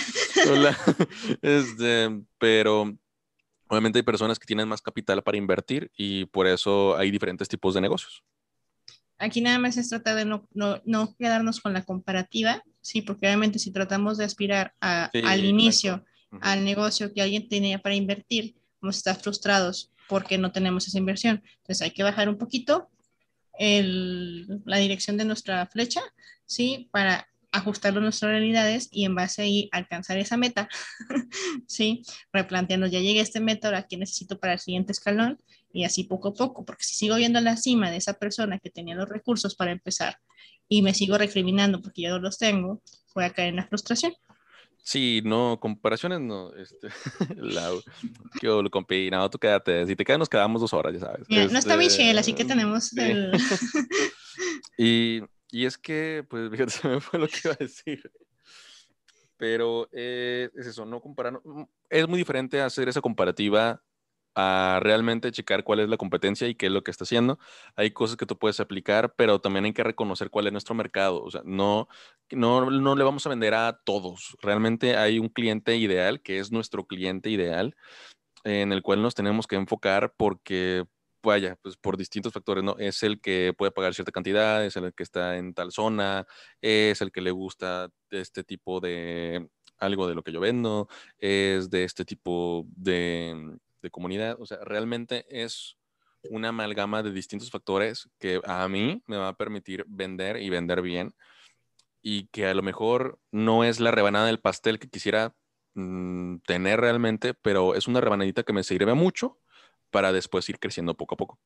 Hola. 0.51 0.77
Este, 1.41 2.09
pero 2.38 2.93
obviamente 3.69 3.99
hay 3.99 4.03
personas 4.03 4.38
que 4.38 4.45
tienen 4.45 4.67
más 4.67 4.81
capital 4.81 5.23
para 5.23 5.38
invertir 5.38 5.91
y 5.95 6.25
por 6.25 6.45
eso 6.45 6.97
hay 6.97 7.09
diferentes 7.09 7.47
tipos 7.47 7.73
de 7.73 7.80
negocios. 7.80 8.21
Aquí 9.17 9.39
nada 9.39 9.57
más 9.57 9.77
es 9.77 9.88
tratar 9.88 10.17
de 10.17 10.25
no, 10.25 10.45
no, 10.53 10.81
no 10.84 11.15
quedarnos 11.15 11.61
con 11.61 11.71
la 11.71 11.85
comparativa, 11.85 12.65
sí, 12.81 13.01
porque 13.01 13.27
obviamente 13.27 13.59
si 13.59 13.71
tratamos 13.71 14.17
de 14.17 14.25
aspirar 14.25 14.73
a, 14.81 15.09
al 15.23 15.45
inicio, 15.45 16.03
al 16.41 16.65
negocio 16.65 17.13
que 17.13 17.21
alguien 17.21 17.47
tenía 17.47 17.80
para 17.80 17.95
invertir, 17.95 18.55
vamos 18.81 18.97
a 18.97 18.99
estar 18.99 19.21
frustrados 19.21 19.93
porque 20.07 20.38
no 20.38 20.51
tenemos 20.51 20.88
esa 20.88 20.97
inversión. 20.97 21.43
Entonces 21.57 21.81
hay 21.81 21.91
que 21.91 22.03
bajar 22.03 22.30
un 22.30 22.38
poquito 22.38 22.89
el, 23.57 24.61
la 24.65 24.77
dirección 24.77 25.17
de 25.17 25.25
nuestra 25.25 25.65
flecha, 25.67 26.01
¿sí? 26.45 26.89
Para 26.91 27.27
ajustarlo 27.51 27.99
a 27.99 28.03
nuestras 28.03 28.31
realidades 28.31 28.89
y 28.91 29.05
en 29.05 29.13
base 29.15 29.43
ahí 29.43 29.69
alcanzar 29.71 30.17
esa 30.17 30.38
meta, 30.38 30.67
¿sí? 31.67 32.01
Replanteando, 32.34 32.88
ya 32.88 32.99
llegué 32.99 33.19
a 33.19 33.23
este 33.23 33.39
meta, 33.39 33.67
ahora 33.67 33.88
qué 33.88 33.95
necesito 33.95 34.39
para 34.39 34.53
el 34.53 34.59
siguiente 34.59 34.91
escalón 34.91 35.39
y 35.71 35.85
así 35.85 36.03
poco 36.03 36.30
a 36.30 36.34
poco, 36.34 36.65
porque 36.65 36.84
si 36.84 36.95
sigo 36.95 37.15
viendo 37.15 37.39
la 37.41 37.55
cima 37.55 37.91
de 37.91 37.97
esa 37.97 38.13
persona 38.13 38.59
que 38.59 38.69
tenía 38.69 38.95
los 38.95 39.07
recursos 39.07 39.55
para 39.55 39.71
empezar 39.71 40.17
y 40.67 40.81
me 40.81 40.93
sigo 40.93 41.17
recriminando 41.17 41.81
porque 41.81 42.01
ya 42.01 42.09
no 42.09 42.19
los 42.19 42.38
tengo, 42.38 42.81
voy 43.13 43.25
a 43.25 43.30
caer 43.31 43.49
en 43.49 43.57
la 43.57 43.67
frustración. 43.67 44.13
Sí, 44.85 45.22
no, 45.23 45.57
comparaciones 45.61 46.19
no. 46.19 46.53
Este, 46.55 46.89
la, 47.38 47.72
que 48.39 48.47
lo 48.47 48.64
no, 48.64 49.30
tú 49.30 49.39
quédate. 49.39 49.88
Si 49.88 49.95
te 49.95 50.03
quedas, 50.03 50.19
nos 50.19 50.27
quedamos 50.30 50.60
dos 50.60 50.73
horas, 50.73 50.93
ya 50.93 50.99
sabes. 50.99 51.26
no 51.30 51.57
está 51.57 51.77
Michelle, 51.77 52.19
así 52.19 52.34
que 52.34 52.41
este, 52.41 52.53
tenemos 52.53 52.95
el... 52.97 53.31
y, 54.77 55.22
y, 55.51 55.65
es 55.65 55.77
que, 55.77 56.26
pues, 56.30 56.51
fíjate, 56.51 56.72
se 56.81 56.88
me 56.89 56.99
fue 56.99 57.18
lo 57.18 57.30
que 57.30 57.39
iba 57.45 57.53
a 57.53 57.64
decir. 57.64 58.11
Pero 59.38 59.88
eh, 59.93 60.49
es 60.53 60.68
eso, 60.68 60.85
no 60.85 60.99
comparar. 60.99 61.39
Es 61.89 62.07
muy 62.07 62.18
diferente 62.18 62.61
hacer 62.61 62.89
esa 62.89 62.99
comparativa 63.01 63.81
a 64.35 64.80
realmente 64.81 65.31
checar 65.31 65.64
cuál 65.64 65.80
es 65.80 65.89
la 65.89 65.97
competencia 65.97 66.47
y 66.47 66.55
qué 66.55 66.68
es 66.68 66.72
lo 66.72 66.84
que 66.84 66.91
está 66.91 67.03
haciendo. 67.03 67.39
Hay 67.76 67.91
cosas 67.91 68.18
que 68.18 68.26
tú 68.26 68.38
puedes 68.38 68.60
aplicar, 68.60 69.14
pero 69.15 69.39
también 69.39 69.65
hay 69.65 69.73
que 69.73 69.84
reconocer 69.84 70.30
cuál 70.30 70.47
es 70.47 70.51
nuestro 70.51 70.76
mercado. 70.76 71.23
O 71.23 71.31
sea, 71.31 71.41
no, 71.45 71.88
no, 72.31 72.69
no 72.69 72.95
le 72.95 73.03
vamos 73.03 73.26
a 73.26 73.30
vender 73.30 73.53
a 73.53 73.80
todos. 73.84 74.35
Realmente 74.41 74.97
hay 74.97 75.19
un 75.19 75.30
cliente 75.30 75.76
ideal, 75.77 76.22
que 76.22 76.39
es 76.39 76.51
nuestro 76.51 76.85
cliente 76.85 77.30
ideal, 77.30 77.76
en 78.43 78.72
el 78.73 78.81
cual 78.81 79.01
nos 79.01 79.15
tenemos 79.15 79.47
que 79.47 79.55
enfocar 79.55 80.14
porque, 80.18 80.85
vaya, 81.23 81.57
pues 81.61 81.77
por 81.77 81.97
distintos 81.97 82.34
factores, 82.34 82.64
¿no? 82.64 82.76
Es 82.80 83.03
el 83.03 83.22
que 83.22 83.53
puede 83.57 83.72
pagar 83.72 83.93
cierta 83.93 84.11
cantidad, 84.11 84.65
es 84.65 84.76
el 84.76 84.93
que 84.93 85.03
está 85.03 85.38
en 85.38 85.53
tal 85.53 85.72
zona, 85.72 86.26
es 86.61 87.01
el 87.01 87.11
que 87.11 87.22
le 87.22 87.31
gusta 87.31 87.89
este 88.10 88.43
tipo 88.43 88.80
de 88.80 89.47
algo 89.80 90.07
de 90.07 90.15
lo 90.15 90.23
que 90.23 90.31
yo 90.31 90.39
vendo, 90.39 90.88
es 91.18 91.69
de 91.69 91.84
este 91.84 92.05
tipo 92.05 92.65
de 92.69 93.57
de 93.84 93.91
comunidad. 93.91 94.38
O 94.39 94.47
sea, 94.47 94.57
realmente 94.64 95.26
es 95.30 95.77
una 96.30 96.49
amalgama 96.49 97.03
de 97.03 97.11
distintos 97.11 97.51
factores 97.51 98.10
que 98.18 98.41
a 98.45 98.68
mí 98.68 99.03
me 99.05 99.18
va 99.18 99.27
a 99.27 99.38
permitir 99.38 99.85
vender 99.88 100.41
y 100.41 100.49
vender 100.49 100.81
bien 100.81 101.14
y 102.01 102.27
que 102.27 102.47
a 102.47 102.53
lo 102.53 102.64
mejor 102.64 103.19
no 103.31 103.64
es 103.64 103.80
la 103.80 103.91
rebanada 103.91 104.26
del 104.26 104.39
pastel 104.39 104.80
que 104.80 104.89
quisiera 104.89 105.35
mm, 105.76 106.38
tener 106.45 106.80
realmente, 106.80 107.34
pero 107.34 107.76
es 107.76 107.88
una 107.88 108.01
rebanadita 108.01 108.43
que 108.43 108.53
me 108.53 108.64
sirve 108.64 108.93
mucho 108.93 109.39
para 109.91 110.11
después 110.11 110.47
ir 110.49 110.60
creciendo 110.60 110.95
poco 110.95 111.15
a 111.15 111.18
poco. 111.18 111.39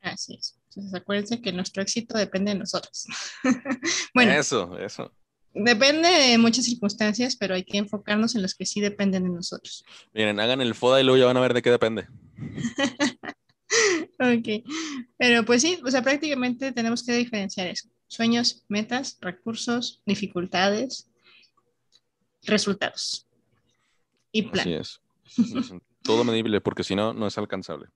Así 0.00 0.34
es. 0.34 0.58
Entonces 0.68 0.94
acuérdense 0.94 1.42
que 1.42 1.52
nuestro 1.52 1.82
éxito 1.82 2.16
depende 2.16 2.52
de 2.52 2.58
nosotros. 2.58 3.06
bueno. 4.14 4.32
Eso, 4.32 4.78
eso. 4.78 5.12
Depende 5.58 6.06
de 6.10 6.36
muchas 6.36 6.66
circunstancias, 6.66 7.34
pero 7.34 7.54
hay 7.54 7.64
que 7.64 7.78
enfocarnos 7.78 8.34
en 8.34 8.42
los 8.42 8.54
que 8.54 8.66
sí 8.66 8.82
dependen 8.82 9.22
de 9.22 9.30
nosotros. 9.30 9.86
Miren, 10.12 10.38
hagan 10.38 10.60
el 10.60 10.74
FODA 10.74 11.00
y 11.00 11.04
luego 11.04 11.16
ya 11.16 11.24
van 11.24 11.38
a 11.38 11.40
ver 11.40 11.54
de 11.54 11.62
qué 11.62 11.70
depende. 11.70 12.06
ok, 14.20 14.68
pero 15.16 15.46
pues 15.46 15.62
sí, 15.62 15.80
o 15.82 15.90
sea, 15.90 16.02
prácticamente 16.02 16.72
tenemos 16.72 17.02
que 17.02 17.14
diferenciar 17.14 17.68
eso. 17.68 17.88
Sueños, 18.06 18.66
metas, 18.68 19.16
recursos, 19.22 20.02
dificultades, 20.04 21.10
resultados 22.42 23.26
y 24.32 24.42
plan. 24.42 24.60
Así 24.60 24.74
es. 24.74 25.00
Todo 26.02 26.22
medible, 26.22 26.60
porque 26.60 26.84
si 26.84 26.94
no, 26.94 27.14
no 27.14 27.26
es 27.26 27.38
alcanzable. 27.38 27.88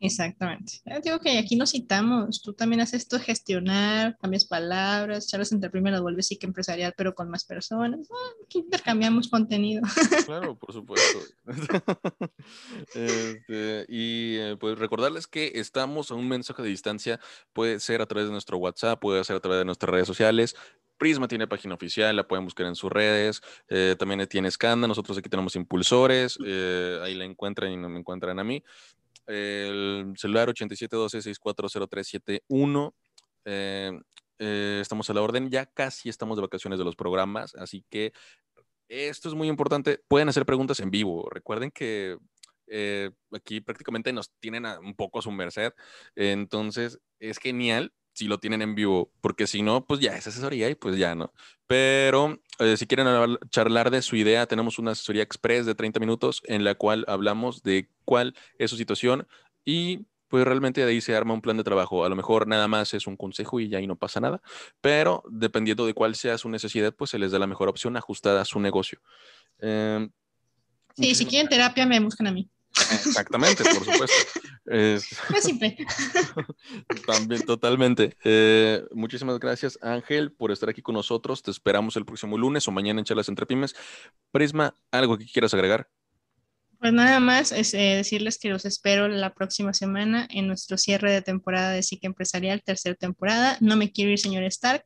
Exactamente. 0.00 0.80
digo 1.02 1.18
que 1.18 1.38
aquí 1.38 1.56
nos 1.56 1.72
citamos. 1.72 2.40
Tú 2.42 2.52
también 2.52 2.80
haces 2.80 3.02
esto, 3.02 3.18
gestionar, 3.18 4.16
cambias 4.20 4.44
palabras, 4.44 5.26
charlas 5.26 5.52
entre 5.52 5.70
primeras, 5.70 6.00
vuelves 6.00 6.28
sí 6.28 6.36
que 6.36 6.46
empresarial, 6.46 6.94
pero 6.96 7.14
con 7.14 7.30
más 7.30 7.44
personas. 7.44 8.08
Ah, 8.10 8.44
aquí 8.44 8.58
intercambiamos 8.58 9.28
contenido. 9.28 9.82
Claro, 10.28 10.58
por 10.58 10.72
supuesto. 10.72 11.18
Este, 12.94 13.86
y 13.88 14.36
eh, 14.36 14.56
pues 14.58 14.78
recordarles 14.78 15.26
que 15.26 15.52
estamos 15.54 16.10
a 16.10 16.14
un 16.14 16.28
mensaje 16.28 16.62
de 16.62 16.68
distancia. 16.68 17.20
Puede 17.52 17.80
ser 17.80 18.02
a 18.02 18.06
través 18.06 18.26
de 18.26 18.32
nuestro 18.32 18.58
WhatsApp, 18.58 19.00
puede 19.00 19.22
ser 19.24 19.36
a 19.36 19.40
través 19.40 19.60
de 19.60 19.64
nuestras 19.64 19.90
redes 19.90 20.06
sociales. 20.06 20.54
Prisma 20.98 21.28
tiene 21.28 21.46
página 21.46 21.74
oficial, 21.74 22.14
la 22.16 22.26
pueden 22.26 22.44
buscar 22.44 22.66
en 22.66 22.74
sus 22.74 22.90
redes. 22.90 23.40
Eh, 23.68 23.94
también 23.98 24.26
tiene 24.26 24.50
Scanda, 24.50 24.88
nosotros 24.88 25.16
aquí 25.16 25.28
tenemos 25.28 25.54
impulsores, 25.54 26.38
eh, 26.44 26.98
ahí 27.02 27.14
la 27.14 27.24
encuentran 27.24 27.72
y 27.72 27.76
no 27.76 27.88
me 27.88 28.00
encuentran 28.00 28.38
a 28.38 28.44
mí. 28.44 28.62
El 29.28 30.14
celular 30.16 30.48
8712-640371. 30.48 32.94
Eh, 33.44 33.92
eh, 34.38 34.78
estamos 34.80 35.10
a 35.10 35.14
la 35.14 35.22
orden. 35.22 35.50
Ya 35.50 35.66
casi 35.66 36.08
estamos 36.08 36.36
de 36.36 36.42
vacaciones 36.42 36.78
de 36.78 36.84
los 36.84 36.96
programas, 36.96 37.54
así 37.54 37.84
que 37.90 38.12
esto 38.88 39.28
es 39.28 39.34
muy 39.34 39.48
importante. 39.48 40.00
Pueden 40.08 40.28
hacer 40.28 40.46
preguntas 40.46 40.80
en 40.80 40.90
vivo. 40.90 41.28
Recuerden 41.30 41.70
que 41.70 42.16
eh, 42.66 43.10
aquí 43.32 43.60
prácticamente 43.60 44.12
nos 44.12 44.30
tienen 44.40 44.66
un 44.66 44.94
poco 44.94 45.18
a 45.18 45.22
su 45.22 45.30
merced. 45.30 45.72
Entonces, 46.16 46.98
es 47.20 47.38
genial 47.38 47.92
si 48.18 48.26
lo 48.26 48.38
tienen 48.38 48.62
en 48.62 48.74
vivo, 48.74 49.12
porque 49.20 49.46
si 49.46 49.62
no, 49.62 49.86
pues 49.86 50.00
ya 50.00 50.16
es 50.16 50.26
asesoría 50.26 50.68
y 50.68 50.74
pues 50.74 50.96
ya 50.98 51.14
no. 51.14 51.32
Pero 51.68 52.40
eh, 52.58 52.76
si 52.76 52.86
quieren 52.86 53.06
charlar 53.50 53.92
de 53.92 54.02
su 54.02 54.16
idea, 54.16 54.46
tenemos 54.46 54.80
una 54.80 54.90
asesoría 54.90 55.22
express 55.22 55.66
de 55.66 55.76
30 55.76 56.00
minutos 56.00 56.42
en 56.46 56.64
la 56.64 56.74
cual 56.74 57.04
hablamos 57.06 57.62
de 57.62 57.88
cuál 58.04 58.34
es 58.58 58.70
su 58.70 58.76
situación 58.76 59.28
y 59.64 60.00
pues 60.26 60.44
realmente 60.44 60.84
de 60.84 60.90
ahí 60.90 61.00
se 61.00 61.14
arma 61.14 61.32
un 61.32 61.40
plan 61.40 61.56
de 61.56 61.62
trabajo. 61.62 62.04
A 62.04 62.08
lo 62.08 62.16
mejor 62.16 62.48
nada 62.48 62.66
más 62.66 62.92
es 62.92 63.06
un 63.06 63.16
consejo 63.16 63.60
y 63.60 63.68
ya 63.68 63.78
ahí 63.78 63.86
no 63.86 63.96
pasa 63.96 64.20
nada, 64.20 64.42
pero 64.80 65.22
dependiendo 65.30 65.86
de 65.86 65.94
cuál 65.94 66.16
sea 66.16 66.38
su 66.38 66.48
necesidad, 66.48 66.92
pues 66.92 67.10
se 67.10 67.20
les 67.20 67.30
da 67.30 67.38
la 67.38 67.46
mejor 67.46 67.68
opción 67.68 67.96
ajustada 67.96 68.40
a 68.40 68.44
su 68.44 68.58
negocio. 68.58 69.00
Em, 69.60 70.10
sí, 70.96 71.14
si 71.14 71.24
quieren 71.24 71.48
terapia, 71.48 71.86
me 71.86 72.00
buscan 72.00 72.26
a 72.26 72.32
mí. 72.32 72.50
Exactamente, 72.92 73.64
por 73.64 73.84
supuesto. 73.84 74.40
Es, 74.66 75.04
simple. 75.42 75.76
También, 77.06 77.42
totalmente. 77.42 78.16
Eh, 78.24 78.84
muchísimas 78.92 79.38
gracias, 79.38 79.78
Ángel, 79.82 80.32
por 80.32 80.52
estar 80.52 80.68
aquí 80.68 80.82
con 80.82 80.94
nosotros. 80.94 81.42
Te 81.42 81.50
esperamos 81.50 81.96
el 81.96 82.04
próximo 82.04 82.36
lunes 82.36 82.68
o 82.68 82.70
mañana 82.70 83.00
en 83.00 83.04
Charlas 83.04 83.28
Entre 83.28 83.46
Pymes. 83.46 83.74
Prisma, 84.30 84.74
¿algo 84.90 85.16
que 85.18 85.26
quieras 85.26 85.54
agregar? 85.54 85.88
Pues 86.78 86.92
nada 86.92 87.18
más 87.18 87.50
es 87.50 87.74
eh, 87.74 87.96
decirles 87.96 88.38
que 88.38 88.50
los 88.50 88.64
espero 88.64 89.08
la 89.08 89.34
próxima 89.34 89.74
semana 89.74 90.28
en 90.30 90.46
nuestro 90.46 90.78
cierre 90.78 91.10
de 91.10 91.22
temporada 91.22 91.70
de 91.70 91.82
Psique 91.82 92.06
Empresarial, 92.06 92.62
tercera 92.62 92.94
temporada. 92.94 93.56
No 93.60 93.76
me 93.76 93.90
quiero 93.90 94.12
ir, 94.12 94.18
señor 94.18 94.44
Stark, 94.44 94.84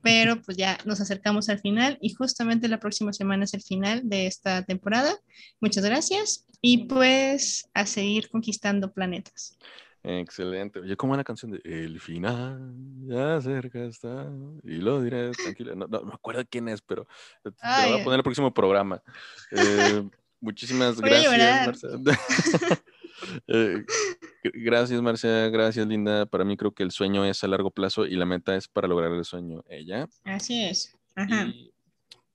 pero 0.00 0.40
pues 0.42 0.56
ya 0.56 0.78
nos 0.84 1.00
acercamos 1.00 1.48
al 1.48 1.58
final 1.58 1.98
y 2.00 2.14
justamente 2.14 2.68
la 2.68 2.78
próxima 2.78 3.12
semana 3.12 3.44
es 3.44 3.54
el 3.54 3.62
final 3.62 4.02
de 4.04 4.28
esta 4.28 4.62
temporada. 4.62 5.18
Muchas 5.60 5.84
gracias 5.84 6.46
y 6.60 6.86
pues 6.86 7.68
a 7.74 7.84
seguir 7.84 8.28
conquistando 8.28 8.92
planetas. 8.92 9.58
Excelente. 10.04 10.80
Oye, 10.80 10.96
¿cómo 10.96 11.16
la 11.16 11.24
canción 11.24 11.50
de 11.50 11.60
El 11.64 11.98
final 11.98 12.74
ya 13.06 13.40
cerca 13.40 13.84
está? 13.84 14.30
Y 14.62 14.76
lo 14.76 15.02
diré 15.02 15.30
tranquilo. 15.32 15.74
No, 15.74 15.88
me 15.88 16.12
acuerdo 16.12 16.44
quién 16.48 16.68
es, 16.68 16.82
pero 16.82 17.08
te, 17.42 17.50
voy 17.50 18.00
a 18.00 18.04
poner 18.04 18.20
el 18.20 18.22
próximo 18.22 18.52
programa. 18.52 19.02
Eh, 19.50 20.08
Muchísimas 20.44 21.00
gracias, 21.00 21.66
Marcia. 21.66 21.88
Eh, 23.46 23.82
gracias, 24.42 25.00
Marcia. 25.00 25.48
Gracias, 25.48 25.86
Linda. 25.86 26.26
Para 26.26 26.44
mí 26.44 26.58
creo 26.58 26.74
que 26.74 26.82
el 26.82 26.90
sueño 26.90 27.24
es 27.24 27.42
a 27.42 27.48
largo 27.48 27.70
plazo 27.70 28.04
y 28.04 28.16
la 28.16 28.26
meta 28.26 28.54
es 28.54 28.68
para 28.68 28.86
lograr 28.86 29.12
el 29.12 29.24
sueño. 29.24 29.64
Ella. 29.66 30.06
Así 30.24 30.62
es. 30.62 30.94
Ajá. 31.14 31.50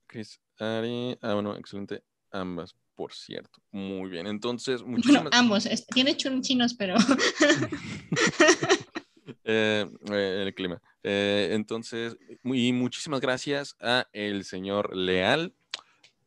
Chris 0.08 0.40
Ari. 0.58 1.16
Ah, 1.20 1.34
bueno, 1.34 1.54
excelente. 1.54 2.02
Ambas, 2.32 2.74
por 2.96 3.12
cierto. 3.12 3.62
Muy 3.70 4.10
bien. 4.10 4.26
Entonces, 4.26 4.82
muchísimas 4.82 5.24
Bueno, 5.24 5.36
ambos. 5.36 5.68
Tiene 5.94 6.16
chinos, 6.16 6.74
pero. 6.74 6.96
Eh, 9.44 9.86
eh, 10.10 10.42
el 10.46 10.54
clima. 10.54 10.82
entonces, 11.02 12.16
y 12.44 12.72
muchísimas 12.72 13.20
gracias 13.20 13.76
a 13.80 14.08
el 14.12 14.44
señor 14.44 14.94
Leal 14.94 15.54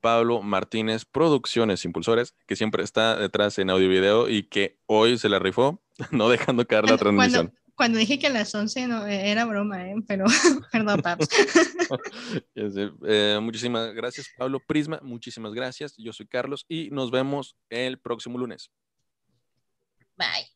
Pablo 0.03 0.41
Martínez 0.41 1.05
Producciones 1.05 1.85
Impulsores, 1.85 2.35
que 2.45 2.57
siempre 2.57 2.83
está 2.83 3.15
detrás 3.15 3.57
en 3.57 3.69
audio 3.69 3.85
y 3.85 3.89
video 3.89 4.27
y 4.27 4.43
que 4.43 4.77
hoy 4.85 5.17
se 5.17 5.29
la 5.29 5.39
rifó, 5.39 5.81
no 6.11 6.27
dejando 6.27 6.67
caer 6.67 6.89
la 6.89 6.97
transmisión. 6.97 7.53
Cuando, 7.75 7.97
dije 7.97 8.19
que 8.19 8.27
a 8.27 8.29
las 8.29 8.53
11 8.53 8.87
no, 8.87 9.07
eh, 9.07 9.31
era 9.31 9.45
broma, 9.45 9.89
¿eh? 9.89 9.95
pero 10.05 10.25
perdón, 10.71 11.01
Pablo. 11.01 11.25
Eh, 12.55 13.39
muchísimas 13.41 13.93
gracias, 13.93 14.27
Pablo 14.37 14.59
Prisma. 14.59 14.99
Muchísimas 15.03 15.53
gracias. 15.53 15.95
Yo 15.97 16.11
soy 16.11 16.27
Carlos 16.27 16.65
y 16.67 16.89
nos 16.91 17.11
vemos 17.11 17.55
el 17.69 17.99
próximo 17.99 18.37
lunes. 18.37 18.71
Bye. 20.17 20.52